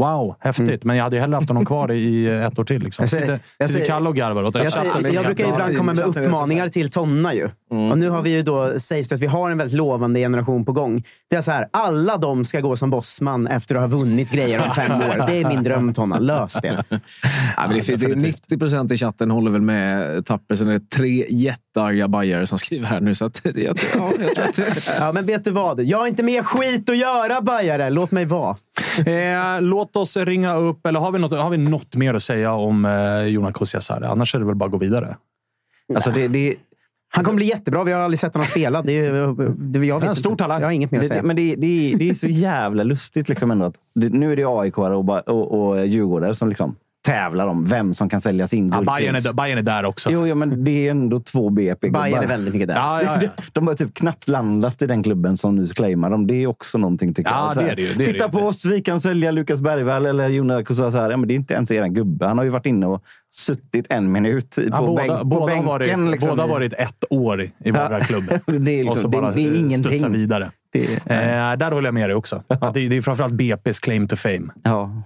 Wow, 0.00 0.34
häftigt. 0.40 0.84
Men 0.84 0.96
jag 0.96 1.04
hade 1.04 1.16
ju 1.16 1.20
hellre 1.20 1.34
haft 1.36 1.48
honom 1.48 1.64
kvar 1.66 1.92
i 1.92 2.26
ett 2.26 2.58
år 2.58 2.64
till. 2.64 2.82
Liksom. 2.82 3.02
Jag 3.02 3.10
säger- 3.10 3.22
Sitter, 3.26 3.40
jag 3.58 3.68
sitter 3.70 3.84
Kalle 3.86 4.08
och 4.08 4.16
garvar 4.16 4.42
åt 4.44 4.54
Jag, 4.54 4.64
det. 4.66 4.70
säger, 4.70 4.90
chatten- 4.90 5.14
jag 5.14 5.24
brukar 5.24 5.48
ibland 5.48 5.76
komma 5.76 5.94
med 5.94 6.04
uppmaningar 6.04 6.68
till 6.68 6.90
Tonna 6.90 7.34
ju. 7.34 7.44
Och 7.90 7.98
nu 7.98 8.08
har 8.10 8.22
vi 8.22 8.30
ju 8.30 8.42
då, 8.42 8.80
sägs 8.80 9.08
det 9.08 9.14
att 9.14 9.20
vi 9.20 9.26
har 9.26 9.50
en 9.50 9.58
väldigt 9.58 9.76
lovande 9.76 10.20
generation 10.20 10.64
på 10.64 10.72
gång. 10.72 11.04
Det 11.30 11.36
är 11.36 11.40
så 11.40 11.50
här, 11.50 11.68
alla 11.70 12.16
de 12.16 12.44
ska 12.44 12.60
gå 12.60 12.76
som 12.76 12.90
bossman 12.90 13.46
efter 13.46 13.74
att 13.76 13.80
ha 13.90 13.98
vunnit 13.98 14.30
grejer 14.32 14.62
om 14.68 14.70
fem 14.74 14.92
år. 14.92 15.26
Det 15.26 15.40
är 15.40 15.48
min 15.48 15.62
dröm, 15.62 15.92
Tonna. 15.92 16.18
Lös 16.18 16.58
det. 16.62 16.84
Ja, 16.88 16.96
men 17.58 17.70
det 17.70 17.78
är, 17.78 17.82
fint. 17.82 18.00
det 18.00 18.10
är 18.10 18.16
90 18.16 18.58
procent 18.58 18.92
i 18.92 18.96
chatten 18.96 19.30
håller 19.30 19.50
väl 19.50 19.60
med 19.62 20.26
Tapper. 20.26 20.54
Sen 20.54 20.68
är 20.68 20.72
det 20.72 20.90
tre 20.90 21.26
jättearga 21.30 22.08
bajare 22.08 22.46
som 22.46 22.58
skriver 22.58 22.86
här 22.86 23.00
nu. 23.00 23.14
Så 23.14 23.24
att, 23.24 23.40
jag, 23.44 23.54
ja, 23.94 24.12
jag 24.20 24.34
tror 24.34 24.44
att 24.44 24.54
det, 24.56 24.96
Ja, 25.00 25.12
men 25.12 25.26
vet 25.26 25.44
du 25.44 25.50
vad? 25.50 25.80
Jag 25.82 25.98
har 25.98 26.06
inte 26.06 26.22
mer 26.22 26.42
skit 26.42 26.90
att 26.90 26.96
göra, 26.98 27.40
bajare. 27.40 27.90
Låt 27.90 28.10
mig 28.10 28.24
vara. 28.24 28.56
Eh, 29.06 29.60
låt 29.60 29.89
oss 29.96 30.16
ringa 30.16 30.54
upp, 30.54 30.86
eller 30.86 31.00
har 31.00 31.12
vi 31.12 31.18
något, 31.18 31.38
har 31.40 31.50
vi 31.50 31.56
något 31.56 31.96
mer 31.96 32.14
att 32.14 32.22
säga 32.22 32.52
om 32.52 32.84
eh, 32.84 33.22
Jonas 33.26 33.52
Kusiasare? 33.52 34.08
Annars 34.08 34.34
är 34.34 34.38
det 34.38 34.44
väl 34.44 34.54
bara 34.54 34.64
att 34.64 34.70
gå 34.70 34.78
vidare. 34.78 35.16
Alltså 35.94 36.10
det, 36.10 36.28
det, 36.28 36.56
Han 37.08 37.24
kommer 37.24 37.36
bli 37.36 37.46
jättebra. 37.46 37.84
Vi 37.84 37.92
har 37.92 38.00
aldrig 38.00 38.18
sett 38.18 38.34
honom 38.34 38.46
spela. 38.46 38.82
Det 38.82 38.98
är, 38.98 39.34
det, 39.58 39.86
jag 39.86 40.00
vet 40.00 40.08
En 40.08 40.16
stor 40.16 40.36
talang. 40.36 40.60
Jag 40.60 40.66
har 40.66 40.72
inget 40.72 40.90
mer 40.90 41.00
att 41.00 41.06
säga. 41.06 41.22
det, 41.22 41.26
men 41.26 41.36
det, 41.36 41.56
det, 41.56 41.94
det 41.98 42.10
är 42.10 42.14
så 42.14 42.26
jävla 42.26 42.82
lustigt 42.82 43.28
liksom 43.28 43.50
ändå 43.50 43.64
att 43.64 43.74
det, 43.94 44.08
nu 44.08 44.32
är 44.32 44.36
det 44.36 44.44
AIK 44.44 44.78
och, 44.78 45.28
och, 45.28 45.68
och 45.68 45.86
Djurgårdare 45.86 46.34
som 46.34 46.48
liksom 46.48 46.76
tävlar 47.06 47.46
om 47.46 47.64
vem 47.66 47.94
som 47.94 48.08
kan 48.08 48.20
sälja 48.20 48.46
sin 48.46 48.68
Ja. 48.86 48.96
Bayern, 48.96 49.14
är, 49.16 49.32
Bayern 49.32 49.58
är 49.58 49.62
där 49.62 49.84
också. 49.84 50.10
Jo, 50.10 50.26
ja, 50.26 50.34
men 50.34 50.64
det 50.64 50.70
är 50.86 50.90
ändå 50.90 51.20
två 51.20 51.50
BP. 51.50 51.90
Bayern 51.90 52.22
är 52.22 52.26
väldigt 52.26 52.54
mycket 52.54 52.68
där. 52.68 52.74
Ja, 52.76 53.02
ja, 53.02 53.18
ja. 53.22 53.28
De 53.52 53.66
har 53.66 53.74
typ 53.74 53.94
knappt 53.94 54.28
landat 54.28 54.82
i 54.82 54.86
den 54.86 55.02
klubben 55.02 55.36
som 55.36 55.56
nu 55.56 55.66
claimar 55.66 56.10
dem. 56.10 56.26
Det 56.26 56.34
är 56.34 56.46
också 56.46 56.78
någonting 56.78 57.14
tycker 57.14 57.30
Ja, 57.30 57.52
jag. 57.56 57.64
Det 57.64 57.70
är 57.70 57.76
det 57.76 57.82
ju, 57.82 57.94
det 57.94 58.04
är 58.04 58.12
Titta 58.12 58.26
det 58.26 58.32
på 58.32 58.38
ju. 58.38 58.44
oss, 58.44 58.64
vi 58.64 58.80
kan 58.82 59.00
sälja 59.00 59.30
Lukas 59.30 59.60
Bergvall 59.60 60.06
eller 60.06 60.28
Jonas 60.28 60.64
Kusasar. 60.66 61.10
Ja, 61.10 61.16
men 61.16 61.28
det 61.28 61.34
är 61.34 61.36
inte 61.36 61.54
ens 61.54 61.70
er 61.70 61.86
gubbe. 61.86 62.26
Han 62.26 62.38
har 62.38 62.44
ju 62.44 62.50
varit 62.50 62.66
inne 62.66 62.86
och 62.86 63.02
suttit 63.34 63.86
en 63.90 64.12
minut 64.12 64.56
på, 64.56 64.62
Ja, 64.70 64.80
båda, 64.86 64.94
bänk, 65.02 65.18
på 65.18 65.24
båda, 65.24 65.46
bänken. 65.46 65.66
varit, 65.66 66.10
liksom. 66.10 66.28
båda 66.28 66.42
har 66.42 66.48
varit 66.48 66.72
ett 66.72 67.04
år 67.10 67.50
i 67.64 67.70
vardera 67.70 68.00
klubb. 68.00 68.24
Det 68.46 68.54
är 68.54 68.56
liksom- 68.56 68.88
och 68.90 68.96
så 68.98 69.08
det- 69.08 69.20
bara 69.20 69.30
det 69.30 69.40
är 69.40 69.54
ingenting. 69.56 69.84
studsa 69.84 70.08
vidare. 70.08 70.50
Det, 70.72 70.82
Eh, 71.06 71.56
där 71.56 71.70
håller 71.70 71.86
jag 71.86 71.94
med 71.94 72.08
dig 72.08 72.14
också. 72.16 72.42
Det, 72.74 72.88
det 72.88 72.96
är 72.96 73.02
framförallt 73.02 73.32
BP's 73.34 73.82
claim 73.82 74.08
to 74.08 74.16
fame. 74.16 74.48
ja. 74.62 75.02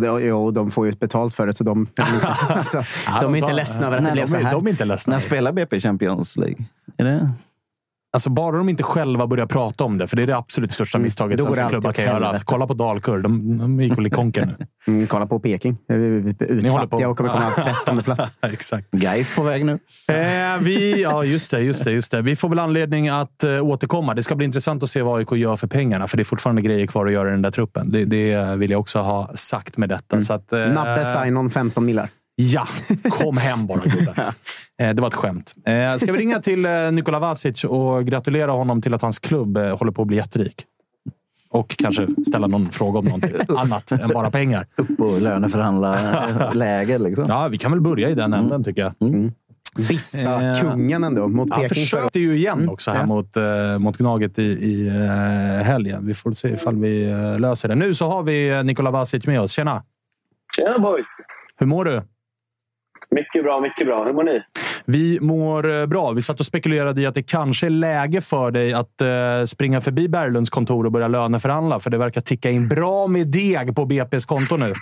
Det, 0.00 0.06
jo, 0.06 0.50
de 0.50 0.70
får 0.70 0.86
ju 0.86 0.92
betalt 0.92 1.34
för 1.34 1.46
det, 1.46 1.52
så 1.52 1.64
de, 1.64 1.86
alltså, 2.48 2.82
de 3.20 3.34
är 3.34 3.38
inte 3.38 3.52
ledsna 3.52 3.86
över 3.86 3.96
att 3.98 4.04
det 4.04 4.12
blev 4.12 4.24
de 4.24 4.30
så 4.30 4.36
är- 4.36 4.40
här. 4.42 4.52
De 4.52 4.66
är 4.66 4.70
inte 4.70 4.84
ledsna. 4.84 5.14
När 5.14 5.20
spelar 5.20 5.52
BP 5.52 5.80
Champions 5.80 6.36
League? 6.36 6.64
Är 6.96 7.04
det? 7.04 7.30
Alltså 8.14 8.30
bara 8.30 8.56
de 8.56 8.68
inte 8.68 8.82
själva 8.82 9.26
börjar 9.26 9.46
prata 9.46 9.84
om 9.84 9.98
det, 9.98 10.06
för 10.06 10.16
det 10.16 10.22
är 10.22 10.26
det 10.26 10.36
absolut 10.36 10.72
största 10.72 10.98
misstaget 10.98 11.38
Då 11.38 11.44
går 11.44 11.50
det 11.50 11.54
svenska 11.54 11.70
klubbar 11.70 11.92
kan 11.92 12.04
göra. 12.04 12.38
Kolla 12.44 12.66
på 12.66 12.74
Dalkurd. 12.74 13.22
De, 13.22 13.58
de 13.58 13.80
gick 13.80 13.98
väl 13.98 14.06
i 14.06 14.10
konken 14.10 14.54
nu. 14.58 14.66
Mm, 14.86 15.06
kolla 15.06 15.26
på 15.26 15.40
Peking. 15.40 15.76
håller 15.88 16.32
på. 16.32 16.44
Utfattiga 16.44 17.08
och 17.08 17.16
kommer 17.16 17.30
komma 17.30 17.50
trettonde 17.64 18.02
plats. 18.02 18.32
Exakt. 18.40 18.90
Guys 18.90 19.36
på 19.36 19.42
väg 19.42 19.64
nu. 19.64 19.72
Eh, 20.08 20.60
vi, 20.60 21.02
ja, 21.02 21.24
just 21.24 21.50
det, 21.50 21.60
just 21.60 21.84
det, 21.84 21.92
just 21.92 22.10
det. 22.10 22.22
Vi 22.22 22.36
får 22.36 22.48
väl 22.48 22.58
anledning 22.58 23.08
att 23.08 23.44
eh, 23.44 23.64
återkomma. 23.64 24.14
Det 24.14 24.22
ska 24.22 24.34
bli 24.34 24.46
intressant 24.46 24.82
att 24.82 24.90
se 24.90 25.02
vad 25.02 25.18
AIK 25.18 25.32
gör 25.32 25.56
för 25.56 25.66
pengarna, 25.66 26.06
för 26.06 26.16
det 26.16 26.22
är 26.22 26.24
fortfarande 26.24 26.62
grejer 26.62 26.86
kvar 26.86 27.06
att 27.06 27.12
göra 27.12 27.28
i 27.28 27.30
den 27.30 27.42
där 27.42 27.50
truppen. 27.50 27.92
Det, 27.92 28.04
det 28.04 28.56
vill 28.56 28.70
jag 28.70 28.80
också 28.80 28.98
ha 28.98 29.30
sagt 29.34 29.76
med 29.76 29.88
detta. 29.88 30.20
Så 30.20 30.32
att, 30.32 30.52
eh, 30.52 30.58
Nabbe 30.58 31.04
Sainon 31.04 31.50
15 31.50 31.84
millar. 31.84 32.08
Ja, 32.36 32.66
kom 33.10 33.36
hem 33.36 33.66
bara 33.66 33.80
gubben. 33.84 34.14
Eh, 34.80 34.94
Det 34.94 35.00
var 35.02 35.08
ett 35.08 35.14
skämt. 35.14 35.54
Eh, 35.66 35.96
Ska 35.96 36.12
vi 36.12 36.18
ringa 36.18 36.40
till 36.40 36.64
eh, 36.66 36.90
Nikola 36.92 37.18
Vasic 37.18 37.64
och 37.64 38.04
gratulera 38.06 38.52
honom 38.52 38.82
till 38.82 38.94
att 38.94 39.02
hans 39.02 39.18
klubb 39.18 39.58
håller 39.58 39.92
på 39.92 40.02
att 40.02 40.08
bli 40.08 40.16
jätterik? 40.16 40.64
Och 41.50 41.74
kanske 41.78 42.06
ställa 42.28 42.46
någon 42.46 42.70
fråga 42.70 42.98
om 42.98 43.04
någonting 43.04 43.32
annat 43.56 43.92
än 43.92 44.08
bara 44.08 44.30
pengar. 44.30 44.66
Upp 44.76 45.00
och 45.00 45.20
löneförhandla 45.20 46.50
läger. 46.54 46.98
Liksom. 46.98 47.24
Ja, 47.28 47.48
vi 47.48 47.58
kan 47.58 47.70
väl 47.70 47.80
börja 47.80 48.08
i 48.10 48.14
den 48.14 48.32
änden 48.32 48.64
tycker 48.64 48.82
jag. 48.82 48.94
Vissa 49.76 50.42
Eh, 50.50 50.60
kungen 50.60 51.04
ändå 51.04 51.28
mot 51.28 51.50
Han 51.50 51.60
Peking. 51.62 51.68
förra 51.68 51.84
försökte 51.84 52.20
ju 52.20 52.34
igen 52.36 52.68
också 52.68 52.90
här 52.90 52.98
Ja. 53.00 53.06
mot, 53.06 53.36
eh, 53.36 53.78
mot 53.78 53.96
Gnaget 53.98 54.38
i, 54.38 54.42
i 54.42 54.86
eh, 54.88 55.64
helgen. 55.66 56.06
Vi 56.06 56.14
får 56.14 56.32
se 56.32 56.48
ifall 56.48 56.76
vi 56.76 57.06
löser 57.38 57.68
det. 57.68 57.74
Nu 57.74 57.94
så 57.94 58.10
har 58.10 58.22
vi 58.22 58.62
Nikola 58.64 58.90
Vasic 58.90 59.26
med 59.26 59.40
oss. 59.40 59.52
Tjena! 59.52 59.82
Tjena 60.56 60.78
boys! 60.78 61.06
Hur 61.58 61.66
mår 61.66 61.84
du? 61.84 62.02
Mycket 63.12 63.42
bra, 63.42 63.60
mycket 63.60 63.86
bra. 63.86 64.04
Hur 64.04 64.12
mår 64.12 64.24
ni? 64.24 64.42
Vi 64.86 65.18
mår 65.20 65.70
eh, 65.70 65.86
bra. 65.86 66.10
Vi 66.10 66.22
satt 66.22 66.40
och 66.40 66.46
spekulerade 66.46 67.00
i 67.00 67.06
att 67.06 67.14
det 67.14 67.22
kanske 67.22 67.66
är 67.66 67.70
läge 67.70 68.20
för 68.20 68.50
dig 68.50 68.72
att 68.72 69.00
eh, 69.00 69.44
springa 69.46 69.80
förbi 69.80 70.08
Berglunds 70.08 70.50
kontor 70.50 70.86
och 70.86 70.92
börja 70.92 71.08
löneförhandla. 71.08 71.80
För 71.80 71.90
det 71.90 71.98
verkar 71.98 72.20
ticka 72.20 72.50
in 72.50 72.68
bra 72.68 73.06
med 73.06 73.26
deg 73.26 73.76
på 73.76 73.84
BP's 73.84 74.26
konto 74.26 74.56
nu. 74.56 74.72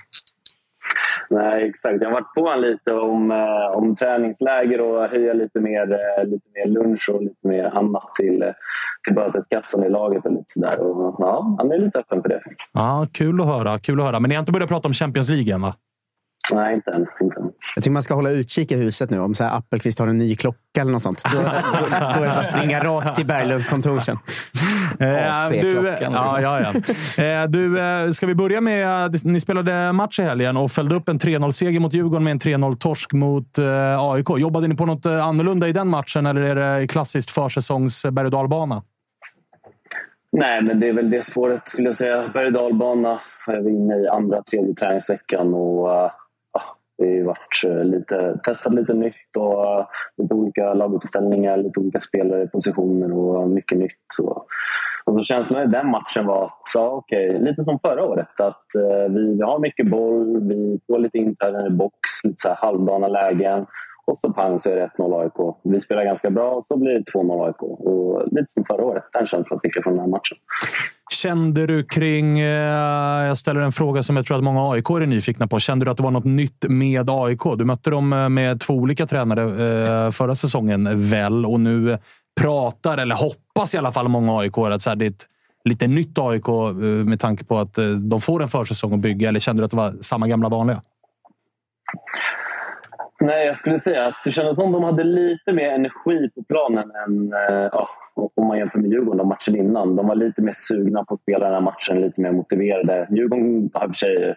Nej, 1.31 1.69
exakt. 1.69 1.97
Jag 2.01 2.09
har 2.09 2.13
varit 2.13 2.35
på 2.35 2.41
honom 2.41 2.61
lite 2.61 2.93
om, 2.93 3.31
eh, 3.31 3.79
om 3.79 3.97
träningsläger 3.97 4.81
och 4.81 5.09
höja 5.09 5.33
lite 5.33 5.61
mer, 5.61 5.87
lite 6.25 6.47
mer 6.55 6.67
lunch 6.67 7.11
och 7.13 7.23
lite 7.23 7.49
mer 7.49 7.65
annat 7.65 8.15
till, 8.21 8.45
till 9.05 9.15
böteskassan 9.15 9.85
i 9.85 9.89
laget 9.91 10.25
och 10.27 10.33
lite 10.33 10.45
sådär. 10.47 10.81
Och, 10.81 11.17
ja, 11.19 11.57
han 11.59 11.73
är 11.73 11.79
lite 11.79 11.99
öppen 11.99 12.23
för 12.23 12.29
det. 12.29 12.41
Ja, 12.73 13.07
kul 13.13 13.41
att 13.41 13.47
höra. 13.47 13.79
Kul 13.79 14.01
att 14.01 14.07
höra. 14.07 14.21
Men 14.21 14.29
ni 14.29 14.35
har 14.35 14.41
inte 14.41 14.53
börjat 14.53 14.69
prata 14.69 14.89
om 14.89 14.95
Champions 14.95 15.29
League 15.29 15.55
än, 15.55 15.63
va? 15.63 15.75
Nej, 16.55 16.75
inte 16.75 16.91
än. 16.91 17.07
Inte 17.21 17.41
än. 17.41 17.51
Jag 17.75 17.85
tycker 17.85 17.91
man 17.91 18.03
ska 18.03 18.15
hålla 18.15 18.31
utkik 18.31 18.73
i 18.73 18.77
huset 18.77 19.11
nu. 19.11 19.21
Om 19.21 19.35
så 19.35 19.45
här 19.45 19.57
Appelqvist 19.57 19.99
har 19.99 20.07
en 20.07 20.19
ny 20.19 20.37
klocka 20.37 20.81
eller 20.81 20.93
något 20.93 21.03
sånt. 21.03 21.25
Då, 21.33 21.39
då, 21.39 21.45
då 21.45 21.97
är 21.97 22.21
det 22.21 22.27
bara 22.27 22.41
att 22.41 22.47
springa 22.47 22.85
rakt 22.85 23.17
till 23.17 23.27
Berglunds 23.27 23.67
kontor 23.67 24.01
sen. 24.01 24.19
Eh, 25.01 25.07
du, 25.07 25.09
AP-klockan. 25.09 26.13
ja, 26.13 26.41
ja, 26.41 26.61
ja. 26.61 27.25
Eh, 27.25 27.49
du, 27.49 27.81
eh, 27.81 28.11
ska 28.11 28.27
vi 28.27 28.35
börja 28.35 28.61
med... 28.61 29.25
Ni 29.25 29.41
spelade 29.41 29.93
match 29.93 30.19
i 30.19 30.23
helgen 30.23 30.57
och 30.57 30.71
följde 30.71 30.95
upp 30.95 31.09
en 31.09 31.19
3-0-seger 31.19 31.81
mot 31.81 31.95
Djurgården 31.95 32.25
med 32.25 32.31
en 32.31 32.39
3-0-torsk 32.39 33.13
mot 33.13 33.59
eh, 33.59 34.01
AIK. 34.01 34.27
Jobbade 34.39 34.69
ni 34.69 34.77
på 34.77 34.87
något 34.87 35.07
eh, 35.07 35.27
annorlunda 35.27 35.69
i 35.69 35.73
den 35.73 35.89
matchen 35.89 36.27
eller 36.27 36.41
är 36.41 36.81
det 36.81 36.87
klassiskt 36.87 37.31
försäsongs 37.31 38.07
berg 38.11 38.25
och 38.25 38.31
dalbana? 38.31 38.83
Nej, 40.33 40.63
men 40.63 40.81
det 40.81 40.89
är 40.89 40.93
väl 40.93 41.11
det 41.11 41.25
spåret 41.25 41.69
skulle 41.69 41.89
jag 41.89 41.95
säga. 41.95 42.29
Berg 42.35 42.47
och 42.47 42.53
dalbana. 42.53 43.19
Jag 43.47 43.57
är 43.57 43.69
inne 43.69 43.97
i 43.97 44.09
andra, 44.09 44.43
tredje 44.43 44.75
träningsveckan 44.75 45.55
och 45.55 46.11
vi 47.01 47.19
har 47.19 47.27
varit 47.27 47.65
eh, 47.65 47.85
lite, 47.85 48.41
testat 48.45 48.75
lite 48.75 48.95
nytt 48.95 49.37
och 49.37 49.79
eh, 49.79 49.87
lite 50.17 50.35
olika 50.35 50.75
laguppställningar, 50.75 51.57
lite 51.57 51.81
olika 51.81 51.99
spelare, 51.99 52.47
positioner 52.47 53.13
och 53.13 53.51
mycket 53.51 53.79
nytt. 53.79 54.01
Så. 54.15 54.45
Och 55.05 55.15
så 55.15 55.23
känslan 55.23 55.63
i 55.63 55.67
den 55.67 55.91
matchen 55.91 56.27
var 56.27 56.45
att, 56.45 56.63
ja, 56.75 56.89
okej, 56.89 57.39
lite 57.39 57.65
som 57.65 57.79
förra 57.79 58.05
året, 58.05 58.41
att 58.41 58.75
eh, 58.75 59.13
vi, 59.13 59.35
vi 59.35 59.43
har 59.43 59.59
mycket 59.59 59.91
boll, 59.91 60.49
vi 60.49 60.81
får 60.87 60.99
lite 60.99 61.19
inträden 61.19 61.67
i 61.67 61.71
box, 61.71 62.25
lite 62.25 62.37
så 62.37 62.49
här 62.49 62.57
halvdana 62.57 63.09
lägen. 63.09 63.67
Och 64.05 64.19
så 64.19 64.33
pang 64.33 64.59
så 64.59 64.71
är 64.71 64.77
det 64.77 64.91
1-0 64.97 65.21
AIK. 65.23 65.57
Vi 65.63 65.81
spelar 65.81 66.05
ganska 66.05 66.31
bra 66.31 66.51
och 66.51 66.65
så 66.65 66.77
blir 66.77 66.93
det 66.93 67.05
2-0 67.15 67.47
AIK. 67.47 67.63
Och 67.63 68.23
lite 68.33 68.53
som 68.53 68.65
förra 68.65 68.85
året. 68.85 69.05
Den 69.13 69.27
känslan 69.27 69.61
fick 69.63 69.77
jag 69.77 69.85
från 69.85 69.93
den 69.93 70.01
här 70.01 70.11
matchen. 70.11 70.39
Kände 71.23 71.67
du 71.67 71.85
kring... 71.85 72.41
Eh, 72.41 73.27
jag 73.27 73.39
ställer 73.39 73.61
en 73.61 73.73
fråga 73.73 74.03
som 74.03 74.17
jag 74.17 74.27
tror 74.27 74.37
att 74.37 74.45
många 74.45 74.71
AIK 74.71 74.91
är 74.91 75.07
nyfikna 75.07 75.47
på. 75.47 75.59
Kände 75.59 75.85
du 75.85 75.91
att 75.91 75.97
det 75.97 76.03
var 76.03 76.11
något 76.11 76.25
nytt 76.25 76.65
med 76.69 77.11
AIK? 77.11 77.41
Du 77.59 77.65
mötte 77.65 77.91
dem 77.91 78.13
eh, 78.13 78.29
med 78.29 78.61
två 78.61 78.75
olika 78.75 79.07
tränare 79.07 79.43
eh, 79.43 80.11
förra 80.11 80.35
säsongen, 80.35 81.09
väl? 81.11 81.47
Och 81.47 81.61
nu 81.61 81.99
pratar, 82.41 82.99
eller 82.99 83.15
hoppas 83.15 83.75
i 83.75 83.79
alla 83.79 83.93
fall 83.93 84.09
många 84.09 84.39
AIK 84.39 84.59
att 84.59 84.83
så 84.83 84.91
här, 84.91 84.97
det 84.97 85.07
är 85.07 85.11
ett 85.11 85.27
lite 85.65 85.87
nytt 85.87 86.19
AIK 86.19 86.49
eh, 86.49 86.75
med 86.83 87.21
tanke 87.21 87.45
på 87.45 87.59
att 87.59 87.79
eh, 87.79 87.89
de 87.89 88.21
får 88.21 88.43
en 88.43 88.49
försäsong 88.49 88.95
att 88.95 89.01
bygga. 89.01 89.29
Eller 89.29 89.41
kände 89.41 89.63
du 89.63 89.65
att 89.65 89.71
det 89.71 89.77
var 89.77 89.95
samma 90.01 90.29
gamla 90.29 90.49
vanliga? 90.49 90.83
Nej, 93.21 93.47
jag 93.47 93.59
skulle 93.59 93.81
säga 93.81 94.05
att 94.05 94.15
det 94.25 94.33
kändes 94.33 94.57
som 94.57 94.73
de 94.73 94.85
hade 94.85 95.05
lite 95.05 95.53
mer 95.53 95.71
energi 95.71 96.31
på 96.35 96.43
planen 96.49 96.91
än 97.07 97.33
eh, 97.33 97.85
om 98.37 98.47
man 98.47 98.59
jämför 98.59 98.79
med 98.79 98.91
Djurgården 98.91 99.29
matchen 99.29 99.57
innan. 99.57 99.97
De 99.97 100.07
var 100.07 100.15
lite 100.15 100.43
mer 100.43 100.53
sugna 100.55 101.05
på 101.05 101.15
att 101.15 101.21
spela 101.21 101.45
den 101.45 101.55
här 101.55 101.61
matchen, 101.61 102.01
lite 102.01 102.21
mer 102.21 102.33
motiverade. 102.33 103.09
Djurgården 103.11 103.71
har 103.75 103.85
i 103.85 103.87
och 103.87 103.91
för 103.91 103.95
sig 103.95 104.35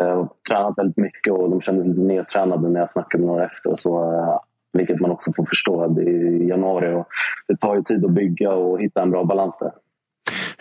eh, 0.00 0.26
tränat 0.48 0.78
väldigt 0.78 0.96
mycket 0.96 1.32
och 1.32 1.50
de 1.50 1.60
kändes 1.60 1.86
lite 1.86 2.00
nedtränade 2.00 2.68
när 2.68 2.80
jag 2.80 2.90
snackade 2.90 3.24
med 3.24 3.32
några 3.32 3.46
efter. 3.46 3.70
Och 3.70 3.78
så, 3.78 4.14
eh, 4.14 4.38
vilket 4.72 5.00
man 5.00 5.10
också 5.10 5.32
får 5.36 5.44
förstå. 5.44 5.86
Det 5.86 6.02
är 6.02 6.48
januari 6.48 6.94
och 6.94 7.06
det 7.48 7.56
tar 7.56 7.76
ju 7.76 7.82
tid 7.82 8.04
att 8.04 8.10
bygga 8.10 8.52
och 8.52 8.80
hitta 8.80 9.02
en 9.02 9.10
bra 9.10 9.24
balans 9.24 9.58
där. 9.58 9.72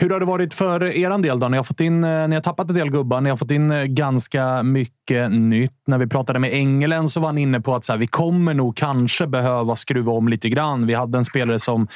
Hur 0.02 0.10
har 0.10 0.20
det 0.20 0.26
varit 0.26 0.54
för 0.54 0.84
er 0.84 1.18
del? 1.18 1.40
Då? 1.40 1.48
Ni, 1.48 1.58
har 1.58 1.64
fått 1.64 1.80
in, 1.80 2.04
eh, 2.04 2.28
ni 2.28 2.36
har 2.36 2.42
tappat 2.42 2.70
en 2.70 2.76
del 2.76 2.92
gubbar. 2.92 3.22
Ni 3.22 3.30
har 3.30 3.38
fått 3.38 3.52
in 3.52 3.72
eh, 3.72 3.84
ganska 3.84 4.64
mycket 4.64 5.32
nytt. 5.32 5.72
När 5.88 5.98
vi 5.98 6.08
pratade 6.08 6.40
med 6.40 6.54
Engelen 6.54 7.10
så 7.10 7.20
var 7.20 7.28
han 7.28 7.38
inne 7.38 7.62
på 7.62 7.76
att 7.76 7.86
så 7.86 7.94
här, 7.94 8.00
vi 8.00 8.08
kommer 8.08 8.54
nog 8.54 8.76
kanske 8.76 9.28
behöva 9.28 9.76
skruva 9.76 10.12
om 10.12 10.28
lite 10.28 10.50
grann. 10.50 10.88
Vi 10.88 10.94
hade 10.94 11.18
en 11.18 11.26
spelare 11.26 11.60
som 11.60 11.88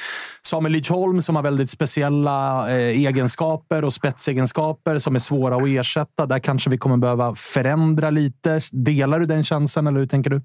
Samuel 0.46 0.72
Lidholm 0.72 1.22
som 1.22 1.36
har 1.36 1.42
väldigt 1.42 1.70
speciella 1.70 2.68
eh, 2.70 2.76
egenskaper 2.76 3.84
och 3.84 3.94
spetsegenskaper 3.94 4.98
som 4.98 5.14
är 5.14 5.18
svåra 5.18 5.56
att 5.56 5.68
ersätta. 5.68 6.26
Där 6.26 6.38
kanske 6.38 6.70
vi 6.70 6.78
kommer 6.78 6.96
behöva 6.96 7.34
förändra 7.34 8.10
lite. 8.10 8.60
Delar 8.72 9.20
du 9.20 9.26
den 9.26 9.44
känslan 9.44 9.86
eller 9.86 10.00
hur 10.00 10.06
tänker 10.06 10.30
du? 10.30 10.42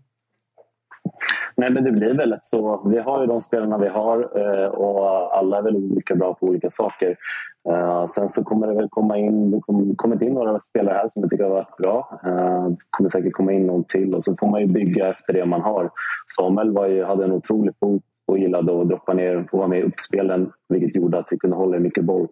Nej, 1.56 1.72
men 1.72 1.84
det 1.84 1.92
blir 1.92 2.14
väl 2.14 2.38
så. 2.42 2.90
Vi 2.90 3.00
har 3.00 3.22
ju 3.22 3.28
de 3.28 3.40
spelarna 3.40 3.78
vi 3.78 3.88
har 3.88 4.18
eh, 4.36 4.68
och 4.68 5.38
alla 5.38 5.58
är 5.58 5.62
väl 5.62 5.76
olika 5.76 6.16
bra 6.16 6.34
på 6.34 6.46
olika 6.46 6.70
saker. 6.70 7.18
Eh, 7.70 8.06
sen 8.06 8.28
så 8.28 8.44
kommer 8.44 8.68
det 8.68 8.74
väl 8.74 8.90
komma 8.90 9.18
in, 9.18 9.52
det 9.52 9.60
kommer, 9.60 9.96
kommit 9.96 10.22
in 10.22 10.34
några 10.34 10.60
spelare 10.60 10.96
här 10.96 11.08
som 11.08 11.22
jag 11.22 11.32
tycker 11.32 11.44
har 11.44 11.52
varit 11.52 11.78
bra. 11.78 12.20
Eh, 12.26 12.68
det 12.68 12.78
kommer 12.90 13.10
säkert 13.10 13.34
komma 13.34 13.52
in 13.52 13.68
någon 13.68 13.84
till 13.84 14.16
och 14.16 14.24
så 14.24 14.36
får 14.40 14.48
man 14.48 14.62
ju 14.62 14.68
bygga 14.68 15.10
efter 15.10 15.34
det 15.34 15.46
man 15.46 15.62
har. 15.62 15.90
Samuel 16.38 16.72
var 16.72 16.88
ju, 16.88 17.04
hade 17.04 17.24
en 17.24 17.32
otrolig 17.32 17.74
fot 17.80 18.04
och 18.28 18.38
gillade 18.38 18.82
att 18.82 18.88
droppa 18.88 19.14
ner 19.14 19.48
och 19.52 19.58
vara 19.58 19.68
med 19.68 19.80
i 19.80 19.84
uppspelen 19.84 20.52
vilket 20.70 20.96
gjorde 20.96 21.20
att 21.20 21.28
vi 21.32 21.38
kunde 21.38 21.56
hålla 21.56 21.80
mycket 21.80 22.04
boll 22.04 22.28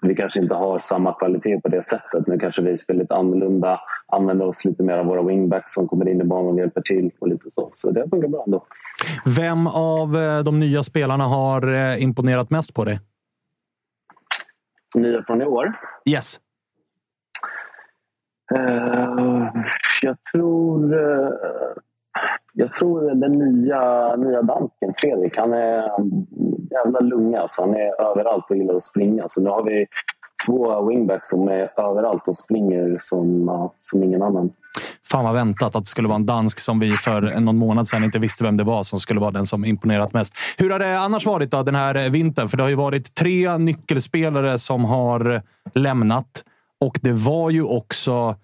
vi 0.00 0.14
kanske 0.14 0.40
inte 0.40 0.54
har 0.54 0.78
samma 0.78 1.12
kvalitet 1.12 1.60
på 1.60 1.68
det 1.68 1.82
sättet. 1.82 2.26
Nu 2.26 2.38
kanske 2.38 2.62
vi 2.62 2.76
spelar 2.76 3.00
lite 3.00 3.14
annorlunda, 3.14 3.80
använder 4.06 4.46
oss 4.46 4.64
lite 4.64 4.82
mer 4.82 4.94
av 4.94 5.06
våra 5.06 5.22
wingbacks 5.22 5.72
som 5.72 5.88
kommer 5.88 6.08
in 6.08 6.20
i 6.20 6.24
banan 6.24 6.52
och 6.52 6.58
hjälper 6.58 6.80
till. 6.80 7.10
och 7.18 7.28
lite 7.28 7.50
Så 7.50 7.70
Så 7.74 7.90
det 7.90 8.10
funkar 8.10 8.28
bra 8.28 8.42
ändå. 8.46 8.66
Vem 9.36 9.66
av 9.66 10.16
eh, 10.16 10.40
de 10.44 10.60
nya 10.60 10.82
spelarna 10.82 11.24
har 11.24 11.74
eh, 11.74 12.02
imponerat 12.02 12.50
mest 12.50 12.74
på 12.74 12.84
dig? 12.84 12.98
Nya 14.94 15.22
från 15.22 15.42
i 15.42 15.44
år? 15.44 15.72
Yes. 16.10 16.40
Uh, 18.54 19.48
jag 20.02 20.16
tror... 20.32 20.94
Uh, 20.94 21.30
jag 22.52 22.74
tror 22.74 23.14
den 23.14 23.32
nya, 23.32 24.16
nya 24.16 24.42
dansken, 24.42 24.94
Fredrik, 24.96 25.38
han 25.38 25.52
är 25.52 25.90
jävla 26.70 27.00
lunga. 27.00 27.36
Så 27.36 27.42
alltså. 27.42 27.62
Han 27.62 27.74
är 27.74 28.10
överallt 28.10 28.50
och 28.50 28.56
gillar 28.56 28.74
att 28.74 28.82
springa. 28.82 29.24
Så 29.28 29.40
nu 29.40 29.50
har 29.50 29.64
vi 29.64 29.86
två 30.46 30.86
wingbacks 30.88 31.28
som 31.28 31.48
är 31.48 31.80
överallt 31.80 32.28
och 32.28 32.36
springer 32.36 32.98
som, 33.00 33.70
som 33.80 34.02
ingen 34.02 34.22
annan. 34.22 34.50
Fan 35.10 35.24
vad 35.24 35.34
väntat 35.34 35.76
att 35.76 35.84
det 35.84 35.88
skulle 35.88 36.08
vara 36.08 36.16
en 36.16 36.26
dansk 36.26 36.58
som 36.58 36.80
vi 36.80 36.92
för 36.92 37.40
någon 37.40 37.56
månad 37.56 37.88
sedan 37.88 38.04
inte 38.04 38.18
visste 38.18 38.44
vem 38.44 38.56
det 38.56 38.64
var 38.64 38.82
som 38.82 39.00
skulle 39.00 39.20
vara 39.20 39.30
den 39.30 39.46
som 39.46 39.64
imponerat 39.64 40.12
mest. 40.12 40.34
Hur 40.58 40.70
har 40.70 40.78
det 40.78 40.98
annars 40.98 41.26
varit 41.26 41.50
då, 41.50 41.62
den 41.62 41.74
här 41.74 42.10
vintern? 42.10 42.48
För 42.48 42.56
det 42.56 42.62
har 42.62 42.70
ju 42.70 42.76
varit 42.76 43.14
tre 43.14 43.58
nyckelspelare 43.58 44.58
som 44.58 44.84
har 44.84 45.42
lämnat 45.74 46.44
och 46.80 46.98
det 47.02 47.12
var 47.12 47.50
ju 47.50 47.62
också 47.62 48.36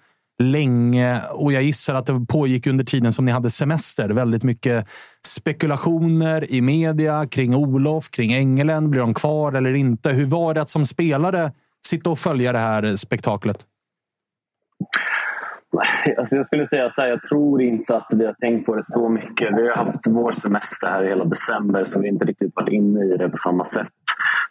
länge 0.43 1.21
och 1.33 1.53
jag 1.53 1.63
gissar 1.63 1.95
att 1.95 2.07
det 2.07 2.27
pågick 2.29 2.67
under 2.67 2.85
tiden 2.85 3.13
som 3.13 3.25
ni 3.25 3.33
hade 3.33 3.51
semester. 3.51 4.09
Väldigt 4.09 4.43
mycket 4.43 4.87
spekulationer 5.27 6.53
i 6.53 6.61
media 6.61 7.27
kring 7.27 7.55
Olof, 7.55 8.11
kring 8.11 8.35
Engelen. 8.35 8.91
Blir 8.91 9.01
de 9.01 9.15
kvar 9.15 9.53
eller 9.53 9.75
inte? 9.75 10.11
Hur 10.11 10.27
var 10.27 10.55
det 10.55 10.63
att 10.63 10.71
som 10.71 10.85
spelare 10.85 11.53
sitta 11.87 12.11
och 12.11 12.19
följa 12.19 12.53
det 12.53 12.59
här 12.59 12.97
spektaklet? 12.97 13.59
Alltså 16.19 16.37
jag 16.37 16.47
skulle 16.47 16.67
säga 16.67 16.91
så 16.91 17.01
här, 17.01 17.09
jag 17.09 17.23
tror 17.23 17.63
inte 17.63 17.97
att 17.97 18.07
vi 18.13 18.27
har 18.27 18.33
tänkt 18.33 18.67
på 18.67 18.75
det 18.75 18.83
så 18.85 19.09
mycket. 19.09 19.49
Vi 19.57 19.69
har 19.69 19.77
haft 19.77 20.07
vår 20.11 20.31
semester 20.31 20.87
här 20.87 21.05
hela 21.05 21.25
december 21.25 21.85
så 21.85 22.01
vi 22.01 22.07
har 22.07 22.13
inte 22.13 22.25
riktigt 22.25 22.53
varit 22.55 22.69
inne 22.69 23.05
i 23.05 23.17
det 23.17 23.29
på 23.29 23.37
samma 23.37 23.65
sätt. 23.65 23.89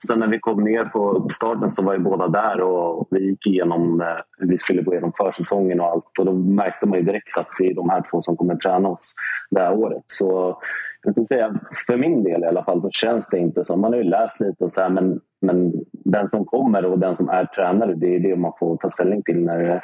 Sen 0.08 0.20
när 0.20 0.28
vi 0.28 0.40
kom 0.40 0.64
ner 0.64 0.86
på 0.86 1.12
uppstarten 1.12 1.70
så 1.70 1.86
var 1.86 1.94
ju 1.94 2.00
båda 2.00 2.28
där 2.28 2.62
och 2.62 3.08
vi 3.12 3.30
gick 3.30 3.48
igenom 3.48 4.02
eh, 4.02 4.08
hur 4.38 4.48
vi 4.48 4.58
skulle 4.58 4.82
gå 4.82 4.94
igenom 4.94 5.12
försäsongen 5.18 5.80
och 5.80 5.88
allt. 5.88 6.20
Och 6.20 6.26
då 6.26 6.34
märkte 6.34 6.86
man 6.86 7.00
ju 7.00 7.06
direkt 7.06 7.38
att 7.38 7.48
det 7.60 7.68
är 7.68 7.76
de 7.76 7.90
här 7.90 8.04
två 8.12 8.22
som 8.22 8.38
kommer 8.38 8.56
träna 8.56 8.90
oss 8.90 9.16
det 9.52 9.60
här 9.60 9.74
året. 9.74 10.04
Så 10.06 10.58
jag 11.04 11.14
skulle 11.14 11.26
säga, 11.26 11.60
för 11.88 11.98
min 11.98 12.24
del 12.24 12.44
i 12.44 12.46
alla 12.46 12.64
fall 12.64 12.82
så 12.82 12.90
känns 12.92 13.30
det 13.30 13.40
inte 13.40 13.64
som... 13.64 13.82
Man 13.82 13.94
har 13.94 13.98
ju 13.98 14.10
läst 14.10 14.40
lite 14.40 14.64
och 14.64 14.74
så 14.74 14.82
här, 14.82 14.90
men, 14.90 15.20
men 15.42 15.74
den 15.92 16.30
som 16.30 16.46
kommer 16.46 16.86
och 16.86 17.00
den 17.00 17.16
som 17.16 17.30
är 17.30 17.46
tränare 17.46 17.94
det 17.96 18.16
är 18.16 18.20
det 18.20 18.36
man 18.36 18.52
får 18.60 18.78
ta 18.78 18.90
ställning 18.90 19.24
till 19.24 19.46
när 19.46 19.58
det 19.58 19.82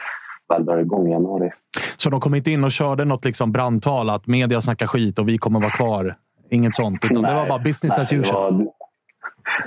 väl 0.49 0.65
drar 0.65 0.77
igång 0.77 1.07
i 1.07 1.11
januari. 1.11 1.49
Så 1.97 2.09
de 2.09 2.19
kom 2.19 2.35
inte 2.35 2.51
in 2.51 2.63
och 2.63 2.71
körde 2.71 3.05
något 3.05 3.25
liksom 3.25 3.51
brandtal 3.51 4.09
att 4.09 4.27
media 4.27 4.61
snackar 4.61 4.87
skit 4.87 5.19
och 5.19 5.27
vi 5.27 5.37
kommer 5.37 5.59
vara 5.59 5.71
kvar? 5.71 6.15
Inget 6.49 6.75
sånt, 6.75 7.05
utan 7.05 7.21
nej, 7.21 7.31
det 7.31 7.37
var 7.37 7.47
bara 7.47 7.59
business 7.59 7.97
nej, 7.97 8.01
as 8.01 8.13
usual? 8.13 8.67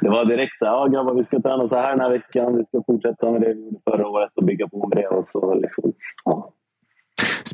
Det 0.01 0.09
var, 0.09 0.25
direkt 0.25 0.59
så 0.59 0.65
här, 0.65 0.73
ja 0.73 0.87
grabbar 0.87 1.15
vi 1.15 1.25
ska 1.25 1.41
träna 1.41 1.69
så 1.69 1.77
här 1.77 1.91
den 1.91 2.01
här 2.01 2.11
veckan. 2.11 2.57
Vi 2.57 2.65
ska 2.65 2.83
fortsätta 2.87 3.31
med 3.31 3.41
det 3.41 3.55
vi 3.55 3.65
gjorde 3.65 3.81
förra 3.91 4.09
året 4.09 4.31
och 4.35 4.45
bygga 4.45 4.69
på 4.69 4.89
med 4.89 4.99
det. 4.99 5.09
Och 5.09 5.25
så 5.25 5.55
liksom, 5.55 5.93
ja. 6.25 6.51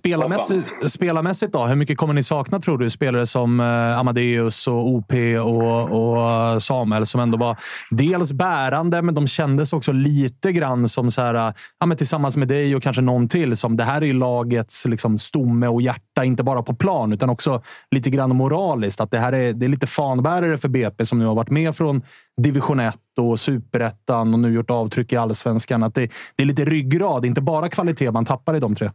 Spelarmässigt, 0.00 0.90
spelarmässigt 0.90 1.52
då? 1.52 1.64
Hur 1.66 1.76
mycket 1.76 1.98
kommer 1.98 2.14
ni 2.14 2.22
sakna 2.22 2.60
tror 2.60 2.78
du? 2.78 2.90
Spelare 2.90 3.26
som 3.26 3.60
eh, 3.60 3.98
Amadeus 3.98 4.68
och 4.68 4.88
OP 4.88 5.12
och, 5.44 5.90
och 5.90 6.62
Samuel 6.62 7.06
som 7.06 7.20
ändå 7.20 7.38
var 7.38 7.56
dels 7.90 8.32
bärande, 8.32 9.02
men 9.02 9.14
de 9.14 9.26
kändes 9.26 9.72
också 9.72 9.92
lite 9.92 10.52
grann 10.52 10.88
som 10.88 11.10
så 11.10 11.22
här, 11.22 11.54
ja, 11.80 11.86
men 11.86 11.96
tillsammans 11.96 12.36
med 12.36 12.48
dig 12.48 12.76
och 12.76 12.82
kanske 12.82 13.02
någon 13.02 13.28
till. 13.28 13.56
Som 13.56 13.76
det 13.76 13.84
här 13.84 14.04
är 14.04 14.14
lagets 14.14 14.86
liksom, 14.86 15.18
stomme 15.18 15.66
och 15.66 15.82
hjärta, 15.82 16.24
inte 16.24 16.42
bara 16.42 16.62
på 16.62 16.74
plan 16.74 17.12
utan 17.12 17.30
också 17.30 17.62
lite 17.90 18.10
grann 18.10 18.36
moraliskt. 18.36 19.00
Att 19.00 19.10
det 19.10 19.18
här 19.18 19.32
är, 19.32 19.52
det 19.52 19.66
är 19.66 19.70
lite 19.70 19.86
fanbärare 19.86 20.58
för 20.58 20.68
BP 20.68 21.06
som 21.06 21.18
nu 21.18 21.24
har 21.24 21.34
varit 21.34 21.50
med 21.50 21.76
från 21.76 22.02
division 22.42 22.80
1 22.80 22.96
och 23.20 23.40
superettan 23.40 24.34
och 24.34 24.40
nu 24.40 24.54
gjort 24.54 24.70
avtryck 24.70 25.12
i 25.12 25.16
allsvenskan. 25.16 25.82
Att 25.82 25.94
det, 25.94 26.10
det 26.36 26.42
är 26.42 26.46
lite 26.46 26.64
ryggrad, 26.64 27.26
inte 27.26 27.40
bara 27.40 27.68
kvalitet 27.68 28.10
man 28.10 28.24
tappar 28.24 28.56
i 28.56 28.60
de 28.60 28.74
tre. 28.74 28.90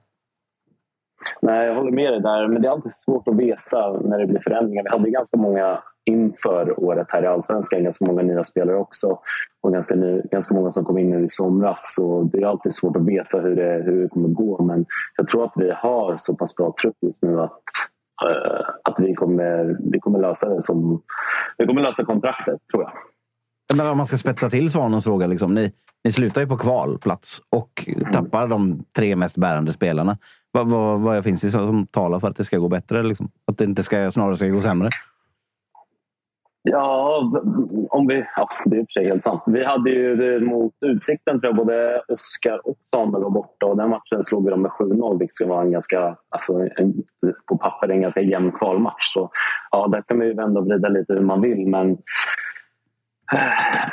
Nej, 1.42 1.68
jag 1.68 1.76
håller 1.76 1.92
med 1.92 2.14
dig 2.14 2.22
där. 2.22 2.48
Men 2.48 2.62
det 2.62 2.68
är 2.68 2.72
alltid 2.72 2.94
svårt 2.94 3.28
att 3.28 3.36
veta 3.36 4.00
när 4.02 4.20
det 4.20 4.28
blir 4.28 4.40
förändringar. 4.40 4.84
Vi 4.84 4.90
hade 4.90 5.10
ganska 5.10 5.38
många 5.38 5.80
inför 6.06 6.80
året 6.84 7.08
här 7.10 7.24
i 7.24 7.28
Allsvenskan. 7.28 7.84
Ganska 7.84 8.06
många 8.06 8.22
nya 8.22 8.44
spelare 8.44 8.78
också. 8.78 9.20
Och 9.62 9.74
ganska, 9.74 9.96
ny, 9.96 10.22
ganska 10.32 10.56
många 10.56 10.72
som 10.72 10.86
kom 10.86 10.98
in 10.98 11.10
nu 11.10 11.24
i 11.24 11.28
somras. 11.28 11.96
Så 11.96 12.24
det 12.24 12.42
är 12.42 12.48
alltid 12.48 12.74
svårt 12.74 12.96
att 12.96 13.06
veta 13.08 13.38
hur 13.38 13.56
det, 13.56 13.84
hur 13.86 14.02
det 14.02 14.10
kommer 14.10 14.30
gå. 14.30 14.64
Men 14.64 14.86
jag 15.18 15.28
tror 15.28 15.44
att 15.46 15.54
vi 15.56 15.72
har 15.72 16.16
så 16.18 16.36
pass 16.36 16.56
bra 16.56 16.74
trupp 16.82 16.96
just 17.02 17.22
nu 17.22 17.42
att, 17.42 17.62
uh, 18.26 18.70
att 18.84 19.00
vi, 19.00 19.14
kommer, 19.14 19.78
vi 19.92 20.00
kommer 20.00 20.20
lösa 20.20 20.50
det 20.50 20.62
som... 20.62 21.02
Vi 21.58 21.66
kommer 21.66 21.82
lösa 21.82 22.06
kontraktet, 22.06 22.60
tror 22.72 22.84
jag. 22.84 22.92
Men 23.74 23.88
om 23.88 23.98
man 23.98 24.06
ska 24.06 24.18
spetsa 24.18 24.50
till 24.50 24.72
Svanons 24.72 25.04
fråga. 25.04 25.28
Liksom, 25.28 25.54
ni, 25.54 25.72
ni 26.04 26.12
slutar 26.12 26.42
ju 26.42 26.48
på 26.48 26.58
kvalplats 26.58 27.42
och 27.50 27.90
tappar 28.14 28.48
de 28.48 28.84
tre 28.98 29.16
mest 29.16 29.38
bärande 29.38 29.74
spelarna. 29.74 30.18
Vad, 30.56 30.70
vad, 30.70 31.00
vad 31.00 31.24
finns 31.24 31.42
det 31.42 31.50
som 31.50 31.88
talar 31.88 32.20
för 32.20 32.28
att 32.28 32.36
det 32.36 32.44
ska 32.44 32.58
gå 32.58 32.70
bättre? 32.70 33.04
Liksom? 33.04 33.30
Att 33.52 33.58
det 33.58 33.64
inte 33.64 33.84
ska, 33.84 34.12
snarare 34.12 34.38
ska 34.38 34.48
gå 34.48 34.62
sämre? 34.62 34.90
Ja, 36.64 37.22
om 37.90 38.08
vi, 38.08 38.26
ja, 38.36 38.48
det 38.66 38.76
är 38.76 38.80
i 38.80 38.84
och 38.84 38.88
för 38.88 39.00
sig 39.00 39.08
helt 39.08 39.24
sant. 39.24 39.44
Vi 39.46 39.66
hade 39.66 39.90
ju 39.90 40.40
mot 40.40 40.74
Utsikten, 40.86 41.40
tror 41.40 41.50
jag, 41.50 41.56
både 41.56 42.02
Oskar 42.08 42.68
och 42.68 42.78
Samuel 42.84 43.24
var 43.24 43.30
borta. 43.30 43.66
Och 43.66 43.78
den 43.78 43.90
matchen 43.90 44.24
slog 44.24 44.46
vi 44.46 44.52
dem 44.52 44.62
med 44.62 44.72
7-0, 44.72 45.20
vilket 45.20 45.48
var 45.48 45.62
en 45.62 45.72
ganska, 45.72 46.18
alltså, 46.30 46.54
en, 46.76 46.94
på 47.48 47.58
papper 47.58 47.90
en 47.90 48.02
ganska 48.02 48.22
jämn 48.22 48.52
kvalmatch. 48.52 49.14
Så 49.14 49.30
ja, 49.72 49.88
där 49.88 50.02
kan 50.02 50.18
man 50.18 50.28
ju 50.28 50.34
vända 50.34 50.60
och 50.60 50.66
vrida 50.66 50.90
lite 50.90 51.14
hur 51.14 51.22
man 51.22 51.42
vill. 51.42 51.68
Men 51.68 51.98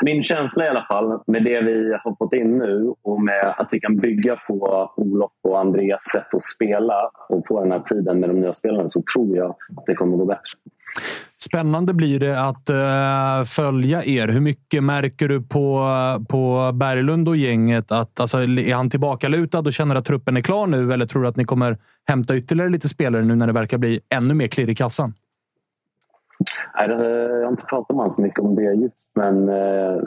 min 0.03 0.23
känsla 0.23 0.65
i 0.65 0.69
alla 0.69 0.87
fall 0.89 1.21
med 1.27 1.45
det 1.45 1.61
vi 1.61 1.93
har 2.05 2.17
fått 2.17 2.33
in 2.33 2.59
nu 2.59 2.95
och 3.03 3.21
med 3.21 3.55
att 3.57 3.69
vi 3.73 3.81
kan 3.81 3.97
bygga 3.97 4.37
på 4.37 4.91
Olof 4.97 5.31
och 5.43 5.61
Andreas 5.61 6.03
sätt 6.13 6.35
att 6.35 6.43
spela 6.43 7.11
och 7.29 7.45
på 7.45 7.63
den 7.63 7.73
här 7.73 7.81
tiden 7.81 8.21
med 8.21 8.31
de 8.31 8.41
nya 8.41 8.53
spelarna 8.53 8.89
så 8.89 9.03
tror 9.15 9.37
jag 9.37 9.51
att 9.51 9.87
det 9.87 9.95
kommer 9.95 10.13
att 10.13 10.19
gå 10.19 10.25
bättre. 10.27 10.53
Spännande 11.41 11.95
blir 11.95 12.21
det 12.21 12.41
att 12.49 12.71
uh, 12.71 13.45
följa 13.45 14.05
er. 14.05 14.29
Hur 14.29 14.41
mycket 14.41 14.85
märker 14.85 15.29
du 15.29 15.43
på, 15.43 15.89
på 16.29 16.71
Berglund 16.75 17.29
och 17.29 17.37
gänget? 17.37 17.93
Att, 17.93 18.21
alltså, 18.21 18.39
är 18.39 18.75
han 18.75 18.91
tillbakalutad 18.91 19.59
och 19.59 19.73
känner 19.73 19.95
att 19.95 20.05
truppen 20.05 20.37
är 20.37 20.41
klar 20.41 20.67
nu? 20.67 20.93
Eller 20.93 21.07
tror 21.07 21.23
du 21.23 21.29
att 21.29 21.37
ni 21.37 21.45
kommer 21.45 21.79
hämta 22.05 22.37
ytterligare 22.37 22.71
lite 22.71 22.89
spelare 22.89 23.23
nu 23.23 23.35
när 23.35 23.47
det 23.47 23.53
verkar 23.53 23.79
bli 23.79 24.01
ännu 24.15 24.35
mer 24.35 24.49
klirr 24.49 24.71
i 24.71 24.75
kassan? 24.75 25.15
Nej, 26.75 26.91
jag 26.91 27.43
har 27.43 27.51
inte 27.51 27.65
pratat 27.65 27.89
med 27.89 27.97
honom 27.97 28.11
så 28.11 28.23
mycket 28.23 28.39
om 28.39 28.55
det 28.55 28.63
just, 28.63 29.11
men 29.15 29.49
eh, 29.49 30.03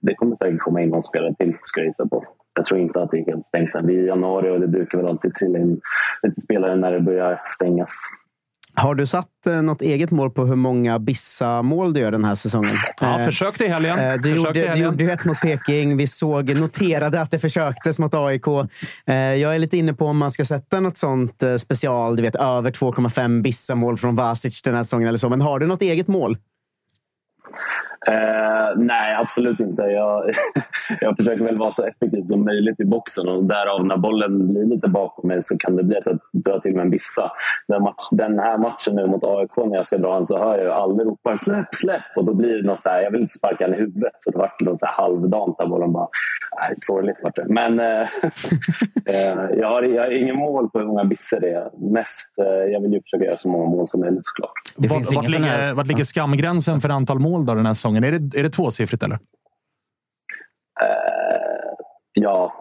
det 0.00 0.14
kommer 0.14 0.36
säkert 0.36 0.60
komma 0.60 0.82
in 0.82 0.88
någon 0.88 1.02
spelare 1.02 1.34
till, 1.34 1.56
ska 1.62 1.80
jag 1.80 1.86
gissa 1.86 2.06
på. 2.06 2.24
Jag 2.54 2.64
tror 2.64 2.80
inte 2.80 3.02
att 3.02 3.10
det 3.10 3.18
är 3.18 3.26
helt 3.26 3.44
stängt 3.44 3.74
än. 3.74 3.86
Vi 3.86 3.98
är 3.98 4.02
i 4.02 4.06
januari 4.06 4.50
och 4.50 4.60
det 4.60 4.68
brukar 4.68 4.98
väl 4.98 5.06
alltid 5.06 5.34
trilla 5.34 5.58
in 5.58 5.80
lite 6.22 6.40
spelare 6.40 6.76
när 6.76 6.92
det 6.92 7.00
börjar 7.00 7.40
stängas. 7.44 7.98
Har 8.78 8.94
du 8.94 9.06
satt 9.06 9.46
eh, 9.46 9.62
något 9.62 9.82
eget 9.82 10.10
mål 10.10 10.30
på 10.30 10.44
hur 10.44 10.56
många 10.56 10.98
Bissa-mål 10.98 11.92
du 11.92 12.00
gör 12.00 12.10
den 12.10 12.24
här 12.24 12.34
säsongen? 12.34 12.70
Ja, 13.00 13.20
eh, 13.20 13.24
försökte 13.24 13.64
i 13.64 13.68
helgen. 13.68 13.98
Eh, 13.98 14.14
du, 14.14 14.36
gjorde, 14.36 14.74
du 14.74 14.80
gjorde 14.80 15.12
ett 15.12 15.24
mot 15.24 15.40
Peking. 15.40 15.96
Vi 15.96 16.06
såg, 16.06 16.56
noterade 16.56 17.20
att 17.20 17.30
det 17.30 17.38
försöktes 17.38 17.98
mot 17.98 18.14
AIK. 18.14 18.46
Jag 19.04 19.54
är 19.54 19.58
lite 19.58 19.76
inne 19.76 19.94
på 19.94 20.06
om 20.06 20.18
man 20.18 20.32
ska 20.32 20.44
sätta 20.44 20.80
något 20.80 20.96
sånt 20.96 21.42
special, 21.58 22.16
du 22.16 22.22
vet 22.22 22.36
över 22.36 22.70
2,5 22.70 23.42
Bissa-mål 23.42 23.96
från 23.96 24.16
Vasic 24.16 24.62
den 24.62 24.74
här 24.74 24.82
säsongen 24.82 25.08
eller 25.08 25.18
så. 25.18 25.28
Men 25.28 25.40
har 25.40 25.58
du 25.58 25.66
något 25.66 25.82
eget 25.82 26.08
mål? 26.08 26.38
Uh, 28.08 28.84
nej, 28.84 29.16
absolut 29.20 29.60
inte. 29.60 29.82
Jag, 29.82 30.30
jag 31.00 31.16
försöker 31.16 31.44
väl 31.44 31.58
vara 31.58 31.70
så 31.70 31.86
effektiv 31.86 32.24
som 32.26 32.44
möjligt 32.44 32.80
i 32.80 32.84
boxen 32.84 33.28
och 33.28 33.44
därav 33.44 33.86
när 33.86 33.96
bollen 33.96 34.48
blir 34.52 34.64
lite 34.64 34.88
bakom 34.88 35.28
mig 35.28 35.38
så 35.40 35.58
kan 35.58 35.76
det 35.76 35.84
bli 35.84 35.96
att 35.96 36.06
jag 36.06 36.18
drar 36.32 36.60
till 36.60 36.74
med 36.74 36.82
en 36.82 36.90
bissa. 36.90 37.32
Den, 37.68 37.82
match, 37.82 38.08
den 38.10 38.38
här 38.38 38.58
matchen 38.58 38.94
nu 38.94 39.06
mot 39.06 39.24
AIK 39.24 39.56
när 39.56 39.76
jag 39.76 39.86
ska 39.86 39.98
dra 39.98 40.14
den 40.14 40.24
så 40.26 40.38
hör 40.38 40.58
jag 40.58 40.76
aldrig 40.76 41.08
ropar 41.08 41.36
släpp, 41.36 41.74
släpp 41.74 42.16
och 42.16 42.24
då 42.24 42.34
blir 42.34 42.62
det 42.62 42.68
något 42.68 42.80
så 42.80 42.88
här, 42.88 43.02
jag 43.02 43.10
vill 43.10 43.20
inte 43.20 43.32
sparka 43.32 43.66
den 43.66 43.74
i 43.74 43.78
huvudet. 43.78 44.12
Så 44.20 44.30
det 44.30 44.38
vart 44.38 44.60
något 44.60 44.80
så 44.80 44.86
här 44.86 44.92
halvdant 44.92 45.58
där 45.58 45.66
bollen 45.66 45.92
bara, 45.92 46.08
nej, 46.60 46.74
sorgligt 46.76 47.16
vart 47.22 47.36
det. 47.36 47.44
Men 47.48 47.80
uh, 47.80 48.06
jag, 49.60 49.68
har, 49.68 49.82
jag 49.82 50.02
har 50.02 50.10
ingen 50.10 50.36
mål 50.36 50.70
på 50.70 50.78
hur 50.78 50.86
många 50.86 51.04
bissor 51.04 51.40
det 51.40 51.50
är. 51.50 51.92
Mest, 51.92 52.34
uh, 52.38 52.72
jag 52.72 52.80
vill 52.80 52.92
ju 52.92 53.02
försöka 53.02 53.24
göra 53.24 53.36
så 53.36 53.48
många 53.48 53.66
mål 53.66 53.88
som 53.88 54.00
möjligt 54.00 54.26
såklart. 54.26 54.52
Det 54.76 54.88
Vart, 54.88 54.98
finns 54.98 55.14
vart, 55.14 55.30
ligger, 55.30 55.44
här... 55.44 55.74
vart 55.74 55.86
ligger 55.86 56.04
skamgränsen 56.04 56.80
för 56.80 56.88
antal 56.88 57.18
mål 57.18 57.46
då 57.46 57.54
den 57.54 57.66
här 57.66 57.74
säsongen? 57.74 57.95
Är 58.04 58.18
det, 58.18 58.38
är 58.38 58.42
det 58.42 58.50
tvåsiffrigt 58.50 59.02
eller? 59.02 59.14
Eh, 60.82 61.74
ja. 62.12 62.52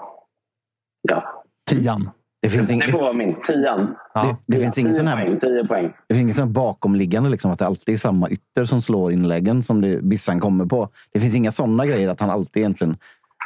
Ja. 1.01 1.43
Tian? 1.69 2.09
Det 2.41 2.49
finns, 2.49 2.67
Det 2.67 2.73
ing, 2.73 2.81
får 2.91 2.99
vara 3.01 3.13
min. 3.13 3.35
Tian. 3.41 3.95
det, 4.13 4.35
det 4.45 4.57
finns 4.57 4.77
ingen 4.77 4.93
sån 4.93 5.07
här 5.07 5.25
poäng. 5.25 5.39
Tio 5.39 5.67
poäng. 5.67 5.93
Det 6.07 6.15
finns 6.15 6.23
inget 6.23 6.35
sånt 6.35 6.51
bakomliggande, 6.51 7.29
liksom, 7.29 7.51
att 7.51 7.59
det 7.59 7.65
alltid 7.65 7.93
är 7.93 7.99
samma 7.99 8.29
ytter 8.29 8.65
som 8.65 8.81
slår 8.81 9.11
inläggen 9.11 9.63
som 9.63 9.81
det, 9.81 10.01
Bissan 10.01 10.39
kommer 10.39 10.65
på. 10.65 10.89
Det 11.13 11.19
finns 11.19 11.35
inga 11.35 11.51
såna 11.51 11.85
grejer, 11.85 12.09
att 12.09 12.19
han 12.19 12.29
alltid 12.29 12.61
egentligen 12.61 12.97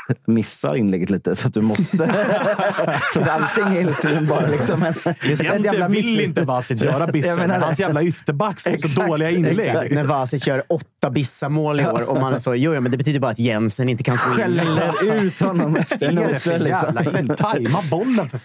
missar 0.28 0.76
inlägget 0.76 1.10
lite. 1.10 1.36
Så 1.36 1.48
att 1.48 1.54
du 1.54 1.62
måste... 1.62 1.98
så 3.14 3.22
att 3.22 3.30
allting 3.30 3.64
är 3.64 3.70
hela 3.70 3.94
tiden 3.94 4.26
bara 4.26 4.48
liksom 4.48 4.84
en, 4.84 4.94
det 5.04 5.12
är 5.46 5.56
ett 5.56 5.66
jävla 5.66 5.88
vill 5.88 6.20
inte 6.20 6.42
Vasic 6.42 6.84
göra 6.84 7.08
bissen. 7.08 7.50
Hans 7.52 7.80
jävla 7.80 8.04
ytterbacks 8.04 8.68
är 8.68 8.78
så 8.78 8.88
Exakt, 8.88 9.08
dåliga 9.08 9.30
inlägg. 9.30 9.60
exakt. 9.60 9.92
När 9.92 10.04
Vasic 10.04 10.48
gör 10.48 10.64
åtta 10.70 11.10
Bissa-mål 11.10 11.80
i 11.80 11.86
år 11.86 12.10
och 12.10 12.22
man 12.22 12.34
är 12.34 12.40
så, 12.40 12.56
jo, 12.56 12.74
ja, 12.74 12.82
men 12.82 12.92
det 12.92 12.98
betyder 12.98 13.20
bara 13.20 13.32
att 13.32 13.40
Jensen 13.40 13.90
inte 13.90 14.04
kan 14.04 14.18
slå 14.18 14.32
in. 14.32 14.38
Skäller 14.38 15.16
ut 15.26 15.40
honom 15.40 15.76
efter 15.76 16.14
Vad 16.14 16.18
är 16.18 16.28
det 16.28 16.34
noter. 16.34 16.40
för 16.40 16.60
Liksom. 16.60 17.36
Tajma 17.36 17.80
bollen. 17.92 18.30
För... 18.30 18.40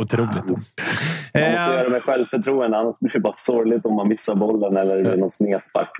Otroligt. 0.00 0.34
Man 0.34 0.44
måste 0.48 0.72
Eh, 1.34 1.52
göra 1.52 1.82
det 1.84 1.90
med 1.90 2.02
självförtroende, 2.02 2.76
annars 2.78 2.98
blir 3.00 3.12
det 3.12 3.20
bara 3.20 3.32
sorgligt 3.36 3.86
om 3.86 3.94
man 3.96 4.08
missar 4.08 4.34
bollen 4.34 4.76
eller 4.76 4.96
det 4.96 5.02
blir 5.02 5.16
någon 5.16 5.30
snedspark. 5.30 5.90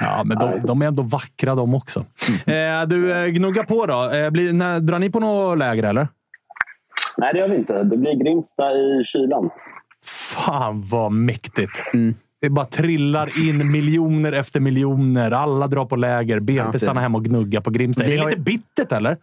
Ja, 0.00 0.22
men 0.24 0.38
de, 0.38 0.66
de 0.66 0.82
är 0.82 0.86
ändå 0.86 1.02
vackra 1.02 1.54
de 1.54 1.74
också. 1.74 2.04
Eh, 2.46 2.82
du, 2.86 3.12
eh, 3.12 3.26
gnugga 3.26 3.64
på 3.64 3.85
då. 3.86 4.10
Eh, 4.18 4.30
blir, 4.30 4.52
när, 4.52 4.80
drar 4.80 4.98
ni 4.98 5.10
på 5.10 5.20
något 5.20 5.58
läger 5.58 5.82
eller? 5.82 6.08
Nej, 7.16 7.32
det 7.32 7.38
gör 7.38 7.48
vi 7.48 7.56
inte. 7.56 7.82
Det 7.82 7.96
blir 7.96 8.24
Grimsta 8.24 8.72
i 8.72 9.04
kylan. 9.04 9.50
Fan 10.34 10.82
vad 10.82 11.12
mäktigt. 11.12 11.82
Det 12.40 12.50
bara 12.50 12.66
trillar 12.66 13.48
in 13.48 13.72
miljoner 13.72 14.32
efter 14.32 14.60
miljoner. 14.60 15.30
Alla 15.30 15.66
drar 15.66 15.84
på 15.84 15.96
läger. 15.96 16.40
BP 16.40 16.78
stannar 16.78 17.02
hemma 17.02 17.18
och 17.18 17.24
gnuggar 17.24 17.60
på 17.60 17.70
Grimsta. 17.70 18.04
Är 18.04 18.10
det 18.10 18.16
har 18.16 18.30
lite 18.30 18.40
bittert 18.40 18.92
eller? 18.92 19.16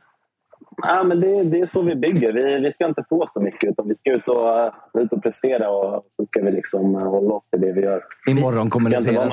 Ja, 0.78 1.03
men 1.03 1.19
det, 1.19 1.43
det 1.43 1.59
är 1.59 1.65
så 1.65 1.82
vi 1.82 1.95
bygger. 1.95 2.34
Vi, 2.34 2.59
vi 2.59 2.71
ska 2.71 2.86
inte 2.86 3.03
få 3.09 3.28
så 3.34 3.41
mycket, 3.41 3.69
utan 3.71 3.88
vi 3.88 3.95
ska 3.95 4.11
ut 4.11 4.28
och, 4.28 4.74
ut 5.01 5.13
och 5.13 5.24
prestera 5.24 5.69
och 5.69 6.05
så 6.09 6.26
ska 6.26 6.41
vi 6.41 6.51
liksom 6.51 6.95
hålla 6.95 7.34
oss 7.34 7.49
till 7.49 7.61
det 7.61 7.74
vi 7.74 7.82
gör. 7.82 8.01
Imorgon 8.28 8.69
kommer 8.69 8.89
Det 8.89 8.99
det. 8.99 9.11
Det 9.11 9.17
vara 9.17 9.30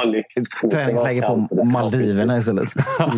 träningsläger 0.70 1.22
på 1.22 1.48
det 1.50 1.70
Maldiverna 1.70 2.38
istället. 2.38 2.68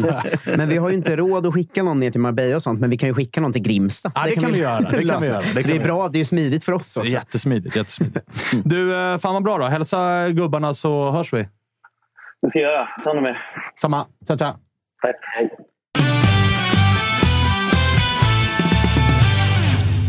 Men 0.56 0.68
vi 0.68 0.76
har 0.76 0.90
ju 0.90 0.96
inte 0.96 1.16
råd 1.16 1.46
att 1.46 1.54
skicka 1.54 1.82
någon 1.82 2.00
ner 2.00 2.10
till 2.10 2.20
Marbella 2.20 2.56
och 2.56 2.62
sånt, 2.62 2.80
men 2.80 2.90
vi 2.90 2.96
kan 2.96 3.08
ju 3.08 3.14
skicka 3.14 3.40
någon 3.40 3.52
till 3.52 3.62
Grimsta. 3.62 4.12
Ja, 4.14 4.22
det 4.26 4.34
kan 4.34 4.52
vi 4.52 4.60
göra. 4.60 4.80
Det 4.80 5.04
kan 5.08 5.20
vi 5.20 5.26
göra. 5.28 5.40
Det 5.40 5.62
det 5.62 5.68
är 5.70 5.78
vi 5.78 5.84
bra. 5.84 6.08
Det 6.08 6.20
är 6.20 6.24
smidigt 6.24 6.64
för 6.64 6.72
oss 6.72 6.96
också. 6.96 7.12
Jättesmidigt. 7.12 7.76
jättesmidigt. 7.76 8.26
Du, 8.64 8.94
eh, 8.94 9.18
fan 9.18 9.34
vad 9.34 9.42
bra 9.42 9.58
då. 9.58 9.64
Hälsa 9.64 10.28
gubbarna 10.28 10.74
så 10.74 11.10
hörs 11.10 11.32
vi. 11.32 11.48
Det 12.42 12.50
ska 12.50 12.58
jag 12.58 12.72
göra. 12.72 12.88
Ta 13.04 13.10
hand 13.10 13.18
om 13.18 13.26
er. 13.26 13.38
Samma. 13.74 14.06
Ciao, 14.26 14.38
ciao. 14.38 14.52
Tack. 15.02 15.16
Hej. 15.36 15.50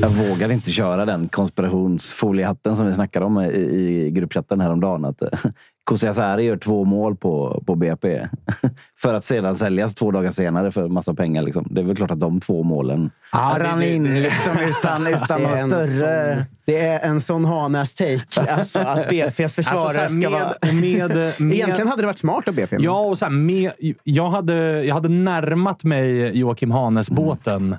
Jag 0.04 0.10
vågar 0.10 0.51
inte 0.51 0.72
köra 0.72 1.06
den 1.06 1.28
konspirationsfoliehatten 1.28 2.76
som 2.76 2.86
vi 2.86 2.93
snackade 2.93 3.26
om 3.26 3.39
i, 3.41 3.45
i 3.47 4.12
gruppchatten 4.12 4.62
häromdagen. 4.62 5.06
Att 5.06 5.22
eh, 5.22 5.28
Kusiasari 5.89 6.43
gör 6.43 6.58
två 6.58 6.86
mål 6.86 7.16
på, 7.16 7.64
på 7.68 7.76
BP. 7.76 8.28
för 9.01 9.14
att 9.14 9.24
sedan 9.24 9.56
säljas 9.56 9.95
två 9.95 10.12
dagar 10.12 10.32
senare 10.32 10.72
för 10.72 10.88
massa 10.88 11.14
pengar. 11.14 11.43
Liksom. 11.43 11.68
Det 11.72 11.82
är 11.82 11.86
väl 11.86 11.95
klart 11.95 12.12
att 12.12 12.20
de 12.20 12.39
två 12.41 12.64
målen 12.64 13.12
Ja, 13.32 13.56
det- 13.58 13.64
rann 13.64 13.80
det- 13.80 13.93
in 13.95 14.22
liksom, 14.24 14.51
utan, 14.80 15.08
utan 15.08 15.41
någon 15.41 15.51
en 15.54 15.60
större... 15.60 16.36
sån, 16.36 16.45
det 16.66 16.78
är 16.86 16.99
en 16.99 17.22
sån 17.22 17.45
Hanas-take. 17.45 18.51
Alltså 18.51 18.80
att 18.80 19.10
BP's 19.10 19.56
försvarare 19.56 19.84
Alltså, 19.84 19.93
så 19.93 19.99
här, 19.99 20.08
ska 20.22 20.30
vara... 20.30 20.54
med, 20.62 20.76
med, 21.10 21.10
med, 21.39 21.54
Egentligen 21.56 21.88
hade 21.88 22.01
det 22.01 22.06
varit 22.06 22.20
smart 22.20 22.47
av 22.47 22.54
BP. 22.56 22.76
men- 22.76 22.86
Ja, 22.86 22.99
och 22.99 23.18
så 23.18 23.26
här, 23.26 23.32
med, 23.32 23.72
jag, 24.04 24.30
hade, 24.30 24.84
jag 24.86 24.93
hade 24.95 25.10
närmat 25.10 25.84
mig 25.84 26.38
Joakim 26.39 26.72
Hanes-båten. 26.72 27.78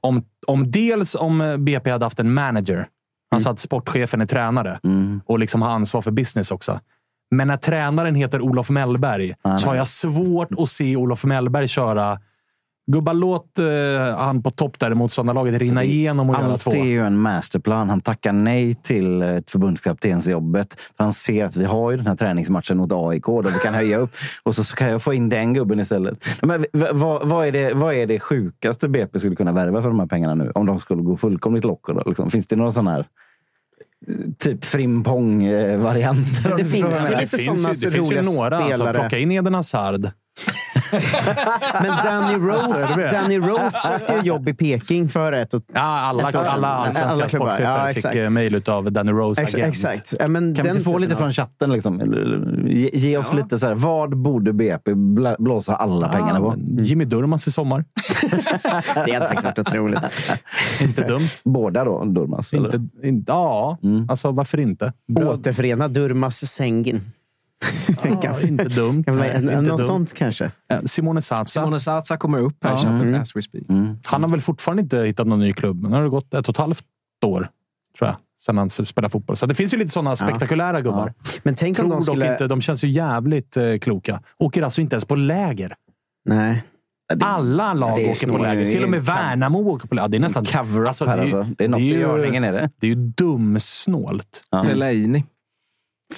Om, 0.00 0.24
om 0.46 0.70
dels 0.70 1.14
om 1.14 1.56
BP 1.58 1.90
hade 1.90 2.04
haft 2.04 2.20
en 2.20 2.34
manager, 2.34 2.86
alltså 3.34 3.50
att 3.50 3.60
sportchefen 3.60 4.20
är 4.20 4.26
tränare 4.26 4.80
och 5.26 5.38
liksom 5.38 5.62
har 5.62 5.70
ansvar 5.70 6.02
för 6.02 6.10
business 6.10 6.50
också. 6.50 6.80
Men 7.30 7.48
när 7.48 7.56
tränaren 7.56 8.14
heter 8.14 8.40
Olof 8.40 8.70
Mellberg 8.70 9.34
så 9.58 9.68
har 9.68 9.74
jag 9.74 9.88
svårt 9.88 10.48
att 10.58 10.68
se 10.68 10.96
Olof 10.96 11.24
Mellberg 11.24 11.68
köra 11.68 12.20
Gubbar, 12.86 13.14
låt 13.14 13.58
eh, 13.58 13.66
han 14.18 14.42
på 14.42 14.50
topp 14.50 14.78
där 14.78 14.90
i 14.90 14.94
motståndarlaget 14.94 15.60
rinna 15.60 15.84
igenom 15.84 16.30
och 16.30 16.36
göra 16.36 16.52
Allt 16.52 16.62
två. 16.62 16.70
är 16.70 16.84
ju 16.84 17.06
en 17.06 17.18
masterplan. 17.18 17.90
Han 17.90 18.00
tackar 18.00 18.32
nej 18.32 18.74
till 18.74 19.22
ett 19.22 19.50
förbundskaptensjobbet. 19.50 20.74
För 20.96 21.04
Han 21.04 21.12
ser 21.12 21.44
att 21.44 21.56
vi 21.56 21.64
har 21.64 21.90
ju 21.90 21.96
den 21.96 22.06
här 22.06 22.16
träningsmatchen 22.16 22.76
mot 22.76 22.92
AIK 22.92 23.26
där 23.26 23.50
vi 23.50 23.58
kan 23.58 23.74
höja 23.74 23.96
upp. 23.96 24.10
Och 24.42 24.54
så 24.54 24.76
kan 24.76 24.88
jag 24.88 25.02
få 25.02 25.14
in 25.14 25.28
den 25.28 25.54
gubben 25.54 25.80
istället. 25.80 26.26
Men 26.42 26.66
vad, 26.72 27.28
vad, 27.28 27.46
är 27.46 27.52
det, 27.52 27.74
vad 27.74 27.94
är 27.94 28.06
det 28.06 28.20
sjukaste 28.20 28.88
BP 28.88 29.18
skulle 29.18 29.36
kunna 29.36 29.52
värva 29.52 29.82
för 29.82 29.88
de 29.88 30.00
här 30.00 30.06
pengarna 30.06 30.34
nu? 30.34 30.50
Om 30.54 30.66
de 30.66 30.78
skulle 30.78 31.02
gå 31.02 31.16
fullkomligt 31.16 31.64
loco. 31.64 31.92
Då, 31.92 32.02
liksom. 32.06 32.30
Finns 32.30 32.46
det 32.46 32.56
några 32.56 32.70
sådana 32.70 32.90
här 32.90 33.06
eh, 34.08 34.14
typ 34.38 34.64
frimpong-varianter? 34.64 36.54
Det 36.56 36.64
finns 36.64 37.10
ju 37.10 37.16
lite 37.16 37.38
sådana 37.38 37.74
ju, 37.74 37.90
det 37.90 37.90
finns 37.90 38.10
ju 38.10 38.16
roliga 38.16 38.22
några. 38.22 38.56
Alltså, 38.56 38.74
spelare. 38.74 38.98
plocka 38.98 39.18
in 39.18 39.32
Eden 39.32 39.54
Hazard. 39.54 40.10
Men 41.82 41.92
Danny 42.04 42.50
Alltså, 42.52 42.74
Rose? 42.96 43.10
Danny 43.12 43.38
Rose 43.38 43.70
sökte 43.70 44.12
ju 44.14 44.20
jobb 44.20 44.48
i 44.48 44.54
Peking 44.54 45.08
för 45.08 45.32
ett 45.32 45.54
och 45.54 45.62
Ja, 45.74 45.80
alla, 45.80 46.28
Ett 46.28 46.36
år 46.36 46.44
sedan. 46.44 46.54
alla 46.54 46.68
allsvenska 46.68 47.04
Alla 47.04 47.28
klubbar. 47.28 47.46
sportchefer 47.48 47.78
Ja, 47.80 47.86
fick 47.88 47.96
exakt. 47.96 48.16
eh, 48.16 48.30
mejl 48.30 48.62
av 48.66 48.92
Danny 48.92 49.12
Rose 49.12 49.42
Ex, 49.42 49.54
agent. 49.54 49.68
exakt. 49.68 50.14
Ja, 50.20 50.28
men 50.28 50.54
Kan 50.54 50.62
vi 50.62 50.68
den 50.68 50.76
inte 50.76 50.84
få 50.84 50.90
typen 50.90 51.02
lite 51.02 51.14
av- 51.14 51.18
från 51.18 51.32
chatten? 51.32 51.72
Liksom? 51.72 52.00
Ge, 52.66 52.90
ge 52.92 53.16
oss 53.16 53.32
lite 53.34 53.58
så 53.58 53.66
här. 53.66 53.74
Vad 53.74 54.16
borde 54.16 54.52
BP 54.52 54.94
blåsa 55.38 55.76
alla 55.76 56.08
pengarna 56.08 56.40
på? 56.40 56.54
Jimmy 56.80 57.04
Durmaz 57.04 57.46
i 57.46 57.52
sommar. 57.52 57.84
Det 59.06 59.12
hade 59.12 59.20
faktiskt 59.26 59.44
varit 59.44 59.58
otroligt. 59.58 60.00
inte 60.80 61.08
dumt. 61.08 61.28
Båda 61.44 61.84
då, 61.84 62.04
Durmaz? 62.04 62.52
eller? 62.52 62.74
Inte, 62.74 63.06
inte, 63.06 63.32
ja, 63.32 63.78
alltså 64.08 64.30
varför 64.30 64.58
inte? 64.60 64.92
Återförena 65.20 65.88
Durmaz 65.88 66.36
Sengin. 66.46 67.00
Ja, 68.22 68.40
inte 68.40 68.64
dumt. 68.64 69.04
Kan 69.04 69.16
Nej, 69.16 69.36
inte 69.36 69.60
Något 69.60 69.78
dumt. 69.78 69.86
sånt 69.86 70.14
kanske. 70.14 70.44
Eh, 70.72 70.80
Simone 70.84 71.22
Satsa. 71.22 71.60
Simone 71.60 71.80
Satsa 71.80 72.16
kommer 72.16 72.38
upp 72.38 72.64
här 72.64 72.74
i 72.74 72.76
chatten 72.76 73.14
as 73.14 73.36
we 73.36 73.42
speak. 73.42 73.64
Han 74.04 74.22
har 74.22 74.28
väl 74.30 74.40
fortfarande 74.40 74.82
inte 74.82 74.98
hittat 75.02 75.26
någon 75.26 75.40
ny 75.40 75.52
klubb. 75.52 75.82
Nu 75.82 75.88
har 75.88 76.02
det 76.02 76.08
gått 76.08 76.34
ett 76.34 76.48
och 76.48 76.54
ett 76.54 76.58
halvt 76.58 76.84
år, 77.24 77.48
tror 77.98 78.08
jag, 78.08 78.16
sedan 78.42 78.58
han 78.58 78.70
spelar 78.70 79.08
fotboll. 79.08 79.36
Så 79.36 79.46
det 79.46 79.54
finns 79.54 79.74
ju 79.74 79.78
lite 79.78 79.90
sådana 79.90 80.16
spektakulära 80.16 80.80
gubbar. 80.80 81.14
Men 81.42 81.54
tänk 81.54 81.78
om 81.78 81.82
Tror 81.82 81.88
de 81.90 81.96
dock 81.96 82.04
skulle... 82.04 82.32
inte, 82.32 82.46
de 82.46 82.60
känns 82.60 82.84
ju 82.84 82.88
jävligt 82.88 83.56
eh, 83.56 83.78
kloka. 83.78 84.20
Åker 84.38 84.62
alltså 84.62 84.80
inte 84.80 84.94
ens 84.94 85.04
på 85.04 85.14
läger. 85.14 85.74
Nej. 86.24 86.62
Alla 87.22 87.74
lag 87.74 87.98
det 87.98 88.06
är 88.06 88.10
åker 88.10 88.28
på 88.28 88.38
läger. 88.38 88.62
Till 88.62 88.84
och 88.84 88.90
med 88.90 89.02
Det 89.02 89.12
är 89.12 89.14
Värnamo 89.16 89.58
åker 89.70 89.88
på 89.88 89.94
läger. 89.94 90.04
Ja, 90.04 90.08
Det 90.08 90.16
är 90.16 90.20
nästan... 90.20 90.44
Cover-up 90.44 90.88
alltså, 90.88 91.06
här 91.06 91.16
det 91.16 91.22
är 91.22 91.26
ju- 91.26 91.36
alltså. 91.38 91.54
Det 91.58 91.64
är 91.64 91.68
något 91.68 91.80
i 91.80 91.84
ju- 91.84 91.98
görningen 92.00 92.44
är 92.44 92.52
det. 92.52 92.70
Det 92.80 92.86
är 92.86 92.88
ju 92.88 92.94
dumsnålt. 92.94 94.44
Fellaini. 94.64 95.24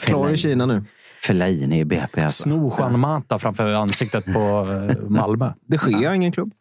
Klar 0.05 0.31
i 0.31 0.37
Kina 0.37 0.67
nu. 0.67 0.85
Fellaini 1.27 1.79
i 1.81 1.85
BP 1.85 2.21
alltså. 2.21 2.43
Sno 2.43 2.75
Juan 2.79 3.01
Mata 3.01 3.39
framför 3.39 3.75
ansiktet 3.75 4.25
på 4.25 4.69
eh, 4.91 5.09
Malmö. 5.09 5.53
Det 5.69 5.79
sker 5.79 6.13
ingen 6.13 6.33
klubb. 6.33 6.53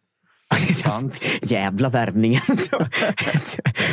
Jävla 1.42 1.88
värvningen. 1.88 2.40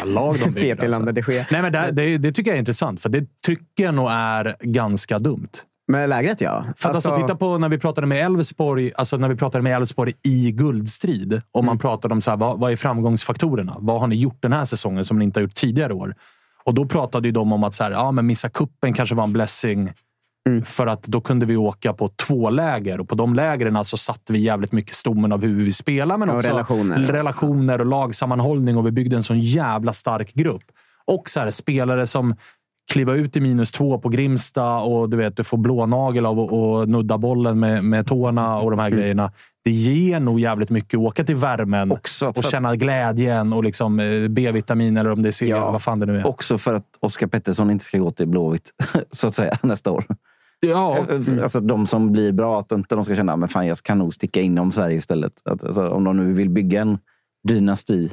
lag 0.06 0.40
de 0.40 0.52
bygger, 0.52 0.76
BP 0.76 0.88
landade 0.88 1.12
det 1.12 1.24
sker. 1.24 1.48
Nej, 1.52 1.62
men 1.62 1.72
det, 1.72 1.92
det, 1.92 2.18
det 2.18 2.32
tycker 2.32 2.52
jag 2.52 2.56
är 2.56 2.60
intressant, 2.60 3.02
för 3.02 3.10
det 3.10 3.26
tycker 3.46 3.84
jag 3.84 3.94
nog 3.94 4.08
är 4.12 4.56
ganska 4.60 5.20
dumt. 5.20 5.50
Men 5.88 6.10
lägret 6.10 6.42
ja. 6.42 6.66
För 6.78 6.90
att 6.90 6.96
alltså, 6.96 7.16
titta 7.16 7.36
på 7.36 7.58
när 7.58 7.70
vi 7.70 7.80
pratade 7.80 8.08
med 8.08 8.26
Elfsborg, 8.26 8.92
alltså 8.96 9.18
när 9.18 9.30
vi 9.30 9.36
pratade 9.36 9.62
med 9.62 9.76
Elfsborg 9.76 10.14
i 10.24 10.52
guldstrid. 10.52 11.42
Och 11.52 11.64
man 11.64 11.80
pratade 11.80 12.14
om 12.14 12.22
så 12.22 12.32
här, 12.32 12.38
vad, 12.38 12.60
vad 12.60 12.72
är 12.72 12.76
framgångsfaktorerna? 12.76 13.78
Vad 13.80 14.00
har 14.00 14.08
ni 14.08 14.16
gjort 14.16 14.38
den 14.42 14.54
här 14.54 14.66
säsongen 14.66 15.06
som 15.06 15.20
ni 15.20 15.26
inte 15.26 15.40
har 15.40 15.42
gjort 15.42 15.56
tidigare 15.56 15.94
år? 15.94 16.16
Och 16.64 16.74
då 16.74 16.86
pratade 16.86 17.28
ju 17.28 17.32
de 17.32 17.54
om 17.54 17.64
att 17.64 17.74
så 17.74 17.84
här, 17.84 17.92
ja, 17.92 18.12
men 18.12 18.26
missa 18.26 18.50
kuppen 18.50 18.94
kanske 18.94 19.16
var 19.16 19.24
en 19.24 19.34
blessing. 19.34 19.92
För 20.66 20.88
att 20.88 21.04
då 21.04 21.22
kunde 21.22 21.46
vi 21.46 21.58
åka 21.58 21.94
på 21.94 22.08
två 22.28 22.50
läger 22.50 23.00
och 23.00 23.10
på 23.10 23.16
de 23.16 23.34
lägren 23.34 23.86
så 23.86 23.98
satte 23.98 24.34
vi 24.34 24.40
jävligt 24.40 24.72
mycket 24.72 24.96
stommen 24.96 25.32
av 25.32 25.42
hur 25.42 25.64
vi 25.64 25.72
spelar. 25.72 26.18
Men 26.18 26.30
Ja, 26.30 26.36
också 26.36 26.50
relationer. 26.50 27.00
relationer 27.00 27.80
och 27.80 27.86
lagsammanhållning 27.86 28.78
och 28.78 28.88
vi 28.88 28.92
byggde 28.92 29.16
en 29.16 29.24
sån 29.24 29.40
jävla 29.40 29.94
stark 29.94 30.34
grupp. 30.34 30.64
Och 31.06 31.30
så 31.30 31.40
här, 31.40 31.50
spelare 31.50 32.08
som 32.08 32.36
kliva 32.92 33.14
ut 33.14 33.38
i 33.38 33.40
minus 33.42 33.72
två 33.72 33.98
på 33.98 34.10
Grimsta 34.10 34.76
och 34.78 35.10
du 35.10 35.18
vet, 35.18 35.38
du 35.38 35.44
får 35.44 35.58
blånagel 35.58 36.26
av 36.26 36.40
att 36.40 36.52
att 36.54 36.90
nudda 36.90 37.18
bollen 37.18 37.60
med, 37.60 37.84
med 37.84 38.08
tårna 38.08 38.58
och 38.58 38.72
de 38.72 38.80
här 38.80 38.90
grejerna. 38.90 39.32
Det 39.64 39.72
ger 39.72 40.20
nog 40.20 40.40
jävligt 40.40 40.70
mycket 40.70 40.98
att 40.98 41.04
åka 41.04 41.24
till 41.24 41.36
värmen 41.36 41.92
Också 41.92 42.26
att 42.28 42.38
och 42.38 42.44
känna 42.44 42.76
glädjen 42.76 43.54
och 43.54 43.64
liksom 43.64 44.00
eh, 44.00 44.28
B-vitamin 44.28 44.98
eller 44.98 45.12
om 45.12 45.22
det 45.22 45.30
är 45.30 45.32
C, 45.32 45.48
Ja. 45.48 45.72
vad 45.72 45.82
fan 45.82 46.00
det 46.00 46.06
nu 46.06 46.20
är. 46.20 46.28
Också 46.28 46.58
för 46.58 46.74
att 46.74 46.86
Oskar 47.00 47.28
Pettersson 47.28 47.72
inte 47.72 47.86
ska 47.86 47.98
gå 47.98 48.12
till 48.12 48.28
Blåvitt, 48.28 48.70
så 49.12 49.28
att 49.28 49.36
säga, 49.36 49.58
nästa 49.64 49.92
år. 49.92 50.06
Ja, 50.68 51.06
Alltså 51.44 51.60
de 51.60 51.88
som 51.88 52.12
blir 52.12 52.32
bra, 52.32 52.60
att 52.60 52.72
inte 52.72 52.96
de 52.96 53.06
ska 53.06 53.16
känna 53.16 53.34
att 53.34 53.66
jag 53.68 53.78
kan 53.78 53.98
nog 53.98 54.14
sticka 54.14 54.42
inom 54.42 54.72
Sverige 54.72 54.98
istället. 54.98 55.34
Att, 55.46 55.64
alltså, 55.64 55.88
om 55.88 56.04
de 56.04 56.18
nu 56.18 56.34
vill 56.34 56.50
bygga 56.50 56.82
en 56.82 56.98
dynasti 57.48 58.12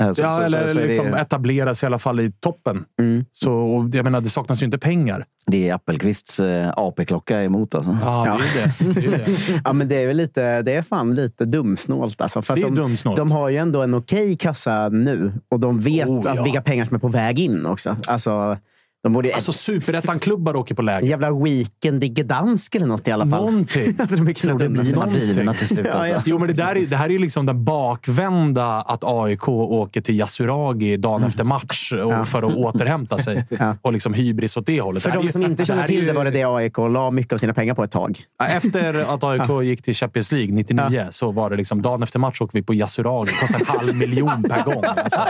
Eh, 0.00 0.12
så- 0.12 0.20
ja, 0.22 0.36
så- 0.36 0.42
eller 0.42 0.68
så- 0.72 0.78
liksom 0.80 1.10
det, 1.10 1.18
etablera 1.18 1.74
sig 1.74 1.86
i 1.86 1.88
alla 1.88 1.98
fall 1.98 2.20
i 2.20 2.32
toppen. 2.32 2.84
Så, 3.32 3.52
och 3.54 3.88
jag 3.94 4.04
menar, 4.04 4.20
det 4.20 4.28
saknas 4.28 4.62
ju 4.62 4.64
inte 4.64 4.78
pengar. 4.78 5.24
det 5.46 5.68
är 5.68 5.74
Appelqvists 5.74 6.40
eh, 6.40 6.72
AP-klocka 6.76 7.42
emot 7.42 7.74
alltså. 7.74 7.96
Ja, 8.02 8.38
det 8.54 8.60
är 8.60 8.66
ju 8.88 8.92
det. 8.94 9.00
det, 9.00 9.06
är 9.06 9.10
ju 9.10 9.10
det. 9.16 9.60
Ja, 9.64 9.72
men 9.72 9.88
det 9.88 9.96
är 10.02 10.06
väl 10.06 10.16
lite, 10.16 10.62
det 10.62 10.72
är 10.72 10.82
fan 10.82 11.14
lite 11.14 11.44
dumsnålt. 11.44 12.20
Alltså, 12.20 12.42
för 12.42 12.54
att 12.54 12.60
Det 12.60 12.66
är 12.66 12.70
de, 12.70 12.74
dumsnålt. 12.76 13.16
de 13.16 13.30
har 13.30 13.48
ju 13.48 13.56
ändå 13.56 13.82
en 13.82 13.94
okej 13.94 14.36
kassa 14.36 14.88
nu 14.88 15.32
och 15.48 15.60
de 15.60 15.78
vet 15.80 16.08
Oh, 16.08 16.20
ja. 16.24 16.32
att 16.32 16.46
vilka 16.46 16.62
pengar 16.62 16.84
som 16.84 16.94
är 16.94 16.98
på 16.98 17.08
väg 17.08 17.38
in 17.38 17.66
också. 17.66 17.96
Alltså, 18.06 18.56
de 19.02 19.12
borde 19.12 19.28
ju... 19.28 19.34
Alltså, 19.34 19.52
superettan-klubbar 19.52 20.56
åker 20.56 20.74
på 20.74 20.82
läger. 20.82 21.08
jävla 21.08 21.30
weekend 21.30 22.04
i 22.04 22.08
Gdansk 22.08 22.74
eller 22.74 22.86
något 22.86 23.08
i 23.08 23.10
alla 23.12 23.26
fall. 23.26 23.44
Någonting. 23.44 23.96
de 23.96 24.02
är 24.02 24.32
Tror 24.32 24.58
det 24.58 24.68
blir 24.68 25.52
till 25.54 25.68
slut. 25.68 25.86
Ja, 25.86 25.92
Alltså. 25.92 26.12
jag 26.12 26.22
Jo, 26.26 26.38
men 26.38 26.48
det, 26.48 26.54
där 26.54 26.76
är, 26.76 26.86
det 26.86 26.96
här 26.96 27.04
är 27.06 27.10
ju 27.10 27.18
liksom 27.18 27.46
den 27.46 27.64
bakvända 27.64 28.66
att 28.80 29.04
AIK 29.04 29.48
åker 29.48 30.00
till 30.00 30.14
Yasuragi 30.20 30.96
dagen 30.96 31.24
efter 31.24 31.44
match 31.44 31.92
och, 31.92 32.12
Ja. 32.12 32.24
för 32.24 32.42
att 32.42 32.54
återhämta 32.56 33.18
sig. 33.18 33.46
Ja. 33.58 33.76
Och 33.82 33.92
liksom 33.92 34.14
hybris 34.14 34.56
åt 34.56 34.66
det 34.66 34.80
hållet. 34.80 35.02
För 35.02 35.10
Det 35.10 35.14
är 35.14 35.18
de 35.18 35.24
ju- 35.26 35.32
som 35.32 35.42
inte 35.42 35.64
känner 35.64 35.82
är 35.82 35.86
till 35.86 36.00
ju- 36.00 36.06
det 36.06 36.12
var 36.12 36.24
det 36.24 36.30
det 36.30 36.44
AIK 36.44 36.76
la 36.78 37.10
mycket 37.10 37.32
av 37.32 37.36
sina 37.38 37.54
pengar 37.54 37.74
på 37.74 37.84
ett 37.84 37.90
tag. 37.90 38.18
Efter 38.56 39.14
att 39.14 39.24
AIK 39.24 39.62
gick 39.64 39.82
till 39.82 39.94
Champions 39.94 40.32
League 40.32 40.54
99 40.54 41.06
så 41.10 41.30
var 41.32 41.50
det 41.50 41.56
liksom 41.56 41.82
dagen 41.82 42.02
efter 42.02 42.18
match 42.18 42.40
åker 42.40 42.58
vi 42.58 42.62
på 42.62 42.74
Yasuragi. 42.74 43.32
Det 43.32 43.40
kostar 43.40 43.60
en 43.60 43.78
halv 43.78 43.96
miljon 43.96 44.42
per 44.42 44.62
gång. 44.64 44.84
Alltså, 44.84 45.20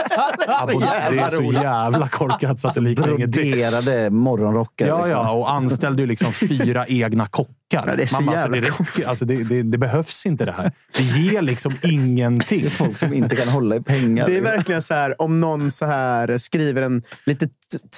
abon- 0.47 0.79
det 1.11 1.19
är 1.19 1.29
så 1.29 1.43
jävla 1.43 2.07
korkat 2.07 2.59
så 2.59 2.67
att 2.67 2.75
det 2.75 2.81
liknar 2.81 3.15
ingenting. 3.15 3.56
Broderade 3.57 4.09
morgonrockar. 4.09 4.87
Ja, 4.87 4.97
liksom. 4.97 5.11
ja, 5.11 5.31
och 5.31 5.51
anställde 5.51 6.01
ju 6.01 6.07
liksom 6.07 6.33
fyra 6.49 6.85
egna 6.87 7.25
kockar. 7.25 7.53
Ja, 7.69 7.95
det 7.95 8.03
är 8.03 8.07
så 8.07 8.21
bara, 8.21 8.31
alltså, 8.31 8.49
det, 8.49 8.61
räcker, 8.61 9.09
alltså, 9.09 9.25
det, 9.25 9.49
det, 9.49 9.63
det 9.63 9.77
behövs 9.77 10.25
inte 10.25 10.45
det 10.45 10.51
här. 10.51 10.71
Det 10.97 11.03
ger 11.03 11.41
liksom 11.41 11.75
ingenting. 11.83 12.69
Folk 12.69 12.97
som 12.97 13.13
inte 13.13 13.35
kan 13.35 13.47
hålla 13.47 13.75
i 13.75 13.81
pengar. 13.81 14.27
Det 14.27 14.37
är 14.37 14.41
verkligen 14.41 14.81
så 14.81 14.93
här, 14.93 15.21
om 15.21 15.39
någon 15.39 15.71
så 15.71 15.85
här 15.85 16.37
skriver 16.37 16.81
en 16.81 17.03
lite 17.25 17.49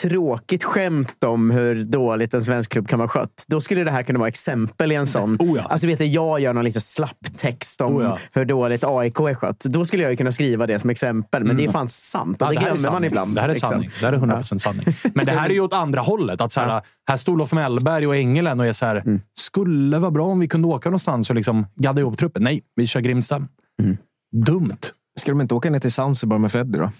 tråkigt 0.01 0.63
skämt 0.63 1.23
om 1.23 1.51
hur 1.51 1.83
dåligt 1.83 2.33
en 2.33 2.41
svensk 2.43 2.71
klubb 2.71 2.87
kan 2.87 2.99
vara 2.99 3.09
skött. 3.09 3.45
Då 3.47 3.61
skulle 3.61 3.83
det 3.83 3.91
här 3.91 4.03
kunna 4.03 4.19
vara 4.19 4.27
exempel 4.29 4.91
i 4.91 4.95
en 4.95 5.07
sån. 5.07 5.35
Oh 5.39 5.57
ja. 5.57 5.63
Alltså 5.63 5.87
vet 5.87 5.99
du, 5.99 6.05
jag 6.05 6.39
gör 6.39 6.53
någon 6.53 6.63
lite 6.65 6.81
slapp 6.81 7.17
text 7.37 7.81
om 7.81 7.95
Oh 7.95 8.03
ja. 8.03 8.17
hur 8.33 8.45
dåligt 8.45 8.83
AIK 8.83 9.19
är 9.19 9.33
skött. 9.35 9.59
Då 9.69 9.85
skulle 9.85 10.03
jag 10.03 10.11
ju 10.11 10.17
kunna 10.17 10.31
skriva 10.31 10.67
det 10.67 10.79
som 10.79 10.89
exempel. 10.89 11.43
Men 11.43 11.57
det 11.57 11.65
är 11.65 11.71
fan 11.71 11.89
sant. 11.89 12.41
Och 12.41 12.47
Mm. 12.49 12.63
Ja, 12.63 12.69
det, 12.69 12.75
är 12.75 12.75
glömmer 12.79 12.91
man 12.91 13.03
ibland. 13.03 13.35
Det 13.35 13.41
här 13.41 13.49
är 13.49 13.53
liksom. 13.53 13.69
sanning. 13.69 13.89
Det 13.99 14.05
här 14.05 14.13
är 14.13 14.17
100% 14.17 14.57
sanning. 14.57 14.85
Men 15.15 15.25
det 15.25 15.31
här 15.31 15.49
är 15.49 15.53
ju 15.53 15.59
åt 15.61 15.73
andra 15.73 16.01
hållet. 16.01 16.41
Att 16.41 16.51
så 16.51 16.59
här, 16.59 16.81
här 17.09 17.17
står 17.17 17.33
Olof 17.33 17.53
Mellberg 17.53 18.07
och 18.07 18.15
Engelen 18.15 18.59
och 18.59 18.65
är 18.65 18.73
så 18.73 18.85
här, 18.85 18.95
Mm. 18.95 19.21
skulle 19.39 19.99
vara 19.99 20.11
bra 20.11 20.25
om 20.25 20.39
vi 20.39 20.47
kunde 20.47 20.67
åka 20.67 20.89
någonstans 20.89 21.29
och 21.29 21.35
liksom 21.35 21.65
gadda 21.75 22.01
ihop 22.01 22.17
truppen. 22.17 22.43
Nej, 22.43 22.61
vi 22.75 22.87
kör 22.87 22.99
Grimsta. 22.99 23.35
Mm. 23.81 23.97
Dumt. 24.45 24.77
Ska 25.19 25.31
de 25.31 25.41
inte 25.41 25.55
åka 25.55 25.69
ner 25.69 25.79
till 25.79 25.91
Zanzibar 25.91 26.37
med 26.37 26.51
Freddy 26.51 26.77
då? 26.77 26.91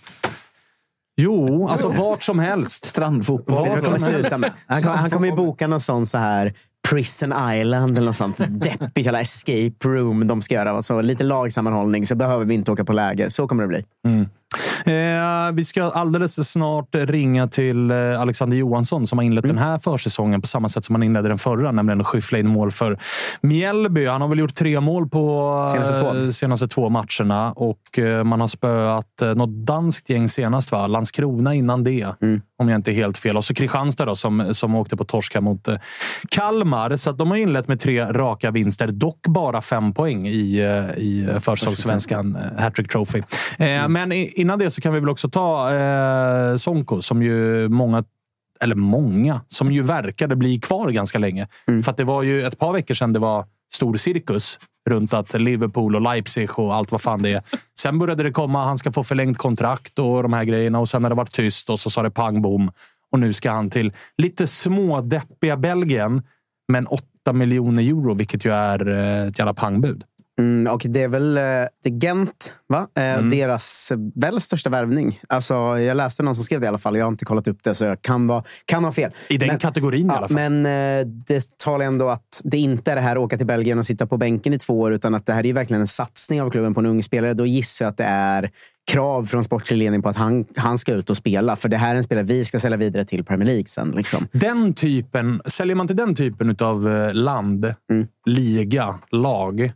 Jo, 1.22 1.68
alltså 1.68 1.88
vart 1.90 2.24
som 2.24 2.40
helst. 2.40 2.86
Strandfotboll. 2.86 3.56
Vart 3.70 3.86
som 3.86 4.08
helst. 4.14 4.30
Han, 4.68 4.82
kommer- 4.82 4.96
han 4.96 5.10
kommer 5.10 5.28
ju 5.28 5.34
boka 5.36 5.68
någon 5.68 5.82
sån 5.82 6.06
så 6.06 6.18
här 6.18 6.54
Prison 6.90 7.34
Island 7.54 7.98
eller 7.98 8.06
något 8.06 8.16
sånt 8.16 8.38
deppigt 8.50 9.06
jävla 9.06 9.22
escape 9.22 9.74
room 9.86 10.28
de 10.28 10.42
ska 10.42 10.56
göra. 10.56 10.82
Så 10.82 11.02
lite 11.02 11.24
lagsammanhållning 11.24 12.06
så 12.06 12.16
behöver 12.16 12.46
vi 12.46 12.54
inte 12.54 12.72
åka 12.72 12.86
på 12.86 12.94
läger. 12.94 13.30
Så 13.30 13.48
kommer 13.48 13.64
det 13.64 13.68
bli. 13.68 13.86
Eh, 14.86 15.52
vi 15.54 15.66
ska 15.66 15.84
alldeles 15.84 16.52
snart 16.52 16.88
ringa 16.92 17.48
till 17.48 17.92
eh, 17.92 18.22
Alexander 18.22 18.58
Johansson 18.58 19.08
som 19.08 19.18
har 19.18 19.24
inlett 19.26 19.46
Mm. 19.46 19.56
den 19.56 19.66
här 19.66 19.80
försäsongen 19.80 20.42
på 20.42 20.48
samma 20.48 20.70
sätt 20.70 20.86
som 20.86 20.96
han 20.96 21.04
inledde 21.04 21.28
den 21.30 21.38
förra, 21.38 21.72
nämligen 21.72 22.02
att 22.02 22.08
skyffla 22.08 22.38
in 22.40 22.48
mål 22.48 22.72
för 22.72 23.00
Mjällby. 23.42 24.06
Han 24.06 24.22
har 24.22 24.28
väl 24.28 24.40
gjort 24.40 24.56
tre 24.56 24.80
mål 24.80 25.10
på 25.10 25.56
eh, 25.68 25.72
Senaste 25.72 26.02
två. 26.02 26.32
senaste 26.32 26.68
två 26.68 26.90
matcherna 26.90 27.52
och 27.52 28.00
eh, 28.00 28.24
man 28.24 28.42
har 28.42 28.48
spöat 28.48 29.22
eh, 29.22 29.36
något 29.36 29.50
danskt 29.68 30.10
gäng 30.10 30.30
senast, 30.30 30.72
va? 30.72 30.88
Landskrona 30.88 31.54
innan 31.56 31.84
det, 31.84 32.08
Mm. 32.22 32.42
om 32.60 32.70
jag 32.70 32.76
inte 32.78 32.92
är 32.92 32.96
helt 32.96 33.18
fel. 33.18 33.38
Och 33.38 33.46
så 33.46 33.54
Kristianstad 33.54 34.06
då, 34.06 34.16
som, 34.16 34.54
som 34.54 34.76
åkte 34.76 34.98
på 34.98 35.06
torsk 35.06 35.34
här 35.34 35.42
mot 35.42 35.68
eh, 35.68 35.76
Kalmar. 36.30 36.96
Så 36.96 37.12
de 37.12 37.30
har 37.30 37.38
inlett 37.38 37.68
med 37.68 37.80
tre 37.80 38.06
raka 38.06 38.52
vinster, 38.52 38.88
dock 38.88 39.28
bara 39.28 39.62
fem 39.62 39.94
poäng 39.94 40.28
i, 40.28 40.60
eh, 40.60 40.98
i 41.04 41.28
försäsongssvenskan 41.40 42.36
eh, 42.36 42.62
Hattrick 42.64 42.92
Trophy. 42.92 43.20
Eh, 43.58 43.88
Men 43.88 44.12
i- 44.12 44.34
innan 44.40 44.60
det 44.60 44.72
så 44.72 44.82
kan 44.82 44.94
vi 44.94 45.00
väl 45.00 45.10
också 45.10 45.30
ta 45.30 45.74
eh, 45.74 46.56
Sonko 46.56 47.02
som 47.02 47.24
ju 47.24 47.70
många 47.70 48.04
eller 48.62 48.76
många, 48.76 49.42
som 49.48 49.72
ju 49.72 49.82
verkade 49.82 50.36
bli 50.36 50.60
kvar 50.60 50.90
ganska 50.90 51.20
länge. 51.20 51.48
För 51.84 51.92
att 51.92 51.98
det 51.98 52.04
var 52.04 52.24
ju 52.24 52.44
ett 52.44 52.60
par 52.60 52.74
veckor 52.74 52.96
sedan 52.96 53.14
det 53.14 53.20
var 53.20 53.46
stor 53.74 53.98
cirkus 53.98 54.60
runt 54.90 55.14
att 55.14 55.34
Liverpool 55.34 55.96
och 55.96 56.02
Leipzig 56.02 56.60
och 56.60 56.76
allt 56.76 56.92
vad 56.92 57.02
fan 57.02 57.22
det 57.22 57.34
är. 57.34 57.42
Sen 57.80 58.00
började 58.00 58.24
det 58.24 58.32
komma, 58.32 58.66
han 58.66 58.78
ska 58.78 58.92
få 58.92 59.04
förlängt 59.04 59.38
kontrakt 59.38 60.00
och 60.00 60.24
de 60.24 60.34
här 60.34 60.44
grejerna 60.44 60.80
och 60.80 60.90
sen 60.90 61.04
har 61.04 61.10
det 61.10 61.16
varit 61.16 61.34
tyst 61.34 61.70
och 61.70 61.80
så 61.80 61.90
sa 61.90 62.04
det 62.04 62.12
pang 62.12 62.42
bom. 62.42 62.72
Och 63.12 63.20
nu 63.20 63.34
ska 63.34 63.52
han 63.52 63.70
till 63.70 63.94
lite 64.18 64.48
smådeppiga 64.48 65.58
Belgien, 65.58 66.22
men 66.68 66.88
8 66.88 67.34
miljoner 67.34 67.84
euro, 67.84 68.14
vilket 68.14 68.46
ju 68.46 68.52
är 68.52 68.90
eh, 68.90 69.28
ett 69.28 69.40
jävla 69.40 69.54
pangbud. 69.54 70.04
Mm, 70.40 70.74
och 70.74 70.82
det 70.90 71.04
är 71.04 71.08
väl 71.08 71.38
eh, 71.38 71.44
det 71.84 71.90
är 71.90 72.04
Gent, 72.04 72.54
va? 72.68 72.88
Eh, 72.98 73.04
Mm. 73.14 73.30
deras 73.30 73.92
eh, 73.92 73.98
väl 74.16 74.42
största 74.42 74.70
värvning. 74.70 75.20
Alltså, 75.30 75.54
jag 75.80 75.98
läste 75.98 76.24
någon 76.24 76.36
som 76.36 76.44
skrev 76.44 76.60
det 76.62 76.66
i 76.66 76.68
alla 76.68 76.78
fall. 76.78 76.98
Jag 76.98 77.06
har 77.06 77.12
inte 77.12 77.26
kollat 77.26 77.48
upp 77.48 77.58
det, 77.64 77.76
så 77.76 77.86
jag 77.86 78.02
kan, 78.02 78.28
vara, 78.28 78.44
kan 78.66 78.84
ha 78.84 78.92
fel. 78.92 79.12
I 79.30 79.38
den 79.38 79.48
Men- 79.48 79.58
kategorin 79.60 80.06
i 80.06 80.10
Ja, 80.10 80.18
alla 80.18 80.28
fall. 80.28 80.36
men 80.50 80.64
det 81.28 81.58
talar 81.58 81.86
ändå 81.86 82.10
att 82.10 82.42
det 82.44 82.58
inte 82.58 82.92
är 82.92 82.96
det 82.96 83.02
här 83.02 83.16
att 83.16 83.22
åka 83.22 83.38
till 83.38 83.46
Belgien 83.48 83.80
och 83.80 83.86
sitta 83.86 84.08
på 84.08 84.18
bänken 84.18 84.54
i 84.54 84.58
två 84.58 84.80
år, 84.80 84.94
utan 84.94 85.16
att 85.16 85.26
det 85.26 85.34
här 85.34 85.46
är 85.46 85.54
verkligen 85.54 85.82
en 85.82 85.88
satsning 85.88 86.42
av 86.42 86.50
klubben 86.50 86.74
på 86.74 86.80
en 86.80 86.86
ung 86.86 87.04
spelare. 87.04 87.34
Då 87.34 87.46
gissar 87.46 87.86
jag 87.86 87.92
att 87.92 87.98
det 87.98 88.04
är 88.04 88.52
krav 88.92 89.26
från 89.26 89.44
sportslig 89.44 89.78
ledning 89.78 90.02
på 90.02 90.10
att 90.10 90.16
han, 90.16 90.46
han 90.56 90.78
ska 90.78 90.94
ut 90.94 91.10
och 91.10 91.18
spela. 91.18 91.56
För 91.56 91.70
det 91.70 91.78
här 91.78 91.92
är 91.92 91.96
en 91.96 92.04
spelare 92.04 92.26
vi 92.26 92.46
ska 92.46 92.60
sälja 92.60 92.78
vidare 92.78 93.06
till 93.06 93.24
Premier 93.24 93.46
League 93.46 93.66
sen. 93.68 93.92
Liksom. 93.92 94.28
Den 94.32 94.74
typen, 94.74 95.42
säljer 95.46 95.76
man 95.76 95.88
till 95.88 95.96
den 95.96 96.16
typen 96.16 96.58
av 96.60 97.10
land, 97.14 97.74
liga, 98.26 98.96
lag. 99.12 99.72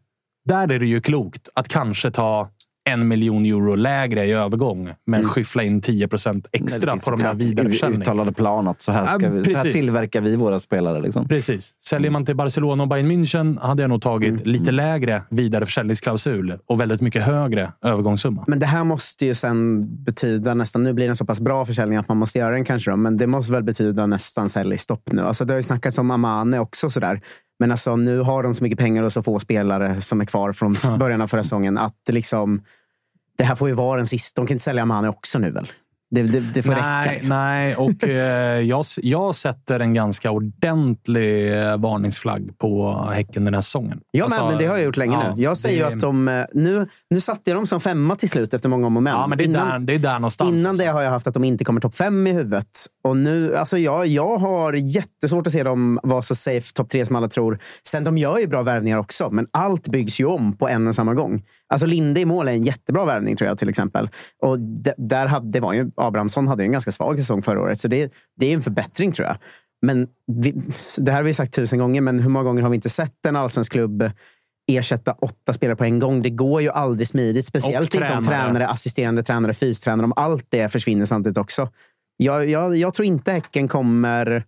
Där 0.46 0.72
är 0.72 0.80
det 0.80 0.86
ju 0.86 1.02
klokt 1.02 1.50
att 1.54 1.68
kanske 1.68 2.12
ta 2.12 2.50
en 2.90 3.08
miljon 3.08 3.46
euro 3.46 3.76
lägre 3.76 4.26
i 4.26 4.32
övergång, 4.32 4.90
men 5.08 5.24
skyffla 5.24 5.64
in 5.64 5.82
10 5.82 6.08
procent 6.08 6.48
extra 6.52 6.98
på 6.98 7.12
de 7.12 7.22
här 7.22 7.34
vidareförsäljningarna. 7.34 8.04
Uttalade 8.04 8.32
plan 8.32 8.68
att 8.68 8.82
så 8.82 8.92
här, 8.92 9.06
ska 9.06 9.26
Ja, 9.26 9.32
vi, 9.32 9.46
så 9.46 9.58
här 9.58 9.72
tillverkar 9.72 10.22
vi 10.22 10.36
våra 10.36 10.60
spelare. 10.60 11.02
Liksom. 11.02 11.28
Precis. 11.28 11.72
Säljer 11.86 12.12
man 12.12 12.26
till 12.26 12.36
Barcelona 12.36 12.84
och 12.84 12.90
Bayern 12.90 13.12
München 13.12 13.60
hade 13.62 13.84
jag 13.84 13.90
nog 13.90 14.02
tagit 14.02 14.48
lite 14.48 14.72
lägre 14.72 15.24
vidareförsäljningsklausul 15.30 16.58
och 16.66 16.82
väldigt 16.82 17.02
mycket 17.02 17.24
högre 17.24 17.72
övergångssumma. 17.86 18.44
Men 18.48 18.60
det 18.60 18.66
här 18.66 18.84
måste 18.84 19.26
ju 19.26 19.34
sen 19.34 19.84
betyda 20.04 20.54
nästan... 20.54 20.84
Nu 20.84 20.94
blir 20.94 21.06
det 21.06 21.12
en 21.12 21.16
så 21.16 21.26
pass 21.26 21.42
bra 21.42 21.66
försäljning 21.66 21.98
att 21.98 22.08
man 22.08 22.18
måste 22.18 22.40
göra 22.40 22.52
den 22.56 22.66
kanske. 22.66 22.92
Då, 22.92 22.98
men 22.98 23.18
det 23.18 23.28
måste 23.28 23.52
väl 23.52 23.64
betyda 23.64 24.06
nästan 24.06 24.50
säljstopp 24.50 25.12
nu. 25.12 25.22
Alltså, 25.22 25.46
det 25.46 25.54
har 25.54 25.60
ju 25.60 25.64
snackats 25.64 25.98
om 25.98 26.12
Amane 26.12 26.60
också. 26.60 26.90
Sådär. 26.90 27.22
Men 27.60 27.72
alltså, 27.72 27.96
nu 27.96 28.20
har 28.20 28.44
de 28.44 28.56
så 28.56 28.64
mycket 28.64 28.80
pengar 28.80 29.04
och 29.04 29.14
så 29.14 29.24
få 29.24 29.40
spelare 29.40 30.02
som 30.02 30.22
är 30.22 30.26
kvar 30.26 30.52
från 30.52 30.76
början 31.00 31.22
av 31.22 31.28
förra 31.28 31.44
säsongen. 31.44 31.78
Att 31.78 32.00
liksom, 32.10 32.62
det 33.38 33.44
här 33.44 33.56
får 33.56 33.70
ju 33.70 33.76
vara 33.76 33.98
den 33.98 34.08
sista. 34.08 34.42
De 34.42 34.48
kan 34.48 34.56
inte 34.56 34.64
sälja 34.64 34.82
Amane 34.84 35.10
också 35.10 35.40
nu 35.40 35.52
väl? 35.52 35.72
Det, 36.16 36.24
det, 36.24 36.40
det 36.54 36.64
får 36.64 36.72
räcka. 36.72 36.86
Nej, 36.86 37.14
Liksom. 37.14 37.36
nej, 37.36 37.76
och 37.76 38.04
eh, 38.08 38.62
jag, 38.62 38.86
jag 39.02 39.36
sätter 39.36 39.80
en 39.80 39.94
ganska 39.94 40.32
ordentlig 40.32 41.60
eh, 41.62 41.78
varningsflagg 41.78 42.58
på 42.58 42.94
Häcken 43.14 43.46
den 43.46 43.54
här 43.54 43.62
säsongen. 43.62 44.00
Ja, 44.12 44.24
Alltså, 44.24 44.46
men, 44.46 44.58
det 44.58 44.66
har 44.66 44.76
jag 44.76 44.86
gjort 44.86 44.98
länge 44.98 45.14
ja, 45.14 45.36
nu. 45.36 45.42
Jag 45.44 45.58
säger 45.58 45.88
det- 45.90 45.94
att 45.96 46.00
de... 46.00 46.28
eh, 46.28 46.44
Nu, 46.54 46.88
nu 47.10 47.20
satte 47.20 47.42
jag 47.46 47.58
dem 47.58 47.68
som 47.68 47.82
femma 47.82 48.16
till 48.16 48.30
slut 48.30 48.54
efter 48.54 48.70
många 48.70 48.88
om 48.88 48.98
och 48.98 49.04
men. 49.04 49.14
Ja, 49.14 49.28
men 49.28 49.38
det 49.38 49.44
är, 49.44 49.46
Innan- 49.48 49.70
där, 49.70 49.80
det 49.80 49.94
är 49.96 50.00
där 50.00 50.14
någonstans. 50.14 50.50
Innan 50.52 50.66
alltså. 50.70 50.84
det 50.84 50.90
har 50.90 51.02
jag 51.02 51.12
haft 51.12 51.28
att 51.28 51.34
de 51.34 51.44
inte 51.44 51.66
kommer 51.66 51.82
topp 51.82 51.96
fem 51.96 52.28
i 52.28 52.32
huvudet. 52.32 52.68
Och 53.04 53.18
nu, 53.18 53.56
alltså 53.56 53.78
jag, 53.78 54.08
jag 54.08 54.38
har 54.38 54.74
jättesvårt 54.74 55.48
att 55.48 55.54
se 55.54 55.64
dem 55.64 56.00
vara 56.04 56.22
så 56.22 56.36
safe 56.36 56.74
topp 56.74 56.90
tre 56.90 57.06
som 57.06 57.16
alla 57.16 57.28
tror. 57.28 57.60
Sen 57.88 58.04
de 58.04 58.18
gör 58.18 58.38
ju 58.38 58.48
bra 58.48 58.64
värvningar 58.64 58.98
också, 58.98 59.30
men 59.32 59.48
allt 59.52 59.88
byggs 59.88 60.20
ju 60.20 60.26
om 60.26 60.58
på 60.58 60.70
en 60.70 60.88
och 60.88 60.96
samma 60.96 61.14
gång. 61.14 61.44
Alltså 61.70 61.86
Linde 61.86 62.22
i 62.22 62.26
mål 62.26 62.48
är 62.48 62.52
en 62.52 62.64
jättebra 62.64 63.06
värvning 63.06 63.36
tror 63.36 63.48
jag 63.48 63.58
till 63.58 63.70
exempel. 63.70 64.10
Och 64.42 64.60
där 64.98 65.26
hade, 65.26 65.52
det 65.52 65.60
var 65.60 65.74
ju, 65.74 65.92
Abrahamsson 65.96 66.48
hade 66.48 66.64
ju 66.64 66.66
en 66.66 66.72
ganska 66.72 66.92
svag 66.92 67.20
säsong 67.20 67.42
förra 67.42 67.62
året, 67.62 67.80
så 67.80 67.88
det, 67.88 68.14
det 68.40 68.46
är 68.46 68.54
en 68.54 68.62
förbättring 68.62 69.12
tror 69.12 69.28
jag. 69.28 69.38
Men 69.82 70.08
vi, 70.28 70.54
det 71.00 71.12
här 71.12 71.18
har 71.18 71.24
vi 71.24 71.34
sagt 71.34 71.54
tusen 71.54 71.80
gånger, 71.80 72.02
men 72.02 72.20
hur 72.20 72.30
många 72.30 72.44
gånger 72.44 72.62
har 72.62 72.70
vi 72.70 72.76
inte 72.76 72.90
sett 72.90 73.26
en 73.26 73.36
allsvensk 73.36 73.72
klubb 73.72 74.12
ersätta 74.72 75.12
åtta 75.12 75.54
spelare 75.54 75.76
på 75.76 75.84
en 75.84 76.00
gång? 76.00 76.22
Det 76.22 76.30
går 76.30 76.62
ju 76.62 76.70
aldrig 76.70 77.08
smidigt. 77.08 77.46
Speciellt 77.46 77.94
inte 77.96 77.98
om 77.98 78.24
tränare. 78.24 78.46
tränare, 78.46 78.68
assisterande 78.68 79.24
tränare, 79.24 79.54
fystränare, 79.54 80.06
om 80.06 80.14
allt 80.16 80.46
det 80.50 80.70
försvinner 80.72 81.06
samtidigt 81.06 81.38
också. 81.38 81.70
Jag, 82.18 82.50
jag, 82.50 82.78
jag 82.78 82.94
tror 82.94 83.06
inte 83.06 83.32
Häcken 83.32 83.68
kommer... 83.68 84.44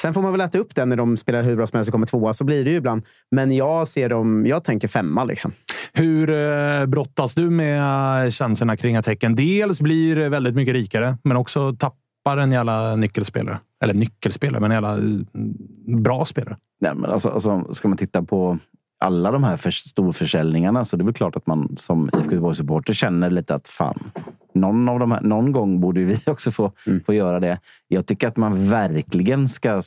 Sen 0.00 0.14
får 0.14 0.22
man 0.22 0.32
väl 0.32 0.40
äta 0.40 0.58
upp 0.58 0.74
den 0.74 0.88
när 0.88 0.96
de 0.96 1.16
spelar 1.16 1.42
hur 1.42 1.56
bra 1.56 1.66
som 1.66 1.76
helst 1.76 1.88
och 1.88 1.92
kommer 1.92 2.06
tvåa. 2.06 2.34
Så 2.34 2.44
blir 2.44 2.64
det 2.64 2.70
ju 2.70 2.76
ibland. 2.76 3.02
Men 3.30 3.56
jag 3.56 3.88
ser 3.88 4.08
dem... 4.08 4.46
Jag 4.46 4.64
tänker 4.64 4.88
femma 4.88 5.24
liksom. 5.24 5.52
Hur 5.92 6.30
eh, 6.30 6.86
brottas 6.86 7.34
du 7.34 7.50
med 7.50 8.32
känslorna 8.32 8.76
kring 8.76 8.96
att 8.96 9.06
Häcken 9.06 9.36
dels 9.36 9.80
blir 9.80 10.28
väldigt 10.28 10.54
mycket 10.54 10.74
rikare, 10.74 11.18
men 11.24 11.36
också 11.36 11.72
tappar 11.72 12.38
en 12.38 12.52
jävla 12.52 12.96
nyckelspelare? 12.96 13.58
Eller 13.84 13.94
nyckelspelare, 13.94 14.60
men 14.60 14.70
en 14.70 14.74
jävla 14.74 14.94
eh, 14.98 16.00
bra 16.00 16.24
spelare. 16.24 16.56
Nej, 16.80 16.92
men 16.94 17.10
alltså, 17.10 17.28
alltså, 17.28 17.74
ska 17.74 17.88
man 17.88 17.98
titta 17.98 18.22
på 18.22 18.58
alla 19.04 19.30
de 19.32 19.44
här 19.44 19.56
för, 19.56 19.70
storförsäljningarna 19.70 20.84
så 20.84 20.96
det 20.96 21.02
är 21.02 21.04
väl 21.04 21.14
klart 21.14 21.36
att 21.36 21.46
man 21.46 21.76
som 21.78 22.08
IFK 22.08 22.30
Göteborg-supporter 22.30 22.92
känner 22.92 23.30
lite 23.30 23.54
att 23.54 23.68
fan, 23.68 24.10
någon, 24.54 24.88
av 24.88 24.98
de 24.98 25.12
här, 25.12 25.20
någon 25.20 25.52
gång 25.52 25.80
borde 25.80 26.00
vi 26.04 26.18
också 26.26 26.50
få, 26.50 26.72
Mm. 26.86 27.00
få 27.06 27.14
göra 27.14 27.40
det. 27.40 27.58
Jag 27.88 28.06
tycker 28.06 28.28
att 28.28 28.36
man 28.36 28.68
verkligen 28.68 29.48
ska 29.48 29.82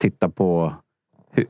titta 0.00 0.28
på 0.28 0.74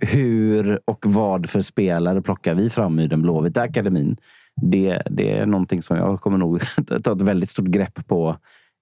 hur 0.00 0.80
och 0.84 1.06
vad 1.06 1.50
för 1.50 1.60
spelare 1.60 2.22
plockar 2.22 2.54
vi 2.54 2.70
fram 2.70 2.98
i 2.98 3.06
den 3.06 3.22
blåvita 3.22 3.60
akademin. 3.60 4.16
Det, 4.62 5.02
det 5.10 5.38
är 5.38 5.46
någonting 5.46 5.82
som 5.82 5.96
jag 5.96 6.20
kommer 6.20 6.38
nog 6.38 6.60
ta 7.02 7.12
ett 7.12 7.22
väldigt 7.22 7.50
stort 7.50 7.66
grepp 7.66 8.06
på 8.06 8.36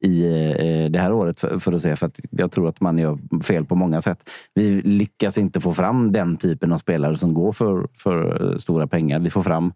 i 0.04 0.26
eh, 0.50 0.90
det 0.90 0.98
här 0.98 1.12
året 1.12 1.40
för, 1.40 1.58
för 1.58 1.72
att 1.72 1.82
se. 1.82 1.96
För 1.96 2.06
att 2.06 2.20
jag 2.30 2.52
tror 2.52 2.68
att 2.68 2.80
man 2.80 2.98
gör 2.98 3.42
fel 3.42 3.64
på 3.64 3.74
många 3.74 4.00
sätt. 4.00 4.30
Vi 4.54 4.82
lyckas 4.82 5.38
inte 5.38 5.60
få 5.60 5.74
fram 5.74 6.12
den 6.12 6.36
typen 6.36 6.72
av 6.72 6.78
spelare 6.78 7.16
som 7.16 7.34
går 7.34 7.52
för, 7.52 7.86
för 7.98 8.50
eh, 8.52 8.58
stora 8.58 8.86
pengar. 8.86 9.20
Vi 9.20 9.30
får 9.30 9.42
fram 9.42 9.72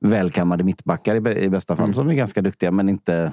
välkammade 0.00 0.64
mittbackar 0.64 1.16
i, 1.16 1.20
bä- 1.20 1.38
i 1.38 1.48
bästa 1.48 1.76
fall 1.76 1.94
som 1.94 2.08
är 2.08 2.14
ganska 2.14 2.42
duktiga, 2.42 2.70
men 2.70 2.88
inte... 2.88 3.32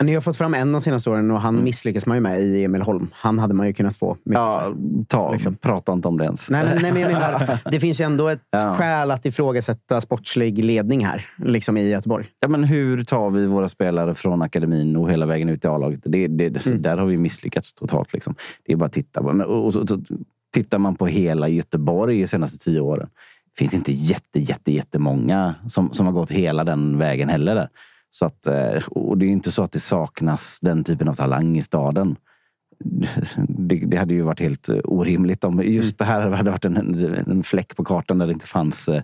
Ni 0.00 0.14
har 0.14 0.20
fått 0.20 0.36
fram 0.36 0.54
en 0.54 0.72
de 0.72 0.80
senaste 0.80 1.10
åren 1.10 1.30
och 1.30 1.40
han 1.40 1.64
misslyckas 1.64 2.06
man 2.06 2.16
ju 2.16 2.20
med 2.20 2.40
i 2.40 2.64
Emil 2.64 2.82
Holm. 2.82 3.08
Han 3.12 3.38
hade 3.38 3.54
man 3.54 3.66
ju 3.66 3.72
kunnat 3.72 3.96
få 3.96 4.14
mycket 4.24 4.34
Ja, 4.40 4.60
för. 4.60 5.04
ta, 5.04 5.32
Liksom. 5.32 5.56
Prata 5.56 5.92
inte 5.92 6.08
om 6.08 6.18
det 6.18 6.24
ens. 6.24 6.50
Nej, 6.50 6.78
nej, 6.82 6.92
men 6.92 7.02
jag 7.02 7.12
menar, 7.12 7.58
det 7.70 7.80
finns 7.80 8.00
ju 8.00 8.04
ändå 8.04 8.28
ett 8.28 8.40
Ja. 8.50 8.74
skäl 8.74 9.10
att 9.10 9.26
ifrågasätta 9.26 10.00
sportslig 10.00 10.64
ledning 10.64 11.04
här, 11.06 11.26
liksom 11.44 11.76
i 11.76 11.90
Göteborg. 11.90 12.26
Ja, 12.40 12.48
men 12.48 12.64
hur 12.64 13.04
tar 13.04 13.30
vi 13.30 13.46
våra 13.46 13.68
spelare 13.68 14.14
från 14.14 14.42
akademin 14.42 14.96
och 14.96 15.10
hela 15.10 15.26
vägen 15.26 15.48
ut 15.48 15.64
i 15.64 15.68
A-laget? 15.68 16.00
Det, 16.04 16.26
det, 16.26 16.62
så 16.62 16.70
Där 16.70 16.96
har 16.98 17.06
vi 17.06 17.16
misslyckats 17.16 17.72
totalt. 17.72 18.12
Liksom. 18.12 18.34
Det 18.66 18.72
är 18.72 18.76
bara 18.76 18.86
att 18.86 18.92
titta. 18.92 19.20
och, 19.20 19.64
och, 19.66 19.72
så, 19.74 20.00
tittar 20.52 20.78
man 20.78 20.96
på 20.96 21.06
hela 21.06 21.48
Göteborg 21.48 22.20
de 22.20 22.26
senaste 22.26 22.58
tio 22.64 22.80
åren. 22.80 23.08
Det 23.54 23.58
finns 23.58 23.74
inte 23.74 23.92
jätte, 23.92 24.40
jätte, 24.40 24.72
jättemånga 24.72 25.54
som, 25.68 25.92
som 25.92 26.06
har 26.06 26.12
gått 26.12 26.30
hela 26.30 26.64
den 26.64 26.98
vägen 26.98 27.28
heller. 27.28 27.54
Där. 27.54 27.68
Så 28.10 28.26
att, 28.26 28.46
eh, 28.46 28.82
och 28.90 29.18
det 29.18 29.26
är 29.26 29.28
inte 29.28 29.50
så 29.50 29.62
att 29.62 29.72
det 29.72 29.80
saknas 29.80 30.58
den 30.62 30.84
typen 30.84 31.08
av 31.08 31.14
talang 31.14 31.58
i 31.58 31.62
staden. 31.62 32.16
Det, 33.48 33.76
det 33.76 33.96
hade 33.96 34.14
ju 34.14 34.22
varit 34.22 34.40
helt 34.40 34.68
eh, 34.68 34.78
orimligt 34.84 35.44
om 35.44 35.62
just 35.62 35.98
det 35.98 36.04
här 36.04 36.30
hade 36.30 36.50
varit 36.50 36.64
en, 36.64 36.76
en 37.26 37.42
fläck 37.42 37.76
på 37.76 37.84
kartan 37.84 38.18
där 38.18 38.26
det 38.26 38.32
inte 38.32 38.46
fanns 38.46 38.88
eh, 38.88 39.02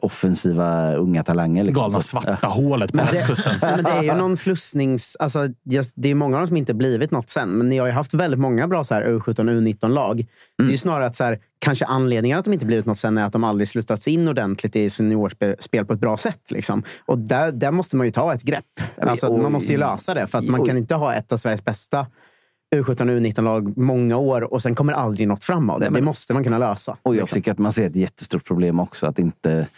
offensiva 0.00 0.94
unga 0.94 1.22
talanger. 1.22 1.64
liksom. 1.64 1.82
Galna 1.82 2.00
svarta 2.00 2.46
hålet 2.46 2.90
på 2.90 2.96
Men 2.96 3.06
det, 3.06 3.12
västkusten. 3.12 3.52
men 3.60 3.84
det 3.84 3.90
är 3.90 4.02
ju 4.02 4.14
någon 4.14 4.36
slussnings... 4.36 5.16
Alltså, 5.20 5.48
just, 5.64 5.92
det 5.96 6.10
är 6.10 6.14
många 6.14 6.36
av 6.36 6.40
dem 6.40 6.46
som 6.46 6.56
inte 6.56 6.74
blivit 6.74 7.10
något 7.10 7.28
sen. 7.28 7.48
Men 7.48 7.68
ni 7.68 7.78
har 7.78 7.86
ju 7.86 7.92
haft 7.92 8.14
väldigt 8.14 8.40
många 8.40 8.68
bra 8.68 8.84
så 8.84 8.94
här, 8.94 9.04
U17 9.04 9.28
och 9.28 9.62
U19-lag. 9.62 10.26
Det 10.58 10.64
är 10.64 10.68
ju 10.68 10.76
snarare 10.76 11.06
att 11.06 11.16
så 11.16 11.24
här, 11.24 11.38
kanske 11.58 11.84
anledningen 11.84 12.38
att 12.38 12.44
de 12.44 12.52
inte 12.54 12.66
blivit 12.66 12.86
något 12.86 12.98
sen 12.98 13.18
är 13.18 13.26
att 13.26 13.32
de 13.32 13.44
aldrig 13.44 13.68
slutats 13.68 14.08
in 14.08 14.28
ordentligt 14.28 14.76
i 14.76 14.90
seniorspel 14.90 15.56
spel 15.60 15.84
på 15.84 15.92
ett 15.92 16.00
bra 16.00 16.16
sätt. 16.16 16.50
Liksom. 16.50 16.82
Och 17.06 17.18
där, 17.18 17.52
där 17.52 17.70
måste 17.70 17.96
man 17.96 18.06
ju 18.06 18.10
ta 18.10 18.34
ett 18.34 18.42
grepp. 18.42 18.64
Alltså, 19.00 19.36
man 19.36 19.52
måste 19.52 19.72
ju 19.72 19.78
lösa 19.78 20.14
det. 20.14 20.26
För 20.26 20.38
att 20.38 20.44
man 20.44 20.66
kan 20.66 20.76
inte 20.76 20.94
ha 20.94 21.14
ett 21.14 21.32
av 21.32 21.36
Sveriges 21.36 21.64
bästa 21.64 22.06
U17 22.74 22.90
och 22.90 23.20
U19-lag 23.20 23.76
många 23.78 24.16
år 24.16 24.52
och 24.52 24.62
sen 24.62 24.74
kommer 24.74 24.92
aldrig 24.92 25.28
något 25.28 25.44
fram 25.44 25.70
av 25.70 25.80
det. 25.80 25.84
Nej, 25.84 25.92
men- 25.92 26.02
det 26.02 26.06
måste 26.06 26.34
man 26.34 26.44
kunna 26.44 26.58
lösa. 26.58 26.96
Och 27.02 27.14
jag 27.14 27.20
liksom. 27.20 27.36
tycker 27.36 27.52
att 27.52 27.58
man 27.58 27.72
ser 27.72 27.86
ett 27.86 27.96
jättestort 27.96 28.44
problem 28.44 28.80
också. 28.80 29.06
Att 29.06 29.18
inte, 29.18 29.68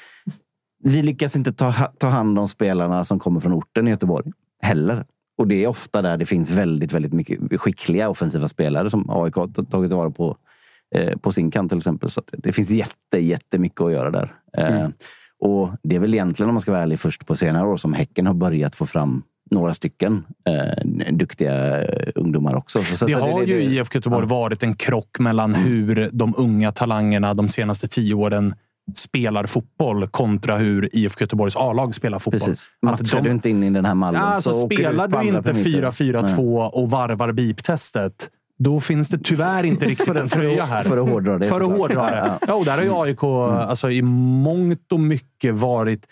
vi 0.85 1.03
lyckas 1.03 1.37
inte 1.37 1.53
ta, 1.53 1.73
ta 1.73 2.07
hand 2.07 2.39
om 2.39 2.49
spelarna 2.49 3.05
som 3.05 3.19
kommer 3.19 3.41
från 3.41 3.53
orten 3.53 3.87
i 3.87 3.91
Göteborg 3.91 4.33
heller. 4.63 5.05
Och 5.39 5.47
det 5.47 5.65
är 5.65 5.69
ofta 5.69 6.03
där 6.03 6.17
det 6.17 6.27
finns 6.27 6.51
väldigt, 6.51 6.93
väldigt 6.93 7.13
mycket 7.13 7.61
skickliga 7.61 8.09
offensiva 8.09 8.49
spelare 8.49 8.91
som 8.91 9.11
AIK 9.11 9.35
har 9.35 9.65
tagit 9.65 9.93
vara 9.93 10.11
på 10.11 10.37
eh, 10.95 11.17
på 11.19 11.33
sin 11.33 11.51
kant 11.51 11.71
till 11.71 11.79
exempel. 11.79 12.11
Så 12.11 12.23
det 12.33 12.53
finns 12.53 12.71
jätte, 12.71 13.19
jättemycket 13.19 13.81
att 13.81 13.93
göra 13.93 14.11
där. 14.11 14.35
Eh, 14.57 14.89
och 15.39 15.71
det 15.83 15.97
är 15.97 16.01
väl 16.01 16.15
egentligen, 16.15 16.49
om 16.49 16.55
man 16.55 16.61
ska 16.61 16.73
vara 16.73 16.83
ärlig, 16.83 17.01
först 17.01 17.27
på 17.27 17.37
senare 17.37 17.69
år 17.69 17.77
som 17.77 17.93
Häcken 17.93 18.27
har 18.27 18.35
börjat 18.35 18.75
få 18.75 18.87
fram 18.87 19.23
några 19.51 19.75
stycken 19.75 20.25
eh, 20.49 21.13
duktiga 21.13 21.83
eh, 21.83 22.09
ungdomar 22.15 22.55
också. 22.57 22.83
Så, 22.83 22.97
så, 22.97 23.07
Det 23.07 23.13
så 23.13 23.19
har 23.19 23.43
ju 23.43 23.63
i 23.63 23.77
IFK 23.77 23.97
Göteborg 23.97 24.27
varit 24.27 24.63
en 24.63 24.75
krock 24.75 25.19
mellan 25.19 25.55
hur 25.55 26.11
de 26.13 26.35
unga 26.37 26.73
talangerna 26.73 27.35
de 27.35 27.49
senaste 27.49 27.89
tio 27.89 28.15
åren 28.15 28.55
spelar 28.95 29.47
fotboll 29.47 30.09
kontra 30.09 30.57
hur 30.57 30.97
IFK 30.97 31.21
Göteborgs 31.23 31.57
A-lag 31.57 31.95
spelar 31.95 32.19
fotboll. 32.19 32.41
Precis. 32.41 32.67
Att 32.87 33.01
Matchar 33.01 33.17
de- 33.17 33.25
du 33.29 33.31
inte 33.31 33.51
in 33.51 33.63
i 33.63 33.71
den 33.71 33.85
här 33.85 33.95
mallen 33.95 34.21
Ja, 34.21 34.27
alltså, 34.27 34.53
så 34.53 34.67
du 34.69 34.75
ut 34.75 34.81
spelar 34.81 35.09
du 35.09 35.17
andra 35.17 35.39
inte 35.39 35.43
premisser. 35.43 35.83
4-4-2 35.83 36.69
och 36.69 36.91
varvar 36.91 37.33
beep-testet, 37.33 38.29
då 38.59 38.81
finns 38.81 39.09
det 39.09 39.19
tyvär 39.19 39.65
inte 39.65 39.87
riktigt 39.89 40.09
en 40.17 40.29
tröja 40.29 40.65
här. 40.65 40.85
För 40.85 40.99
att 41.03 41.09
hårdra 41.09 41.39
det. 41.39 41.47
För 41.47 41.61
att 41.61 41.79
hårdra 41.79 42.11
det. 42.11 42.17
Ja, 42.17 42.27
ja. 42.41 42.47
Ja, 42.47 42.55
och 42.55 42.65
där 42.65 42.77
har 42.77 42.83
ju 42.85 42.93
AIK 42.93 43.23
alltså, 43.23 43.91
i 43.91 44.03
mångt 44.03 44.93
och 44.93 45.01
mycket 45.01 45.55
varit... 45.55 46.07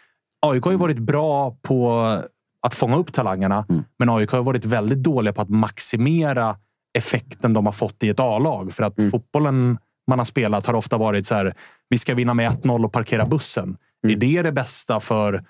AIK 0.46 0.64
har 0.64 0.70
ju 0.72 0.78
varit 0.78 0.98
bra 0.98 1.56
på 1.62 2.18
att 2.66 2.74
fånga 2.74 2.96
upp 2.96 3.12
talangerna, 3.12 3.66
Mm. 3.68 3.84
men 3.98 4.08
AIK 4.08 4.30
har 4.30 4.42
varit 4.42 4.64
väldigt 4.64 4.98
dåliga 5.02 5.32
på 5.32 5.42
att 5.42 5.48
maximera 5.48 6.56
effekten 6.98 7.52
de 7.52 7.66
har 7.66 7.72
fått 7.72 8.02
i 8.02 8.08
ett 8.08 8.20
A-lag. 8.20 8.72
För 8.72 8.82
att 8.84 8.94
fotbollen 9.10 9.78
man 10.10 10.18
har 10.18 10.24
spelat 10.24 10.66
har 10.66 10.74
ofta 10.74 10.96
varit 10.98 11.26
så 11.26 11.34
här, 11.34 11.54
vi 11.88 11.98
ska 11.98 12.14
vinna 12.14 12.34
med 12.34 12.50
1-0 12.50 12.84
och 12.84 12.92
parkera 12.92 13.26
bussen. 13.26 13.76
Är 14.08 14.16
det 14.16 14.42
det 14.42 14.52
bästa 14.52 15.00
för 15.00 15.44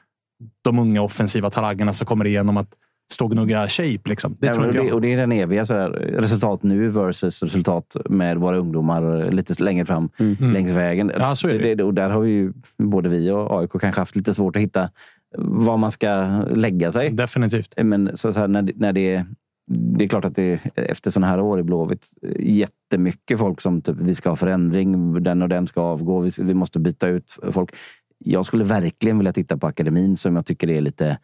de 0.65 0.79
unga 0.79 1.03
offensiva 1.03 1.51
talangerna 1.51 1.93
som 1.93 2.07
kommer 2.07 2.25
igenom 2.27 2.57
att 2.57 2.69
stå 3.13 3.25
och 3.25 3.31
gnugga 3.31 3.69
shape? 3.69 4.01
Liksom? 4.09 4.37
Det 4.41 4.47
Ja, 4.47 4.55
tror 4.55 4.67
och, 4.67 4.73
det, 4.73 4.79
jag. 4.85 4.95
och 4.95 5.01
det 5.01 5.13
är 5.13 5.17
den 5.17 5.33
eviga 5.33 5.67
så 5.67 5.75
här, 5.75 5.91
resultat 5.91 6.63
nu 6.63 6.89
versus 6.89 7.43
resultat 7.43 7.97
med 8.11 8.37
våra 8.39 8.57
ungdomar 8.57 9.31
lite 9.31 9.63
längre 9.63 9.87
fram 9.87 10.09
längs 10.39 10.71
vägen. 10.71 11.11
Mm. 11.11 11.23
Ja, 11.23 11.35
så 11.35 11.49
är 11.49 11.77
det. 11.77 11.83
och 11.85 11.95
där 11.95 12.11
har 12.11 12.21
vi 12.21 12.31
ju, 12.31 12.53
både 12.79 13.09
vi 13.09 13.31
och 13.31 13.61
AIK 13.61 13.71
kanske 13.81 14.01
haft 14.01 14.17
lite 14.17 14.35
svårt 14.35 14.57
att 14.57 14.63
hitta 14.63 14.91
var 15.39 15.77
man 15.77 15.91
ska 15.91 16.43
lägga 16.55 16.93
sig. 16.93 17.11
Definitivt. 17.11 17.75
Men 17.77 18.17
så, 18.17 18.33
så 18.33 18.41
här, 18.41 18.49
när, 18.49 18.73
när 18.77 18.93
det 18.93 19.15
är 19.15 19.27
det 19.67 20.05
är 20.05 20.09
klart 20.09 20.25
att 20.25 20.37
det 20.37 20.61
efter 20.75 21.11
sådana 21.11 21.27
här 21.27 21.41
år 21.41 21.61
i 21.61 21.63
Blåvitt 21.63 22.07
jättemycket 22.39 23.39
folk 23.39 23.61
som 23.61 23.83
typ, 23.83 23.97
vi 23.97 24.15
ska 24.15 24.29
ha 24.29 24.37
förändring, 24.37 25.23
den 25.23 25.43
och 25.43 25.49
den 25.49 25.67
ska 25.67 25.81
avgå, 25.81 26.21
vi, 26.21 26.31
vi 26.39 26.55
måste 26.55 26.81
byta 26.81 27.09
ut 27.09 27.39
folk. 27.51 27.71
Jag 28.19 28.47
skulle 28.47 28.65
verkligen 28.65 29.19
vilja 29.19 29.33
titta 29.33 29.57
på 29.57 29.67
akademin 29.67 30.17
som 30.17 30.37
jag 30.37 30.47
tycker 30.47 30.71
är 30.71 30.81
lite 30.81 31.19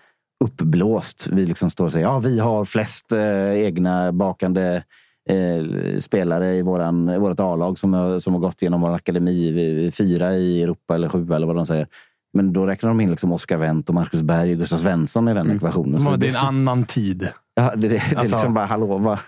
uppblåst. 0.45 1.29
Vi 1.33 1.47
liksom 1.47 1.71
står 1.71 1.85
och 1.85 1.93
säger 1.93 2.07
ja, 2.07 2.19
vi 2.19 2.39
har 2.39 2.65
flest 2.65 3.13
eh, 3.13 3.53
egna 3.53 4.13
bakande 4.13 4.85
eh, 5.29 5.99
spelare 5.99 6.57
i, 6.57 6.63
våran, 6.63 7.21
vårt 7.21 7.41
A-lag 7.41 7.79
som, 7.79 8.21
som 8.21 8.33
har 8.35 8.41
gått 8.41 8.63
igenom 8.63 8.81
vår 8.81 8.95
akademi. 8.95 9.51
Vi, 9.51 9.91
fyra 9.91 10.37
i 10.37 10.63
Europa 10.63 10.95
eller 10.95 11.09
sju 11.09 11.33
eller 11.33 11.47
vad 11.47 11.57
de 11.57 11.67
säger. 11.67 11.87
Men 12.33 12.53
då 12.53 12.67
räknar 12.67 12.89
de 12.91 13.01
in 13.01 13.11
liksom 13.11 13.33
Oskar 13.33 13.57
Wendt 13.57 13.89
och 13.89 13.95
Marcus 13.95 14.23
Berg 14.23 14.53
och 14.53 14.59
Gustav 14.59 14.77
Svensson 14.77 15.29
i 15.29 15.35
den 15.35 15.51
ekvationen. 15.57 16.01
Så 16.01 16.11
Men 16.11 16.21
Det 16.21 16.27
är 16.27 16.31
en 16.31 16.37
annan 16.37 16.85
tid. 16.85 17.29
Ja, 17.55 17.73
det, 17.77 17.89
det, 17.89 17.89
det 17.89 17.97
är 17.97 18.19
Alltså- 18.19 18.37
liksom 18.37 18.55
bara, 18.55 18.67
hallå, 18.67 18.87
vad, 18.99 19.19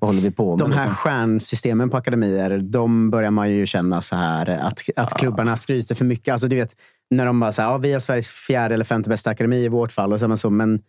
vad 0.00 0.10
håller 0.10 0.20
vi 0.20 0.30
på 0.30 0.50
med? 0.50 0.58
De 0.58 0.72
här 0.72 0.84
liksom? 0.86 0.96
stjärnsystemen 0.96 1.90
på 1.90 1.96
akademier, 1.96 2.58
de 2.58 3.10
börjar 3.10 3.30
man 3.30 3.50
ju 3.50 3.66
känna 3.66 4.02
så 4.02 4.16
här 4.16 4.48
att, 4.48 4.82
att 4.96 5.18
klubbarna 5.18 5.56
skryter 5.56 5.94
för 5.94 6.04
mycket. 6.04 6.32
Alltså, 6.32 6.48
du 6.48 6.56
vet, 6.56 6.76
när 7.10 7.26
de 7.26 7.40
bara 7.40 7.52
säger 7.52 7.68
ja, 7.68 7.76
vi 7.78 7.92
har 7.92 8.00
Sveriges 8.00 8.30
fjärde 8.30 8.74
eller 8.74 8.84
femte 8.84 9.10
bästa 9.10 9.30
akademi 9.30 9.64
i 9.64 9.68
vårt 9.68 9.92
fall. 9.92 10.12
Och 10.12 10.20
så 10.20 10.28
man 10.28 10.38
så, 10.38 10.50
men 10.50 10.80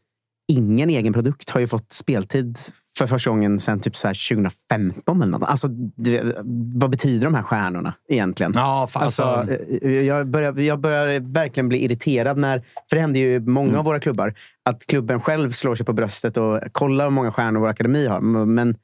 ingen 0.48 0.90
egen 0.90 1.14
produkt 1.14 1.50
har 1.50 1.60
ju 1.60 1.68
fått 1.68 1.94
speltid 1.94 2.58
för 2.98 3.08
första 3.08 3.30
gången 3.30 3.60
sedan 3.60 3.80
typ 3.80 3.96
så 3.96 4.08
här 4.08 4.36
2015. 4.36 5.22
Eller 5.22 5.32
något. 5.32 5.50
Alltså, 5.50 5.68
du, 5.96 6.34
vad 6.76 6.90
betyder 6.90 7.26
de 7.26 7.34
här 7.34 7.42
stjärnorna 7.44 7.94
egentligen? 8.10 8.52
Ja, 8.56 8.88
fa- 8.90 9.00
Alltså, 9.00 9.24
alltså, 9.24 9.54
jag, 9.88 10.28
börjar, 10.28 10.60
jag 10.60 10.80
börjar 10.80 11.20
verkligen 11.20 11.70
bli 11.70 11.84
irriterad 11.84 12.38
när, 12.38 12.60
för 12.90 12.96
det 12.96 13.02
händer 13.02 13.20
ju 13.20 13.34
i 13.34 13.40
många 13.40 13.80
av 13.80 13.86
våra 13.86 14.00
klubbar, 14.00 14.34
att 14.70 14.88
klubben 14.88 15.20
själv 15.20 15.52
slår 15.52 15.76
sig 15.76 15.86
på 15.86 15.94
bröstet 15.94 16.38
och 16.38 16.60
kollar 16.72 17.06
hur 17.06 17.12
många 17.12 17.32
stjärnor 17.32 17.60
vår 17.60 17.68
akademi 17.68 18.08
har. 18.08 18.20
Men, 18.46 18.76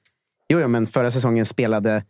jo, 0.50 0.60
jo, 0.60 0.68
men 0.68 0.88
förra 0.88 1.12
säsongen 1.12 1.46
spelade 1.46 2.04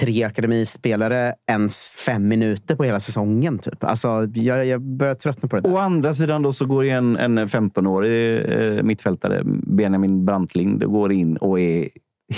tre 0.00 0.22
akademispelare 0.22 1.34
ens 1.50 1.94
fem 1.94 2.28
minuter 2.28 2.76
på 2.76 2.84
hela 2.84 3.00
säsongen. 3.00 3.58
Typ. 3.58 3.84
Alltså, 3.84 4.28
jag, 4.34 4.66
jag 4.66 4.80
börjar 4.82 5.14
tröttna 5.14 5.48
på 5.48 5.56
det 5.56 5.62
där. 5.62 5.72
Å 5.72 5.78
andra 5.78 6.14
sidan 6.14 6.42
då 6.42 6.52
så 6.52 6.66
går 6.66 6.84
en, 6.84 7.16
en 7.16 7.38
15-årig 7.38 8.44
eh, 8.52 8.82
mittfältare, 8.82 9.42
Benjamin 9.66 10.24
Brantlind, 10.24 10.84
går 10.84 11.12
in 11.12 11.36
och 11.36 11.60
är 11.60 11.88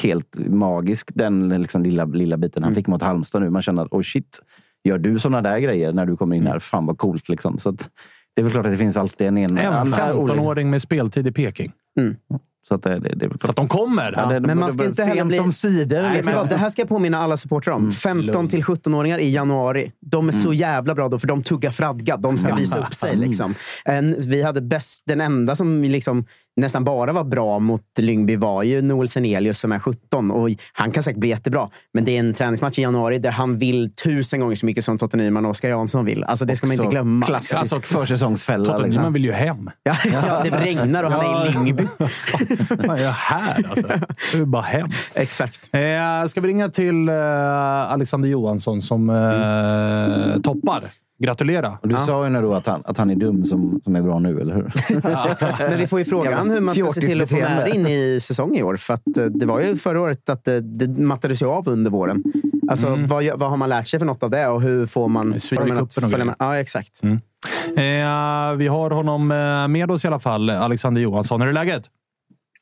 helt 0.02 0.38
magisk. 0.38 1.10
Den 1.14 1.48
liksom 1.48 1.82
lilla, 1.82 2.04
lilla 2.04 2.36
biten 2.36 2.62
han 2.62 2.74
fick 2.74 2.86
mot 2.86 3.02
Halmstad 3.02 3.42
nu. 3.42 3.50
Man 3.50 3.62
känner 3.62 3.82
att 3.82 3.92
oh 3.92 4.02
shit, 4.02 4.40
gör 4.84 4.98
du 4.98 5.18
såna 5.18 5.42
där 5.42 5.58
grejer 5.58 5.92
när 5.92 6.06
du 6.06 6.16
kommer 6.16 6.36
in 6.36 6.46
här? 6.46 6.58
Fan 6.58 6.86
vad 6.86 6.98
coolt. 6.98 7.28
Liksom. 7.28 7.58
Så 7.58 7.68
att, 7.68 7.90
det 8.34 8.40
är 8.40 8.42
väl 8.42 8.52
klart 8.52 8.66
att 8.66 8.72
det 8.72 8.78
finns 8.78 8.96
alltid 8.96 9.26
en... 9.26 9.36
en 9.38 9.58
en 9.58 9.72
en- 9.74 9.86
15-åring 9.86 10.70
med 10.70 10.82
speltid 10.82 11.26
i 11.26 11.32
Peking. 11.32 11.72
Så 12.68 12.74
att 12.74 12.82
det, 12.82 12.98
det, 12.98 13.30
Så 13.44 13.50
att 13.50 13.56
de 13.56 13.68
kommer. 13.68 14.12
Ja, 14.16 14.26
det- 14.26 14.40
men 14.40 14.58
man 14.58 14.72
ska 14.72 14.84
inte 14.84 15.02
heller 15.04 15.24
bli- 15.24 15.38
om 15.38 15.52
sidor. 15.52 16.02
Vet 16.02 16.12
liksom. 16.12 16.32
ni 16.32 16.38
vad? 16.38 16.48
Det 16.48 16.56
här 16.56 16.70
ska 16.70 16.82
jag 16.82 16.88
påminna 16.88 17.18
alla 17.18 17.36
supportrar 17.36 17.74
om. 17.74 17.92
15 17.92 18.48
till 18.48 18.62
17-åringar 18.64 19.18
i 19.18 19.30
januari. 19.30 19.92
De 20.00 20.28
är 20.28 20.32
så 20.32 20.52
jävla 20.52 20.94
bra 20.94 21.08
då, 21.08 21.18
för 21.18 21.26
de 21.28 21.42
tuggar 21.42 21.70
fradga. 21.70 22.16
De 22.16 22.38
ska 22.38 22.54
visa 22.54 22.78
upp 22.78 22.94
sig. 22.94 23.16
Liksom. 23.26 23.54
En, 23.84 24.14
vi 24.18 24.42
hade 24.42 24.60
bäst, 24.62 25.02
den 25.06 25.20
enda 25.20 25.56
som 25.56 25.84
liksom 25.84 26.24
nästan 26.56 26.84
bara 26.84 27.12
var 27.12 27.24
bra 27.24 27.58
mot 27.58 27.82
Lyngby 27.98 28.36
var 28.36 28.62
ju 28.62 28.82
Noel 28.82 29.08
Senelius 29.08 29.58
som 29.58 29.72
är 29.72 29.78
17. 29.78 30.30
Och 30.30 30.50
han 30.72 30.90
kan 30.90 31.02
säkert 31.02 31.20
bli 31.20 31.28
jättebra. 31.28 31.68
Men 31.94 32.04
det 32.04 32.16
är 32.16 32.20
en 32.20 32.34
träningsmatch 32.34 32.78
i 32.78 32.82
januari 32.82 33.18
där 33.18 33.30
han 33.30 33.56
vill 33.56 33.92
tusen 34.04 34.40
gånger 34.40 34.54
så 34.54 34.66
mycket 34.66 34.84
som 34.84 34.98
Totte 34.98 35.16
Nyman 35.16 35.44
och 35.44 35.50
Oskar 35.50 35.68
Jansson 35.68 36.04
vill. 36.04 36.24
Alltså 36.24 36.44
det 36.44 36.56
ska 36.56 36.66
man 36.66 36.74
inte 36.76 36.90
glömma. 36.90 37.26
Klassisk 37.26 37.54
alltså, 37.54 37.80
försäsongsfälla. 37.80 38.64
Totte 38.64 38.82
liksom. 38.82 39.00
Nyman 39.00 39.12
vill 39.12 39.24
ju 39.24 39.32
hem. 39.32 39.70
Ja, 39.82 39.96
ja, 40.04 40.42
det 40.44 40.50
regnar 40.50 41.04
och 41.04 41.12
han 41.12 41.46
är 41.46 41.48
i 41.48 41.52
Lyngby. 41.52 41.86
Jag 42.86 43.00
är 43.00 43.12
här 43.12 43.70
alltså. 43.70 43.88
Jag 44.32 44.38
vill 44.38 44.46
bara 44.46 44.62
hem. 44.62 44.88
Exakt. 45.14 45.70
Eh, 45.72 46.26
ska 46.28 46.40
vi 46.40 46.48
ringa 46.48 46.68
till 46.68 47.08
eh, 47.08 47.92
Alexander 47.92 48.28
Johansson 48.28 48.82
som 48.82 49.10
eh, 49.10 50.40
toppar? 50.40 50.84
Gratulera! 51.18 51.78
Du 51.82 51.94
ja. 51.94 52.00
sa 52.00 52.24
ju 52.24 52.30
nu 52.30 52.42
då 52.42 52.54
att 52.54 52.66
han, 52.66 52.82
att 52.84 52.98
han 52.98 53.10
är 53.10 53.14
dum 53.14 53.44
som, 53.44 53.80
som 53.84 53.96
är 53.96 54.02
bra 54.02 54.18
nu, 54.18 54.40
eller 54.40 54.54
hur? 54.54 54.72
Ja. 55.04 55.36
Men 55.58 55.78
vi 55.78 55.86
får 55.86 55.98
ju 55.98 56.04
frågan 56.04 56.50
hur 56.50 56.60
man 56.60 56.74
ska 56.74 56.86
se 56.92 57.00
till 57.00 57.22
att 57.22 57.30
få 57.30 57.36
med 57.36 57.74
in 57.74 57.86
i 57.86 58.20
säsong 58.22 58.56
i 58.56 58.62
år. 58.62 58.76
För 58.76 58.94
att, 58.94 59.16
eh, 59.16 59.24
det 59.24 59.46
var 59.46 59.60
ju 59.60 59.76
förra 59.76 60.00
året 60.00 60.28
att 60.28 60.44
det, 60.44 60.60
det 60.60 60.88
mattades 60.88 61.42
ju 61.42 61.46
av 61.46 61.68
under 61.68 61.90
våren. 61.90 62.24
Alltså, 62.70 62.86
mm. 62.86 63.06
vad, 63.06 63.24
vad 63.24 63.50
har 63.50 63.56
man 63.56 63.68
lärt 63.68 63.86
sig 63.86 63.98
för 63.98 64.06
något 64.06 64.22
av 64.22 64.30
det 64.30 64.48
och 64.48 64.62
hur 64.62 64.86
får 64.86 65.08
man... 65.08 65.38
Man 66.16 66.34
ja, 66.38 66.56
exakt. 66.56 67.02
Mm. 67.02 67.20
Eh, 67.76 68.56
vi 68.56 68.66
har 68.66 68.90
honom 68.90 69.30
eh, 69.30 69.68
med 69.68 69.90
oss 69.90 70.04
i 70.04 70.08
alla 70.08 70.18
fall, 70.18 70.50
Alexander 70.50 71.00
Johansson. 71.00 71.42
Är 71.42 71.46
det 71.46 71.52
läget? 71.52 71.90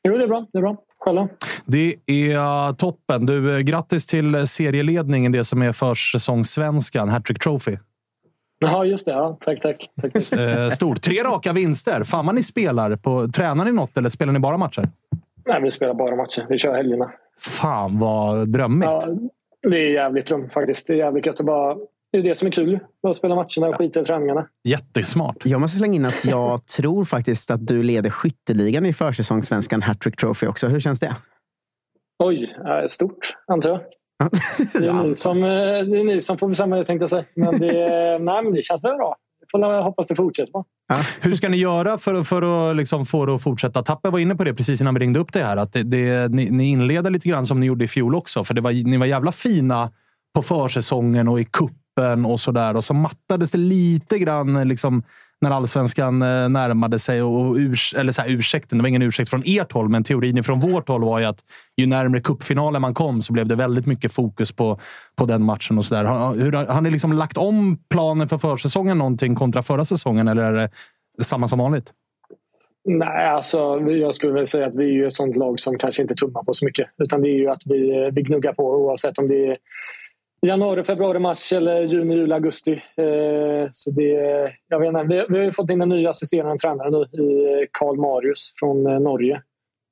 Jo, 0.03 0.17
det 0.17 0.23
är 0.23 0.27
bra. 0.27 0.47
Det 0.51 0.57
är 0.57 0.61
bra. 0.61 0.77
Själva? 0.99 1.27
Det 1.65 1.95
är 2.05 2.73
toppen. 2.73 3.25
Du, 3.25 3.63
grattis 3.63 4.05
till 4.05 4.47
serieledningen, 4.47 5.31
det 5.31 5.43
som 5.43 5.61
är 5.61 5.71
försäsongssvenskan, 5.71 7.09
Hattrick 7.09 7.39
Trophy. 7.39 7.77
Ja, 8.59 8.85
just 8.85 9.05
det. 9.05 9.11
Ja, 9.11 9.37
tack, 9.41 9.59
tack. 9.59 9.89
tack. 10.01 10.11
Eh, 10.39 10.69
stort. 10.69 11.01
Tre 11.01 11.23
raka 11.23 11.53
vinster. 11.53 12.03
Fan 12.03 12.25
vad 12.25 12.35
ni 12.35 12.43
spelar. 12.43 12.95
På, 12.95 13.27
tränar 13.27 13.65
ni 13.65 13.71
något 13.71 13.97
eller 13.97 14.09
spelar 14.09 14.33
ni 14.33 14.39
bara 14.39 14.57
matcher? 14.57 14.83
Nej, 15.45 15.61
vi 15.61 15.71
spelar 15.71 15.93
bara 15.93 16.15
matcher. 16.15 16.45
Vi 16.49 16.57
kör 16.57 16.73
helgerna. 16.75 17.11
Fan 17.39 17.99
vad 17.99 18.49
drömmigt. 18.49 18.89
Ja, 18.89 19.07
det 19.69 19.77
är 19.77 19.91
jävligt 19.91 20.25
dröm 20.25 20.49
faktiskt. 20.49 20.87
Det 20.87 20.93
är 20.93 20.97
jävligt 20.97 21.25
gött 21.25 21.39
att 21.39 21.45
bara... 21.45 21.75
Det 22.11 22.17
är 22.17 22.23
det 22.23 22.35
som 22.35 22.47
är 22.47 22.51
kul. 22.51 22.79
Att 23.07 23.15
spela 23.15 23.35
matcherna 23.35 23.67
och 23.67 23.75
skita 23.75 23.99
i 24.01 24.03
träningarna. 24.03 24.47
Jättesmart. 24.63 25.45
Jag 25.45 25.61
måste 25.61 25.77
slänga 25.77 25.95
in 25.95 26.05
att 26.05 26.25
jag 26.25 26.65
tror 26.77 27.03
faktiskt 27.03 27.51
att 27.51 27.67
du 27.67 27.83
leder 27.83 28.09
skytteligan 28.09 28.85
i 28.85 28.93
försäsongssvenskan 28.93 29.81
Hattrick 29.81 30.15
Trophy 30.15 30.47
också. 30.47 30.67
Hur 30.67 30.79
känns 30.79 30.99
det? 30.99 31.15
Oj, 32.23 32.55
stort 32.87 33.37
antar 33.47 33.69
jag. 33.69 33.79
Det 34.73 34.87
är, 34.87 35.03
ni 35.07 35.15
som, 35.15 35.43
eh, 35.43 35.49
det 35.49 35.99
är 35.99 36.03
ni 36.03 36.21
som 36.21 36.37
får 36.37 36.47
bestämma 36.47 36.75
det 36.75 36.85
tänkte 36.85 37.03
jag 37.03 37.09
säga. 37.09 37.25
Men 37.35 37.59
det, 37.59 37.73
nej, 38.21 38.43
men 38.43 38.53
det 38.53 38.61
känns 38.61 38.83
väl 38.83 38.95
bra. 38.95 39.15
Jag 39.39 39.61
får 39.61 39.83
hoppas 39.83 40.07
det 40.07 40.15
fortsätter. 40.15 40.51
Ja. 40.87 40.95
Hur 41.21 41.31
ska 41.31 41.49
ni 41.49 41.57
göra 41.57 41.97
för, 41.97 42.23
för 42.23 42.69
att 42.71 42.75
liksom 42.75 43.05
få 43.05 43.25
det 43.25 43.35
att 43.35 43.43
fortsätta? 43.43 43.83
Tappe 43.83 44.09
var 44.09 44.19
inne 44.19 44.35
på 44.35 44.43
det 44.43 44.53
precis 44.53 44.81
innan 44.81 44.93
vi 44.93 44.99
ringde 44.99 45.19
upp 45.19 45.33
det 45.33 45.43
här. 45.43 45.57
Att 45.57 45.73
det, 45.73 45.83
det, 45.83 46.31
ni, 46.31 46.49
ni 46.49 46.69
inleder 46.69 47.09
lite 47.09 47.29
grann 47.29 47.45
som 47.45 47.59
ni 47.59 47.65
gjorde 47.65 47.85
i 47.85 47.87
fjol 47.87 48.15
också. 48.15 48.43
För 48.43 48.53
det 48.53 48.61
var, 48.61 48.71
ni 48.71 48.97
var 48.97 49.05
jävla 49.05 49.31
fina 49.31 49.91
på 50.35 50.41
försäsongen 50.41 51.27
och 51.27 51.39
i 51.39 51.45
kuppen 51.45 52.25
och 52.25 52.39
sådär. 52.39 52.75
Och 52.75 52.83
så 52.83 52.93
mattades 52.93 53.51
det 53.51 53.57
lite 53.57 54.19
grann 54.19 54.67
liksom, 54.67 55.03
när 55.41 55.51
allsvenskan 55.51 56.21
eh, 56.21 56.49
närmade 56.49 56.99
sig. 56.99 57.21
Och 57.21 57.55
urs 57.55 57.93
eller 57.97 58.11
så 58.11 58.21
här, 58.21 58.29
ursäkten, 58.29 58.77
det 58.77 58.81
var 58.81 58.89
ingen 58.89 59.01
ursäkt 59.01 59.29
från 59.29 59.43
ert 59.45 59.71
håll, 59.71 59.89
men 59.89 60.03
teorin 60.03 60.43
från 60.43 60.59
vårt 60.59 60.87
håll 60.87 61.03
var 61.03 61.19
ju 61.19 61.25
att 61.25 61.39
ju 61.77 61.85
närmare 61.85 62.21
cupfinalen 62.21 62.81
man 62.81 62.93
kom 62.93 63.21
så 63.21 63.33
blev 63.33 63.47
det 63.47 63.55
väldigt 63.55 63.85
mycket 63.85 64.13
fokus 64.13 64.51
på, 64.51 64.79
på 65.15 65.25
den 65.25 65.43
matchen. 65.43 65.77
och 65.77 65.85
så 65.85 65.95
där. 65.95 66.03
Har, 66.03 66.35
hur, 66.35 66.51
har 66.51 66.81
ni 66.81 66.91
liksom 66.91 67.13
lagt 67.13 67.37
om 67.37 67.77
planen 67.89 68.27
för 68.27 68.37
försäsongen 68.37 68.97
någonting 68.97 69.35
kontra 69.35 69.61
förra 69.61 69.85
säsongen 69.85 70.27
eller 70.27 70.43
är 70.43 70.53
det 70.53 71.23
samma 71.23 71.47
som 71.47 71.59
vanligt? 71.59 71.93
Nej, 72.87 73.25
alltså, 73.25 73.79
jag 73.79 74.13
skulle 74.13 74.33
väl 74.33 74.47
säga 74.47 74.67
att 74.67 74.75
vi 74.75 74.83
är 74.83 74.93
ju 74.93 75.07
ett 75.07 75.13
sånt 75.13 75.35
lag 75.35 75.59
som 75.59 75.77
kanske 75.77 76.01
inte 76.01 76.15
tummar 76.15 76.43
på 76.43 76.53
så 76.53 76.65
mycket. 76.65 76.87
Utan 76.97 77.21
det 77.21 77.29
är 77.29 77.37
ju 77.37 77.49
att 77.49 77.61
vi, 77.65 78.05
eh, 78.05 78.13
vi 78.13 78.21
gnuggar 78.21 78.53
på 78.53 78.63
oavsett 78.63 79.17
om 79.17 79.27
det 79.27 79.47
är 79.47 79.57
januari, 80.47 80.83
februari, 80.83 81.19
mars 81.19 81.53
eller 81.53 81.81
juni, 81.81 82.15
juli, 82.15 82.33
augusti. 82.33 82.71
Eh, 82.71 83.67
så 83.71 83.91
det, 83.91 84.11
jag 84.67 84.79
vet 84.79 84.87
inte, 84.87 85.03
vi, 85.03 85.25
vi 85.29 85.45
har 85.45 85.51
fått 85.51 85.69
in 85.69 85.81
en 85.81 85.89
ny 85.89 86.07
assisterande 86.07 86.57
tränare 86.57 86.89
nu 86.91 87.23
i 87.23 87.43
eh, 87.43 87.67
Karl 87.79 87.97
Marius 87.97 88.53
från 88.59 88.87
eh, 88.87 88.99
Norge. 88.99 89.41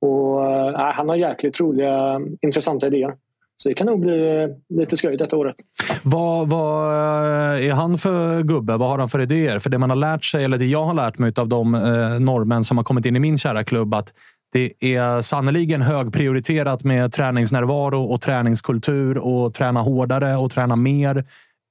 Och, 0.00 0.46
eh, 0.46 0.92
han 0.94 1.08
har 1.08 1.16
jäkligt 1.16 1.60
roliga, 1.60 2.20
intressanta 2.42 2.86
idéer. 2.86 3.14
Så 3.56 3.68
det 3.68 3.74
kan 3.74 3.86
nog 3.86 4.00
bli 4.00 4.42
eh, 4.42 4.78
lite 4.78 4.96
skoj 4.96 5.16
detta 5.16 5.36
året. 5.36 5.54
Vad, 6.02 6.48
vad 6.48 6.90
eh, 6.90 7.68
är 7.68 7.72
han 7.72 7.98
för 7.98 8.42
gubbe? 8.42 8.76
Vad 8.76 8.88
har 8.88 8.98
han 8.98 9.08
för 9.08 9.20
idéer? 9.20 9.58
För 9.58 9.70
det 9.70 9.78
man 9.78 9.90
har 9.90 9.96
lärt 9.96 10.24
sig, 10.24 10.44
eller 10.44 10.58
det 10.58 10.66
jag 10.66 10.82
har 10.82 10.94
lärt 10.94 11.18
mig 11.18 11.32
av 11.36 11.48
de 11.48 11.74
eh, 11.74 11.80
norrmän 12.20 12.64
som 12.64 12.76
har 12.76 12.84
kommit 12.84 13.06
in 13.06 13.16
i 13.16 13.20
min 13.20 13.38
kära 13.38 13.64
klubb, 13.64 13.94
att 13.94 14.12
det 14.54 14.72
är 14.96 15.22
sannoliken 15.22 15.82
högprioriterat 15.82 16.84
med 16.84 17.12
träningsnärvaro 17.12 18.04
och 18.04 18.20
träningskultur 18.20 19.18
och 19.18 19.54
träna 19.54 19.80
hårdare 19.80 20.36
och 20.36 20.50
träna 20.50 20.76
mer. 20.76 21.24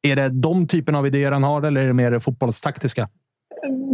Är 0.08 0.16
det 0.16 0.30
de 0.30 0.68
typen 0.68 0.96
av 0.96 1.08
idéer 1.08 1.32
han 1.32 1.44
har 1.44 1.62
eller 1.62 1.82
är 1.82 1.88
det 1.88 1.94
mer 1.94 2.20
fotbollstaktiska? 2.20 3.10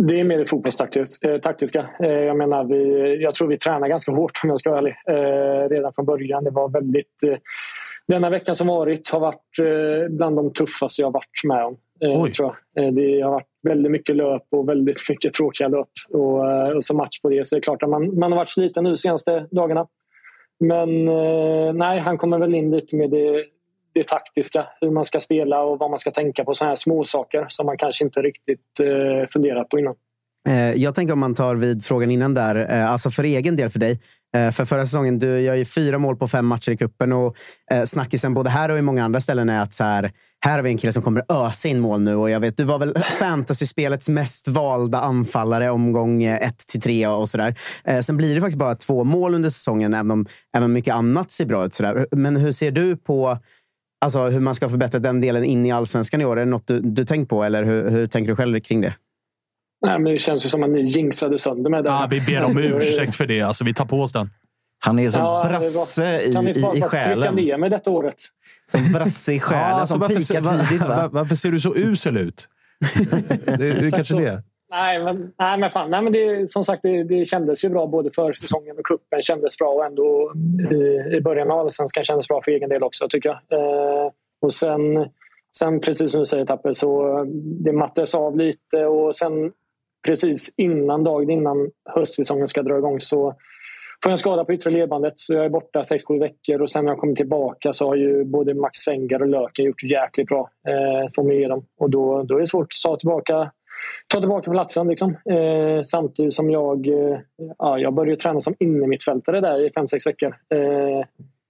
Det 0.07 0.19
är 0.19 0.23
mer 0.23 0.37
det 0.37 0.45
fotbollstaktiska. 0.45 1.79
Eh, 1.79 2.09
eh, 2.09 2.13
jag 2.13 2.37
menar, 2.37 2.63
vi, 2.63 3.23
jag 3.23 3.33
tror 3.33 3.47
vi 3.47 3.57
tränar 3.57 3.87
ganska 3.87 4.11
hårt 4.11 4.39
om 4.43 4.49
jag 4.49 4.59
ska 4.59 4.69
vara 4.69 4.79
ärlig. 4.79 4.95
Eh, 5.07 5.69
redan 5.69 5.93
från 5.93 6.05
början. 6.05 6.43
Det 6.43 6.51
var 6.51 6.69
väldigt... 6.69 7.23
Denna 8.07 8.29
veckan 8.29 8.55
som 8.55 8.67
varit 8.67 9.09
har 9.09 9.19
varit 9.19 10.09
bland 10.09 10.35
de 10.35 10.53
tuffaste 10.53 11.01
jag 11.01 11.11
varit 11.11 11.43
med 11.43 11.65
om. 11.65 11.77
Oj. 12.01 12.31
Tror 12.31 12.53
jag. 12.73 12.95
Det 12.95 13.21
har 13.21 13.31
varit 13.31 13.47
väldigt 13.63 13.91
mycket 13.91 14.15
löp 14.15 14.43
och 14.51 14.69
väldigt 14.69 15.09
mycket 15.09 15.33
tråkiga 15.33 15.67
löp. 15.67 15.89
Och, 16.09 16.75
och 16.75 16.83
så 16.83 16.97
match 16.97 17.21
på 17.21 17.29
det. 17.29 17.47
Så 17.47 17.55
det 17.55 17.59
är 17.59 17.61
klart 17.61 17.83
att 17.83 17.89
man, 17.89 18.19
man 18.19 18.31
har 18.31 18.39
varit 18.39 18.49
sliten 18.49 18.83
nu 18.83 18.89
de 18.89 18.97
senaste 18.97 19.47
dagarna. 19.51 19.87
Men 20.59 21.05
nej, 21.77 21.99
han 21.99 22.17
kommer 22.17 22.39
väl 22.39 22.55
in 22.55 22.71
lite 22.71 22.95
med 22.95 23.09
det 23.09 23.45
det 23.93 24.07
taktiska, 24.07 24.65
hur 24.81 24.91
man 24.91 25.05
ska 25.05 25.19
spela 25.19 25.61
och 25.61 25.79
vad 25.79 25.89
man 25.89 25.99
ska 25.99 26.11
tänka 26.11 26.43
på. 26.43 26.53
Sådana 26.53 26.69
här 26.69 26.75
små 26.75 27.03
saker 27.03 27.45
som 27.49 27.65
man 27.65 27.77
kanske 27.77 28.03
inte 28.03 28.21
riktigt 28.21 28.79
eh, 28.83 29.27
funderat 29.33 29.69
på 29.69 29.79
innan. 29.79 29.95
Eh, 30.49 30.71
jag 30.71 30.95
tänker 30.95 31.13
om 31.13 31.19
man 31.19 31.33
tar 31.33 31.55
vid 31.55 31.83
frågan 31.85 32.11
innan 32.11 32.33
där, 32.33 32.55
eh, 32.71 32.91
alltså 32.91 33.09
för 33.09 33.23
egen 33.23 33.55
del 33.55 33.69
för 33.69 33.79
dig. 33.79 33.99
För 34.53 34.65
förra 34.65 34.85
säsongen, 34.85 35.19
du 35.19 35.39
gör 35.39 35.55
ju 35.55 35.65
fyra 35.65 35.97
mål 35.97 36.15
på 36.15 36.27
fem 36.27 36.45
matcher 36.45 36.71
i 36.71 36.77
kuppen 36.77 37.13
och 37.13 37.35
snackisen 37.85 38.33
både 38.33 38.49
här 38.49 38.71
och 38.71 38.77
i 38.77 38.81
många 38.81 39.03
andra 39.03 39.19
ställen 39.19 39.49
är 39.49 39.61
att 39.61 39.73
så 39.73 39.83
här, 39.83 40.11
här 40.45 40.55
har 40.55 40.61
vi 40.61 40.69
en 40.69 40.77
kille 40.77 40.93
som 40.93 41.03
kommer 41.03 41.25
ösa 41.29 41.67
in 41.67 41.79
mål 41.79 42.01
nu. 42.01 42.15
Och 42.15 42.29
jag 42.29 42.39
vet, 42.39 42.57
du 42.57 42.63
var 42.63 42.79
väl 42.79 42.93
fantasyspelets 43.19 44.09
mest 44.09 44.47
valda 44.47 44.99
anfallare 44.99 45.69
omgång 45.69 46.23
1 46.23 46.57
till 46.57 46.81
3 46.81 47.07
och 47.07 47.29
sådär. 47.29 47.55
Sen 48.01 48.17
blir 48.17 48.35
det 48.35 48.41
faktiskt 48.41 48.59
bara 48.59 48.75
två 48.75 49.03
mål 49.03 49.35
under 49.35 49.49
säsongen, 49.49 49.93
även 49.93 50.11
om 50.11 50.25
även 50.57 50.73
mycket 50.73 50.95
annat 50.95 51.31
ser 51.31 51.45
bra 51.45 51.65
ut. 51.65 51.73
Sådär. 51.73 52.07
Men 52.11 52.37
hur 52.37 52.51
ser 52.51 52.71
du 52.71 52.97
på 52.97 53.37
Alltså 54.01 54.27
hur 54.27 54.39
man 54.39 54.55
ska 54.55 54.69
förbättra 54.69 54.99
den 54.99 55.21
delen 55.21 55.43
in 55.43 55.65
i 55.65 55.71
allsvenskan 55.71 56.21
i 56.21 56.25
år. 56.25 56.37
Är 56.39 56.45
det 56.45 56.51
något 56.51 56.67
du, 56.67 56.79
du 56.79 57.05
tänkt 57.05 57.29
på 57.29 57.43
eller 57.43 57.63
hur, 57.63 57.89
hur 57.89 58.07
tänker 58.07 58.29
du 58.29 58.35
själv 58.35 58.59
kring 58.59 58.81
det? 58.81 58.93
Nej, 59.85 59.99
men 59.99 60.13
det 60.13 60.19
känns 60.19 60.45
ju 60.45 60.49
som 60.49 60.63
att 60.63 60.69
ni 60.69 60.81
jinxade 60.81 61.39
sönder 61.39 61.69
med 61.69 61.83
det. 61.83 61.89
Ja, 61.89 62.07
vi 62.11 62.21
ber 62.21 62.43
om 62.43 62.57
ursäkt 62.57 63.15
för 63.15 63.25
det. 63.25 63.41
Alltså, 63.41 63.63
vi 63.63 63.73
tar 63.73 63.85
på 63.85 64.01
oss 64.01 64.11
den. 64.11 64.29
Han 64.79 64.99
är 64.99 65.09
som 65.09 65.21
ja, 65.21 65.45
brasse 65.49 66.21
i, 66.21 66.33
kan 66.33 66.45
ni 66.45 66.61
bara, 66.61 66.75
i 66.75 66.81
själen. 66.81 67.23
Kan 67.23 67.35
ner 67.35 67.57
mig 67.57 67.69
detta 67.69 67.91
året? 67.91 68.15
Som 68.71 68.91
brasse 68.91 69.33
i 69.33 69.39
själen 69.39 69.63
ja, 69.63 69.73
alltså, 69.73 69.93
som 69.93 69.99
varför, 69.99 70.15
pikar 70.15 70.67
tidigt. 70.67 70.87
Va? 70.87 71.09
Varför 71.11 71.35
ser 71.35 71.51
du 71.51 71.59
så 71.59 71.75
usel 71.75 72.17
ut? 72.17 72.47
det, 73.45 73.57
det 73.57 73.69
är 73.87 73.91
kanske 73.91 74.15
det. 74.15 74.43
Nej, 74.71 75.03
men, 75.03 75.31
nej, 75.39 75.57
men, 75.57 75.71
fan, 75.71 75.89
nej, 75.89 76.01
men 76.01 76.13
det, 76.13 76.49
som 76.49 76.63
sagt, 76.63 76.81
det, 76.83 77.03
det 77.03 77.25
kändes 77.25 77.65
ju 77.65 77.69
bra 77.69 77.87
både 77.87 78.11
för 78.15 78.33
säsongen 78.33 78.77
och 78.77 78.85
kuppen 78.85 79.21
kändes 79.21 79.57
bra 79.57 79.69
och 79.69 79.85
ändå 79.85 80.33
i, 80.71 81.15
i 81.15 81.21
början 81.21 81.51
av 81.51 81.59
allsvenskan 81.59 82.03
kändes 82.03 82.27
bra 82.27 82.41
för 82.45 82.51
egen 82.51 82.69
del 82.69 82.83
också 82.83 83.07
tycker 83.09 83.29
jag. 83.29 83.59
Eh, 83.59 84.11
och 84.41 84.53
sen, 84.53 85.07
sen 85.57 85.79
precis 85.79 86.11
som 86.11 86.19
du 86.19 86.25
säger 86.25 86.45
Tappe, 86.45 86.73
så 86.73 87.23
det 87.65 87.73
mattades 87.73 88.15
av 88.15 88.37
lite 88.37 88.85
och 88.85 89.15
sen 89.15 89.51
precis 90.05 90.53
innan 90.57 91.03
dagen 91.03 91.29
innan 91.29 91.69
höstsäsongen 91.95 92.47
ska 92.47 92.63
dra 92.63 92.77
igång 92.77 92.99
så 92.99 93.35
får 94.03 94.09
jag 94.09 94.11
en 94.11 94.17
skada 94.17 94.45
på 94.45 94.53
yttre 94.53 94.71
ledbandet 94.71 95.13
så 95.15 95.33
jag 95.33 95.45
är 95.45 95.49
borta 95.49 95.81
6-7 95.81 96.19
veckor 96.19 96.61
och 96.61 96.69
sen 96.69 96.85
när 96.85 96.91
jag 96.91 96.99
kommer 96.99 97.15
tillbaka 97.15 97.73
så 97.73 97.87
har 97.87 97.95
ju 97.95 98.23
både 98.23 98.53
Max 98.53 98.87
Wenger 98.87 99.21
och 99.21 99.27
Löken 99.27 99.65
gjort 99.65 99.83
jäkligt 99.83 100.27
bra. 100.27 100.49
Eh, 100.67 101.11
får 101.15 101.23
med 101.23 101.49
dem. 101.49 101.65
Och 101.79 101.89
då, 101.89 102.23
då 102.23 102.35
är 102.35 102.39
det 102.39 102.47
svårt 102.47 102.63
att 102.63 102.91
ta 102.91 102.97
tillbaka 102.97 103.51
ta 104.07 104.19
tillbaka 104.19 104.51
platsen. 104.51 104.87
Liksom. 104.87 105.09
Eh, 105.09 105.81
samtidigt 105.83 106.33
som 106.33 106.51
jag, 106.51 106.87
eh, 106.87 107.19
ja, 107.57 107.79
jag 107.79 107.93
började 107.93 108.15
träna 108.15 108.41
som 108.41 108.55
innermittfältare 108.59 109.41
där 109.41 109.65
i 109.65 109.71
fem 109.71 109.87
sex 109.87 110.07
veckor. 110.07 110.35
Eh, 110.49 111.05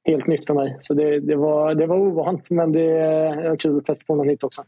helt 0.06 0.28
nytt 0.28 0.48
för 0.48 0.54
mig. 0.54 0.76
Så 0.80 0.94
det, 0.94 1.20
det, 1.20 1.36
var, 1.36 1.76
det 1.76 1.86
var 1.86 1.98
ovant, 1.98 2.52
men 2.52 2.72
det 2.72 2.92
är 2.92 3.56
kul 3.56 3.78
att 3.78 3.86
testa 3.86 4.06
på 4.08 4.16
något 4.16 4.28
nytt 4.28 4.44
också. 4.44 4.64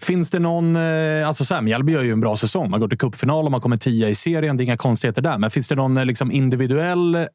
Finns 0.00 0.30
det 0.30 0.38
någon... 0.38 0.76
Eh, 0.76 1.28
alltså 1.28 1.44
Sam 1.44 1.64
Mjällby 1.64 1.92
gör 1.92 2.02
ju 2.02 2.12
en 2.12 2.20
bra 2.20 2.36
säsong. 2.36 2.70
Man 2.70 2.80
går 2.80 2.88
till 2.88 2.98
cupfinal 2.98 3.44
och 3.44 3.50
man 3.50 3.60
kommer 3.60 3.76
tia 3.76 4.08
i 4.08 4.14
serien. 4.14 4.56
Det 4.56 4.62
är 4.62 4.64
inga 4.64 4.76
konstigheter 4.76 5.22
där. 5.22 5.38
Men 5.38 5.50
finns 5.50 5.68
det 5.68 5.74
någon 5.74 5.96
eh, 5.96 6.04
liksom 6.04 6.30
individuell 6.30 7.26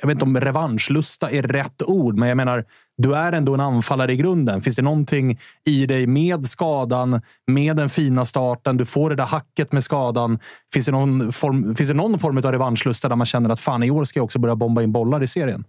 jag 0.00 0.08
vet 0.08 0.14
inte 0.14 0.24
om 0.24 0.40
revanschlusta 0.40 1.30
är 1.30 1.42
rätt 1.42 1.82
ord, 1.82 2.16
men 2.16 2.28
jag 2.28 2.36
menar, 2.36 2.64
du 2.96 3.14
är 3.14 3.32
ändå 3.32 3.54
en 3.54 3.60
anfallare 3.60 4.12
i 4.12 4.16
grunden. 4.16 4.60
Finns 4.60 4.76
det 4.76 4.82
någonting 4.82 5.38
i 5.66 5.86
dig 5.86 6.06
med 6.06 6.48
skadan, 6.48 7.20
med 7.46 7.76
den 7.76 7.88
fina 7.88 8.24
starten, 8.24 8.76
du 8.76 8.84
får 8.84 9.10
det 9.10 9.16
där 9.16 9.24
hacket 9.24 9.72
med 9.72 9.84
skadan. 9.84 10.38
Finns 10.72 10.86
det 10.86 10.92
någon 10.92 11.32
form, 11.32 11.74
finns 11.74 11.88
det 11.88 11.94
någon 11.94 12.18
form 12.18 12.38
av 12.38 12.52
revanschlusta 12.52 13.08
där 13.08 13.16
man 13.16 13.26
känner 13.26 13.50
att 13.50 13.60
fan, 13.60 13.82
i 13.82 13.90
år 13.90 14.04
ska 14.04 14.18
jag 14.18 14.24
också 14.24 14.38
börja 14.38 14.56
bomba 14.56 14.82
in 14.82 14.92
bollar 14.92 15.22
i 15.22 15.26
serien? 15.26 15.64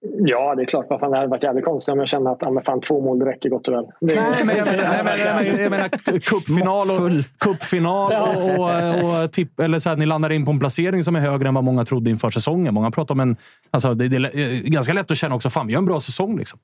Ja, 0.00 0.54
det 0.54 0.62
är 0.62 0.66
klart. 0.66 0.86
Vad 0.88 1.00
fan, 1.00 1.10
det 1.10 1.16
hade 1.16 1.28
varit 1.28 1.42
jävligt 1.42 1.64
konstigt 1.64 1.92
om 1.92 1.98
jag 1.98 2.08
kände 2.08 2.30
att 2.30 2.46
ah, 2.46 2.60
fan, 2.64 2.80
två 2.80 3.00
mål 3.00 3.22
räcker 3.22 3.48
gott 3.48 3.68
och 3.68 3.74
väl. 3.74 3.84
Det... 4.00 4.14
Nej, 4.14 4.44
men 4.44 4.56
jag 4.56 4.66
menar, 4.66 4.96
jag 4.96 5.04
menar, 5.04 5.62
jag 5.62 5.70
menar, 5.70 5.88
cupfinal 6.18 6.90
och, 6.90 7.24
cupfinal 7.38 8.12
och, 8.12 8.60
och, 8.60 9.24
och 9.24 9.32
tipp, 9.32 9.60
eller 9.60 9.78
så 9.78 9.88
här, 9.88 9.96
ni 9.96 10.06
landar 10.06 10.32
in 10.32 10.44
på 10.44 10.50
en 10.50 10.58
placering 10.58 11.02
som 11.02 11.16
är 11.16 11.20
högre 11.20 11.48
än 11.48 11.54
vad 11.54 11.64
många 11.64 11.84
trodde 11.84 12.10
inför 12.10 12.30
säsongen. 12.30 12.74
Många 12.74 12.90
pratar 12.90 13.14
om 13.14 13.20
en... 13.20 13.36
Alltså, 13.70 13.94
det, 13.94 14.08
det 14.08 14.16
är 14.16 14.70
ganska 14.70 14.92
lätt 14.92 15.10
att 15.10 15.16
känna 15.16 15.34
också, 15.34 15.50
fan 15.50 15.66
vi 15.66 15.72
gör 15.72 15.78
en 15.78 15.86
bra 15.86 16.00
säsong. 16.00 16.38
Liksom. 16.38 16.58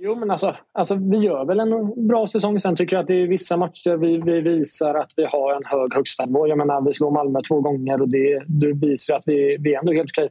Jo, 0.00 0.14
men 0.14 0.30
alltså, 0.30 0.56
alltså, 0.72 0.94
vi 0.94 1.18
gör 1.18 1.44
väl 1.44 1.60
en 1.60 2.08
bra 2.08 2.26
säsong. 2.26 2.58
Sen 2.58 2.76
tycker 2.76 2.96
jag 2.96 3.00
att 3.02 3.08
det 3.08 3.22
är 3.22 3.26
vissa 3.26 3.56
matcher 3.56 3.96
vi, 3.96 4.18
vi 4.18 4.40
visar 4.40 4.94
att 4.94 5.12
vi 5.16 5.24
har 5.24 5.54
en 5.54 5.64
hög 5.64 5.94
högstanivå. 5.94 6.48
Jag 6.48 6.58
menar, 6.58 6.86
vi 6.86 6.92
slår 6.92 7.10
Malmö 7.10 7.40
två 7.48 7.60
gånger 7.60 8.02
och 8.02 8.08
det, 8.08 8.42
det 8.46 8.72
visar 8.72 9.14
att 9.16 9.22
vi, 9.26 9.56
vi 9.60 9.74
är 9.74 9.78
ändå 9.78 9.92
helt 9.92 10.10
okej. 10.18 10.28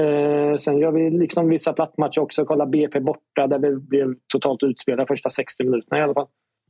Eh, 0.00 0.54
sen 0.54 0.78
gör 0.78 0.92
vi 0.92 1.10
liksom 1.10 1.48
vissa 1.48 1.72
plattmatcher 1.72 2.20
också. 2.20 2.44
Kolla 2.44 2.66
BP 2.66 3.00
borta 3.00 3.46
där 3.46 3.58
vi 3.58 3.76
blev 3.76 4.14
totalt 4.32 4.62
utspelade 4.62 5.06
första 5.06 5.28
60 5.28 5.64
minuterna 5.64 5.98
i 5.98 6.02
alla 6.02 6.14
fall. 6.14 6.26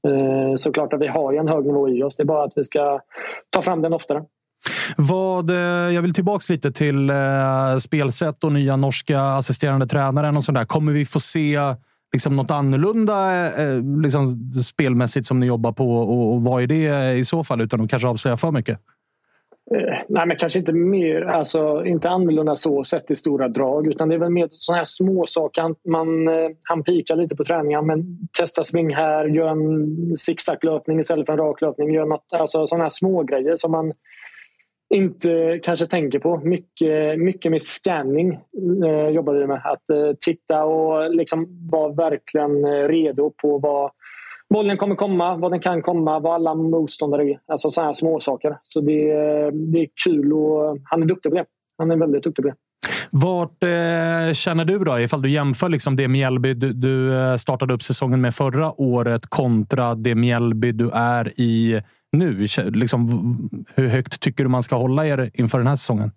Eh, 0.09 0.55
såklart 0.55 0.93
att 0.93 1.01
vi 1.01 1.07
har 1.07 1.33
en 1.33 1.49
hög 1.49 1.67
nivå 1.67 1.89
i 1.89 2.03
oss. 2.03 2.17
Det 2.17 2.23
är 2.23 2.25
bara 2.25 2.45
att 2.45 2.53
vi 2.57 2.65
ska 2.65 3.01
ta 3.51 3.63
fram 3.63 3.83
den 3.83 3.93
oftare. 3.93 4.25
Vad, 4.97 5.51
eh, 5.51 5.57
jag 5.95 6.03
vill 6.03 6.15
tillbaka 6.15 6.53
lite 6.53 6.73
till 6.73 7.11
eh, 7.11 7.77
spelsätt 7.81 8.45
och 8.45 8.53
nya 8.53 8.77
norska 8.77 9.21
assisterande 9.21 9.87
tränaren. 9.87 10.37
och 10.37 10.45
sådär. 10.45 10.65
Kommer 10.65 10.93
vi 10.93 11.05
få 11.05 11.21
se 11.21 11.59
liksom 12.13 12.37
något 12.37 12.51
annorlunda 12.51 13.47
eh, 13.47 13.69
eh, 13.69 14.01
liksom 14.03 14.53
spelmässigt 14.65 15.27
som 15.27 15.41
ni 15.41 15.47
jobbar 15.47 15.73
på? 15.73 15.97
Och, 15.97 16.35
och 16.35 16.43
vad 16.43 16.63
är 16.63 16.67
det 16.67 17.15
i 17.15 17.25
så 17.25 17.45
fall? 17.45 17.61
Utan 17.61 17.81
att 17.81 17.91
kanske 17.91 18.09
avslöja 18.09 18.37
för 18.37 18.51
mycket. 18.51 18.81
Eh, 19.75 19.99
nej, 20.09 20.27
men 20.27 20.37
kanske 20.37 20.59
inte 20.59 20.73
mer, 20.73 21.23
alltså 21.23 21.85
inte 21.85 22.11
annorlunda 22.11 22.55
så 22.55 22.85
sett 22.85 23.11
i 23.11 23.15
stora 23.15 23.49
drag 23.49 23.87
utan 23.87 24.09
det 24.09 24.15
är 24.15 24.19
väl 24.19 24.31
mer 24.31 24.49
sådana 24.51 24.77
här 24.77 24.85
små 24.85 25.25
saker. 25.27 25.75
Man, 25.91 26.29
eh, 26.29 26.51
han 26.63 26.85
pikar 26.85 27.17
lite 27.17 27.37
på 27.37 27.45
träningen 27.45 27.87
men 27.87 28.19
testa 28.39 28.65
sving 28.65 28.95
här, 28.95 29.25
gör 29.25 29.49
en 29.49 30.17
zigzaglöpning 30.17 30.99
istället 30.99 31.27
för 31.27 31.33
en 31.33 31.39
raklöpning. 31.39 31.95
Gör 31.95 32.07
något, 32.07 32.33
alltså 32.33 32.67
sådana 32.67 32.85
här 32.85 32.89
små 32.89 33.23
grejer 33.23 33.57
som 33.57 33.73
man 33.73 33.93
inte 34.95 35.61
kanske 35.63 35.87
tänker 35.87 36.19
på. 36.19 36.41
Mycket, 36.45 37.19
mycket 37.19 37.51
med 37.51 37.63
scanning 37.63 38.33
eh, 38.85 39.09
jobbar 39.09 39.35
vi 39.35 39.47
med. 39.47 39.61
Att 39.65 39.91
eh, 39.91 40.13
titta 40.21 40.65
och 40.65 41.15
liksom 41.15 41.69
vara 41.71 41.93
verkligen 41.93 42.65
eh, 42.65 42.89
redo 42.89 43.33
på 43.43 43.59
vad 43.59 43.91
bollen 44.55 44.77
kommer 44.77 44.95
komma, 44.95 45.37
vad 45.37 45.53
den 45.53 45.61
kan 45.61 45.83
komma, 45.83 46.21
vad 46.21 46.35
alla 46.35 46.55
motståndare 46.55 47.23
är. 47.23 47.39
Alltså 47.47 47.71
sådana 47.71 47.89
här 47.89 47.93
små 47.93 48.21
saker. 48.21 48.59
Så 48.63 48.81
det, 48.81 49.13
det 49.51 49.79
är 49.79 49.89
kul 50.05 50.33
och 50.33 50.79
han 50.85 51.03
är 51.03 51.07
duktig 51.07 51.33
på 51.33 51.37
det. 51.37 51.45
Han 51.79 51.91
är 51.91 51.97
väldigt 51.97 52.23
duktig 52.23 52.45
på 52.45 52.49
det. 52.49 52.55
Vart 53.11 53.63
eh, 53.63 54.33
känner 54.33 54.65
du 54.65 54.79
då, 54.79 54.99
ifall 54.99 55.23
du 55.23 55.31
jämför 55.31 55.69
liksom 55.69 55.97
det 55.97 56.09
Mjällby 56.09 56.55
du, 56.55 56.73
du 56.73 57.19
eh, 57.19 57.37
startade 57.37 57.75
upp 57.75 57.83
säsongen 57.83 58.21
med 58.21 58.35
förra 58.35 58.81
året 58.81 59.27
kontra 59.27 59.95
det 59.95 60.15
Mjällby 60.15 60.73
du 60.73 60.91
är 60.91 61.41
i 61.41 61.83
nu? 62.13 62.47
Liksom, 62.65 63.51
hur 63.75 63.89
högt 63.89 64.21
tycker 64.21 64.45
du 64.45 64.51
man 64.51 64.63
ska 64.63 64.77
hålla 64.77 65.07
er 65.07 65.31
inför 65.35 65.59
den 65.59 65.67
här 65.67 65.77
säsongen? 65.77 66.11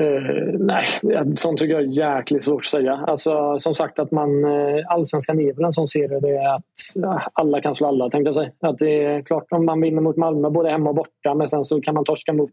Uh, 0.00 0.58
nej, 0.58 0.86
sånt 1.34 1.58
tycker 1.58 1.74
jag 1.74 1.82
är 1.82 2.16
jäkligt 2.16 2.44
svårt 2.44 2.60
att 2.60 2.64
säga. 2.64 2.92
Alltså, 2.92 3.58
som 3.58 3.74
sagt, 3.74 3.98
att 3.98 4.10
man, 4.10 4.44
eh, 4.44 4.84
allsvenskan 4.88 5.40
är 5.40 5.52
väl 5.52 5.64
en 5.64 5.72
sån 5.72 5.86
serie 5.86 6.20
det 6.20 6.36
är 6.36 6.54
att 6.54 6.96
eh, 7.04 7.26
alla 7.32 7.60
kan 7.60 7.74
slå 7.74 7.88
alla. 7.88 8.10
Tänkte 8.10 8.28
jag 8.28 8.34
säga. 8.34 8.50
Att 8.60 8.78
det 8.78 9.04
är 9.04 9.22
klart 9.22 9.46
om 9.50 9.64
man 9.64 9.80
vinner 9.80 10.02
mot 10.02 10.16
Malmö 10.16 10.50
både 10.50 10.70
hemma 10.70 10.90
och 10.90 10.96
borta 10.96 11.34
men 11.34 11.48
sen 11.48 11.64
så 11.64 11.80
kan 11.80 11.94
man 11.94 12.04
torska 12.04 12.32
mot 12.32 12.50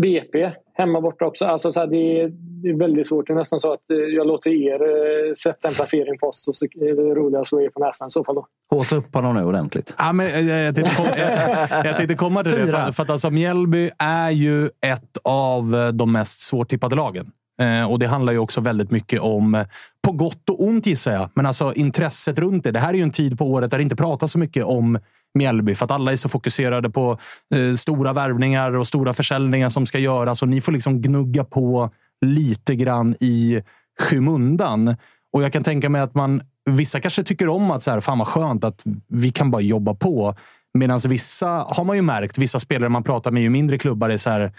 BP 0.00 0.50
hemma 0.74 1.00
borta 1.00 1.24
också. 1.24 1.46
Alltså, 1.46 1.72
så 1.72 1.80
här, 1.80 1.86
det, 1.86 1.96
är, 1.96 2.28
det, 2.62 2.68
är, 2.68 2.78
väldigt 2.78 3.06
svårt. 3.06 3.26
Det 3.26 3.32
är 3.32 3.36
nästan 3.36 3.58
så 3.58 3.72
att 3.72 3.82
jag 3.88 4.26
låter 4.26 4.50
er 4.50 5.34
sätta 5.34 5.68
en 5.68 5.74
placering 5.74 6.18
på 6.18 6.26
oss 6.26 6.48
och 6.48 6.54
så 6.54 6.64
är 6.64 6.96
det 6.96 7.14
roligare 7.14 7.40
att 7.40 7.46
slå 7.46 7.60
er 7.60 7.68
på 7.68 7.80
näsan 7.80 8.06
i 8.06 8.10
så 8.10 8.24
fall. 8.24 8.34
Då. 8.34 8.46
Håsa 8.70 8.96
upp 8.96 9.14
honom 9.14 9.34
nu 9.34 9.44
ordentligt. 9.44 9.94
Ja, 9.98 10.12
men, 10.12 10.46
jag, 10.46 10.60
jag, 10.60 10.74
tänkte 10.74 10.96
komma, 10.96 11.08
jag, 11.16 11.86
jag 11.86 11.96
tänkte 11.96 12.14
komma 12.14 12.42
till 12.42 12.52
det. 12.52 12.66
För, 12.66 12.92
för 12.92 13.02
att 13.02 13.10
alltså, 13.10 13.30
Mjällby 13.30 13.90
är 13.98 14.30
ju 14.30 14.64
ett 14.66 15.18
av 15.24 15.90
de 15.94 16.12
mest 16.12 16.40
svårtippade 16.40 16.96
lagen. 16.96 17.30
Eh, 17.60 17.90
och 17.90 17.98
Det 17.98 18.06
handlar 18.06 18.32
ju 18.32 18.38
också 18.38 18.60
väldigt 18.60 18.90
mycket 18.90 19.20
om, 19.20 19.64
på 20.02 20.12
gott 20.12 20.50
och 20.50 20.62
ont 20.62 20.86
gissar 20.86 21.12
jag, 21.12 21.30
men 21.34 21.46
alltså 21.46 21.72
intresset 21.72 22.38
runt 22.38 22.64
det. 22.64 22.70
Det 22.70 22.78
här 22.78 22.88
är 22.88 22.94
ju 22.94 23.02
en 23.02 23.10
tid 23.10 23.38
på 23.38 23.44
året 23.44 23.70
där 23.70 23.78
det 23.78 23.82
inte 23.82 23.96
pratas 23.96 24.32
så 24.32 24.38
mycket 24.38 24.64
om 24.64 24.98
Mjällby 25.34 25.74
för 25.74 25.84
att 25.84 25.90
alla 25.90 26.12
är 26.12 26.16
så 26.16 26.28
fokuserade 26.28 26.90
på 26.90 27.18
eh, 27.54 27.74
stora 27.74 28.12
värvningar 28.12 28.72
och 28.72 28.86
stora 28.86 29.12
försäljningar 29.12 29.68
som 29.68 29.86
ska 29.86 29.98
göras. 29.98 30.42
Och 30.42 30.48
ni 30.48 30.60
får 30.60 30.72
liksom 30.72 31.02
gnugga 31.02 31.44
på 31.44 31.90
lite 32.26 32.74
grann 32.74 33.14
i 33.20 33.62
skymundan. 34.00 34.96
Och 35.32 35.42
jag 35.42 35.52
kan 35.52 35.62
tänka 35.62 35.88
mig 35.88 36.00
att 36.00 36.14
man 36.14 36.40
Vissa 36.70 37.00
kanske 37.00 37.22
tycker 37.22 37.48
om 37.48 37.70
att 37.70 37.82
så 37.82 37.90
här, 37.90 38.00
fan 38.00 38.18
vad 38.18 38.28
skönt 38.28 38.64
att 38.64 38.84
vi 39.08 39.30
kan 39.30 39.50
bara 39.50 39.62
jobba 39.62 39.94
på. 39.94 40.34
Medan 40.78 41.00
vissa 41.08 41.48
har 41.48 41.84
man 41.84 41.96
ju 41.96 42.02
märkt, 42.02 42.38
vissa 42.38 42.60
spelare 42.60 42.88
man 42.88 43.02
pratar 43.02 43.30
med 43.30 43.42
i 43.42 43.48
mindre 43.48 43.78
klubbar 43.78 44.10
är 44.10 44.16
så 44.16 44.30
här. 44.30 44.52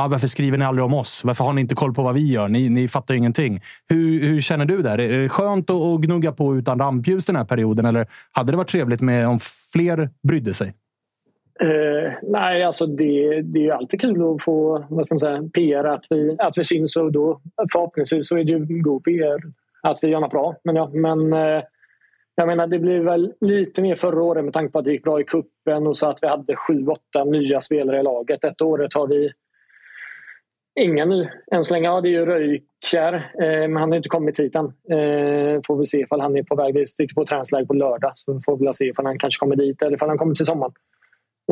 Ja, 0.00 0.08
varför 0.08 0.26
skriver 0.26 0.58
ni 0.58 0.64
aldrig 0.64 0.84
om 0.84 0.94
oss? 0.94 1.24
Varför 1.24 1.44
har 1.44 1.52
ni 1.52 1.60
inte 1.60 1.74
koll 1.74 1.94
på 1.94 2.02
vad 2.02 2.14
vi 2.14 2.32
gör? 2.32 2.48
Ni, 2.48 2.68
ni 2.68 2.88
fattar 2.88 3.14
ju 3.14 3.18
ingenting. 3.18 3.60
Hur, 3.88 4.20
hur 4.20 4.40
känner 4.40 4.64
du 4.64 4.82
där? 4.82 5.00
Är 5.00 5.18
det 5.18 5.28
skönt 5.28 5.70
att, 5.70 6.00
gnugga 6.00 6.32
på 6.32 6.56
utan 6.56 6.78
rampljus 6.78 7.26
den 7.26 7.36
här 7.36 7.44
perioden? 7.44 7.86
Eller 7.86 8.06
hade 8.32 8.52
det 8.52 8.56
varit 8.56 8.68
trevligt 8.68 9.00
med 9.00 9.28
om 9.28 9.38
fler 9.72 10.10
brydde 10.28 10.54
sig? 10.54 10.74
Uh, 11.62 12.12
nej, 12.22 12.62
alltså 12.62 12.86
det, 12.86 13.42
det 13.42 13.66
är 13.66 13.72
alltid 13.72 14.00
kul 14.00 14.34
att 14.34 14.42
få 14.42 14.84
vad 14.90 15.06
ska 15.06 15.14
man 15.14 15.20
säga, 15.20 15.42
PR, 15.54 15.84
att 15.84 16.04
vi, 16.10 16.36
att 16.38 16.58
vi 16.58 16.64
syns. 16.64 16.96
Och 16.96 17.12
då, 17.12 17.40
förhoppningsvis 17.72 18.28
så 18.28 18.38
är 18.38 18.44
det 18.44 18.52
ju 18.52 18.82
god 18.82 19.04
PR 19.04 19.40
att 19.82 19.98
vi 20.02 20.08
gör 20.08 20.20
något 20.20 20.30
bra. 20.30 20.54
Men, 20.64 20.76
ja, 20.76 20.90
men 20.94 21.32
uh, 21.32 21.62
jag 22.34 22.46
menar, 22.46 22.66
det 22.66 22.78
blev 22.78 23.04
väl 23.04 23.32
lite 23.40 23.82
mer 23.82 23.94
förra 23.94 24.22
året 24.22 24.44
med 24.44 24.52
tanke 24.52 24.72
på 24.72 24.78
att 24.78 24.84
det 24.84 24.92
gick 24.92 25.04
bra 25.04 25.20
i 25.20 25.24
kuppen 25.24 25.86
och 25.86 25.96
så 25.96 26.08
att 26.08 26.18
vi 26.22 26.26
hade 26.26 26.56
sju, 26.56 26.86
åtta 26.86 27.24
nya 27.24 27.60
spelare 27.60 28.00
i 28.00 28.02
laget. 28.02 28.40
Detta 28.40 28.64
året 28.64 28.94
har 28.94 29.06
vi 29.06 29.30
Ingen 30.74 31.08
nu 31.08 31.28
än 31.52 31.64
så 31.64 31.74
länge. 31.74 31.86
Ja, 31.86 32.00
det 32.00 32.08
är 32.08 32.10
ju 32.10 32.26
Röykär, 32.26 33.14
eh, 33.14 33.68
men 33.68 33.76
han 33.76 33.90
har 33.90 33.96
inte 33.96 34.08
kommit 34.08 34.40
hit 34.40 34.56
än. 34.56 34.64
Eh, 34.64 35.60
får 35.66 35.76
vi 35.76 35.86
se 35.86 36.00
ifall 36.00 36.20
han 36.20 36.36
är 36.36 36.42
på 36.42 36.56
väg. 36.56 36.74
Vi 36.74 36.86
sticker 36.86 37.14
på 37.14 37.24
träningsläger 37.24 37.66
på 37.66 37.74
lördag 37.74 38.12
så 38.14 38.40
får 38.40 38.56
vi 38.56 38.72
se 38.72 38.84
ifall 38.84 39.06
han 39.06 39.18
kanske 39.18 39.40
kommer 39.40 39.56
dit 39.56 39.82
eller 39.82 39.96
ifall 39.96 40.08
han 40.08 40.18
kommer 40.18 40.34
till 40.34 40.46
sommaren. 40.46 40.72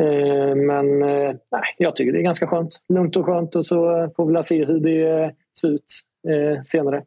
Eh, 0.01 0.55
men 0.55 1.03
eh, 1.03 1.35
nej, 1.51 1.63
jag 1.79 1.97
tycker 1.97 2.13
det 2.13 2.19
är 2.19 2.23
ganska 2.23 2.47
skönt. 2.47 2.77
Lugnt 2.89 3.17
och 3.17 3.27
skönt 3.27 3.57
och 3.57 3.67
så 3.67 3.99
eh, 3.99 4.11
får 4.17 4.27
vi 4.27 4.43
se 4.43 4.65
hur 4.65 4.81
det 4.81 5.25
eh, 5.25 5.31
ser 5.61 5.71
ut 5.71 5.85
eh, 6.29 6.63
senare. 6.63 7.03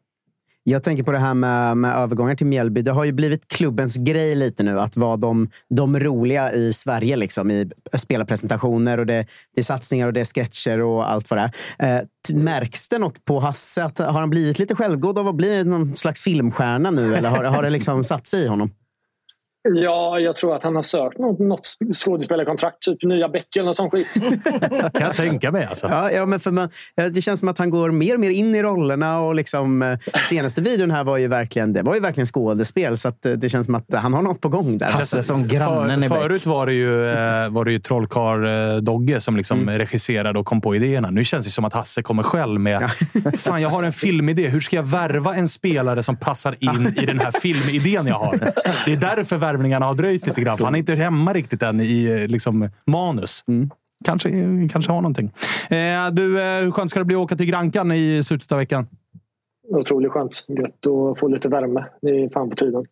Jag 0.64 0.84
tänker 0.84 1.04
på 1.04 1.12
det 1.12 1.20
här 1.20 1.34
med, 1.34 1.78
med 1.78 1.96
övergångar 1.96 2.36
till 2.36 2.46
Mjällby. 2.46 2.82
Det 2.82 2.92
har 2.92 3.04
ju 3.04 3.12
blivit 3.12 3.48
klubbens 3.48 3.98
grej 3.98 4.36
lite 4.36 4.64
nu 4.64 4.80
att 4.80 4.98
vara 4.98 5.18
de, 5.18 5.50
de 5.70 6.00
roliga 6.00 6.54
i 6.54 6.74
Sverige. 6.74 7.16
Liksom, 7.16 7.52
I 7.52 7.70
spelarpresentationer 7.94 8.98
och 8.98 9.06
det, 9.06 9.26
det 9.56 9.62
är 9.62 9.64
satsningar 9.64 10.08
och 10.08 10.14
det 10.14 10.20
är 10.20 10.26
sketcher 10.26 10.82
och 10.82 11.12
allt 11.12 11.32
vad 11.32 11.40
det 11.40 11.52
är. 11.78 11.98
Eh, 11.98 12.36
märks 12.36 12.90
det 12.90 12.98
något 12.98 13.26
på 13.26 13.40
Hasse? 13.40 13.84
Att, 13.84 14.00
har 14.00 14.20
han 14.20 14.30
blivit 14.30 14.60
lite 14.60 14.76
självgod 14.76 15.20
av 15.20 15.28
att 15.28 15.36
bli 15.36 15.64
någon 15.64 15.96
slags 15.96 16.24
filmstjärna 16.24 16.92
nu? 16.92 17.16
Eller 17.16 17.30
har, 17.30 17.44
har 17.44 17.64
det 17.64 17.70
liksom 17.70 18.04
satt 18.04 18.28
sig 18.28 18.44
i 18.44 18.48
honom? 18.48 18.72
Ja, 19.64 20.20
jag 20.20 20.36
tror 20.36 20.56
att 20.56 20.64
han 20.64 20.76
har 20.76 20.82
sökt 20.82 21.18
något, 21.18 21.40
något 21.40 21.78
skådespelarkontrakt, 21.94 22.82
typ 22.82 23.04
nya 23.04 23.30
Beck 23.30 23.56
eller 23.56 23.72
sånt 23.72 23.92
skit. 23.92 24.14
kan 24.94 25.02
jag 25.02 25.16
tänka 25.16 25.52
mig. 25.52 25.66
Alltså. 25.66 25.88
Ja, 25.88 26.12
ja, 26.12 26.26
men 26.26 26.40
för 26.40 26.52
man, 26.52 26.70
det 27.12 27.22
känns 27.22 27.40
som 27.40 27.50
att 27.50 27.58
han 27.58 27.70
går 27.70 27.92
mer 27.92 28.14
och 28.14 28.20
mer 28.20 28.30
in 28.30 28.56
i 28.56 28.64
rollerna. 28.64 29.20
Och 29.20 29.36
liksom, 29.36 29.82
eh, 29.82 29.98
senaste 30.30 30.62
videon 30.62 30.92
här 30.92 31.04
var 31.04 31.18
ju 31.18 31.28
verkligen, 31.28 31.74
det 31.74 31.82
var 31.82 31.94
ju 31.94 32.00
verkligen 32.00 32.28
skådespel. 32.28 32.98
Så 32.98 33.08
att 33.08 33.26
eh, 33.26 33.32
det 33.32 33.50
känns 33.50 33.66
som 33.66 33.76
att 33.76 33.94
han 33.94 34.14
har 34.14 34.22
något 34.22 34.42
på 34.42 34.50
gång 34.50 34.78
där. 34.78 34.92
Hasse 34.92 35.24
som 35.24 35.48
grannen 35.48 36.02
för, 36.02 36.22
Förut 36.22 36.46
var 36.46 36.66
det 36.66 36.74
ju, 36.74 37.06
eh, 37.06 37.50
var 37.50 37.66
det 37.66 37.72
ju 37.72 37.80
trollkarl 37.80 38.82
Dogge 38.84 39.20
som 39.20 39.38
liksom 39.38 39.62
mm. 39.62 39.78
regisserade 39.78 40.40
och 40.40 40.46
kom 40.46 40.62
på 40.62 40.76
idéerna. 40.76 41.10
Nu 41.10 41.26
känns 41.26 41.46
det 41.46 41.52
som 41.52 41.66
att 41.66 41.74
Hasse 41.74 42.02
kommer 42.02 42.24
själv 42.24 42.60
med. 42.60 42.92
Fan, 43.38 43.62
jag 43.62 43.70
har 43.70 43.84
en 43.84 43.92
filmidé. 43.92 44.48
Hur 44.48 44.62
ska 44.62 44.76
jag 44.76 44.84
värva 44.84 45.36
en 45.36 45.48
spelare 45.48 46.04
som 46.04 46.18
passar 46.18 46.56
in 46.60 46.94
i 46.98 47.06
den 47.06 47.20
här 47.20 47.32
filmidén 47.42 48.08
jag 48.08 48.16
har? 48.16 48.38
Det 48.86 48.94
är 48.94 48.98
därför 48.98 49.38
värvningarna 49.52 49.86
har 49.86 49.96
dröjt 49.96 50.28
lite 50.28 50.42
grann. 50.42 50.58
Han 50.62 50.76
är 50.76 50.80
inte 50.80 50.96
hemma 50.96 51.34
riktigt 51.34 51.62
än 51.62 51.82
i 51.82 52.28
liksom, 52.28 52.70
manus. 52.86 53.44
Mm. 53.48 53.70
Kanske, 54.06 54.30
kanske 54.72 54.92
har 54.92 55.02
någonting. 55.02 55.32
Eh, 55.70 56.12
du, 56.12 56.42
eh, 56.42 56.64
hur 56.64 56.72
skönt 56.72 56.90
ska 56.90 57.00
det 57.00 57.06
bli 57.06 57.16
att 57.16 57.22
åka 57.22 57.36
till 57.36 57.46
Grankan 57.46 57.92
i 57.92 58.24
slutet 58.24 58.52
av 58.52 58.58
veckan? 58.58 58.88
Otroligt 59.70 60.12
skönt. 60.12 60.46
Gött 60.48 60.88
att 60.88 61.20
få 61.20 61.28
lite 61.28 61.50
värme. 61.50 61.86
Det 62.02 62.10
är 62.10 62.30
fan 62.30 62.50
på 62.50 62.56
tiden. 62.56 62.86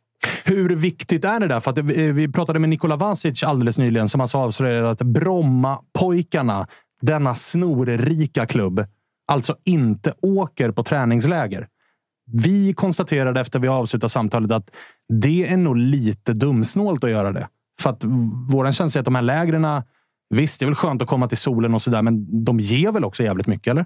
Hur 0.46 0.76
viktigt 0.76 1.26
är 1.26 1.40
det 1.40 1.48
där? 1.48 1.60
För 1.60 1.72
att 1.72 1.78
vi 1.78 2.32
pratade 2.32 2.60
med 2.60 2.70
Nikola 2.70 2.96
Vasic 2.96 3.44
alldeles 3.44 3.78
nyligen 3.78 4.10
som 4.10 4.22
alltså 4.22 4.38
avslöjade 4.38 4.90
att 4.90 5.02
Bromma-pojkarna, 5.02 6.68
denna 7.02 7.36
snorrika 7.36 8.46
klubb, 8.46 8.86
alltså 9.28 9.56
inte 9.66 10.14
åker 10.22 10.72
på 10.72 10.84
träningsläger. 10.84 11.68
Vi 12.32 12.74
konstaterade 12.74 13.40
efter 13.42 13.60
vi 13.60 13.68
avslutade 13.68 14.10
samtalet 14.10 14.52
att 14.52 14.72
det 15.14 15.44
är 15.44 15.58
nog 15.58 15.78
lite 15.78 16.34
dumsnålt 16.34 17.04
att 17.04 17.10
göra 17.10 17.32
det. 17.32 17.48
För 17.82 17.90
att 17.90 18.04
våran 18.54 18.74
känsla 18.74 19.00
är 19.00 19.02
att 19.02 19.06
de 19.06 19.16
här 19.16 19.22
lägren, 19.22 19.84
visst, 20.30 20.60
det 20.60 20.64
är 20.64 20.68
väl 20.68 20.76
skönt 20.76 21.02
att 21.02 21.08
komma 21.08 21.28
till 21.28 21.38
solen 21.38 21.74
och 21.74 21.82
sådär, 21.82 22.02
men 22.02 22.44
de 22.44 22.60
ger 22.60 22.92
väl 22.92 23.04
också 23.04 23.24
jävligt 23.24 23.48
mycket, 23.48 23.72
eller? 23.72 23.86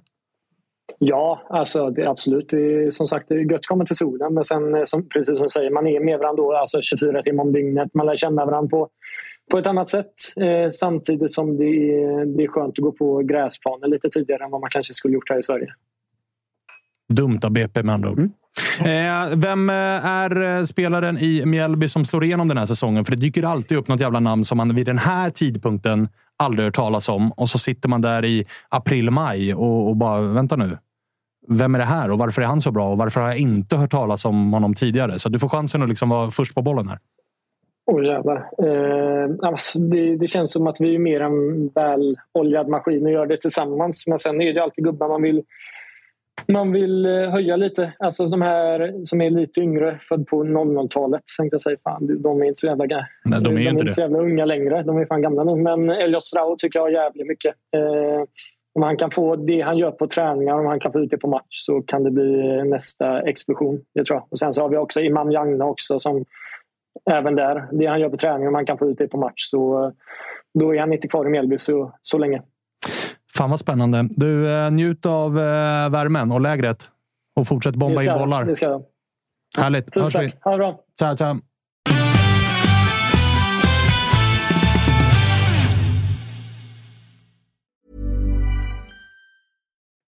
Ja, 1.00 1.42
alltså 1.50 1.90
det, 1.90 2.10
absolut. 2.10 2.50
Det 2.50 2.84
är, 2.84 2.90
som 2.90 3.08
sagt, 3.08 3.26
det 3.30 3.36
är 3.36 3.52
gött 3.52 3.60
att 3.60 3.66
komma 3.66 3.86
till 3.86 3.96
solen. 3.96 4.34
Men 4.34 4.44
sen, 4.44 4.76
eh, 4.76 4.84
som, 4.84 5.10
precis 5.10 5.36
som 5.36 5.44
du 5.44 5.50
säger, 5.50 5.72
man 5.72 5.88
är 5.88 6.00
med 6.00 6.20
varandra 6.20 6.44
då, 6.44 6.56
alltså 6.56 6.82
24 6.82 7.24
timmar 7.24 7.44
om 7.44 7.54
dygnet. 7.54 7.94
Man 7.94 8.06
lär 8.06 8.16
känna 8.16 8.46
varandra 8.46 8.70
på, 8.70 8.90
på 9.52 9.58
ett 9.58 9.68
annat 9.68 9.90
sätt. 9.90 10.14
Eh, 10.36 10.70
samtidigt 10.70 11.32
som 11.32 11.58
det 11.58 11.66
är, 11.66 12.26
det 12.38 12.44
är 12.44 12.48
skönt 12.48 12.80
att 12.80 12.84
gå 12.84 12.92
på 12.92 13.18
gräsplanen 13.18 13.90
lite 13.90 14.10
tidigare 14.10 14.44
än 14.44 14.52
vad 14.52 14.62
man 14.62 14.70
kanske 14.70 14.94
skulle 14.94 15.14
gjort 15.14 15.30
här 15.30 15.38
i 15.38 15.44
Sverige. 15.44 15.68
Dumt 17.14 17.40
av 17.44 17.52
BP 17.52 17.84
med 17.84 17.96
andra 17.96 18.10
ord. 18.10 18.20
Mm. 18.20 18.32
Eh, 18.80 19.38
vem 19.38 19.70
eh, 19.70 20.06
är 20.06 20.58
eh, 20.60 20.64
spelaren 20.64 21.18
i 21.18 21.46
Mjällby 21.46 21.90
som 21.90 22.06
slår 22.06 22.24
igenom 22.24 22.48
den 22.48 22.58
här 22.58 22.66
säsongen? 22.66 23.06
För 23.06 23.12
det 23.12 23.22
dyker 23.22 23.44
alltid 23.44 23.78
upp 23.78 23.88
något 23.88 24.02
jävla 24.02 24.20
namn 24.20 24.46
som 24.46 24.58
man 24.58 24.76
vid 24.76 24.86
den 24.86 24.98
här 24.98 25.30
tidpunkten 25.30 26.10
aldrig 26.38 26.66
hört 26.66 26.76
talas 26.76 27.10
om. 27.10 27.32
Och 27.32 27.50
så 27.50 27.60
sitter 27.60 27.90
man 27.90 28.02
där 28.02 28.26
i 28.26 28.46
april, 28.70 29.12
maj 29.12 29.54
och, 29.54 29.88
och 29.90 29.96
bara, 29.96 30.22
vänta 30.22 30.56
nu. 30.56 30.78
Vem 31.48 31.76
är 31.76 31.80
det 31.80 31.86
här 31.86 32.12
och 32.12 32.18
varför 32.18 32.42
är 32.42 32.46
han 32.46 32.62
så 32.62 32.72
bra? 32.72 32.92
Och 32.92 32.98
varför 32.98 33.22
har 33.22 33.28
jag 33.28 33.38
inte 33.38 33.76
hört 33.76 33.92
talas 33.92 34.26
om 34.26 34.54
honom 34.54 34.74
tidigare? 34.74 35.20
Så 35.20 35.30
du 35.30 35.40
får 35.40 35.50
chansen 35.50 35.84
att 35.84 35.90
liksom 35.90 36.10
vara 36.10 36.30
först 36.30 36.56
på 36.56 36.62
bollen 36.62 36.88
här. 36.88 37.00
Åh 37.86 38.00
oh, 38.00 38.06
jävlar. 38.06 38.38
Eh, 38.38 39.50
alltså, 39.50 39.80
det, 39.80 40.18
det, 40.18 40.28
känns 40.28 40.52
som 40.52 40.68
att 40.68 40.82
vi 40.82 40.96
är 40.96 41.00
mer 41.00 41.20
en 41.20 41.68
väloljad 41.68 42.68
maskin 42.68 43.06
och 43.06 43.12
gör 43.12 43.26
det 43.26 43.38
tillsammans. 43.38 44.08
Men 44.08 44.18
sen 44.18 44.42
är 44.42 44.54
det 44.54 44.64
alltid 44.64 44.84
gubbar 44.84 45.08
man 45.08 45.22
vill 45.22 45.44
man 46.48 46.72
vill 46.72 47.06
eh, 47.06 47.12
höja 47.12 47.56
lite. 47.56 47.94
Alltså 48.00 48.26
de 48.26 48.42
här 48.42 48.94
som 49.04 49.22
är 49.22 49.30
lite 49.30 49.62
yngre, 49.62 50.00
född 50.10 50.28
på 50.28 50.44
00-talet. 50.44 51.22
Tänkte 51.38 51.54
jag 51.54 51.62
säga, 51.62 51.78
fan, 51.84 52.22
de 52.22 52.42
är 52.42 52.46
inte 52.46 52.60
så 52.60 52.68
jävla, 52.68 52.86
Nej, 52.86 53.42
de 53.42 53.54
är 53.54 53.56
de 53.56 53.68
är 53.68 53.70
inte 53.70 53.92
så 53.92 54.02
jävla 54.02 54.20
unga 54.20 54.46
längre. 54.46 54.84
De 54.84 54.98
är 54.98 55.06
fan 55.06 55.22
gamla 55.22 55.44
nu. 55.44 55.56
Men 55.56 55.90
Elliot 55.90 56.24
Stroud 56.24 56.58
tycker 56.58 56.80
jag 56.80 56.92
jävligt 56.92 57.28
mycket. 57.28 57.56
Eh, 57.76 58.24
om 58.76 58.84
han 58.84 58.98
kan 58.98 59.12
få 59.12 59.36
det 59.36 59.62
han 59.62 59.78
gör 59.78 59.92
på 59.92 60.08
träningar, 60.08 60.60
om 60.60 60.66
han 60.66 60.80
kan 60.80 60.92
få 60.92 61.00
ut 61.00 61.12
det 61.12 61.18
på 61.18 61.28
match 61.28 61.48
så 61.50 61.82
kan 61.82 62.04
det 62.04 62.12
bli 62.12 62.64
nästa 62.64 63.22
explosion. 63.22 63.82
Det 63.96 64.06
tror 64.06 64.18
jag. 64.18 64.28
Och 64.32 64.40
sen 64.40 64.54
så 64.54 64.62
har 64.62 64.70
vi 64.70 64.78
också 64.78 65.02
Imam 65.02 65.32
Jagna 65.32 65.66
också 65.66 66.00
som 66.00 66.26
även 67.12 67.36
där, 67.36 67.68
det 67.72 67.86
han 67.86 68.00
gör 68.00 68.10
på 68.10 68.18
träning, 68.18 68.48
om 68.48 68.56
han 68.56 68.66
kan 68.66 68.78
få 68.78 68.90
ut 68.90 68.98
det 68.98 69.08
på 69.08 69.18
match 69.18 69.38
så 69.38 69.92
då 70.60 70.76
är 70.76 70.80
han 70.80 70.94
inte 70.94 71.08
kvar 71.08 71.26
i 71.26 71.30
Mjällby 71.30 71.58
så, 71.58 71.94
så 72.02 72.18
länge. 72.18 72.42
Fan 73.38 73.50
vad 73.50 73.60
spännande. 73.60 74.08
Du, 74.12 74.56
eh, 74.56 74.72
njut 74.72 75.06
av 75.06 75.40
eh, 75.40 75.90
värmen 75.90 76.32
och 76.32 76.42
lägret. 76.42 76.90
Och 77.36 77.48
fortsätt 77.48 77.76
bomba 77.76 78.04
in 78.04 78.20
bollar. 78.20 78.46
Det 78.46 78.56
ska 78.56 78.66
jag. 78.66 78.84
Härligt. 79.58 79.86
Tusen 79.86 80.04
Hörs 80.04 80.16
vi. 80.16 80.34
Ha 80.44 80.52
det 80.52 80.58
bra. 80.58 80.80
Ciao, 81.00 81.18
ciao. 81.18 81.36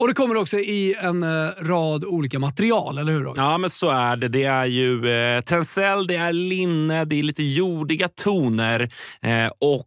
Och 0.00 0.08
det 0.08 0.14
kommer 0.14 0.36
också 0.36 0.58
i 0.58 0.94
en 0.98 1.22
eh, 1.22 1.50
rad 1.62 2.04
olika 2.04 2.38
material, 2.38 2.98
eller 2.98 3.12
hur? 3.12 3.20
Roger? 3.20 3.42
Ja, 3.42 3.58
men 3.58 3.70
så 3.70 3.90
är 3.90 4.16
det. 4.16 4.28
Det 4.28 4.44
är 4.44 4.66
ju 4.66 5.08
eh, 5.10 5.40
tencel, 5.40 6.06
det 6.06 6.16
är 6.16 6.32
linne, 6.32 7.04
det 7.04 7.18
är 7.18 7.22
lite 7.22 7.42
jordiga 7.42 8.08
toner 8.08 8.80
eh, 9.22 9.50
och 9.60 9.86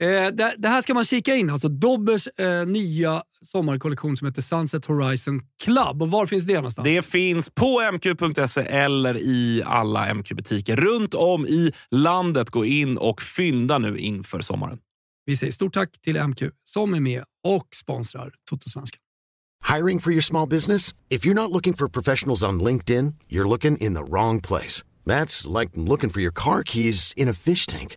Eh, 0.00 0.26
det, 0.32 0.54
det 0.58 0.68
här 0.68 0.82
ska 0.82 0.94
man 0.94 1.04
kika 1.04 1.34
in. 1.34 1.50
Alltså 1.50 1.68
Dobbers 1.68 2.26
eh, 2.26 2.66
nya 2.66 3.22
sommarkollektion 3.44 4.16
som 4.16 4.26
heter 4.26 4.42
Sunset 4.42 4.86
Horizon 4.86 5.42
Club. 5.62 6.02
Och 6.02 6.10
var 6.10 6.26
finns 6.26 6.44
det 6.44 6.54
någonstans? 6.54 6.84
Det 6.84 7.02
finns 7.02 7.50
på 7.50 7.80
mq.se 7.92 8.60
eller 8.60 9.16
i 9.16 9.62
alla 9.66 10.14
MQ-butiker 10.14 10.76
runt 10.76 11.14
om 11.14 11.46
i 11.46 11.72
landet. 11.90 12.50
Gå 12.50 12.64
in 12.64 12.98
och 12.98 13.22
fynda 13.22 13.78
nu 13.78 13.98
inför 13.98 14.40
sommaren. 14.40 14.78
Vi 15.24 15.36
säger 15.36 15.52
stort 15.52 15.74
tack 15.74 16.00
till 16.00 16.22
MQ 16.22 16.42
som 16.64 16.94
är 16.94 17.00
med 17.00 17.24
och 17.44 17.68
sponsrar 17.74 18.32
Totosvenskan. 18.50 19.00
Hiring 19.76 20.00
for 20.00 20.12
your 20.12 20.22
small 20.22 20.48
business? 20.48 20.94
If 21.08 21.26
you're 21.26 21.34
not 21.34 21.50
looking 21.50 21.74
for 21.74 21.88
professionals 21.88 22.42
on 22.42 22.62
LinkedIn, 22.62 23.14
you're 23.28 23.48
looking 23.48 23.76
in 23.76 23.94
the 23.94 24.02
wrong 24.02 24.40
place. 24.40 24.84
That's 25.06 25.60
like 25.60 25.70
looking 25.74 26.10
for 26.10 26.20
your 26.20 26.32
car 26.32 26.62
keys 26.62 27.14
in 27.16 27.28
a 27.28 27.32
fish 27.32 27.66
tank. 27.66 27.96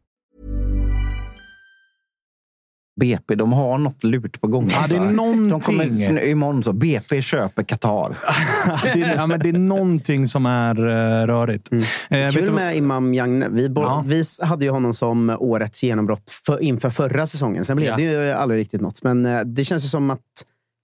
BP, 2.99 3.35
de 3.35 3.53
har 3.53 3.77
något 3.77 4.03
lurt 4.03 4.41
på 4.41 4.47
gång. 4.47 4.69
Ja, 4.71 4.85
det 4.89 4.95
är 4.95 4.99
alltså. 4.99 5.13
någonting. 5.15 5.49
De 5.49 5.61
kommer 5.61 6.23
imorgon 6.27 6.63
så. 6.63 6.73
BP 6.73 7.21
köper 7.21 7.63
Qatar. 7.63 8.17
det, 8.83 9.01
är, 9.01 9.15
ja, 9.15 9.27
men 9.27 9.39
det 9.39 9.49
är 9.49 9.53
någonting 9.53 10.27
som 10.27 10.45
är 10.45 10.79
uh, 10.79 11.27
rörigt. 11.27 11.71
Mm. 11.71 11.83
Eh, 12.09 12.31
Kul 12.31 12.51
med 12.53 12.75
Imam 12.77 13.13
Jagne. 13.13 13.47
Vi, 13.51 13.69
bo- 13.69 13.81
Ja. 13.81 14.03
vi 14.07 14.23
hade 14.43 14.65
ju 14.65 14.71
honom 14.71 14.93
som 14.93 15.29
årets 15.39 15.83
genombrott 15.83 16.29
för, 16.45 16.59
inför 16.63 16.89
förra 16.89 17.27
säsongen. 17.27 17.65
Sen 17.65 17.75
blev 17.77 17.89
Ja. 17.89 17.95
det 17.95 18.03
ju 18.03 18.31
aldrig 18.31 18.59
riktigt 18.59 18.81
något. 18.81 19.03
Men 19.03 19.25
eh, 19.25 19.41
det 19.41 19.63
känns 19.63 19.83
ju 19.85 19.87
som 19.87 20.09
att 20.09 20.19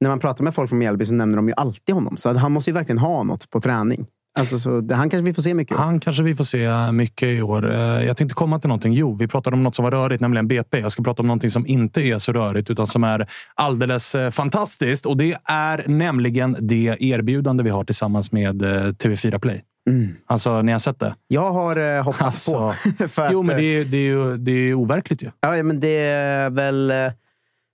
när 0.01 0.09
man 0.09 0.19
pratar 0.19 0.43
med 0.43 0.53
folk 0.55 0.69
från 0.69 0.79
Mjällby 0.79 1.05
så 1.05 1.13
nämner 1.13 1.35
de 1.35 1.47
ju 1.47 1.53
alltid 1.57 1.95
honom. 1.95 2.17
Så 2.17 2.33
han 2.33 2.51
måste 2.51 2.69
ju 2.69 2.73
verkligen 2.73 2.97
ha 2.99 3.23
något 3.23 3.49
på 3.49 3.59
träning. 3.59 4.05
Alltså, 4.37 4.59
så 4.59 4.69
han 4.71 5.09
kanske 5.09 5.21
vi 5.21 5.33
får 5.33 5.41
se 5.41 5.53
mycket. 5.53 5.77
Han 5.77 5.99
kanske 5.99 6.23
vi 6.23 6.35
får 6.35 6.43
se 6.43 6.91
mycket 6.91 7.27
i 7.27 7.41
år. 7.41 7.71
Eh, 7.73 7.79
Jag 8.05 8.17
tänkte 8.17 8.35
komma 8.35 8.59
till 8.59 8.67
någonting. 8.67 8.93
Jo, 8.93 9.15
vi 9.15 9.27
pratade 9.27 9.55
om 9.55 9.63
något 9.63 9.75
som 9.75 9.83
var 9.83 9.91
rörigt, 9.91 10.21
nämligen 10.21 10.47
BP. 10.47 10.79
Jag 10.79 10.91
ska 10.91 11.03
prata 11.03 11.21
om 11.21 11.27
någonting 11.27 11.49
som 11.49 11.67
inte 11.67 12.01
är 12.01 12.17
så 12.19 12.33
rörigt, 12.33 12.69
utan 12.69 12.87
som 12.87 13.03
är 13.03 13.27
alldeles 13.55 14.15
eh, 14.15 14.29
fantastiskt. 14.31 15.05
Och 15.05 15.17
det 15.17 15.35
är 15.45 15.83
nämligen 15.87 16.57
det 16.59 16.95
erbjudande 16.99 17.63
vi 17.63 17.69
har 17.69 17.83
tillsammans 17.83 18.31
med 18.31 18.61
eh, 18.61 18.67
TV4 18.67 19.39
Play. 19.39 19.63
Alltså, 20.25 20.61
ni 20.61 20.71
har 20.71 20.79
sett 20.79 20.99
det? 20.99 21.15
Jag 21.27 21.51
har 21.51 21.95
eh, 21.97 22.03
hoppat 22.03 22.21
Alltså, 22.21 22.51
på. 23.15 23.27
Jo, 23.31 23.43
men 23.43 23.57
det 23.57 23.63
är, 23.63 23.85
det 23.85 23.97
är 23.97 24.01
ju 24.01 24.37
det 24.37 24.51
är 24.51 24.73
overkligt 24.73 25.23
ju. 25.23 25.29
Ja, 25.39 25.63
men 25.63 25.79
det 25.79 25.97
är 25.99 26.49
väl 26.49 26.93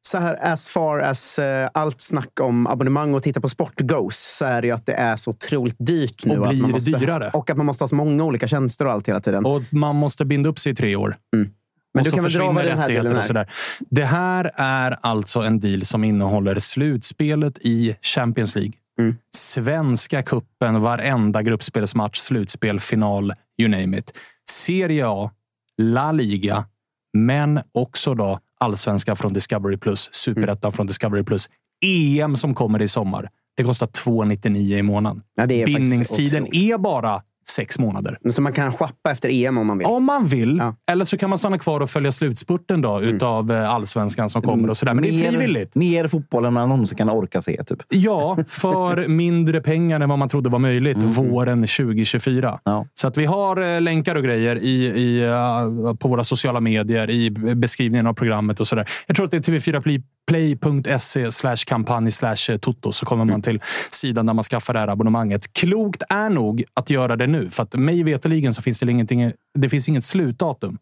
så 0.07 0.17
här 0.17 0.37
as 0.41 0.67
far 0.67 0.99
as 0.99 1.39
eh, 1.39 1.69
allt 1.73 2.01
snack 2.01 2.39
om 2.39 2.67
abonnemang 2.67 3.13
och 3.13 3.23
titta 3.23 3.41
på 3.41 3.49
sport 3.49 3.81
goes 3.81 4.37
så 4.37 4.45
är 4.45 4.61
det 4.61 4.67
ju 4.67 4.73
att 4.73 4.85
det 4.85 4.93
är 4.93 5.15
så 5.15 5.31
otroligt 5.31 5.75
dyrt 5.79 6.25
nu. 6.25 6.37
Och 6.37 6.45
att 6.45 6.49
blir 6.49 6.61
man 6.61 6.71
måste, 6.71 6.91
dyrare. 6.91 7.31
Och 7.33 7.49
att 7.49 7.57
man 7.57 7.65
måste 7.65 7.83
ha 7.83 7.87
så 7.87 7.95
många 7.95 8.23
olika 8.23 8.47
tjänster 8.47 8.85
och 8.85 8.91
allt 8.91 9.07
hela 9.07 9.21
tiden. 9.21 9.45
Och 9.45 9.61
man 9.69 9.95
måste 9.95 10.25
binda 10.25 10.49
upp 10.49 10.59
sig 10.59 10.71
i 10.71 10.75
tre 10.75 10.95
år. 10.95 11.17
Men 11.93 11.99
och 11.99 12.03
du 12.03 12.09
så 12.09 12.15
kan 12.15 12.23
väl 12.23 12.33
dra 12.33 12.51
vad 12.51 12.65
den 12.65 12.77
här 12.77 12.89
dealen 12.89 13.15
är? 13.15 13.21
sådär. 13.21 13.51
Det 13.79 14.05
här 14.05 14.51
är 14.55 14.97
alltså 15.01 15.39
en 15.39 15.59
deal 15.59 15.85
som 15.85 16.03
innehåller 16.03 16.59
slutspelet 16.59 17.57
i 17.61 17.95
Champions 18.01 18.55
League. 18.55 18.73
Mm. 18.99 19.15
Svenska 19.35 20.21
kuppen, 20.21 20.81
varenda 20.81 21.41
gruppspelsmatch, 21.41 22.17
slutspel, 22.17 22.79
final, 22.79 23.33
you 23.57 23.69
name 23.69 23.97
it. 23.97 24.13
Serie 24.49 25.07
A, 25.07 25.31
La 25.81 26.11
Liga, 26.11 26.65
men 27.17 27.61
också 27.71 28.13
då 28.13 28.39
allsvenskan 28.63 29.15
från 29.15 29.33
Discovery+, 29.33 29.77
superettan 30.11 30.69
Mm. 30.69 30.71
från 30.71 30.87
Discovery+, 30.87 31.25
EM 31.85 32.35
som 32.35 32.55
kommer 32.55 32.81
i 32.81 32.87
sommar. 32.87 33.29
Det 33.57 33.63
kostar 33.63 33.87
299 33.87 34.77
i 34.77 34.81
månaden. 34.81 35.21
Ja, 35.35 35.47
Bindningstiden 35.47 36.55
är 36.55 36.77
bara 36.77 37.21
sex 37.49 37.79
månader. 37.79 38.17
Så 38.29 38.41
man 38.41 38.53
kan 38.53 38.73
shoppa 38.73 39.11
efter 39.11 39.29
EM 39.29 39.57
om 39.57 39.67
man 39.67 39.77
vill. 39.77 39.87
Om 39.87 40.03
man 40.03 40.25
vill. 40.25 40.57
Ja. 40.57 40.75
Eller 40.91 41.05
så 41.05 41.17
kan 41.17 41.29
man 41.29 41.39
stanna 41.39 41.59
kvar 41.59 41.79
och 41.79 41.89
följa 41.89 42.11
slutspurten 42.11 42.81
då, 42.81 43.01
utav 43.01 43.51
eh, 43.51 43.69
allsvenskan 43.69 44.29
som 44.29 44.41
kommer. 44.41 44.69
och 44.69 44.77
sådär. 44.77 44.93
Men 44.93 45.03
det 45.03 45.09
är 45.09 45.13
Mer- 45.13 45.31
frivilligt. 45.31 45.75
Mer 45.75 46.07
fotboll 46.07 46.45
än 46.45 46.53
man 46.53 46.69
någonsin 46.69 46.97
kan 46.97 47.09
orka 47.09 47.41
se. 47.41 47.63
Typ. 47.63 47.79
Ja, 47.89 48.37
för 48.47 49.07
mindre 49.07 49.61
pengar 49.61 49.99
än 49.99 50.09
vad 50.09 50.19
man 50.19 50.29
trodde 50.29 50.49
var 50.49 50.59
möjligt 50.59 50.97
våren 50.97 51.61
2024. 51.61 52.59
Ja. 52.63 52.85
Så 52.95 53.07
att 53.07 53.17
vi 53.17 53.25
har 53.25 53.75
eh, 53.75 53.81
länkar 53.81 54.15
och 54.15 54.23
grejer 54.23 54.55
i, 54.55 54.85
i, 54.85 55.23
eh, 55.23 55.93
på 55.95 56.07
våra 56.07 56.23
sociala 56.23 56.59
medier, 56.59 57.09
i 57.09 57.29
beskrivningen 57.55 58.07
av 58.07 58.13
programmet 58.13 58.59
och 58.59 58.67
sådär. 58.67 58.89
Jag 59.07 59.15
tror 59.15 59.25
att 59.25 59.31
det 59.31 59.37
är 59.37 59.41
tv4play.se 60.31 61.31
slash 61.31 61.57
kampanj 61.67 62.11
slash 62.11 62.57
toto 62.61 62.91
så 62.91 63.05
kommer 63.05 63.25
man 63.25 63.41
till 63.41 63.61
sidan 63.91 64.25
där 64.25 64.33
man 64.33 64.43
skaffar 64.43 64.73
det 64.73 64.79
här 64.79 64.87
abonnemanget. 64.87 65.53
Klokt 65.53 66.03
är 66.09 66.29
nog 66.29 66.63
att 66.73 66.89
göra 66.89 67.15
det 67.15 67.27
nu, 67.33 67.49
för 67.49 67.63
att 67.63 67.73
mig 67.73 68.03
veterligen 68.03 68.53
så 68.53 68.61
finns 68.61 68.79
det 68.79 68.91
ingenting. 68.91 69.31
Det 69.59 69.69
finns 69.69 69.89
inget 69.89 70.03
slutdatum. 70.03 70.77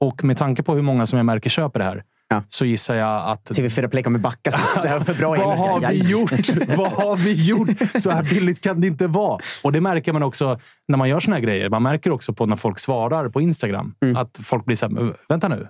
Och 0.00 0.24
med 0.24 0.36
tanke 0.36 0.62
på 0.62 0.74
hur 0.74 0.82
många 0.82 1.06
som 1.06 1.16
jag 1.16 1.26
märker 1.26 1.50
köper 1.50 1.78
det 1.78 1.84
här 1.84 2.02
Ja. 2.28 2.42
så 2.48 2.64
gissar 2.64 2.94
jag 2.94 3.30
att 3.30 3.50
TV4 3.50 3.88
Play 3.88 4.02
kommer 4.02 4.18
backa. 4.18 4.50
Det 4.82 4.88
här 4.88 4.96
är 4.96 5.00
för 5.00 5.14
bra 5.14 5.28
vad 5.36 5.58
har 5.58 5.80
vi 5.90 6.10
gjort? 6.10 6.30
Vad 6.76 6.92
har 6.92 7.16
vi 7.16 7.46
gjort? 7.48 7.68
Så 8.02 8.10
här 8.10 8.22
billigt 8.22 8.60
kan 8.60 8.80
det 8.80 8.86
inte 8.86 9.06
vara. 9.06 9.38
Och 9.62 9.72
det 9.72 9.80
märker 9.80 10.12
man 10.12 10.22
också 10.22 10.60
när 10.88 10.98
man 10.98 11.08
gör 11.08 11.20
såna 11.20 11.36
här 11.36 11.42
grejer. 11.42 11.70
Man 11.70 11.82
märker 11.82 12.10
också 12.10 12.32
på 12.32 12.46
när 12.46 12.56
folk 12.56 12.78
svarar 12.78 13.28
på 13.28 13.40
Instagram. 13.40 13.94
Mm. 14.02 14.16
Att 14.16 14.38
folk 14.42 14.64
blir 14.64 14.76
så 14.76 14.88
här, 14.88 15.12
vänta 15.28 15.48
nu. 15.48 15.68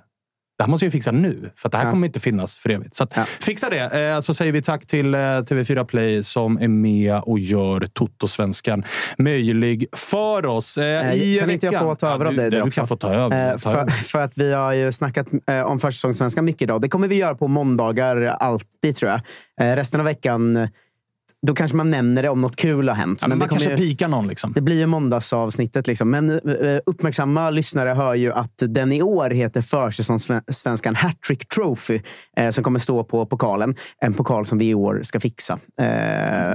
Det 0.59 0.65
här 0.65 0.71
måste 0.71 0.87
jag 0.87 0.93
fixa 0.93 1.13
nu, 1.13 1.51
för 1.57 1.69
det 1.69 1.77
här 1.77 1.85
Ja. 1.85 1.91
kommer 1.91 2.07
inte 2.07 2.21
finnas 2.21 2.59
för 2.59 2.71
evigt. 2.71 2.97
Så 2.97 3.05
att, 3.05 3.13
Ja. 3.17 3.25
fixa 3.25 3.71
det. 3.71 4.01
Eh, 4.15 4.21
Så 4.21 4.35
säger 4.35 4.53
vi 4.53 4.63
tack 4.63 4.87
till 4.87 5.15
eh, 5.15 5.19
TV4 5.19 5.85
Play 5.85 6.23
som 6.23 6.59
är 6.61 6.69
med 6.69 7.21
och 7.23 7.39
gör 7.39 7.81
Toto-svenskan 7.81 8.85
möjlig 9.19 9.87
för 9.97 10.47
oss. 10.47 10.79
Eh, 10.79 11.15
I 11.15 11.39
kan 11.41 11.51
inte 11.51 11.67
jag 11.67 11.81
få 11.81 11.95
ta 11.95 12.09
över 12.15 12.25
av 12.25 12.33
du, 12.33 12.37
dig 12.39 12.51
Du 12.51 12.63
också? 12.63 12.81
kan 12.81 12.89
få 12.89 12.97
ta 12.97 13.09
över. 13.13 13.53
Ta 13.53 13.59
för, 13.59 13.79
över. 13.79 13.91
för 13.91 14.21
att 14.21 14.39
vi 14.39 14.53
har 14.53 14.73
ju 14.73 14.93
snackat 14.93 15.27
om 15.67 15.79
försäsongssvenskan 15.79 16.45
mycket 16.45 16.63
idag. 16.63 16.81
Det 16.83 16.89
kommer 16.89 17.09
vi 17.09 17.15
göra 17.17 17.35
på 17.35 17.49
måndagar 17.49 18.17
alltid, 18.23 18.97
tror 18.97 19.11
jag. 19.11 19.21
Resten 19.79 20.01
av 20.01 20.05
veckan, 20.07 20.69
då 21.47 21.55
kanske 21.55 21.77
man 21.77 21.91
nämner 21.91 22.23
det 22.23 22.29
om 22.29 22.41
något 22.41 22.57
kul 22.57 22.89
har 22.89 22.97
hänt. 22.97 23.19
Ja, 23.23 23.29
men 23.29 23.39
det 23.39 23.43
man 23.43 23.49
kanske 23.49 23.71
ju, 23.71 23.77
pikar 23.77 24.09
någon. 24.09 24.27
Liksom. 24.27 24.53
det 24.53 24.61
blir 24.61 24.79
ju 24.79 24.87
måndagsavsnittet. 24.87 25.87
Liksom. 25.87 26.11
Men 26.11 26.31
eh, 26.31 26.39
uppmärksamma 26.87 27.51
lyssnare 27.51 27.91
hör 27.91 28.15
ju 28.15 28.33
att 28.33 28.63
den 28.69 28.93
i 28.93 29.03
år 29.03 29.31
heter 29.31 29.63
försäsongssvenskan 29.63 30.95
Hattrick 30.95 31.49
Trophy 31.49 32.01
eh, 32.37 32.51
som 32.51 32.65
kommer 32.65 32.79
stå 32.79 33.05
på 33.05 33.27
pokalen. 33.27 33.75
En 34.01 34.15
pokal 34.15 34.47
som 34.47 34.59
vi 34.59 34.69
i 34.69 34.75
år 34.75 35.01
ska 35.03 35.21
fixa. 35.21 35.59
Eh, 35.81 35.87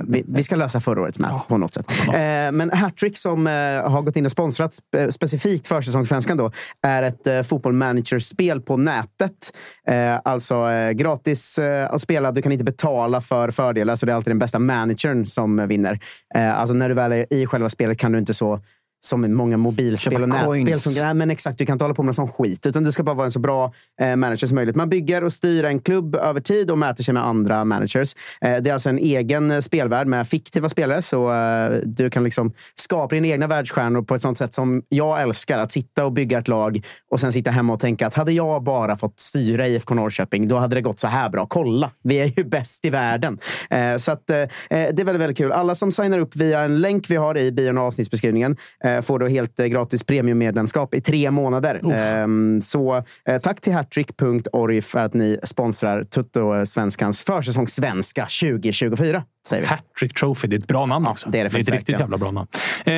vi, 0.08 0.24
vi 0.28 0.44
ska 0.44 0.56
lösa 0.56 0.80
förra 0.80 1.02
årets 1.02 1.20
med 1.20 1.40
på 1.48 1.58
något 1.58 1.74
sätt. 1.74 1.86
Eh, 2.08 2.14
men 2.52 2.72
Hattrick 2.74 3.18
som 3.18 3.48
eh, 3.48 3.54
har 3.92 4.02
gått 4.02 4.16
in 4.16 4.26
och 4.26 4.32
sponsrat 4.32 4.74
eh, 4.98 5.08
specifikt 5.08 5.68
försäsongssvenskan 5.68 6.38
då 6.38 6.52
är 6.82 7.04
ett 7.04 7.28
eh, 7.28 7.42
fotbollmanagerspel 7.42 8.62
på 8.62 8.78
nätet. 8.78 9.58
Eh, 9.88 10.20
alltså 10.24 10.70
eh, 10.70 10.92
gratis 10.92 11.60
eh, 11.60 11.94
att 11.94 12.02
spela. 12.02 12.32
Du 12.32 12.42
kan 12.42 12.52
inte 12.52 12.64
betala 12.64 13.22
för 13.22 13.52
fördelar, 13.52 13.96
så 13.96 14.06
det 14.06 14.12
är 14.12 14.16
alltid 14.16 14.32
den 14.32 14.40
bästa 14.40 14.60
managern 14.72 15.26
som 15.26 15.68
vinner. 15.68 16.00
Eh, 16.36 16.60
alltså 16.60 16.74
när 16.74 16.90
du 16.90 16.96
väl 16.96 17.12
är 17.12 17.34
i 17.34 17.46
själva 17.46 17.70
spelet 17.70 17.98
kan 17.98 18.12
du 18.12 18.20
inte 18.20 18.34
så 18.34 18.60
som 19.02 19.34
många 19.34 19.58
mobilspel 19.58 20.14
Köpa 20.14 20.24
och 20.24 20.58
nätspel. 20.58 20.80
Som, 20.80 20.94
nej, 20.94 21.14
men 21.14 21.32
exakt, 21.32 21.58
du 21.58 21.66
kan 21.66 21.74
inte 21.74 21.84
hålla 21.84 21.96
på 21.96 22.04
med 22.04 22.16
sån 22.16 22.28
skit. 22.28 22.66
Utan 22.66 22.84
du 22.84 22.92
ska 22.92 23.04
bara 23.04 23.16
vara 23.16 23.26
en 23.26 23.32
så 23.32 23.40
bra 23.40 23.74
eh, 24.02 24.16
manager 24.16 24.48
som 24.48 24.56
möjligt. 24.56 24.76
Man 24.76 24.90
bygger 24.90 25.24
och 25.24 25.34
styr 25.34 25.64
en 25.64 25.80
klubb 25.80 26.16
över 26.16 26.42
tid 26.42 26.72
och 26.72 26.78
mäter 26.78 27.04
sig 27.04 27.14
med 27.14 27.26
andra 27.26 27.66
managers. 27.66 28.16
Eh, 28.42 28.58
det 28.58 28.70
är 28.70 28.74
alltså 28.74 28.90
en 28.90 28.98
egen 28.98 29.52
eh, 29.52 29.60
spelvärld 29.60 30.08
med 30.08 30.28
fiktiva 30.28 30.70
spelare. 30.70 31.02
Så 31.02 31.32
eh, 31.32 31.72
du 31.84 32.10
kan 32.10 32.24
liksom 32.24 32.54
skapa 32.76 33.16
dina 33.16 33.28
egna 33.28 33.48
världsstjärnor 33.48 34.02
på 34.02 34.16
ett 34.16 34.22
sånt 34.22 34.38
sätt 34.38 34.54
som 34.54 34.84
jag 34.90 35.22
älskar. 35.22 35.58
Att 35.58 35.72
sitta 35.72 36.06
och 36.06 36.12
bygga 36.12 36.38
ett 36.38 36.48
lag 36.48 36.82
och 37.12 37.20
sen 37.20 37.32
sitta 37.32 37.52
hemma 37.52 37.74
och 37.74 37.80
tänka 37.80 38.08
att 38.08 38.14
hade 38.14 38.32
jag 38.32 38.64
bara 38.64 38.96
fått 38.98 39.20
styra 39.20 39.68
IFK 39.68 39.94
Norrköping, 39.94 40.48
då 40.48 40.58
hade 40.58 40.76
det 40.76 40.82
gått 40.82 41.00
så 41.00 41.08
här 41.08 41.30
bra. 41.30 41.46
Kolla, 41.46 41.92
vi 42.04 42.20
är 42.20 42.32
ju 42.38 42.44
bäst 42.44 42.86
i 42.86 42.90
världen. 42.90 43.40
Eh, 43.70 43.98
så 43.98 44.12
att, 44.12 44.30
eh, 44.30 44.36
det 44.70 44.76
är 44.76 45.06
väldigt, 45.06 45.22
väldigt 45.22 45.38
kul. 45.38 45.52
Alla 45.52 45.76
som 45.76 45.92
signar 45.92 46.20
upp 46.20 46.36
via 46.36 46.60
en 46.60 46.82
länk 46.82 47.10
vi 47.10 47.16
har 47.16 47.38
i 47.38 47.52
bion 47.52 47.78
och 47.78 47.84
avsnittsbeskrivningen 47.84 48.58
får 49.02 49.20
då 49.20 49.28
helt 49.28 49.60
eh, 49.60 49.66
gratis 49.66 50.04
premiummedlemskap 50.04 50.94
i 50.94 51.02
tre 51.02 51.32
månader. 51.32 51.82
Ehm, 51.94 52.62
så 52.62 53.04
eh, 53.26 53.42
tack 53.42 53.62
till 53.62 53.74
hattrick.org 53.74 54.82
för 54.82 55.00
att 55.00 55.14
ni 55.14 55.40
sponsrar 55.44 56.04
Tutto-svenskans 56.04 57.24
försäsong 57.24 57.68
svenska 57.68 58.22
2024. 58.22 59.24
Säger 59.48 59.62
vi. 59.64 59.68
Hattrick 59.68 60.14
Trophy. 60.20 60.48
Det 60.48 60.56
är 60.56 60.60
ett 60.60 60.68
bra 60.68 60.86
namn 60.86 61.08
också. 61.08 61.30
det 61.30 61.40
är 61.40 61.44
det 61.44 61.48
ett 61.48 61.52
faktiskt 61.54 61.70
riktigt 61.70 61.90
verkligen. 61.90 62.02
jävla 62.02 62.18
bra 62.18 62.32
namn. 62.32 62.48
Eh, 62.86 62.94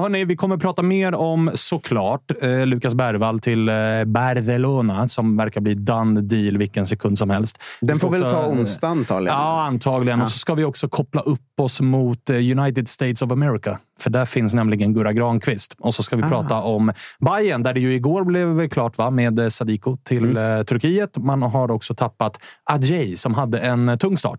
hörni, 0.00 0.24
vi 0.24 0.36
kommer 0.36 0.56
prata 0.56 0.82
mer 0.82 1.14
om 1.14 1.50
såklart 1.54 2.30
eh, 2.42 2.66
Lukas 2.66 2.94
Bergvall 2.94 3.40
till 3.40 3.68
eh, 3.68 3.74
Barcelona 4.06 5.08
som 5.08 5.36
verkar 5.36 5.60
bli 5.60 5.74
done 5.74 6.20
deal 6.20 6.58
vilken 6.58 6.86
sekund 6.86 7.18
som 7.18 7.30
helst. 7.30 7.58
Den 7.80 7.96
får 7.96 8.10
väl 8.10 8.22
också, 8.22 8.34
ta 8.36 8.42
eh, 8.42 8.48
onsdag 8.50 8.88
antagligen. 8.88 9.38
Ja, 9.38 9.62
antagligen. 9.66 10.18
Ja. 10.18 10.24
Och 10.24 10.30
så 10.30 10.38
ska 10.38 10.54
vi 10.54 10.64
också 10.64 10.88
koppla 10.88 11.20
upp 11.20 11.40
oss 11.60 11.80
mot 11.80 12.30
eh, 12.30 12.36
United 12.36 12.88
States 12.88 13.22
of 13.22 13.32
America. 13.32 13.78
För 14.00 14.10
där 14.10 14.24
finns 14.24 14.54
nämligen 14.54 14.94
Gurra 14.94 15.12
Granqvist. 15.12 15.74
Och 15.78 15.94
så 15.94 16.02
ska 16.02 16.16
vi 16.16 16.22
Ah. 16.22 16.28
prata 16.28 16.62
om 16.62 16.92
Bayern 17.20 17.62
där 17.62 17.74
det 17.74 17.80
ju 17.80 17.94
igår 17.94 18.24
blev 18.24 18.68
klart 18.68 18.98
va, 18.98 19.10
med 19.10 19.38
eh, 19.38 19.48
Sadiko 19.48 19.96
till 20.04 20.24
Mm. 20.24 20.58
eh, 20.58 20.64
Turkiet. 20.64 21.16
Man 21.16 21.42
har 21.42 21.70
också 21.70 21.94
tappat 21.94 22.38
Adjei 22.70 23.16
som 23.16 23.34
hade 23.34 23.58
en 23.58 23.98
tung 23.98 24.16
start. 24.16 24.38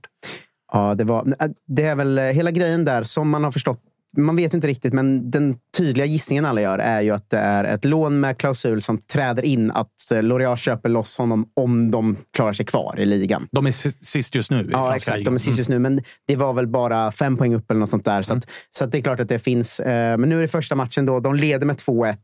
Ja, 0.76 0.96
det, 0.96 1.04
var, 1.04 1.36
det 1.68 1.84
är 1.84 1.96
väl 1.96 2.18
eh, 2.18 2.24
hela 2.24 2.52
grejen 2.52 2.86
där 2.86 3.04
som 3.04 3.30
man 3.30 3.44
har 3.44 3.52
förstått. 3.52 3.80
Man 4.18 4.36
vet 4.36 4.54
inte 4.54 4.68
riktigt, 4.68 4.94
men 4.94 5.32
den 5.32 5.56
tydliga 5.78 6.06
gissningen 6.06 6.46
alla 6.46 6.62
gör 6.62 6.80
är 6.80 7.02
ju 7.02 7.12
att 7.12 7.30
det 7.30 7.38
är 7.38 7.64
ett 7.64 7.86
lån 7.86 8.20
med 8.20 8.38
klausul 8.38 8.82
som 8.82 8.98
träder 8.98 9.46
in 9.46 9.72
att 9.72 10.12
eh, 10.12 10.18
L'Oreal 10.18 10.56
köper 10.56 10.90
loss 10.90 11.18
honom 11.18 11.46
om 11.54 11.92
de 11.92 12.16
klarar 12.34 12.54
sig 12.54 12.66
kvar 12.66 12.96
i 13.00 13.06
ligan. 13.06 13.48
De 13.52 13.66
är 13.68 13.72
si- 13.72 13.98
sist 14.02 14.36
just 14.36 14.52
nu 14.52 14.70
Ja, 14.72 14.96
exakt. 14.96 15.18
ligan. 15.18 15.34
De 15.34 15.36
är 15.36 15.40
sist 15.40 15.58
just 15.58 15.70
nu, 15.70 15.80
men 15.80 16.02
det 16.28 16.36
var 16.36 16.54
väl 16.54 16.68
bara 16.68 17.12
fem 17.12 17.38
poäng 17.38 17.56
upp 17.56 17.72
eller 17.72 17.80
något 17.80 17.90
sånt 17.90 18.06
där. 18.06 18.22
Så, 18.22 18.34
att, 18.34 18.50
så 18.72 18.84
att 18.86 18.92
det 18.92 18.98
är 18.98 19.02
klart 19.02 19.20
att 19.20 19.30
det 19.30 19.40
finns. 19.40 19.80
Eh, 19.80 20.18
men 20.18 20.30
nu 20.30 20.38
är 20.38 20.42
det 20.42 20.48
första 20.48 20.76
matchen 20.76 21.06
då. 21.06 21.20
De 21.20 21.36
leder 21.36 21.66
med 21.66 21.76
2-1. 21.76 22.16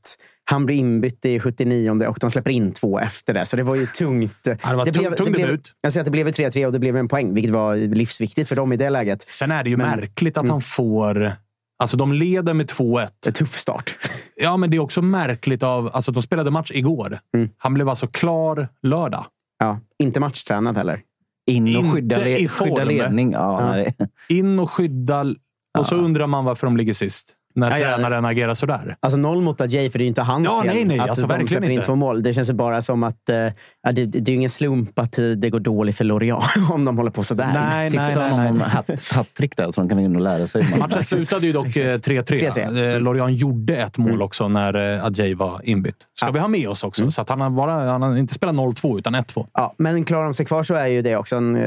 Han 0.45 0.65
blir 0.65 0.76
inbytt 0.76 1.26
i 1.26 1.39
79 1.39 2.05
och 2.07 2.18
de 2.22 2.31
släpper 2.31 2.51
in 2.51 2.72
två 2.72 2.99
efter 2.99 3.34
det. 3.34 3.45
Så 3.45 3.55
det 3.57 3.63
var 3.63 3.76
ju 3.76 3.85
tungt. 3.85 4.34
det 4.43 4.57
var 4.65 4.85
tung- 4.85 4.91
blev, 4.91 5.15
tung 5.15 5.26
det 5.26 5.31
blev, 5.31 5.47
debut. 5.47 5.73
jag 5.81 5.93
säger 5.93 6.01
att 6.01 6.05
det 6.05 6.11
blev 6.11 6.27
ju 6.27 6.34
3-3 6.34 6.65
och 6.65 6.72
det 6.72 6.80
blev 6.80 6.97
en 6.97 7.07
poäng, 7.07 7.34
vilket 7.34 7.51
var 7.51 7.76
livsviktigt 7.76 8.49
för 8.49 8.55
dem 8.55 8.73
i 8.73 8.77
det 8.77 8.89
läget. 8.89 9.22
Sen 9.22 9.51
är 9.51 9.63
det 9.63 9.69
ju 9.69 9.77
Men- 9.77 9.99
märkligt 9.99 10.38
att 10.38 10.43
Mm. 10.43 10.51
han 10.51 10.61
får... 10.61 11.34
Alltså 11.82 11.98
de 11.98 12.14
leder 12.14 12.53
med 12.53 12.70
2-1. 12.72 13.08
En 13.28 13.34
tuff 13.34 13.53
start. 13.53 13.98
Ja, 14.36 14.58
men 14.58 14.72
det 14.72 14.78
är 14.78 14.82
också 14.82 15.02
märkligt 15.02 15.64
av... 15.64 15.90
Alltså 15.94 16.12
de 16.12 16.22
spelade 16.24 16.52
match 16.52 16.72
igår. 16.74 17.20
Mm. 17.38 17.49
Han 17.58 17.74
blev 17.74 17.90
alltså 17.90 18.08
klar 18.08 18.68
lördag. 18.82 19.26
Ja, 19.60 19.80
inte 20.03 20.20
matchtränad 20.20 20.78
heller. 20.78 21.02
In 21.52 21.78
och 21.78 21.94
skydda, 21.94 22.18
le- 22.18 22.48
skydda 22.48 22.84
ledning. 22.84 23.32
Ja, 23.32 23.78
Ja. 23.78 24.06
In 24.30 24.60
och 24.60 24.72
skydda... 24.72 25.26
Och 25.80 25.86
så 25.86 25.95
undrar 25.95 26.28
man 26.28 26.45
varför 26.45 26.68
de 26.68 26.78
ligger 26.78 26.94
sist. 26.94 27.36
När 27.56 27.72
Ja, 27.72 27.78
ja. 27.78 27.95
tränaren 27.95 28.26
agerar 28.26 28.53
sådär. 28.53 28.95
Alltså 28.99 29.18
noll 29.18 29.41
mot 29.41 29.61
Ajay, 29.61 29.90
för 29.90 29.99
det 29.99 30.03
är 30.03 30.06
ju 30.06 30.10
inte 30.10 30.22
hans 30.22 30.45
Ja, 30.45 30.61
fel 30.64 30.76
nej, 30.76 30.86
nej, 30.86 30.99
att 30.99 31.10
alltså 31.10 31.28
de 31.28 31.48
släpper 31.48 31.69
in 31.69 31.82
två 31.82 31.95
mål. 31.95 32.23
Det 32.23 32.34
känns 32.34 32.49
ju 32.49 32.53
bara 32.53 32.82
som 32.82 33.03
att 33.03 33.30
eh, 33.30 33.36
ja, 33.36 33.91
det, 33.91 34.06
det 34.06 34.18
är 34.18 34.30
ju 34.30 34.36
ingen 34.36 34.49
slump 34.49 34.99
att 34.99 35.18
eh, 35.19 35.26
det 35.26 35.49
går 35.49 35.60
dåligt 35.60 35.98
för 35.98 36.06
L'Oreal 36.06 36.44
om 36.72 36.86
de 36.86 36.98
håller 36.98 37.11
på 37.11 37.23
sådär. 37.23 37.49
Nej, 37.53 37.90
nej, 37.90 38.14
nej, 38.15 38.30
honom 38.30 38.48
om 38.48 38.57
nej. 38.57 38.68
hat- 38.68 39.14
hattrick 39.15 39.57
där 39.57 39.72
så 39.72 39.82
de 39.82 39.90
kan 39.90 39.99
in 39.99 40.15
och 40.15 40.22
lära 40.22 40.48
sig. 40.48 40.64
Matchen 40.80 41.03
slutade 41.11 41.45
ju 41.48 41.53
dock 41.53 41.65
eh, 41.65 41.95
3-3. 41.98 42.23
3-3. 42.23 42.94
Eh, 42.95 42.99
Lorian 43.02 43.34
gjorde 43.36 43.76
ett 43.76 43.98
mål 43.98 44.10
Mm. 44.11 44.22
också 44.22 44.48
när 44.48 44.95
eh, 44.98 45.06
Adjei 45.06 45.34
var 45.34 45.61
inbytt. 45.64 45.95
Ska 46.14 46.32
vi 46.32 46.40
ha 46.40 46.48
med 46.48 46.68
oss 46.69 46.84
också. 46.84 47.11
Så 47.11 47.22
att 47.22 47.30
han 47.30 47.41
har, 47.41 47.49
bara, 47.49 47.91
han 47.91 48.02
har 48.02 48.18
inte 48.18 48.34
spelat 48.34 48.56
0-2 48.56 48.99
utan 48.99 49.15
1-2. 49.15 49.48
Ja, 49.53 49.73
men 49.78 50.06
klarar 50.06 50.23
de 50.23 50.34
sig 50.34 50.45
kvar 50.45 50.64
så 50.64 50.73
är 50.73 50.88
ju 50.88 51.02
det 51.02 51.15
också 51.18 51.36
en, 51.36 51.57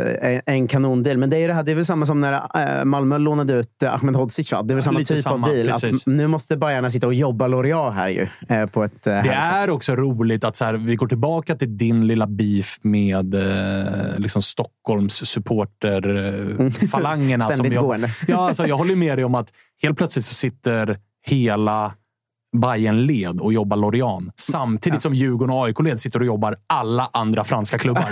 en, 0.47 0.67
kanondel. 0.69 1.19
Men 1.19 1.31
det 1.31 1.37
är, 1.37 1.49
det, 1.49 1.55
här, 1.55 1.63
det 1.63 1.71
är 1.71 1.77
väl 1.77 1.87
samma 1.87 2.07
som 2.07 2.21
när 2.21 2.33
eh, 2.79 2.85
Malmö 2.85 3.19
lånade 3.19 3.53
ut 3.55 3.83
eh, 3.85 3.95
Ahmed 3.95 4.17
Hodzic. 4.17 4.53
Va? 4.53 4.63
Det 4.63 4.73
är 4.73 4.75
väl 4.75 4.83
samma 4.85 4.99
lite 4.99 5.15
typ 5.15 5.23
samma, 5.23 5.47
av 5.47 5.55
deal. 5.55 5.74
Precis. 5.81 6.07
nu 6.07 6.27
måste 6.27 6.57
Bajarna 6.57 6.91
sitta 6.91 7.07
och 7.07 7.15
jobba 7.15 7.49
L'Oreal 7.49 7.93
här 7.93 8.09
ju. 8.09 8.29
Eh, 8.49 8.67
på 8.67 8.85
ett 8.85 9.07
eh, 9.07 9.13
Det 9.23 9.29
är 9.29 9.63
sätt. 9.63 9.71
också 9.75 9.97
roligt 9.97 10.45
att 10.45 10.57
så 10.57 10.65
här, 10.65 10.75
vi 10.75 10.97
går 10.97 11.07
tillbaka 11.07 11.55
till 11.55 11.77
din 11.77 12.07
lilla 12.07 12.27
beef 12.27 12.79
med 12.83 13.35
eh, 13.35 14.19
liksom 14.19 14.43
Stockholms 14.43 15.15
supporterfalangerna. 15.31 17.45
Ständigt 17.51 17.75
jag, 17.75 17.85
gående. 17.85 18.09
ja, 18.29 18.49
alltså, 18.49 18.67
jag 18.67 18.77
håller 18.77 18.97
med 18.97 19.19
dig 19.19 19.25
om 19.25 19.35
att 19.35 19.53
helt 19.83 19.99
plötsligt 19.99 20.25
så 20.25 20.35
sitter 20.35 20.99
hela 21.27 21.93
bayern 22.63 23.07
led 23.07 23.41
och 23.41 23.53
jobbar 23.53 23.77
Lorient 23.77 24.33
samtidigt 24.37 25.03
som 25.03 25.15
Djurgården 25.15 25.55
och 25.55 25.65
AIK-led 25.67 26.01
sitter 26.01 26.21
och 26.21 26.27
jobbar 26.27 26.57
alla 26.67 27.09
andra 27.13 27.45
franska 27.45 27.79
klubbar. 27.79 28.05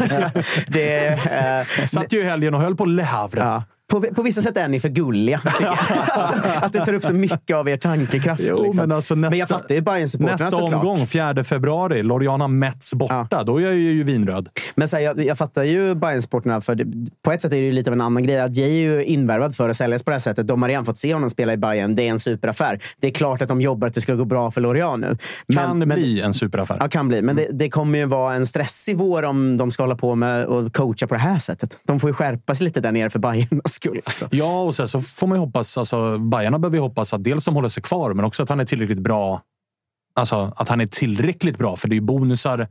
det, 0.72 1.08
eh, 1.08 1.64
Satt 1.86 2.12
ju 2.12 2.20
i 2.20 2.22
helgen 2.22 2.54
och 2.54 2.60
höll 2.60 2.76
på 2.76 2.84
Le 2.84 3.02
Havre. 3.02 3.40
ja. 3.40 3.64
På, 3.92 4.00
på 4.00 4.22
vissa 4.22 4.42
sätt 4.42 4.56
är 4.56 4.68
ni 4.68 4.80
för 4.80 4.88
gulliga. 4.88 5.40
alltså, 5.44 6.48
att 6.62 6.72
det 6.72 6.84
tar 6.84 6.92
upp 6.94 7.02
så 7.04 7.14
mycket 7.14 7.56
av 7.56 7.68
er 7.68 7.76
tankekraft. 7.76 8.42
Jo, 8.48 8.62
liksom. 8.62 8.82
men 8.88 8.96
alltså 8.96 9.14
nästa- 9.14 9.30
men 9.30 9.38
jag 9.38 9.48
fattar 9.48 9.74
ju 9.74 9.80
Bajen-supportrarna 9.80 10.32
Nästa 10.32 10.50
såklart. 10.50 10.74
omgång, 10.74 11.06
4 11.06 11.44
februari. 11.44 12.02
Loriana 12.02 12.48
Mets 12.48 12.94
borta. 12.94 13.44
Då 13.44 13.56
är 13.56 13.62
jag 13.62 13.74
ju 13.74 14.02
vinröd. 14.02 14.48
Men 14.74 14.88
så 14.88 14.96
här, 14.96 15.02
jag, 15.02 15.24
jag 15.24 15.38
fattar 15.38 15.62
ju 15.62 15.94
Bayern-sporterna, 15.94 16.60
för 16.60 16.74
det, 16.74 16.84
på 17.24 17.32
ett 17.32 17.42
sätt 17.42 17.52
är 17.52 17.56
det 17.56 17.62
ju 17.62 17.72
lite 17.72 17.90
av 17.90 17.94
en 17.94 18.00
annan 18.00 18.22
grej. 18.22 18.40
Att 18.40 18.56
Jay 18.56 18.70
är 18.70 18.80
ju 18.80 19.04
invärvad 19.04 19.56
för 19.56 19.68
att 19.68 19.76
säljas 19.76 20.02
på 20.02 20.10
det 20.10 20.14
här 20.14 20.20
sättet. 20.20 20.48
De 20.48 20.62
har 20.62 20.68
redan 20.68 20.84
fått 20.84 20.98
se 20.98 21.14
honom 21.14 21.30
spela 21.30 21.52
i 21.52 21.56
Bayern. 21.56 21.94
Det 21.94 22.02
är 22.02 22.10
en 22.10 22.18
superaffär. 22.18 22.80
Det 23.00 23.06
är 23.06 23.10
klart 23.10 23.42
att 23.42 23.48
de 23.48 23.60
jobbar 23.60 23.86
att 23.86 23.94
det 23.94 24.00
ska 24.00 24.14
gå 24.14 24.24
bra 24.24 24.50
för 24.50 24.60
Lorient 24.60 25.00
nu. 25.00 25.16
Kan 25.56 25.80
det 25.80 25.86
bli 25.86 26.20
en 26.20 26.34
superaffär? 26.34 26.76
Ja, 26.80 26.88
kan 26.88 27.08
bli. 27.08 27.22
Men 27.22 27.36
det, 27.36 27.46
det 27.52 27.70
kommer 27.70 27.98
ju 27.98 28.04
vara 28.04 28.34
en 28.34 28.46
stressig 28.46 28.96
vår 28.96 29.22
om 29.22 29.56
de 29.56 29.70
ska 29.70 29.82
hålla 29.82 29.96
på 29.96 30.14
med 30.14 30.44
och 30.44 30.72
coacha 30.72 31.06
på 31.06 31.14
det 31.14 31.20
här 31.20 31.38
sättet. 31.38 31.78
De 31.86 32.00
får 32.00 32.10
ju 32.10 32.14
skärpa 32.14 32.54
sig 32.54 32.64
lite 32.64 32.80
där 32.80 32.92
nere 32.92 33.10
för 33.10 33.18
Bayerns 33.18 33.78
skull. 33.82 34.00
Alltså. 34.04 34.28
Ja, 34.30 34.62
och 34.62 34.74
sen 34.74 34.88
så 34.88 35.00
får 35.00 35.26
man 35.26 35.38
ju 35.38 35.44
hoppas... 35.44 35.78
Alltså, 35.78 36.18
Bajarna 36.18 36.58
behöver 36.58 36.76
ju 36.76 36.82
hoppas 36.82 37.14
att 37.14 37.24
dels 37.24 37.44
de 37.44 37.54
håller 37.54 37.68
sig 37.68 37.82
kvar, 37.82 38.14
men 38.14 38.24
också 38.24 38.42
att 38.42 38.48
han 38.48 38.60
är 38.60 38.64
tillräckligt 38.64 38.98
bra. 38.98 39.42
Alltså 40.14 40.52
att 40.56 40.68
han 40.68 40.80
är 40.80 40.86
tillräckligt 40.86 41.58
bra, 41.58 41.76
för 41.76 41.88
det 41.88 41.92
är 41.92 41.96
ju 41.96 42.00
bonusar. 42.00 42.58
Det, 42.58 42.68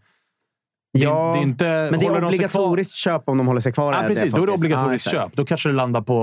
Ja, 1.00 1.32
det 1.34 1.40
är 1.40 1.44
inte, 1.44 1.88
men 1.92 2.00
det 2.00 2.06
är 2.06 2.26
obligatoriskt 2.26 2.96
köp 2.96 3.30
om 3.30 3.38
de 3.38 3.48
håller 3.48 3.62
sig 3.62 3.74
kvar. 3.74 3.94
Ja, 3.94 4.04
precis. 4.08 4.34
Då 4.34 4.44
är 4.44 4.48
det 4.48 4.54
obligatoriskt 4.54 5.08
exakt. 5.08 5.24
köp. 5.24 5.36
Då 5.36 5.46
kanske 5.46 5.70
det 5.70 5.74
landar 5.76 6.02
på 6.02 6.14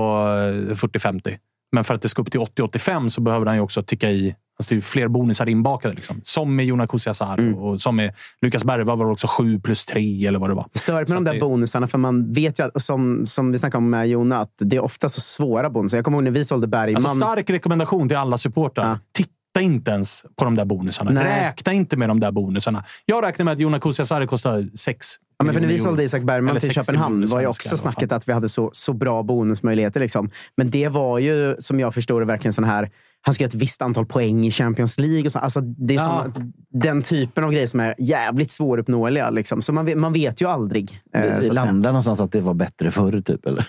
eh, 0.71 0.75
40-50. 0.75 1.37
Men 1.71 1.83
för 1.83 1.93
att 1.93 2.01
det 2.01 2.09
ska 2.09 2.21
upp 2.21 2.31
till 2.31 2.39
80-85 2.39 3.09
så 3.09 3.21
behöver 3.21 3.45
han 3.45 3.55
ju 3.55 3.61
också 3.61 3.83
ticka 3.83 4.09
i 4.11 4.35
Alltså 4.59 4.73
det 4.75 4.79
är 4.79 4.81
fler 4.81 5.07
bonusar 5.07 5.49
inbakade. 5.49 5.93
Liksom. 5.93 6.21
Som 6.23 6.55
med 6.55 6.65
Jonas 6.65 6.89
Kusiasar 6.89 7.37
Mm. 7.37 7.55
och 7.55 7.81
som 7.81 7.95
med 7.95 8.13
Lukas 8.41 8.63
Bergvall 8.63 8.97
var 8.97 9.05
det 9.05 9.11
också 9.11 9.27
7 9.27 9.59
plus 9.59 9.85
3 9.85 10.25
eller 10.27 10.39
vad 10.39 10.49
det 10.49 10.53
var. 10.53 10.65
Störigt 10.73 11.09
Så 11.09 11.15
med 11.15 11.23
de 11.23 11.29
att 11.29 11.33
där 11.33 11.33
det- 11.33 11.39
bonusarna, 11.39 11.87
för 11.87 11.97
man 11.97 12.31
vet 12.31 12.59
ju, 12.59 12.63
att, 12.63 12.81
som, 12.81 13.25
som 13.25 13.51
vi 13.51 13.59
snackade 13.59 13.77
om 13.77 13.89
med 13.89 14.07
Jona, 14.09 14.37
att 14.39 14.53
det 14.59 14.75
är 14.75 14.83
ofta 14.83 15.09
så 15.09 15.21
svåra 15.21 15.69
bonusar. 15.69 15.97
Jag 15.97 16.05
kommer 16.05 16.17
ihåg 16.17 16.23
när 16.23 16.31
vi 16.31 16.45
sålde 16.45 16.67
Bergman. 16.67 16.95
Alltså 16.95 17.15
stark 17.15 17.49
rekommendation 17.49 18.07
till 18.07 18.17
alla 18.17 18.37
supportrar. 18.37 18.99
Titta 19.13 19.61
inte 19.61 19.91
ens 19.91 20.25
på 20.37 20.45
de 20.45 20.55
där 20.55 20.65
bonusarna. 20.65 21.11
Nej. 21.11 21.23
Räkna 21.47 21.73
inte 21.73 21.97
med 21.97 22.09
de 22.09 22.19
där 22.19 22.31
bonusarna. 22.31 22.83
Jag 23.05 23.23
räknar 23.23 23.45
med 23.45 23.51
att 23.51 23.59
Jonas 23.59 23.81
Kusiasar 23.81 24.25
kostar 24.25 24.69
6 24.77 25.07
Ja, 25.39 25.45
men 25.45 25.53
för 25.53 25.61
när 25.61 25.67
vi 25.67 25.79
sålde 25.79 26.03
Isak 26.03 26.21
Bergman 26.23 26.55
till 26.55 26.61
60 26.61 26.81
Köpenhamn 26.81 27.25
var 27.27 27.39
ju 27.41 27.47
också 27.47 27.77
snacket 27.77 28.11
att 28.11 28.27
vi 28.29 28.33
hade 28.33 28.49
så, 28.49 28.69
så 28.73 28.93
bra 28.93 29.23
bonusmöjligheter. 29.23 29.99
Liksom. 29.99 30.29
Men 30.57 30.69
det 30.69 30.87
var 30.87 31.19
ju, 31.19 31.55
som 31.59 31.79
jag 31.79 31.93
förstår 31.93 32.19
det, 32.19 32.25
verkligen 32.25 32.53
sån 32.53 32.63
här... 32.63 32.89
Han 33.21 33.33
ska 33.33 33.43
göra 33.43 33.47
ett 33.49 33.55
visst 33.55 33.81
antal 33.81 34.05
poäng 34.05 34.45
i 34.47 34.51
Champions 34.51 34.99
League. 34.99 35.25
Och 35.25 35.31
så. 35.31 35.39
Alltså, 35.39 35.61
det 35.61 35.93
är 35.95 35.99
Ja. 35.99 36.23
såna, 36.33 36.45
den 36.73 37.01
typen 37.01 37.43
av 37.43 37.51
grejer 37.51 37.67
som 37.67 37.79
är 37.79 37.95
jävligt 37.99 38.51
svåruppnåeliga. 38.51 39.29
Liksom. 39.29 39.61
Så 39.61 39.73
man 39.73 39.99
man 39.99 40.13
vet 40.13 40.41
ju 40.41 40.45
aldrig. 40.49 41.01
eh, 41.15 41.21
Det 41.21 41.51
landar 41.51 41.89
någonstans 41.91 42.19
att 42.19 42.31
det 42.31 42.41
var 42.41 42.53
bättre 42.53 42.91
förr, 42.91 43.21
typ? 43.21 43.45
Eller? 43.45 43.65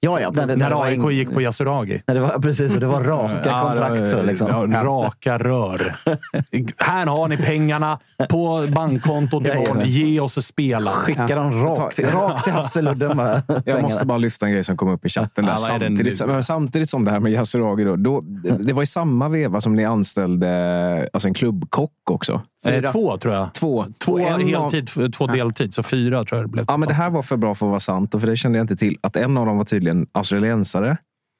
Ja, 0.00 0.20
ja. 0.20 0.30
När 0.30 0.56
när 0.56 0.82
AIK 0.84 0.98
en- 0.98 1.10
gick 1.16 1.32
på 1.34 1.42
Yasuragi. 1.42 2.02
När 2.06 2.14
det 2.14 2.20
var, 2.20 2.38
precis, 2.38 2.74
och 2.74 2.80
det 2.80 2.86
var 2.86 3.02
raka 3.02 3.40
Ja, 3.44 3.62
kontrakt. 3.68 4.10
Så, 4.10 4.22
liksom. 4.22 4.70
ja, 4.72 4.84
raka 4.84 5.38
rör. 5.38 5.96
Här 6.78 7.06
har 7.06 7.28
ni 7.28 7.36
pengarna 7.36 7.98
på 8.30 8.66
bankkontot 8.74 9.42
imorgon. 9.46 9.80
Ge 9.84 10.20
oss 10.20 10.38
att 10.38 10.44
spela. 10.44 10.90
Skicka 10.92 11.26
dem 11.36 11.64
rakt, 11.64 11.98
rakt 11.98 12.44
till 12.44 12.52
Hasseludden. 12.52 13.18
Jag 13.18 13.64
Pengarna. 13.64 13.82
måste 13.82 14.06
bara 14.06 14.18
lyfta 14.18 14.46
en 14.46 14.52
grej 14.52 14.64
som 14.64 14.76
kom 14.76 14.88
upp 14.88 15.06
i 15.06 15.08
chatten. 15.08 15.44
Där. 15.44 15.52
Ja, 15.52 15.56
samtidigt, 15.56 16.16
som- 16.18 16.42
samtidigt 16.42 16.90
som 16.90 17.04
det 17.04 17.10
här 17.10 17.20
med 17.20 17.32
Yasuragi. 17.32 17.84
Då, 17.84 17.96
då, 17.96 18.20
det 18.58 18.72
var 18.72 18.82
i 18.82 18.86
samma 18.86 19.28
veva 19.28 19.60
som 19.60 19.74
ni 19.74 19.84
anställde 19.84 21.08
alltså 21.12 21.28
en 21.28 21.34
klubbkock 21.34 21.90
också. 22.10 22.42
Eh, 22.66 22.92
två, 22.92 23.18
tror 23.18 23.34
jag. 23.34 23.54
Två. 23.54 23.84
Två 24.04 24.18
en 24.18 24.34
av- 24.34 24.40
heltid, 24.40 25.12
två 25.12 25.26
deltid. 25.26 25.74
Så 25.74 25.82
fyra 25.82 26.24
tror 26.24 26.38
jag 26.40 26.48
det 26.48 26.52
blev. 26.52 26.64
Ja, 26.68 26.76
men 26.76 26.88
det 26.88 26.94
här 26.94 27.10
var 27.10 27.22
för 27.22 27.36
bra 27.36 27.54
för 27.54 27.66
att 27.66 27.70
vara 27.70 27.80
sant 27.80 28.14
och 28.14 28.20
för 28.20 28.28
det 28.28 28.36
kände 28.36 28.58
jag 28.58 28.64
inte 28.64 28.76
till. 28.76 28.98
Att 29.00 29.16
en 29.16 29.36
av 29.36 29.46
dem 29.46 29.56
var 29.56 29.64
tydligen 29.86 30.06
australiensare. 30.12 30.98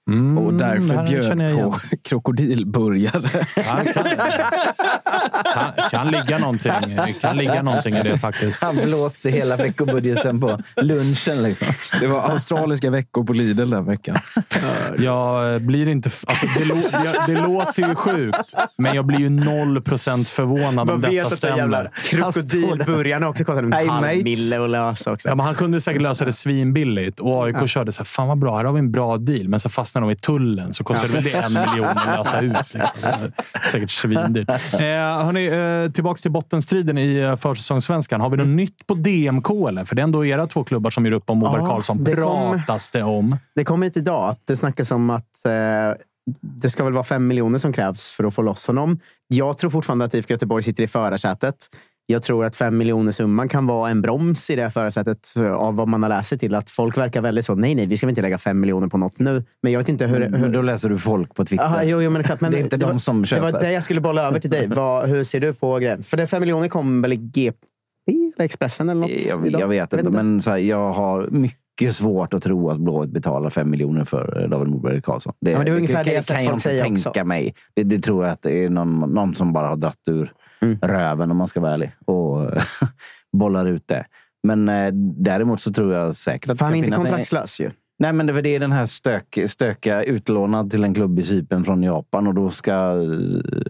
Mm, 0.09 0.39
och 0.39 0.55
det 0.55 0.65
därför 0.65 1.07
bjöd 1.07 1.57
på 1.57 1.79
krokodilburgare. 2.03 3.47
Ja, 3.57 3.79
det 3.85 3.93
kan, 3.93 4.05
kan, 5.55 5.91
kan, 5.91 6.09
ligga 6.09 6.39
någonting, 6.39 6.73
kan 7.21 7.37
ligga 7.37 7.63
någonting 7.63 7.95
i 7.95 8.03
det 8.03 8.19
faktiskt. 8.19 8.63
Han 8.63 8.77
blåste 8.85 9.31
hela 9.31 9.57
veckobudgeten 9.57 10.41
på 10.41 10.59
lunchen. 10.77 11.43
Liksom. 11.43 11.67
Det 12.01 12.07
var 12.07 12.31
australiska 12.31 12.91
veckor 12.91 13.25
på 13.25 13.33
Lidl 13.33 13.71
den 13.71 13.87
veckan. 13.87 14.17
Jag 14.99 15.63
blir 15.63 15.89
inte... 15.89 16.11
Alltså 16.27 16.47
det, 16.59 16.65
lå, 16.65 16.77
jag, 17.05 17.27
det 17.27 17.43
låter 17.43 17.89
ju 17.89 17.95
sjukt, 17.95 18.55
men 18.79 18.95
jag 18.95 19.07
blir 19.07 19.19
ju 19.19 19.31
noll 19.31 19.83
procent 19.83 20.29
förvånad 20.29 20.91
om 20.91 21.01
detta 21.01 21.31
stämmer. 21.31 21.91
krokodilburgarna 22.11 23.29
också 23.29 23.45
kostar 23.45 23.63
en 23.63 23.73
Hey, 23.73 23.87
halv 23.87 24.23
mille 24.23 24.65
att 24.65 24.71
lösa 24.71 25.13
också. 25.13 25.29
Ja, 25.29 25.35
men 25.35 25.47
han 25.47 25.55
kunde 25.55 25.81
säkert 25.81 26.03
lösa 26.03 26.25
det 26.25 26.33
svinbilligt 26.33 27.21
och 27.21 27.45
AIK 27.45 27.69
körde 27.69 27.93
så 27.93 28.01
här, 28.01 28.05
fan 28.05 28.29
vad 28.29 28.39
bra, 28.39 28.57
här 28.57 28.65
har 28.65 28.73
vi 28.73 28.79
en 28.79 28.93
bra 28.93 29.17
deal. 29.17 29.49
Men 29.49 29.61
så 29.61 29.69
fastnade 29.69 29.96
när 29.97 30.01
de 30.01 30.11
är 30.11 30.15
i 30.15 30.17
tullen 30.17 30.73
så 30.73 30.85
kostar 30.85 31.21
det 31.23 31.31
väl 31.33 31.45
en 31.45 31.71
miljon 31.71 31.89
att 31.89 32.07
lösa 32.07 32.41
ut. 32.41 32.75
Liksom. 32.75 33.11
Säkert 33.73 33.91
svindyrt. 33.91 34.49
Eh, 34.49 34.87
hörni, 35.25 35.85
eh, 35.87 35.93
tillbaka 35.93 36.19
till 36.19 36.31
bottenstriden 36.31 36.99
i 36.99 37.17
eh, 37.17 37.37
försäsongssvenskan. 37.37 38.21
Har 38.21 38.31
vi 38.31 38.37
något 38.37 38.47
nytt 38.47 38.87
på 38.87 38.95
DMK? 38.95 39.69
Eller? 39.69 39.85
För 39.85 39.97
det 39.97 40.03
är 40.03 40.05
ändå 40.05 40.27
era 40.27 40.47
två 40.47 40.65
klubbar 40.65 40.91
som 40.91 41.07
gör 41.07 41.13
upp 41.13 41.31
om 41.31 41.39
Moberg 41.39 41.63
Ja, 41.63 41.69
Karlsson. 41.69 42.05
Pratas 42.05 42.91
det 42.91 43.03
om? 43.03 43.37
Det 43.55 43.65
kommer 43.65 43.87
inte 43.87 43.99
idag. 43.99 44.31
att 44.31 44.47
Det 44.47 44.57
snackas 44.57 44.91
om 44.91 45.11
att 45.11 45.45
eh, 45.47 45.53
det 46.41 46.71
ska 46.71 46.85
väl 46.85 46.93
vara 46.93 47.05
fem 47.05 47.27
miljoner 47.27 47.59
som 47.59 47.73
krävs 47.73 48.11
för 48.11 48.25
att 48.25 48.35
få 48.35 48.43
loss 48.43 48.67
honom. 48.67 49.01
Jag 49.29 49.59
tror 49.59 49.71
fortfarande 49.71 50.05
att 50.05 50.15
IFK 50.15 50.33
Göteborg 50.33 50.63
sitter 50.63 50.85
i 50.85 50.87
förarsätet. 50.87 51.57
Jag 52.09 52.23
tror 52.23 52.45
att 52.45 52.57
fem 52.57 52.77
miljoner 52.79 53.13
summan 53.13 53.49
kan 53.49 53.67
vara 53.67 53.91
en 53.91 54.03
broms 54.03 54.51
i 54.51 54.57
det 54.57 54.71
förarsätet 54.71 55.35
eh, 55.37 55.53
av 55.53 55.77
vad 55.77 55.89
man 55.89 56.03
har 56.03 56.11
läst 56.11 56.29
sig 56.29 56.39
till. 56.39 56.55
Att 56.55 56.71
folk 56.71 56.99
verkar 56.99 57.21
väldigt 57.21 57.45
så, 57.45 57.55
nej, 57.55 57.75
nej, 57.75 57.87
vi 57.87 57.97
ska 57.97 58.09
inte 58.09 58.23
lägga 58.23 58.39
fem 58.39 58.61
miljoner 58.61 58.89
på 58.89 58.99
något 58.99 59.19
nu. 59.19 59.45
Men 59.63 59.73
jag 59.73 59.81
vet 59.81 59.89
inte 59.89 60.07
hur... 60.07 60.21
hur... 60.39 60.49
Då 60.49 60.63
läser 60.63 60.89
du 60.89 60.99
folk 60.99 61.35
på 61.35 61.45
Twitter. 61.45 61.65
Aha, 61.65 61.83
jo, 61.83 62.03
jo, 62.03 62.11
men 62.11 62.21
exakt. 62.21 62.41
Men 62.41 62.51
det 62.53 62.59
är 62.59 62.63
inte 62.63 62.77
de 62.77 62.93
var, 62.93 62.99
som 62.99 63.25
köper. 63.25 63.47
Det 63.47 63.53
var 63.53 63.61
det 63.61 63.73
jag 63.73 63.85
skulle 63.85 64.01
bolla 64.01 64.23
över 64.23 64.41
till 64.41 64.51
dig. 64.51 64.69
Vad, 64.69 65.09
hur 65.09 65.25
ser 65.25 65.41
du 65.41 65.53
på 65.53 65.79
grejen? 65.79 66.03
För 66.03 66.17
det 66.17 66.27
fem 66.27 66.41
miljoner 66.41 66.69
kom 66.69 67.03
väl 67.03 67.13
i 67.13 67.17
GP 67.17 67.59
eller 68.37 68.45
Expressen 68.45 68.89
eller 68.89 69.01
något? 69.01 69.27
Jag, 69.29 69.47
idag? 69.47 69.61
jag 69.61 69.69
vet 69.69 69.93
inte, 69.93 70.11
men 70.11 70.43
så 70.43 70.51
här, 70.51 70.59
jag 70.59 70.93
har 70.93 71.29
mycket 71.31 71.97
svårt 71.97 72.35
att 72.35 72.43
tro 72.43 72.71
att 72.71 72.79
Blåvitt 72.79 73.11
betalar 73.11 73.51
fem 73.51 73.71
miljoner 73.71 74.05
för 74.05 74.43
eh, 74.43 74.49
David 74.49 74.69
Moberg 74.69 75.03
Karlsson. 75.03 75.33
Det, 75.41 75.51
Ja, 75.51 75.57
men 75.57 75.67
det 75.67 75.73
är 75.73 75.77
ungefär 75.77 76.05
det 76.05 76.13
jag 76.13 76.25
kan 76.25 76.37
jag 76.37 76.45
folk 76.45 76.67
inte 76.67 76.83
tänka 76.83 77.11
också. 77.11 77.25
mig. 77.25 77.55
Det, 77.75 77.83
det 77.83 77.99
tror 77.99 78.25
jag 78.25 78.33
att 78.33 78.43
det 78.43 78.65
är 78.65 78.71
någon, 78.71 79.01
någon 79.15 79.35
som 79.35 79.53
bara 79.53 79.69
har 79.69 79.77
dratt 79.77 80.01
ur 80.11 80.33
Mm. 80.61 80.79
röven, 80.83 81.31
om 81.31 81.37
man 81.37 81.49
ska 81.49 81.61
vara 81.61 81.73
ärlig, 81.73 81.93
och 82.05 82.51
bollar 83.37 83.67
ut 83.67 83.89
det. 83.89 84.07
Men 84.43 84.69
eh, 84.69 84.91
däremot 85.17 85.61
så 85.61 85.73
tror 85.73 85.95
jag 85.95 86.15
säkert 86.15 86.51
att 86.51 86.59
För 86.59 86.65
han 86.65 86.75
är 86.75 86.79
inte 86.79 86.87
finnas 86.87 86.99
en- 86.99 87.05
kontraktslös 87.05 87.61
ju. 87.61 87.71
Nej, 87.99 88.13
men 88.13 88.27
det 88.27 88.33
var- 88.33 88.43
det 88.43 88.49
är 88.57 88.61
den 88.61 88.73
här 88.73 88.87
stök, 88.87 89.39
stökiga, 89.47 90.03
utlånad 90.03 90.71
till 90.71 90.85
en 90.85 90.95
klubb 90.95 91.19
i 91.19 91.23
Cypern 91.23 91.65
från 91.65 91.83
Japan 91.83 92.27
och 92.27 92.35
då 92.35 92.51
ska... 92.51 92.73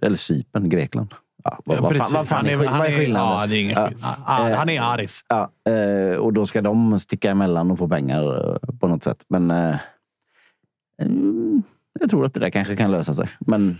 Eller 0.02 0.16
Cypern, 0.16 0.68
Grekland. 0.68 1.08
Ja, 1.44 1.58
vad, 1.64 1.80
vad, 1.80 1.96
fan, 1.96 2.06
vad 2.12 2.28
fan 2.28 2.36
Han 2.36 2.46
är, 2.46 2.56
vad 2.56 2.86
skillnaden? 2.86 3.28
ja, 3.40 3.46
det 3.46 3.56
är 3.56 3.60
ingen 3.62 3.76
skillnad. 3.88 4.10
Han 4.56 4.68
är 4.68 4.80
Aris. 4.80 5.20
Ja, 5.28 5.50
eh, 5.72 6.16
och 6.18 6.32
då 6.32 6.46
ska 6.46 6.62
de 6.62 6.98
sticka 7.00 7.30
emellan 7.30 7.70
och 7.70 7.78
få 7.78 7.88
pengar 7.88 8.52
eh, 8.52 8.78
på 8.80 8.88
något 8.88 9.04
sätt. 9.04 9.24
Men 9.28 9.50
eh, 9.50 9.76
mm, 11.02 11.62
jag 12.00 12.10
tror 12.10 12.24
att 12.24 12.34
det 12.34 12.40
där 12.40 12.50
kanske 12.50 12.76
kan 12.76 12.90
lösa 12.90 13.14
sig. 13.14 13.28
Men 13.40 13.76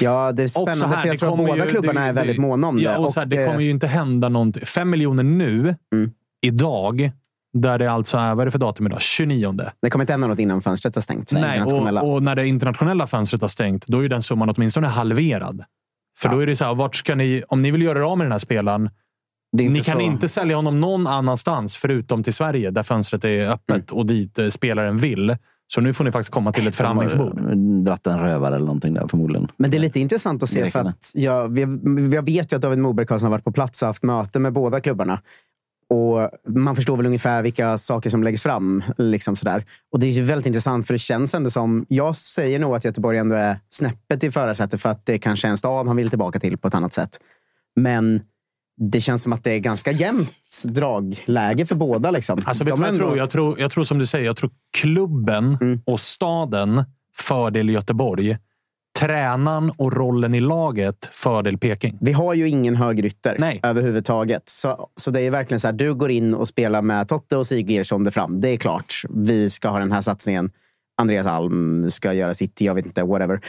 Ja, 0.00 0.32
det 0.32 0.42
är 0.42 0.48
spännande. 0.48 0.86
här, 0.86 1.00
för 1.00 1.08
jag 1.08 1.14
det 1.16 1.18
tror 1.18 1.30
att 1.32 1.46
båda 1.46 1.64
ju- 1.64 1.70
klubbarna 1.70 2.00
det- 2.00 2.06
är 2.06 2.12
väldigt 2.12 2.36
det- 2.36 2.42
måna 2.42 2.66
om 2.68 2.76
det. 2.76 2.82
Ja, 2.82 2.98
och 2.98 3.12
så 3.12 3.20
här, 3.20 3.26
det 3.26 3.46
kommer 3.46 3.60
ju 3.60 3.70
inte 3.70 3.86
hända 3.86 4.28
någonting. 4.28 4.66
Fem 4.66 4.90
miljoner 4.90 5.22
nu, 5.22 5.74
Mm. 5.94 6.10
idag, 6.46 7.10
där 7.52 7.78
det 7.78 7.90
alltså 7.90 8.16
är, 8.16 8.34
vad 8.34 8.40
är 8.40 8.44
det 8.44 8.50
för 8.50 8.58
datum 8.58 8.86
idag? 8.86 9.00
29. 9.02 9.54
Det 9.82 9.90
kommer 9.90 10.02
inte 10.02 10.12
hända 10.12 10.26
något 10.26 10.38
innan 10.38 10.62
fönstret 10.62 10.94
har 10.94 11.02
stängt. 11.02 11.32
Nej, 11.32 11.62
och, 11.62 12.02
och 12.14 12.22
när 12.22 12.36
det 12.36 12.46
internationella 12.46 13.06
fönstret 13.06 13.40
har 13.42 13.48
stängt, 13.48 13.86
då 13.86 13.98
är 13.98 14.02
ju 14.02 14.08
den 14.08 14.22
summan 14.22 14.48
åtminstone 14.56 14.86
halverad. 14.86 15.64
För 16.18 16.28
då 16.28 16.38
är 16.38 16.46
det 16.46 16.56
så 16.56 16.64
här, 16.64 16.74
vart 16.74 16.94
ska 16.96 17.14
ni, 17.14 17.42
om 17.48 17.62
ni 17.62 17.70
vill 17.70 17.82
göra 17.82 17.98
er 17.98 18.02
av 18.02 18.18
med 18.18 18.24
den 18.24 18.32
här 18.32 18.38
spelaren, 18.38 18.90
det 19.56 19.68
ni 19.68 19.80
kan 19.82 19.94
så... 19.94 20.00
inte 20.00 20.28
sälja 20.28 20.56
honom 20.56 20.80
någon 20.80 21.06
annanstans 21.06 21.76
förutom 21.76 22.22
till 22.22 22.34
Sverige, 22.34 22.70
där 22.70 22.82
fönstret 22.82 23.24
är 23.24 23.50
öppet 23.50 23.90
och 23.90 24.06
dit 24.06 24.38
eh, 24.38 24.48
spelaren 24.48 24.98
vill. 24.98 25.36
Så 25.70 25.80
nu 25.80 25.92
får 25.94 26.04
ni 26.04 26.12
faktiskt 26.12 26.30
komma 26.32 26.52
till 26.52 26.66
ett 26.66 26.76
förhandlingsbord. 26.76 27.40
Dratt 27.84 28.06
en 28.06 28.20
rövare 28.20 28.54
eller 28.54 28.66
någonting 28.66 28.94
där 28.94 29.08
förmodligen. 29.08 29.48
Men 29.56 29.70
det 29.70 29.76
är 29.76 29.78
lite 29.78 30.00
intressant 30.00 30.42
att 30.42 30.48
se, 30.48 30.70
för 30.70 30.80
att 30.80 31.10
jag, 31.14 31.48
vi- 31.48 32.14
jag 32.14 32.22
vet 32.26 32.52
ju 32.52 32.56
att 32.56 32.62
David 32.62 32.78
Moberg 32.78 33.06
Karlsson 33.06 33.26
har 33.26 33.30
varit 33.30 33.44
på 33.44 33.52
plats 33.52 33.82
och 33.82 33.86
haft 33.86 34.02
möte 34.02 34.38
med 34.38 34.52
båda 34.52 34.80
klubbarna. 34.80 35.20
Och 35.90 36.30
Man 36.54 36.76
förstår 36.76 36.96
väl 36.96 37.06
ungefär 37.06 37.42
vilka 37.42 37.78
saker 37.78 38.10
som 38.10 38.22
läggs 38.22 38.42
fram. 38.42 38.82
Liksom 38.98 39.36
sådär. 39.36 39.64
Och 39.92 40.00
Det 40.00 40.06
är 40.06 40.10
ju 40.10 40.22
väldigt 40.22 40.46
intressant, 40.46 40.86
för 40.86 40.94
det 40.94 40.98
känns 40.98 41.34
ändå 41.34 41.50
som... 41.50 41.86
Jag 41.88 42.16
säger 42.16 42.58
nog 42.58 42.74
att 42.74 42.84
Göteborg 42.84 43.18
ändå 43.18 43.34
är 43.34 43.60
snäppet 43.70 44.24
i 44.24 44.30
förarsätet 44.30 44.80
för 44.80 44.88
att 44.88 45.06
det 45.06 45.18
kanske 45.18 45.48
är 45.48 45.50
en 45.50 45.58
stad 45.58 45.86
han 45.86 45.96
vill 45.96 46.08
tillbaka 46.08 46.38
till 46.40 46.58
på 46.58 46.68
ett 46.68 46.74
annat 46.74 46.92
sätt. 46.92 47.20
Men 47.76 48.20
det 48.78 49.00
känns 49.00 49.22
som 49.22 49.32
att 49.32 49.44
det 49.44 49.52
är 49.52 49.58
ganska 49.58 49.90
jämnt 49.92 50.62
dragläge 50.64 51.66
för 51.66 51.74
båda. 51.74 52.10
Liksom. 52.10 52.40
Alltså, 52.44 52.64
vet 52.64 52.74
De 52.74 52.80
jag, 52.80 52.88
ändå- 52.88 53.04
tror? 53.04 53.18
Jag, 53.18 53.30
tror, 53.30 53.60
jag 53.60 53.70
tror 53.70 53.84
som 53.84 53.98
du 53.98 54.06
säger, 54.06 54.26
jag 54.26 54.36
tror 54.36 54.50
klubben 54.78 55.58
Mm. 55.60 55.80
och 55.86 56.00
staden 56.00 56.84
fördel 57.16 57.68
Göteborg. 57.70 58.36
Tränaren 58.98 59.70
och 59.76 59.92
rollen 59.92 60.34
i 60.34 60.40
laget 60.40 61.08
fördel 61.12 61.58
Peking. 61.58 61.98
Vi 62.00 62.12
har 62.12 62.34
ju 62.34 62.48
ingen 62.48 62.76
högrytter 62.76 63.36
Nej. 63.38 63.60
överhuvudtaget. 63.62 64.42
Så, 64.48 64.88
så 64.96 65.10
det 65.10 65.20
är 65.20 65.30
verkligen 65.30 65.60
så 65.60 65.68
här, 65.68 65.72
du 65.72 65.94
går 65.94 66.10
in 66.10 66.34
och 66.34 66.48
spelar 66.48 66.82
med 66.82 67.08
Totte 67.08 67.36
och 67.36 67.46
Sigurdsson 67.46 68.04
där 68.04 68.10
fram. 68.10 68.40
Det 68.40 68.48
är 68.48 68.56
klart. 68.56 68.94
Vi 69.10 69.50
ska 69.50 69.68
ha 69.68 69.78
den 69.78 69.92
här 69.92 70.00
satsningen. 70.02 70.50
Andreas 71.00 71.26
Alm 71.26 71.90
ska 71.90 72.12
göra 72.12 72.34
sitt, 72.34 72.60
jag 72.60 72.74
vet 72.74 72.86
inte, 72.86 73.02
whatever. 73.04 73.40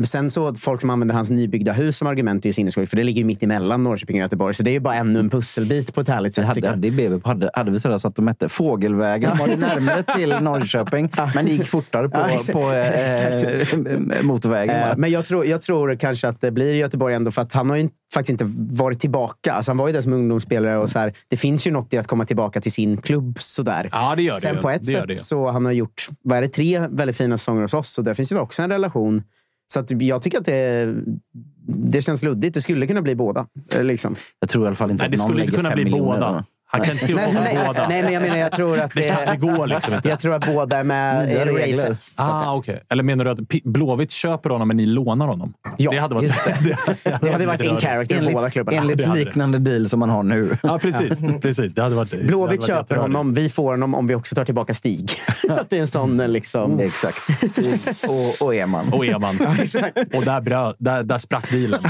Eh, 0.00 0.04
sen 0.04 0.30
så 0.30 0.54
folk 0.54 0.80
som 0.80 0.90
använder 0.90 1.14
hans 1.14 1.30
nybyggda 1.30 1.72
hus 1.72 1.96
som 1.96 2.08
argument 2.08 2.44
är 2.44 2.48
ju 2.48 2.52
sinnessjukt, 2.52 2.90
för 2.90 2.96
det 2.96 3.04
ligger 3.04 3.18
ju 3.18 3.24
mitt 3.24 3.42
emellan 3.42 3.84
Norrköping 3.84 4.16
och 4.16 4.20
Göteborg. 4.20 4.54
Så 4.54 4.62
det 4.62 4.70
är 4.70 4.72
ju 4.72 4.80
bara 4.80 4.94
ännu 4.94 5.18
en 5.18 5.30
pusselbit 5.30 5.94
på 5.94 6.00
ett 6.00 6.08
härligt 6.08 6.34
sätt. 6.34 6.44
hade, 6.44 6.68
hade, 6.68 6.90
BB, 6.90 7.20
hade, 7.24 7.50
hade 7.54 7.70
vi 7.70 7.80
sådär 7.80 7.98
så 7.98 8.08
att 8.08 8.16
de 8.16 8.24
mätte 8.24 8.48
fågelvägen 8.48 9.38
var 9.38 9.48
det 9.48 9.56
närmare 9.56 10.02
till 10.02 10.28
Norrköping, 10.28 11.10
men 11.34 11.44
det 11.44 11.52
gick 11.52 11.66
fortare 11.66 12.08
på, 12.08 12.18
Ja, 12.18 12.52
på 12.52 12.72
eh, 13.88 14.22
motorvägen. 14.22 14.90
Eh? 14.90 14.96
Men 14.96 15.10
jag 15.10 15.24
tror, 15.24 15.46
jag 15.46 15.62
tror 15.62 15.94
kanske 15.94 16.28
att 16.28 16.40
det 16.40 16.50
blir 16.50 16.74
Göteborg 16.74 17.14
ändå, 17.14 17.30
för 17.30 17.42
att 17.42 17.52
han 17.52 17.70
har 17.70 17.76
ju 17.76 17.88
faktiskt 18.14 18.30
inte 18.30 18.44
varit 18.74 19.00
tillbaka. 19.00 19.52
Alltså 19.52 19.70
han 19.70 19.76
var 19.76 19.86
ju 19.86 19.92
där 19.92 20.00
som 20.00 20.12
ungdomsspelare 20.12 20.78
och 20.78 20.90
så 20.90 20.98
här, 20.98 21.12
det 21.28 21.36
finns 21.36 21.66
ju 21.66 21.70
något 21.70 21.94
i 21.94 21.98
att 21.98 22.06
komma 22.06 22.24
tillbaka 22.24 22.60
till 22.60 22.72
sin 22.72 22.96
klubb. 22.96 23.38
Sådär. 23.40 23.88
Ja, 23.92 24.14
det 24.16 24.22
gör 24.22 24.34
det 24.34 24.40
Sen 24.40 24.58
på 24.58 24.70
ett 24.70 24.86
Det 24.86 24.92
sätt 24.92 25.08
det 25.08 25.16
så 25.16 25.50
han 25.50 25.64
har 25.64 25.72
gjort 25.72 26.08
vad 26.22 26.38
är 26.38 26.42
det, 26.42 26.48
tre 26.48 26.86
väldigt 26.90 27.16
fina 27.16 27.38
säsonger 27.38 27.62
hos 27.62 27.74
oss 27.74 27.98
och 27.98 28.04
där 28.04 28.14
finns 28.14 28.32
ju 28.32 28.38
också 28.38 28.62
en 28.62 28.70
relation. 28.70 29.22
Så 29.72 29.80
att 29.80 29.90
jag 30.02 30.22
tycker 30.22 30.38
att 30.38 30.44
det, 30.44 30.94
det 31.66 32.02
känns 32.02 32.22
luddigt. 32.22 32.54
Det 32.54 32.60
skulle 32.60 32.86
kunna 32.86 33.02
bli 33.02 33.14
båda. 33.14 33.46
eh, 33.74 33.84
Liksom. 33.84 34.14
Jag 34.40 34.48
tror 34.48 34.64
i 34.64 34.66
alla 34.66 34.76
fall 34.76 34.90
inte 34.90 35.02
Nej, 35.04 35.06
att 35.06 35.12
det 35.12 35.18
någon 35.18 35.28
skulle 35.28 35.40
inte 35.40 35.52
lägger 35.52 35.58
kunna 35.62 35.68
fem 35.70 35.76
bli 35.76 35.84
miljoner. 35.84 36.14
båda. 36.20 36.44
Han 36.72 36.80
kan 36.80 36.92
inte 36.92 37.04
skriva 37.04 37.20
Nej, 37.20 37.34
på 37.34 37.40
nej, 37.40 37.58
båda. 37.66 37.88
nej, 37.88 38.02
men 38.02 38.12
jag 38.12 38.22
menar, 38.22 38.36
jag 38.36 38.52
tror 38.52 38.78
att 38.80 38.94
det, 38.94 39.00
Det 39.00 39.08
kan- 39.08 39.26
det 39.26 39.36
går 39.36 39.66
liksom 39.66 39.94
inte. 39.94 40.08
Jag 40.08 40.18
tror 40.20 40.34
att 40.34 40.46
båda 40.46 40.78
är 40.78 40.84
med 40.84 41.30
i 41.32 41.72
racet. 41.72 42.12
Ah, 42.16 42.54
okay. 42.56 42.76
Eller 42.88 43.02
menar 43.02 43.24
du 43.24 43.30
att 43.30 43.48
P- 43.48 43.60
Blåvitt 43.64 44.12
köper 44.12 44.50
honom 44.50 44.68
men 44.68 44.76
ni 44.76 44.86
lånar 44.86 45.26
honom? 45.26 45.52
Ja, 45.76 45.90
det 45.90 45.98
hade 45.98 46.14
varit, 46.14 46.24
just 46.30 46.44
det. 46.44 46.76
Det 47.22 47.32
hade 47.32 47.46
varit 47.46 47.62
in 47.62 47.76
character 47.80 48.16
i 48.16 48.20
båda 48.20 48.38
Enligt, 48.38 48.52
klubbarna. 48.52 48.78
enligt 48.78 48.98
Det 48.98 49.04
hade 49.06 49.18
det. 49.20 49.24
liknande 49.24 49.58
deal 49.58 49.88
som 49.88 50.00
man 50.00 50.10
har 50.10 50.22
nu. 50.22 50.56
Ja, 50.62 50.78
precis. 50.78 51.20
precis. 51.42 51.74
Det 51.74 51.82
hade 51.82 51.94
varit, 51.94 52.10
det 52.10 52.16
hade 52.16 52.28
Blåvitt 52.28 52.60
varit 52.60 52.66
köper 52.66 52.96
honom, 52.96 53.34
vi 53.34 53.50
får 53.50 53.70
honom 53.70 53.94
om 53.94 54.06
vi 54.06 54.14
också 54.14 54.34
tar 54.34 54.44
tillbaka 54.44 54.74
Stig. 54.74 55.10
att 55.48 55.70
det 55.70 55.76
är 55.76 55.80
en 55.80 55.86
sån 55.86 56.20
eh, 56.20 56.28
liksom... 56.28 56.80
Exakt. 56.80 57.18
och, 58.08 58.46
och 58.46 58.54
Eman. 58.54 58.92
Och 58.92 59.06
Eman. 59.06 59.38
Ja, 59.40 59.56
exakt. 59.62 59.98
Och 60.14 60.22
där, 60.24 60.40
bröt, 60.40 60.76
där, 60.78 61.02
där 61.02 61.18
sprack 61.18 61.50
dealen. 61.50 61.80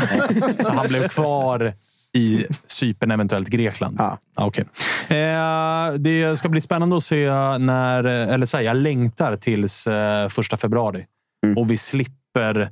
Så 0.60 0.72
han 0.72 0.86
blev 0.88 1.08
kvar 1.08 1.72
i 2.16 2.46
Cypern, 2.66 3.10
eventuellt 3.10 3.48
Grekland. 3.48 3.96
Ja. 3.98 4.18
Ah, 4.36 4.46
okej. 4.46 4.64
eh, 5.08 5.92
det 5.98 6.38
ska 6.38 6.48
bli 6.48 6.60
spännande 6.60 6.96
att 6.96 7.04
se 7.04 7.28
när... 7.58 8.04
Eller 8.04 8.46
så 8.46 8.56
här, 8.56 8.64
jag 8.64 8.76
längtar 8.76 9.36
tills 9.36 9.86
eh, 9.86 10.28
första 10.28 10.56
februari. 10.56 11.04
Mm. 11.46 11.58
Och 11.58 11.70
vi 11.70 11.76
slipper... 11.76 12.70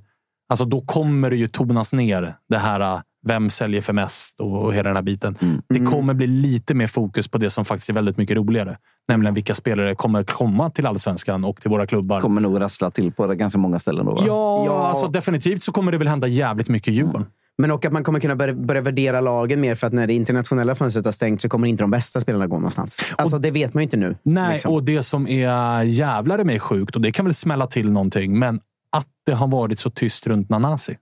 Alltså 0.50 0.64
då 0.64 0.80
kommer 0.80 1.30
det 1.30 1.36
ju 1.36 1.48
tonas 1.48 1.92
ner 1.92 2.34
det 2.48 2.58
här 2.58 2.80
eh, 2.80 3.00
vem 3.26 3.50
säljer 3.50 3.80
för 3.82 3.92
mest 3.92 4.40
och 4.40 4.74
hela 4.74 4.88
den 4.88 4.96
här 4.96 5.02
biten. 5.02 5.36
Mm. 5.40 5.62
Det 5.68 5.80
kommer 5.80 6.14
bli 6.14 6.26
lite 6.26 6.74
mer 6.74 6.86
fokus 6.86 7.28
på 7.28 7.38
det 7.38 7.50
som 7.50 7.64
faktiskt 7.64 7.90
är 7.90 7.94
väldigt 7.94 8.16
mycket 8.16 8.36
roligare. 8.36 8.78
Nämligen 9.08 9.34
vilka 9.34 9.54
spelare 9.54 9.94
kommer 9.94 10.24
komma 10.24 10.70
till 10.70 10.86
allsvenskan 10.86 11.44
och 11.44 11.60
till 11.60 11.70
våra 11.70 11.86
klubbar. 11.86 12.20
kommer 12.20 12.40
nog 12.40 12.60
rassla 12.60 12.90
till 12.90 13.12
på 13.12 13.26
ganska 13.26 13.58
många 13.58 13.78
ställen. 13.78 14.06
Då, 14.06 14.14
va? 14.14 14.22
Ja, 14.26 14.64
Ja. 14.66 14.88
Alltså, 14.88 15.08
definitivt 15.08 15.62
så 15.62 15.72
kommer 15.72 15.92
det 15.92 15.98
väl 15.98 16.08
hända 16.08 16.26
jävligt 16.26 16.68
mycket 16.68 16.88
i 16.88 16.92
Djurgården. 16.92 17.26
Men 17.58 17.70
och 17.70 17.84
att 17.84 17.92
man 17.92 18.04
kommer 18.04 18.20
kunna 18.20 18.36
börja, 18.36 18.54
börja 18.54 18.80
värdera 18.80 19.20
lagen 19.20 19.60
mer 19.60 19.74
för 19.74 19.86
att 19.86 19.92
när 19.92 20.06
det 20.06 20.14
internationella 20.14 20.74
fönstret 20.74 21.04
har 21.04 21.12
stängt 21.12 21.40
så 21.40 21.48
kommer 21.48 21.68
inte 21.68 21.82
de 21.82 21.90
bästa 21.90 22.20
spelarna 22.20 22.46
gå 22.46 22.56
någonstans. 22.56 23.14
Alltså 23.18 23.38
det 23.38 23.50
vet 23.50 23.74
man 23.74 23.80
ju 23.80 23.84
inte 23.84 23.96
nu. 23.96 24.16
Nej, 24.22 24.52
liksom. 24.52 24.72
och 24.72 24.82
det 24.84 25.02
som 25.02 25.28
är 25.28 25.82
jävlare 25.82 26.44
mig 26.44 26.60
sjukt, 26.60 26.96
och 26.96 27.02
det 27.02 27.12
kan 27.12 27.24
väl 27.24 27.34
smälla 27.34 27.66
till 27.66 27.92
någonting, 27.92 28.38
men 28.38 28.60
att 28.96 29.06
det 29.26 29.32
har 29.32 29.48
varit 29.48 29.78
så 29.78 29.90
tyst 29.90 30.26
runt 30.26 30.48
Nanasi 30.48 30.96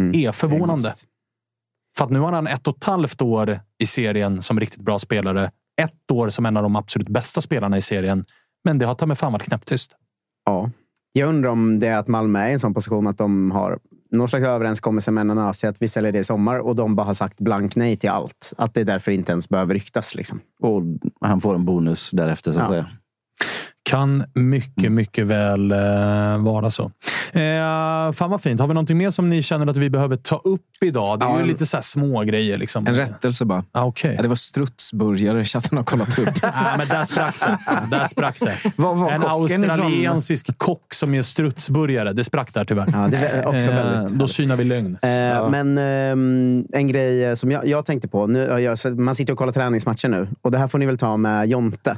Mm. 0.00 0.14
är 0.14 0.32
förvånande. 0.32 0.92
För 1.98 2.04
att 2.04 2.10
nu 2.10 2.18
har 2.18 2.32
han 2.32 2.46
ett 2.46 2.66
och 2.66 2.76
ett 2.76 2.84
halvt 2.84 3.22
år 3.22 3.60
i 3.78 3.86
serien 3.86 4.42
som 4.42 4.60
riktigt 4.60 4.80
bra 4.80 4.98
spelare. 4.98 5.50
Ett 5.82 6.10
år 6.12 6.28
som 6.28 6.46
en 6.46 6.56
av 6.56 6.62
de 6.62 6.76
absolut 6.76 7.08
bästa 7.08 7.40
spelarna 7.40 7.76
i 7.76 7.80
serien. 7.80 8.24
Men 8.64 8.78
det 8.78 8.86
har 8.86 8.94
ta 8.94 9.06
mig 9.06 9.16
fan 9.16 9.32
varit 9.32 9.42
knäpptyst. 9.42 9.90
Ja. 10.44 10.70
Jag 11.12 11.28
undrar 11.28 11.50
om 11.50 11.80
det 11.80 11.88
är 11.88 11.96
att 11.96 12.08
Malmö 12.08 12.38
är 12.38 12.48
i 12.48 12.52
en 12.52 12.58
sån 12.58 12.74
position 12.74 13.06
att 13.06 13.18
de 13.18 13.50
har 13.50 13.78
någon 14.16 14.28
slags 14.28 14.44
överenskommelse 14.44 15.10
med 15.10 15.26
Nanasi 15.26 15.66
att 15.66 15.82
vi 15.82 15.88
säljer 15.88 16.12
det 16.12 16.18
i 16.18 16.24
sommar 16.24 16.58
och 16.58 16.76
de 16.76 16.96
bara 16.96 17.06
har 17.06 17.14
sagt 17.14 17.40
blank 17.40 17.76
nej 17.76 17.96
till 17.96 18.10
allt. 18.10 18.52
Att 18.58 18.74
det 18.74 18.84
därför 18.84 19.12
inte 19.12 19.32
ens 19.32 19.48
behöver 19.48 19.74
ryktas. 19.74 20.14
Liksom. 20.14 20.40
Och 20.62 20.82
han 21.20 21.40
får 21.40 21.54
en 21.54 21.64
bonus 21.64 22.10
därefter. 22.10 22.52
Så 22.52 22.58
att 22.58 22.64
Ja. 22.64 22.70
säga. 22.70 22.86
Kan 23.90 24.24
mycket, 24.34 24.92
mycket 24.92 25.26
väl 25.26 25.72
eh, 25.72 25.78
vara 26.38 26.70
så. 26.70 26.90
Eh, 27.32 28.12
fan 28.12 28.30
vad 28.30 28.40
fint. 28.42 28.60
Har 28.60 28.68
vi 28.68 28.74
någonting 28.74 28.98
mer 28.98 29.10
som 29.10 29.28
ni 29.28 29.42
känner 29.42 29.66
att 29.66 29.76
vi 29.76 29.90
behöver 29.90 30.16
ta 30.16 30.36
upp 30.36 30.60
idag? 30.80 31.18
Det 31.18 31.24
är 31.24 31.28
Ja, 31.28 31.40
ju 31.40 31.46
lite 31.46 31.66
så 31.66 31.76
här 31.76 31.82
små 31.82 32.20
grejer. 32.22 32.58
Liksom. 32.58 32.86
En 32.86 32.94
rättelse 32.94 33.44
bara. 33.44 33.64
Ah, 33.72 33.84
okay. 33.84 34.14
ja, 34.14 34.22
det 34.22 34.28
var 34.28 34.36
strutsburgare 34.36 35.44
chatten 35.44 35.78
har 35.78 35.84
kollat 35.84 36.18
upp. 36.18 36.28
Nej, 36.42 36.74
men 36.78 36.88
där 36.88 37.04
sprack 37.04 37.34
det. 37.40 37.96
Där 37.96 38.06
sprack 38.06 38.40
det. 38.40 38.58
Var 38.76 38.94
var 38.94 39.10
En 39.10 39.20
kocken 39.20 39.64
ifrån? 39.64 39.70
australiensisk 39.70 40.58
kock 40.58 40.94
som 40.94 41.14
gör 41.14 41.22
strutsburgare. 41.22 42.12
Det 42.12 42.24
sprack 42.24 42.54
där 42.54 42.64
tyvärr. 42.64 42.86
Ja, 42.92 43.08
det 43.10 43.16
är 43.16 43.46
också 43.46 43.70
Eh, 43.70 43.74
väldigt 43.76 44.18
Då 44.18 44.28
synar 44.28 44.56
vi 44.56 44.64
lögn. 44.64 44.98
Eh, 45.02 45.50
Men 45.50 45.78
ehm, 45.78 46.64
en 46.72 46.88
grej 46.88 47.24
eh, 47.24 47.34
som 47.34 47.50
jag, 47.50 47.66
jag 47.66 47.86
tänkte 47.86 48.08
på. 48.08 48.26
Nu, 48.26 48.38
jag, 48.38 48.98
man 48.98 49.14
sitter 49.14 49.32
och 49.32 49.38
kollar 49.38 49.52
träningsmatcher 49.52 50.08
nu. 50.08 50.28
Och 50.42 50.50
Det 50.50 50.58
här 50.58 50.68
får 50.68 50.78
ni 50.78 50.86
väl 50.86 50.98
ta 50.98 51.16
med 51.16 51.48
Jonte. 51.48 51.96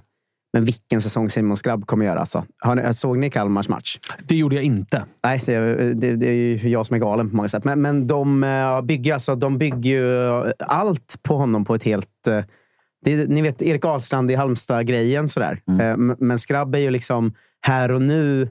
Men 0.56 0.64
vilken 0.64 1.00
säsong 1.00 1.30
Simon 1.30 1.56
Skrabb 1.56 1.86
kommer 1.86 2.04
göra. 2.04 2.20
Alltså. 2.20 2.44
Har 2.58 2.74
ni, 2.74 2.94
såg 2.94 3.18
ni 3.18 3.30
Kalmars 3.30 3.68
match? 3.68 3.98
Det 4.24 4.36
gjorde 4.36 4.54
jag 4.54 4.64
inte. 4.64 5.04
Nej, 5.24 5.42
det, 5.46 5.94
det, 5.94 6.16
det 6.16 6.28
är 6.28 6.32
ju 6.32 6.68
jag 6.68 6.86
som 6.86 6.94
är 6.94 6.98
galen 6.98 7.30
på 7.30 7.36
många 7.36 7.48
sätt. 7.48 7.64
Men, 7.64 7.82
men 7.82 8.06
de, 8.06 8.44
eh, 8.44 8.82
bygger, 8.82 9.14
alltså, 9.14 9.34
de 9.34 9.58
bygger 9.58 9.90
ju 9.90 10.52
allt 10.58 11.18
på 11.22 11.36
honom 11.36 11.64
på 11.64 11.74
ett 11.74 11.84
helt... 11.84 12.26
eh, 12.28 12.44
Det, 13.04 13.28
ni 13.28 13.42
vet 13.42 13.62
Erik 13.62 13.84
Ahlstrand 13.84 14.30
i 14.30 14.34
Halmstad-grejen. 14.34 15.28
Sådär. 15.28 15.60
Mm. 15.68 16.10
Eh, 16.10 16.16
Men 16.18 16.38
Skrabb 16.38 16.74
är 16.74 16.78
ju 16.78 16.90
liksom 16.90 17.32
här 17.60 17.92
och 17.92 18.02
nu 18.02 18.48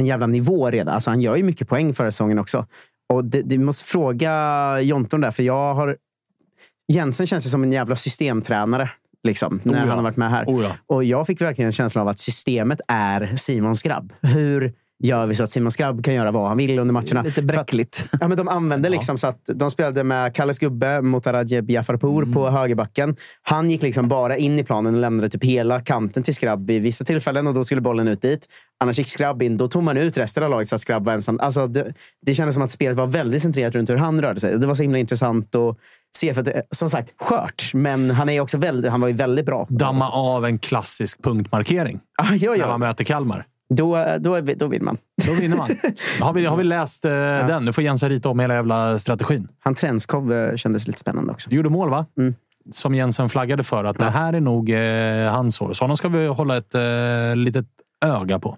en 0.00 0.06
jävla 0.06 0.26
nivå 0.26 0.70
redan. 0.70 0.94
Alltså, 0.94 1.10
han 1.10 1.20
gör 1.20 1.36
ju 1.36 1.42
mycket 1.42 1.68
poäng 1.68 1.94
förra 1.94 2.10
säsongen 2.10 2.38
också. 2.38 2.66
Och 3.08 3.24
det, 3.24 3.42
du 3.42 3.58
måste 3.58 3.84
fråga 3.84 4.32
Jonton 4.80 5.20
där, 5.20 5.30
för 5.30 5.42
jag 5.42 5.74
har... 5.74 5.96
Jensen 6.92 7.26
känns 7.26 7.46
ju 7.46 7.50
som 7.50 7.62
en 7.62 7.72
jävla 7.72 7.96
systemtränare. 7.96 8.90
Liksom, 9.26 9.60
när 9.64 9.74
ja. 9.74 9.78
han 9.80 9.88
har 9.88 10.02
varit 10.02 10.16
med 10.16 10.30
här. 10.30 10.44
Oh 10.46 10.62
ja. 10.62 10.70
Och 10.86 11.04
jag 11.04 11.26
fick 11.26 11.40
verkligen 11.40 11.72
känslan 11.72 12.02
av 12.02 12.08
att 12.08 12.18
systemet 12.18 12.80
är 12.88 13.32
Simon 13.36 13.76
Skrabb. 13.76 14.12
Hur 14.22 14.72
gör 15.04 15.26
vi 15.26 15.34
så 15.34 15.42
att 15.42 15.50
Simon 15.50 15.70
Skrabb 15.70 16.04
kan 16.04 16.14
göra 16.14 16.30
vad 16.30 16.48
han 16.48 16.56
vill 16.56 16.78
under 16.78 16.92
matcherna? 16.92 17.22
Lite 17.22 17.34
För 17.34 17.40
att- 17.42 17.46
bräckligt. 17.46 18.08
Ja, 18.20 18.28
men 18.28 18.36
de 18.38 18.48
använde 18.48 18.88
liksom 18.88 19.18
så 19.18 19.26
att 19.26 19.40
de 19.54 19.70
spelade 19.70 20.04
med 20.04 20.34
Kalles 20.34 20.58
gubbe 20.58 21.00
mot 21.00 21.26
Rajeb 21.26 21.70
Jafarpour 21.70 22.22
Mm. 22.22 22.34
på 22.34 22.50
högerbacken. 22.50 23.16
Han 23.42 23.70
gick 23.70 23.82
liksom 23.82 24.08
bara 24.08 24.36
in 24.36 24.58
i 24.58 24.64
planen 24.64 24.94
och 24.94 25.00
lämnade 25.00 25.28
typ 25.28 25.44
hela 25.44 25.80
kanten 25.80 26.22
till 26.22 26.34
Skrabb 26.34 26.70
i 26.70 26.78
vissa 26.78 27.04
tillfällen 27.04 27.46
och 27.46 27.54
då 27.54 27.64
skulle 27.64 27.80
bollen 27.80 28.08
ut 28.08 28.22
dit. 28.22 28.46
Annars 28.80 28.98
gick 28.98 29.08
Skrabb 29.08 29.42
in. 29.42 29.56
Då 29.56 29.68
tog 29.68 29.82
man 29.82 29.96
ut 29.96 30.16
resten 30.16 30.42
av 30.42 30.50
laget 30.50 30.68
så 30.68 30.74
att 30.74 30.80
Skrabb 30.80 31.04
var 31.04 31.12
ensam. 31.12 31.38
Alltså, 31.42 31.66
det, 31.66 31.92
det 32.26 32.34
kändes 32.34 32.54
som 32.54 32.62
att 32.62 32.70
spelet 32.70 32.96
var 32.96 33.06
väldigt 33.06 33.42
centrerat 33.42 33.74
runt 33.74 33.90
hur 33.90 33.96
han 33.96 34.22
rörde 34.22 34.40
sig. 34.40 34.58
Det 34.58 34.66
var 34.66 34.74
så 34.74 34.82
himla 34.82 34.98
intressant 34.98 35.54
att 35.54 35.76
se. 36.16 36.34
För 36.34 36.40
att, 36.40 36.44
det- 36.46 36.62
som 36.70 36.90
sagt, 36.90 37.14
skört. 37.20 37.70
Men 37.74 38.10
han, 38.10 38.28
är 38.28 38.40
också 38.40 38.58
väldigt, 38.58 38.90
han 38.90 39.00
var 39.00 39.08
ju 39.08 39.14
väldigt 39.14 39.46
bra. 39.46 39.66
Damma 39.70 40.10
av 40.10 40.44
en 40.44 40.58
klassisk 40.58 41.22
punktmarkering 41.22 42.00
Ah, 42.22 42.34
ja, 42.34 42.50
när 42.50 42.58
man 42.58 42.68
ja. 42.68 42.78
möter 42.78 43.04
Kalmar. 43.04 43.46
Då, 43.74 44.04
då, 44.18 44.40
då 44.40 44.66
vinner 44.66 44.84
man. 44.84 44.98
Då 45.26 45.32
vinner 45.32 45.56
man. 45.56 45.70
har, 46.20 46.32
vi, 46.32 46.44
har 46.46 46.56
vi 46.56 46.64
läst 46.64 47.04
eh, 47.04 47.10
den? 47.12 47.64
Nu 47.64 47.72
får 47.72 47.84
Jensen 47.84 48.08
rita 48.08 48.28
om 48.28 48.38
hela 48.40 48.54
jävla 48.54 48.98
strategin. 48.98 49.48
Han 49.58 49.74
Trenskov 49.74 50.32
eh, 50.32 50.56
kändes 50.56 50.86
lite 50.86 50.98
spännande 50.98 51.32
också. 51.32 51.50
Gjorde 51.50 51.68
mål, 51.68 51.90
va? 51.90 52.06
Mm. 52.18 52.34
Som 52.70 52.94
Jensen 52.94 53.28
flaggade 53.28 53.62
för. 53.62 53.84
Att 53.84 53.98
det 53.98 54.10
här 54.10 54.32
är 54.32 54.40
nog 54.40 54.70
eh, 54.70 55.32
hans 55.32 55.60
år. 55.60 55.72
Så 55.72 55.84
honom 55.84 55.96
ska 55.96 56.08
vi 56.08 56.26
hålla 56.26 56.56
ett 56.56 56.74
eh, 56.74 57.36
litet 57.36 57.66
öga 58.04 58.38
på. 58.38 58.56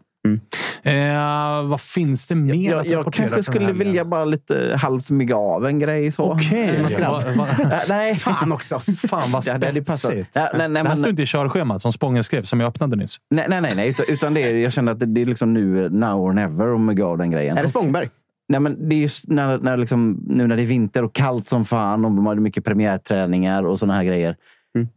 Eh, 0.83 1.65
vad 1.69 1.81
finns 1.81 2.27
det 2.29 2.35
mer 2.35 2.71
Jag, 2.71 2.81
att 2.81 2.87
jag 2.87 2.99
rapportera 3.01 3.29
kanske 3.29 3.43
skulle 3.53 3.73
vilja 3.73 4.05
bara 4.05 4.25
lite 4.25 4.77
halvt 4.83 5.11
mygga 5.11 5.37
av 5.37 5.67
en 5.67 5.79
grej. 5.79 6.11
så. 6.11 6.33
Okej. 6.33 6.77
Äh, 6.77 7.81
nej. 7.89 8.15
Fan 8.15 8.53
också! 8.53 8.79
Fan 8.79 9.23
vad 9.33 9.45
Ja, 9.47 9.59
det 9.59 9.67
hade 9.67 9.81
passat. 9.81 9.99
spetsigt. 10.01 10.31
Ja, 10.33 10.49
nej, 10.55 10.69
nej, 10.69 10.69
det 10.69 10.79
här 10.79 10.85
men- 10.85 10.97
står 10.97 11.11
inte 11.11 11.23
i 11.23 11.27
körschemat 11.27 11.83
som 11.83 11.93
Spången 11.93 12.25
skrev, 12.25 12.43
som 12.43 12.61
jag 12.61 12.69
öppnade 12.69 12.97
nyss. 12.97 13.17
Nej, 13.31 13.47
nej, 13.49 13.61
nej, 13.61 13.73
nej 13.77 13.89
utan, 13.89 14.07
utan 14.09 14.35
det 14.35 14.41
är, 14.43 14.55
jag 14.55 14.73
känner 14.73 14.93
att 14.93 15.01
det, 15.01 15.07
det 15.07 15.23
är 15.23 15.27
liksom 15.27 15.55
nu, 15.55 15.89
now 15.89 16.21
or 16.21 16.33
never, 16.33 16.73
om 16.73 16.87
mygga 16.87 17.07
av 17.07 17.19
den 17.19 17.31
grejen. 17.31 17.59
Är 17.59 17.63
det 17.63 17.69
Spångberg? 17.69 18.09
Nej, 18.49 18.61
men 18.61 18.89
det 18.89 18.95
är 18.95 18.99
just 19.01 19.29
när, 19.29 19.59
när 19.59 19.77
liksom, 19.77 20.25
nu 20.27 20.47
när 20.47 20.57
det 20.57 20.63
är 20.63 20.67
vinter 20.67 21.05
och 21.05 21.13
kallt 21.15 21.49
som 21.49 21.65
fan 21.65 22.05
och 22.05 22.11
de 22.11 22.27
har 22.27 22.35
mycket 22.35 22.65
premiärträningar 22.65 23.63
och 23.67 23.79
såna 23.79 23.95
här 23.95 24.05
grejer. 24.05 24.37
Mm. 24.77 24.89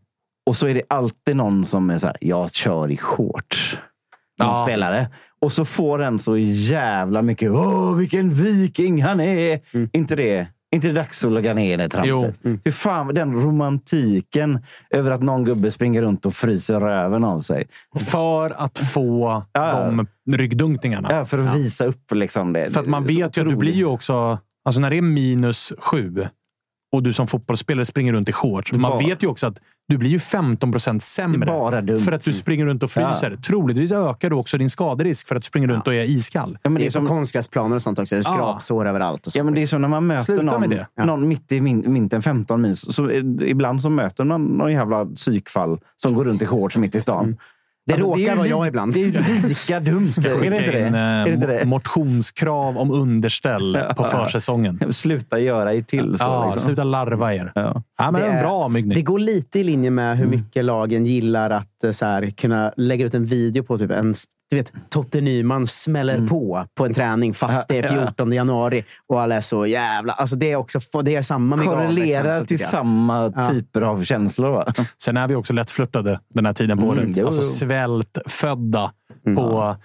Och 0.46 0.56
så 0.56 0.68
är 0.68 0.74
det 0.74 0.82
alltid 0.90 1.36
någon 1.36 1.66
som 1.66 1.90
är 1.90 1.98
så 1.98 2.08
här, 2.08 2.16
jag 2.22 2.52
kör 2.54 2.92
i 2.92 2.98
shorts. 2.98 3.78
Någon 4.40 4.48
Ja. 4.50 4.66
spelare. 4.66 5.08
Och 5.44 5.52
så 5.52 5.66
får 5.66 5.98
den 5.98 6.20
så 6.20 6.38
jävla 6.38 7.22
mycket, 7.22 7.52
åh 7.52 7.96
vilken 7.96 8.34
viking 8.34 9.04
han 9.04 9.20
är. 9.20 9.60
Mm. 9.74 9.90
Inte 9.94 10.16
det. 10.16 10.48
Inte 10.76 10.88
det 10.88 10.94
dags 10.94 11.26
att 11.26 11.32
lägga 11.32 11.54
ner 11.54 11.78
det 11.78 11.90
tramset. 11.90 12.40
Jo. 12.44 12.58
Hur 12.64 12.72
fan, 12.72 13.14
den 13.14 13.34
romantiken 13.34 14.60
över 14.90 15.12
att 15.12 15.22
någon 15.24 15.44
gubbe 15.44 15.72
springer 15.72 16.02
runt 16.02 16.26
och 16.26 16.34
fryser 16.34 16.80
röven 16.80 17.24
av 17.24 17.42
sig. 17.42 17.68
För 18.00 18.64
att 18.64 18.80
få 18.80 19.44
Ja. 19.54 19.80
de 19.80 20.08
ryggdunkningarna. 20.38 21.08
Ja, 21.12 21.26
för 21.26 21.40
att 21.40 21.56
visa 21.56 21.86
upp 21.86 22.12
liksom 22.12 22.54
det. 22.54 22.74
För 22.74 22.80
att 22.80 22.88
man 22.88 23.04
vet 23.04 23.18
ju 23.18 23.42
att 23.42 23.50
du 23.50 23.56
blir 23.56 23.74
ju 23.74 23.86
också... 23.86 24.40
Alltså 24.66 24.82
när 24.82 24.90
det 24.90 24.98
är 24.98 25.02
minus 25.02 25.74
sju 25.78 26.28
och 26.94 27.04
du 27.04 27.14
som 27.14 27.28
fotbollsspelare 27.28 27.86
springer 27.86 28.14
runt 28.14 28.30
i 28.30 28.32
shorts. 28.32 28.74
Man 28.74 28.98
vet 28.98 29.24
ju 29.24 29.28
också 29.28 29.48
att 29.48 29.60
du 29.94 29.98
blir 29.98 30.10
ju 30.10 30.20
15 30.20 30.72
procent 30.72 31.04
sämre. 31.04 31.98
För 31.98 32.12
att 32.12 32.22
du 32.22 32.34
springer 32.34 32.66
runt 32.66 32.84
och 32.84 32.90
fryser. 32.90 33.36
Troligtvis 33.36 33.92
ökar 33.92 34.30
du 34.30 34.36
också 34.36 34.58
din 34.58 34.70
skaderisk 34.70 35.28
för 35.28 35.36
att 35.36 35.42
du 35.42 35.46
springer 35.46 35.68
runt 35.68 35.88
och 35.88 35.94
är 35.94 36.04
iskall. 36.04 36.58
Ja, 36.64 36.70
men 36.70 36.74
Det 36.74 36.80
det 36.80 36.86
är 36.86 36.92
som, 36.92 37.08
konstgräsplaner 37.08 37.76
och 37.76 37.82
sånt 37.82 38.00
också. 38.00 38.16
Det 38.16 38.20
är 38.20 38.24
Ja. 38.30 38.34
skrapsår 38.34 38.88
överallt. 38.88 39.26
Och 39.28 39.32
så. 39.34 39.40
Ja, 39.40 39.44
men 39.44 39.54
det 39.54 39.62
är 39.62 39.68
som 39.68 39.82
när 39.82 39.88
man 39.90 40.08
möter 40.08 40.24
Sluta 40.24 40.42
någon, 40.44 40.60
med 40.62 40.70
det. 40.70 40.88
Ja. 40.96 41.06
någon 41.06 41.28
mitt 41.28 41.52
i 41.52 41.60
vintern, 41.60 42.22
15 42.22 42.62
minus. 42.62 42.96
Så, 42.96 43.12
ibland 43.42 43.82
så 43.82 43.90
möter 43.90 44.24
någon, 44.24 44.46
någon 44.46 44.72
jävla 44.72 45.06
psykfall 45.06 45.80
som 45.98 46.14
går 46.14 46.26
runt 46.26 46.42
i 46.42 46.46
shorts 46.46 46.78
mitt 46.78 46.96
i 46.96 47.02
stan. 47.02 47.38
Det 47.86 47.94
Alltså, 47.94 48.08
råkar 48.08 48.36
vara 48.36 48.48
jag 48.48 48.68
ibland. 48.68 48.94
Det 48.94 49.02
är 49.04 49.48
lika 49.48 49.80
dumt. 49.80 50.08
Är 50.18 50.22
det 50.22 50.30
Skicka 50.32 50.56
inte 50.56 50.72
det? 50.72 50.88
in 50.88 50.96
Är 50.96 51.26
det 51.26 51.34
inte 51.34 51.48
mo- 51.48 51.60
det? 51.60 51.66
motionskrav 51.66 52.78
om 52.78 52.92
underställ 52.92 53.78
på 53.98 54.04
försäsongen. 54.04 54.80
Sluta 54.94 55.40
göra 55.40 55.74
er 55.74 55.82
till 55.82 56.18
så. 56.18 56.24
Ja, 56.24 56.46
liksom. 56.46 56.62
sluta 56.66 56.84
larva 56.84 57.36
er. 57.36 57.52
Ja. 57.56 57.84
Ja, 57.98 58.12
men 58.12 58.22
Det 58.22 58.28
en 58.28 58.36
är- 58.38 58.42
bra 58.42 58.68
myggning. 58.68 58.94
Det 58.96 59.02
går 59.02 59.20
lite 59.20 59.60
i 59.60 59.64
linje 59.64 59.90
med 59.90 60.18
hur 60.18 60.26
mycket 60.28 60.66
lagen 60.66 61.06
gillar 61.06 61.50
att 61.50 61.84
eh, 61.84 61.92
så 61.92 62.06
här, 62.06 62.30
kunna 62.30 62.72
lägga 62.78 63.06
ut 63.06 63.14
en 63.14 63.26
video 63.26 63.64
på 63.64 63.78
typ 63.78 63.92
en 63.92 64.14
du 64.50 64.56
vet, 64.56 64.74
Totte 64.90 65.22
Nyman 65.22 65.68
smäller 65.68 66.28
på 66.28 66.66
på 66.78 66.86
en 66.86 66.94
träning 66.94 67.34
fast 67.34 67.68
det 67.68 67.78
är 67.78 68.06
14 68.08 68.34
januari 68.34 68.86
och 69.08 69.22
alla 69.22 69.36
är 69.36 69.42
så 69.42 69.66
jävla... 69.66 70.14
Alltså 70.14 70.36
det 70.36 70.52
är 70.52 70.56
också 70.56 70.80
det 71.04 71.16
är 71.16 71.22
samma 71.22 71.56
av 71.56 71.60
Korrelerar 71.60 72.18
exempel, 72.20 72.48
till 72.48 72.60
samma 72.66 73.32
Ja. 73.36 73.50
typer 73.50 73.82
av 73.82 74.04
känslor. 74.04 74.50
Va? 74.52 74.74
Sen 75.04 75.18
är 75.18 75.28
vi 75.28 75.36
också 75.36 75.54
lättflörtade 75.54 76.20
den 76.34 76.46
här 76.46 76.54
tiden 76.54 76.78
på 76.78 76.84
Mm, 76.86 76.98
året. 76.98 77.10
jo, 77.18 77.26
Alltså 77.26 77.42
svältfödda 77.44 78.92
på 79.36 79.76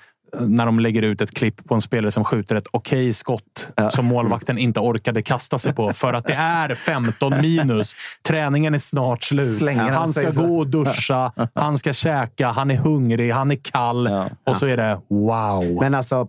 när 0.41 0.67
de 0.67 0.81
lägger 0.81 1.03
ut 1.03 1.21
ett 1.21 1.35
klipp 1.35 1.65
på 1.65 1.75
en 1.75 1.81
spelare 1.81 2.11
som 2.11 2.25
skjuter 2.25 2.57
ett 2.57 2.69
okej 2.71 3.13
skott 3.13 3.69
som 3.91 4.07
målvakten 4.07 4.59
inte 4.59 4.81
orkade 4.81 5.23
kasta 5.23 5.59
sig 5.59 5.75
på 5.75 5.93
för 5.93 6.13
att 6.13 6.27
det 6.27 6.35
är 6.35 6.75
15 6.75 7.41
minus. 7.41 7.95
Träningen 8.29 8.75
är 8.75 8.79
snart 8.79 9.23
slut. 9.23 9.57
Slänger 9.57 9.83
han 9.83 10.13
ska 10.13 10.33
så. 10.33 10.47
gå 10.47 10.59
och 10.59 10.67
duscha, 10.67 11.33
han 11.55 11.79
ska 11.79 11.93
käka, 11.93 12.49
han 12.49 12.71
är 12.71 12.77
hungrig, 12.77 13.31
han 13.33 13.51
är 13.51 13.59
kall. 13.63 14.09
Ja. 14.11 14.29
Och 14.45 14.57
så 14.57 14.67
är 14.67 14.77
det 14.77 15.01
wow. 15.09 15.79
Men 15.81 15.95
alltså, 15.95 16.29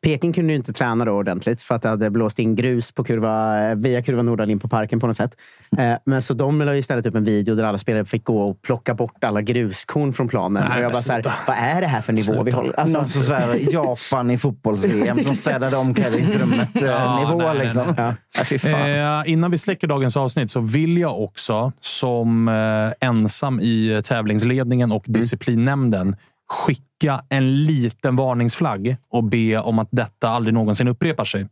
Peking 0.00 0.32
kunde 0.32 0.52
ju 0.52 0.56
inte 0.56 0.72
träna 0.72 1.04
då 1.04 1.12
ordentligt 1.12 1.60
för 1.62 1.74
att 1.74 1.82
det 1.82 1.88
hade 1.88 2.10
blåst 2.10 2.38
in 2.38 2.54
grus 2.54 2.92
på 2.92 3.04
kurva, 3.04 3.74
via 3.74 4.02
kurva 4.02 4.22
Nordal 4.22 4.50
in 4.50 4.58
på 4.58 4.68
parken 4.68 5.00
på 5.00 5.06
något 5.06 5.16
sätt. 5.16 5.36
Eh, 5.78 5.94
Men 6.04 6.22
så 6.22 6.34
de 6.34 6.62
la 6.62 6.76
istället 6.76 7.06
upp 7.06 7.14
en 7.14 7.24
video 7.24 7.54
där 7.54 7.64
alla 7.64 7.78
spelare 7.78 8.04
fick 8.04 8.24
gå 8.24 8.42
och 8.42 8.62
plocka 8.62 8.94
bort 8.94 9.24
alla 9.24 9.42
gruskorn 9.42 10.12
från 10.12 10.28
planen. 10.28 10.64
Nej, 10.68 10.78
och 10.78 10.84
jag 10.84 10.92
bara 10.92 11.02
så 11.02 11.12
här, 11.12 11.22
vad 11.46 11.56
är 11.56 11.80
det 11.80 11.86
här 11.86 12.00
för 12.00 12.12
nivå 12.12 12.42
vi 12.42 12.50
håller? 12.50 12.80
Alltså, 12.80 12.98
Sådär, 13.40 13.58
Japan 13.72 14.30
i 14.30 14.38
fotbolls-VM 14.38 15.18
som 15.18 15.34
städade 15.34 15.76
omklädningsrummet 15.76 16.76
eh, 16.82 16.88
Ja, 16.88 17.18
nivå. 17.20 17.38
nej, 17.52 17.64
liksom. 17.64 17.94
nej. 17.98 18.14
Ja. 18.62 19.22
Eh, 19.24 19.32
innan 19.32 19.50
vi 19.50 19.58
släcker 19.58 19.86
dagens 19.86 20.16
avsnitt 20.16 20.50
så 20.50 20.60
vill 20.60 20.98
jag 20.98 21.20
också 21.22 21.72
som 21.80 22.48
eh, 22.48 23.08
ensam 23.08 23.60
i 23.60 23.92
eh, 23.94 24.00
tävlingsledningen 24.00 24.92
och 24.92 25.04
disciplinnämnden 25.06 26.16
skicka 26.48 27.22
en 27.28 27.64
liten 27.64 28.16
varningsflagg 28.16 28.96
och 29.10 29.24
be 29.24 29.58
om 29.58 29.78
att 29.78 29.88
detta 29.90 30.28
aldrig 30.28 30.54
någonsin 30.54 30.88
upprepar 30.88 31.24
sig. 31.24 31.46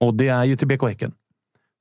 Och 0.00 0.14
det 0.14 0.28
är 0.28 0.44
ju 0.44 0.56
till 0.56 0.68
BK 0.68 0.82
Häcken 0.82 1.12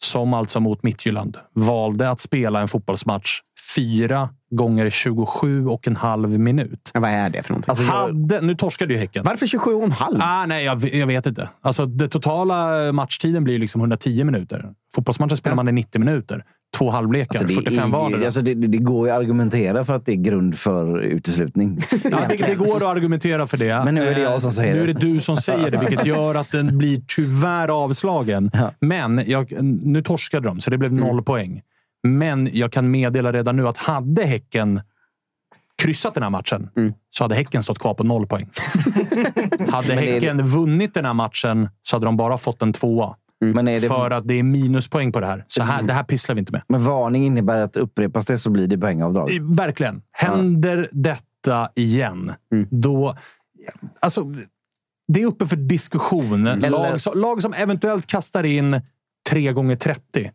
som 0.04 0.34
alltså 0.34 0.60
mot 0.60 0.84
Midtjylland 0.84 1.38
valde 1.54 2.10
att 2.10 2.20
spela 2.20 2.62
en 2.62 2.68
fotbollsmatch 2.68 3.40
fyra 3.76 4.30
gånger 4.52 4.90
27 4.90 5.68
och 5.68 5.88
en 5.88 5.96
halv 5.96 6.40
minut. 6.40 6.92
vad 6.94 7.10
är 7.10 7.30
det 7.30 7.44
för 7.44 7.50
någonting? 7.52 7.70
Alltså, 7.72 7.86
Hade, 7.86 8.42
nu 8.42 8.56
torskade 8.56 8.94
ju 8.94 9.00
Häcken. 9.00 9.24
Varför 9.26 9.46
27 9.48 9.74
och 9.74 9.84
en 9.84 9.92
halv? 9.92 10.18
Ah, 10.22 10.46
nej, 10.46 10.66
jag, 10.66 10.84
jag 10.94 11.08
vet 11.08 11.26
inte. 11.26 11.50
Alltså, 11.62 11.86
det 11.86 12.08
totala 12.08 12.92
matchtiden 12.92 13.44
blir 13.44 13.60
liksom 13.60 13.82
110 13.82 14.24
minuter. 14.24 14.66
Fotbollsmatcher 14.96 15.36
spelar 15.36 15.56
man 15.56 15.68
i 15.70 15.72
90 15.72 16.00
minuter. 16.00 16.44
Två 16.78 16.90
halvlekar, 16.90 17.40
Alltså, 17.40 17.48
det, 17.48 17.54
45 17.72 17.84
är, 17.84 17.88
vardera. 17.98 18.26
alltså, 18.26 18.42
det, 18.42 18.54
det 18.54 18.78
går 18.78 19.08
ju 19.08 19.14
att 19.14 19.20
argumentera 19.20 19.86
för 19.86 19.96
att 19.96 20.06
det 20.06 20.12
är 20.12 20.16
grund 20.16 20.58
för 20.58 21.00
uteslutning. 21.02 21.80
Ja, 22.04 22.18
det, 22.30 22.36
det 22.38 22.56
går 22.56 22.76
att 22.76 22.82
argumentera 22.84 23.48
för 23.48 23.58
det. 23.58 23.82
Men 23.86 23.96
nu 23.96 24.04
är 24.08 24.16
det 24.16 24.22
jag 24.22 24.42
som 24.42 24.52
säger 24.52 24.74
Nu 24.76 24.82
är 24.84 24.88
det. 24.88 24.94
det 24.94 25.00
du 25.00 25.22
som 25.22 25.38
säger 25.38 25.72
det, 25.72 25.78
vilket 25.78 26.06
gör 26.06 26.36
att 26.36 26.52
den 26.52 26.78
blir 26.78 27.02
tyvärr 27.08 27.84
avslagen. 27.84 28.52
Men 28.80 29.22
jag, 29.28 29.52
nu 29.62 30.02
torskade 30.04 30.48
de, 30.48 30.60
så 30.60 30.70
det 30.70 30.78
blev 30.78 30.94
noll 30.94 31.24
poäng. 31.24 31.62
Men 32.06 32.50
jag 32.54 32.72
kan 32.72 32.92
meddela 32.92 33.32
redan 33.34 33.56
nu 33.56 33.68
att 33.68 33.78
hade 33.78 34.24
Häcken 34.26 34.82
kryssat 35.82 36.14
den 36.14 36.24
här 36.24 36.30
matchen 36.30 36.70
så 37.10 37.24
hade 37.24 37.36
Häcken 37.36 37.64
stått 37.64 37.80
kvar 37.80 37.94
på 37.94 38.04
noll 38.04 38.28
poäng. 38.28 38.50
hade 39.70 39.94
är 39.94 39.96
det- 39.96 40.02
Häcken 40.12 40.48
vunnit 40.48 40.94
den 40.94 41.06
här 41.06 41.14
matchen 41.14 41.70
så 41.84 41.96
hade 41.96 42.06
de 42.06 42.18
bara 42.18 42.38
fått 42.38 42.62
en 42.62 42.74
tvåa. 42.74 43.16
Är 43.42 43.64
det, 43.64 43.88
För 43.88 44.12
att 44.12 44.28
det 44.28 44.34
är 44.40 44.44
minuspoäng 44.44 45.12
på 45.12 45.20
det 45.20 45.26
här. 45.28 45.46
Så 45.48 45.64
här, 45.64 45.84
det 45.84 45.94
här 45.94 46.04
pysslar 46.04 46.36
vi 46.36 46.40
inte 46.40 46.52
med. 46.52 46.62
men 46.68 46.84
varning 46.84 47.26
innebär 47.26 47.60
att 47.60 47.78
upprepas 47.78 48.26
det 48.26 48.38
så 48.38 48.50
blir 48.50 48.68
det 48.68 48.78
poängavdrag. 48.78 49.30
Verkligen. 49.42 50.02
Händer 50.12 50.88
detta 50.92 51.70
igen, 51.76 52.34
då... 52.72 53.16
Alltså, 54.00 54.34
det 55.08 55.22
är 55.22 55.26
uppe 55.26 55.48
för 55.48 55.56
diskussion. 55.56 56.44
Lag, 56.44 57.02
som, 57.02 57.20
lag 57.20 57.42
som 57.42 57.54
eventuellt 57.54 58.08
kastar 58.08 58.44
in 58.44 58.82
3 59.30 59.52
gånger 59.54 59.76
30 59.76 60.32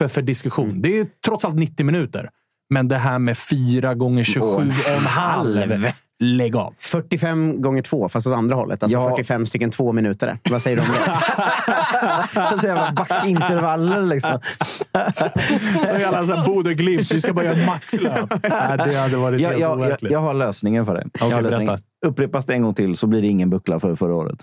Uppe 0.00 0.08
för 0.08 0.22
diskussion. 0.22 0.82
Det 0.82 0.98
är 0.98 1.06
trots 1.26 1.44
allt 1.44 1.56
90 1.56 1.86
minuter. 1.86 2.30
Men 2.70 2.88
det 2.88 2.96
här 2.96 3.18
med 3.18 3.38
4 3.38 3.94
gånger 3.94 4.24
27 4.24 4.46
och 4.46 4.62
en 4.62 5.06
halv. 5.06 5.86
Lägg 6.20 6.56
av. 6.56 6.74
45 6.78 7.62
gånger 7.62 7.82
2, 7.82 8.08
fast 8.08 8.26
åt 8.26 8.32
andra 8.34 8.54
hållet. 8.54 8.82
Alltså 8.82 8.98
Ja. 8.98 9.10
45 9.10 9.46
stycken 9.46 9.70
två 9.70 9.92
minuter. 9.92 10.38
Vad 10.50 10.62
säger 10.62 10.76
du 10.76 10.82
om 10.82 10.88
det? 10.88 12.56
Så 12.60 12.66
jävla 12.66 12.92
backintervaller 12.92 14.02
liksom. 14.02 14.40
Det 14.92 14.98
är 16.02 16.06
alla 16.06 16.26
så 16.26 16.34
här 16.34 16.46
Bodö 16.46 16.72
Glimt. 16.74 17.12
Vi 17.12 17.20
ska 17.20 17.32
bara 17.32 17.44
göra 17.44 17.66
maxlöp. 17.66 18.42
Det 18.42 18.96
hade 18.98 19.16
varit 19.16 19.40
Jag, 19.40 19.48
helt 19.48 19.60
jag, 19.60 19.70
jag, 19.70 19.78
overkligt. 19.78 20.12
jag 20.12 20.20
har 20.20 20.34
lösningen 20.34 20.86
för. 20.86 21.04
Jag 21.20 21.42
lösningen. 21.42 21.66
berätta. 21.66 21.82
Upprepas 22.06 22.44
det 22.46 22.54
en 22.54 22.62
gång 22.62 22.74
till 22.74 22.96
så 22.96 23.06
blir 23.06 23.22
det 23.22 23.28
ingen 23.28 23.50
buckla 23.50 23.80
för 23.80 23.94
förra 23.94 24.14
året. 24.14 24.38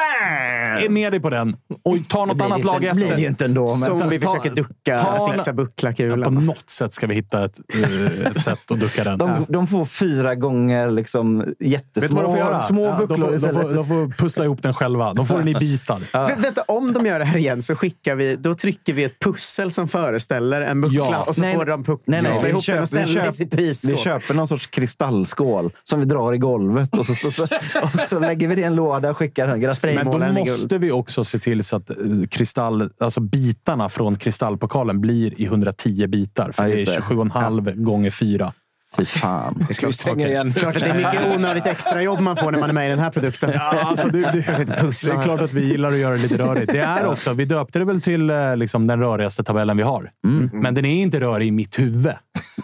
Är 0.00 0.88
med 0.88 1.12
dig 1.12 1.20
på 1.20 1.30
den. 1.30 1.56
Och 1.82 1.96
ta 2.08 2.24
något 2.26 2.40
annat 2.40 2.64
lag 2.64 2.80
Det 2.80 2.94
blir 2.94 3.04
det 3.04 3.06
ju 3.08 3.12
efter. 3.12 3.28
inte 3.28 3.44
ändå. 3.44 3.68
Som 3.68 4.00
Ta- 4.00 4.06
vi 4.08 4.20
försöker 4.20 4.50
ducka, 4.50 4.98
ta- 5.02 5.32
fixa 5.32 5.52
bucklakulan. 5.52 6.34
På 6.34 6.40
något 6.40 6.70
sätt 6.70 6.94
ska 6.94 7.06
vi 7.06 7.14
hitta 7.14 7.44
ett, 7.44 7.58
eh, 7.84 8.26
ett 8.26 8.42
sätt 8.44 8.70
att 8.70 8.80
ducka 8.80 9.04
den. 9.04 9.18
De, 9.18 9.46
de 9.48 9.66
får 9.66 9.84
fyra 9.84 10.34
gånger 10.34 10.90
liksom 10.90 11.38
Vet 11.38 11.46
du 11.48 11.54
vad 11.58 11.70
jättesmå 11.72 12.22
de 12.22 12.30
får 12.30 12.38
göra? 12.38 12.62
små 12.62 12.84
Ja, 12.86 12.92
de, 13.00 13.06
bucklor 13.06 13.38
får, 13.38 13.46
de, 13.48 13.62
får, 13.62 13.74
de 13.74 13.86
får 13.86 14.08
pussla 14.18 14.44
ihop 14.44 14.62
den 14.62 14.74
själva. 14.74 15.14
De 15.14 15.26
får 15.26 15.38
den 15.38 15.48
i 15.48 15.54
bitar. 15.54 15.98
Vä- 15.98 16.42
Vänta, 16.42 16.62
om 16.68 16.92
de 16.92 17.06
gör 17.06 17.18
det 17.18 17.24
här 17.24 17.36
igen 17.36 17.62
så 17.62 17.74
skickar 17.74 18.14
vi, 18.14 18.36
då 18.36 18.54
trycker 18.54 18.92
vi 18.92 19.04
ett 19.04 19.18
pussel 19.20 19.70
som 19.72 19.88
föreställer 19.88 20.62
en 20.62 20.80
buckla 20.80 20.98
Ja. 20.98 21.24
och 21.26 21.34
så 21.34 21.40
Nej, 21.42 21.54
får 21.56 21.64
de 21.64 21.84
puck- 21.84 22.00
Nej, 22.04 22.20
ihop 22.20 22.42
den 22.42 22.62
köper, 22.62 22.80
och 22.82 22.88
ställa 22.88 23.04
vi, 23.06 23.10
i 23.10 23.14
köper, 23.14 23.30
sitt 23.30 23.50
prisskåp. 23.50 23.92
vi 23.92 23.96
köper 23.96 24.34
någon 24.34 24.48
sorts 24.48 24.66
kristallskål 24.66 25.70
som 25.84 26.00
vi 26.00 26.06
drar 26.06 26.32
i 26.34 26.38
golvet 26.38 26.98
och 26.98 27.06
så, 27.06 27.14
så, 27.14 27.30
så, 27.30 27.42
och 27.82 27.90
så 28.08 28.18
lägger 28.18 28.48
vi 28.48 28.54
det 28.54 28.60
i 28.60 28.64
en 28.64 28.74
låda 28.74 29.10
och 29.10 29.16
skickar 29.16 29.46
den. 29.46 29.60
Men 29.82 30.06
då 30.06 30.18
måste 30.32 30.78
vi 30.78 30.90
också 30.90 31.24
se 31.24 31.38
till 31.38 31.64
så 31.64 31.76
att 31.76 31.90
eh, 31.90 31.96
kristall, 32.30 32.90
alltså 32.98 33.20
bitarna 33.20 33.88
från 33.88 34.16
kristallpokalen 34.16 35.00
blir 35.00 35.40
i 35.40 35.44
110 35.44 36.06
bitar. 36.06 36.52
För 36.52 36.62
Ja, 36.62 36.68
det 36.68 36.74
är 36.74 36.78
just 36.78 37.08
det. 37.08 37.14
27,5 37.14 37.82
gånger 37.82 38.10
4. 38.10 38.52
Fy 38.96 39.04
fan. 39.04 39.66
Ska 39.70 39.86
vi 39.86 39.92
stänga 39.92 40.28
igen? 40.28 40.52
Klart 40.52 40.76
att 40.76 40.82
det 40.82 40.88
är 40.88 40.94
mycket 40.94 41.34
onödigt 41.36 41.66
extrajobb 41.66 42.20
man 42.20 42.36
får 42.36 42.50
när 42.52 42.58
man 42.58 42.68
är 42.68 42.74
med 42.74 42.86
i 42.86 42.90
den 42.90 42.98
här 42.98 43.10
produkten. 43.10 43.50
Ja, 43.54 43.84
alltså 43.84 44.08
det, 44.08 44.32
det, 44.32 44.64
det 44.64 45.12
är 45.12 45.22
klart 45.22 45.40
att 45.40 45.52
vi 45.52 45.64
gillar 45.64 45.88
att 45.88 45.98
göra 45.98 46.14
det 46.14 46.22
lite 46.22 46.38
rörigt. 46.38 46.72
Det 46.72 46.80
är 46.80 47.06
också, 47.06 47.32
vi 47.32 47.44
döpte 47.44 47.78
det 47.78 47.84
väl 47.84 48.00
till 48.00 48.30
eh, 48.30 48.56
liksom, 48.56 48.86
den 48.86 49.00
rörigaste 49.00 49.44
tabellen 49.44 49.76
vi 49.76 49.82
har. 49.82 50.10
Men 50.52 50.74
den 50.74 50.84
är 50.84 51.02
inte 51.02 51.20
rörig 51.20 51.48
i 51.48 51.50
mitt 51.50 51.78
huvud. 51.78 52.12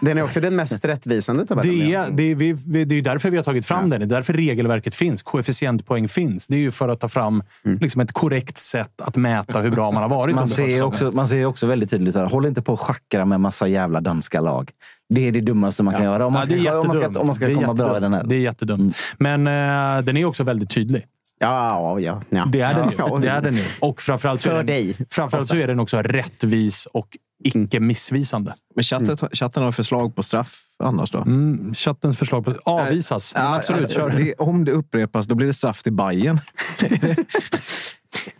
Den 0.01 0.17
är 0.17 0.23
också 0.23 0.41
den 0.41 0.55
mest 0.55 0.85
rättvisande 0.85 1.45
tabellen. 1.45 1.79
Det 1.79 1.93
är, 1.93 2.05
det, 2.11 2.23
är, 2.23 2.35
vi, 2.35 2.55
vi, 2.67 2.85
det 2.85 2.95
är 2.95 3.01
därför 3.01 3.29
vi 3.29 3.37
har 3.37 3.43
tagit 3.43 3.65
fram 3.65 3.89
den. 3.89 3.99
Det 3.99 4.05
är 4.05 4.07
därför 4.07 4.33
regelverket 4.33 4.95
finns. 4.95 5.23
Koefficientpoäng 5.23 6.07
finns. 6.07 6.47
Det 6.47 6.55
är 6.55 6.59
ju 6.59 6.71
för 6.71 6.89
att 6.89 6.99
ta 6.99 7.09
fram 7.09 7.43
liksom, 7.63 8.01
ett 8.01 8.11
korrekt 8.11 8.57
sätt 8.57 9.01
att 9.01 9.15
mäta 9.15 9.59
hur 9.59 9.71
bra 9.71 9.91
man 9.91 10.03
har 10.03 10.09
varit 10.09 10.35
Man 10.35 10.47
ser, 10.47 10.83
också, 10.83 11.11
man 11.11 11.27
ser 11.27 11.45
också 11.45 11.67
väldigt 11.67 11.89
tydligt 11.89 12.15
här, 12.15 12.25
håll 12.25 12.45
inte 12.45 12.61
på 12.61 12.73
och 12.73 12.79
schackra 12.79 13.25
med 13.25 13.41
massa 13.41 13.67
jävla 13.67 14.01
danska 14.01 14.41
lag. 14.41 14.71
Det 15.13 15.27
är 15.27 15.31
det 15.31 15.41
dummaste 15.41 15.83
man 15.83 15.93
kan 15.93 16.03
göra 16.03 16.25
om 16.25 16.33
man 16.33 16.41
Ja, 16.49 16.59
ska, 16.59 16.69
är 16.69 16.79
om 16.79 16.87
man 16.87 16.95
ska, 16.95 17.19
om 17.19 17.25
man 17.27 17.35
ska 17.35 17.53
komma 17.53 17.73
bra 17.73 17.97
i 17.97 17.99
den 17.99 18.13
här. 18.13 18.23
Det 18.23 18.35
är 18.35 18.39
jättedumt. 18.39 18.97
Men 19.17 19.47
eh, 19.47 20.01
den 20.03 20.17
är 20.17 20.25
också 20.25 20.43
väldigt 20.43 20.69
tydlig. 20.69 21.05
Ja, 21.39 21.99
ja, 21.99 22.21
ja. 22.29 22.45
Det 22.45 22.61
är 22.61 22.73
den 22.73 22.89
ju. 22.89 22.95
Ja, 22.97 23.17
Det 23.21 23.27
är 23.27 23.41
den 23.41 23.53
ju. 23.55 23.63
Och 23.79 24.01
framförallt, 24.01 24.41
så 24.41 24.49
är 24.49 24.51
För 24.51 24.57
den, 24.57 24.65
dig. 24.65 24.97
framförallt 25.09 25.47
så 25.49 25.55
är 25.55 25.67
den 25.67 25.79
också 25.79 25.97
rättvis 26.01 26.85
och 26.85 27.07
icke 27.43 27.79
missvisande. 27.79 28.53
Men 28.75 28.83
chatten, 28.83 29.17
chatten 29.31 29.63
har 29.63 29.71
förslag 29.71 30.15
på 30.15 30.23
straff 30.23 30.61
annars 30.83 31.11
då? 31.11 31.17
Mm, 31.19 31.73
chattens 31.73 32.17
förslag 32.17 32.45
på 32.45 32.53
avvisas. 32.63 33.33
Ja, 33.35 33.55
absolut, 33.55 33.83
alltså, 33.83 33.99
kör. 33.99 34.09
det, 34.09 34.33
om 34.33 34.65
det 34.65 34.71
upprepas, 34.71 35.25
då 35.27 35.35
blir 35.35 35.47
det 35.47 35.53
straff 35.53 35.83
till 35.83 35.93
Bayern. 35.93 36.39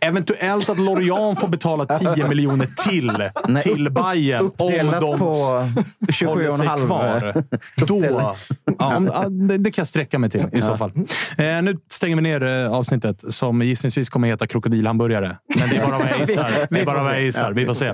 Eventuellt 0.00 0.70
att 0.70 0.78
Lorient 0.78 1.40
får 1.40 1.48
betala 1.48 1.98
10 2.14 2.28
miljoner 2.28 2.68
till 2.88 3.22
Nej, 3.48 3.62
till 3.62 3.86
upp- 3.86 3.94
Bayern 3.94 4.40
om 4.40 4.46
Uppdelat 4.46 5.00
de 5.00 5.18
på 5.18 5.24
håller 5.34 5.66
sig 6.12 6.66
27,5. 6.66 6.86
kvar. 6.86 7.44
Då, 7.76 8.34
ja, 8.78 8.96
om- 8.96 9.46
det, 9.62 9.70
kan 9.70 9.82
jag 9.82 9.86
sträcka 9.86 10.18
mig 10.18 10.30
till 10.30 10.46
i 10.52 10.62
så 10.62 10.76
fall. 10.76 10.92
Eh, 11.38 11.62
nu 11.62 11.76
stänger 11.90 12.16
vi 12.16 12.22
ner 12.22 12.42
eh, 12.64 12.72
avsnittet 12.72 13.24
som 13.28 13.62
gissningsvis 13.62 14.08
kommer 14.08 14.28
heta 14.28 14.46
krokodilhamburgare. 14.46 15.36
Men 15.60 15.68
det 15.68 15.76
är 15.76 15.86
bara 15.86 15.98
vad 15.98 16.08
jag 16.10 16.20
gissar. 16.20 16.50
Det 16.70 16.80
är 16.80 16.86
bara 16.86 17.02
vad 17.02 17.12
jag 17.14 17.22
gissar. 17.22 17.52
Vi 17.52 17.66
får 17.66 17.74
se. 17.74 17.86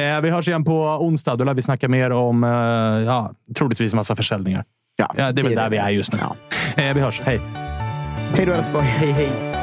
Eh, 0.00 0.20
vi 0.20 0.30
hörs 0.30 0.48
igen 0.48 0.64
på 0.64 0.80
onsdag. 0.82 1.36
Då 1.36 1.44
lär 1.44 1.54
vi 1.54 1.62
snacka 1.62 1.88
mer 1.88 2.10
om 2.10 2.44
eh, 2.44 2.50
ja, 3.06 3.32
troligtvis 3.56 3.94
massa 3.94 4.16
försäljningar. 4.16 4.64
Ja, 4.96 5.12
Ja, 5.16 5.32
det 5.32 5.40
är 5.40 5.42
väl 5.42 5.54
det 5.54 5.60
där 5.60 5.64
det. 5.64 5.70
vi 5.70 5.76
är 5.76 5.88
just 5.90 6.12
nu. 6.12 6.18
Ja. 6.76 6.82
Eh, 6.82 6.94
vi 6.94 7.00
hörs. 7.00 7.20
Hej! 7.24 7.40
Hej 8.34 8.46
då 8.46 8.52
Elfsborg. 8.52 8.84
Hej, 8.86 9.10
hej. 9.12 9.53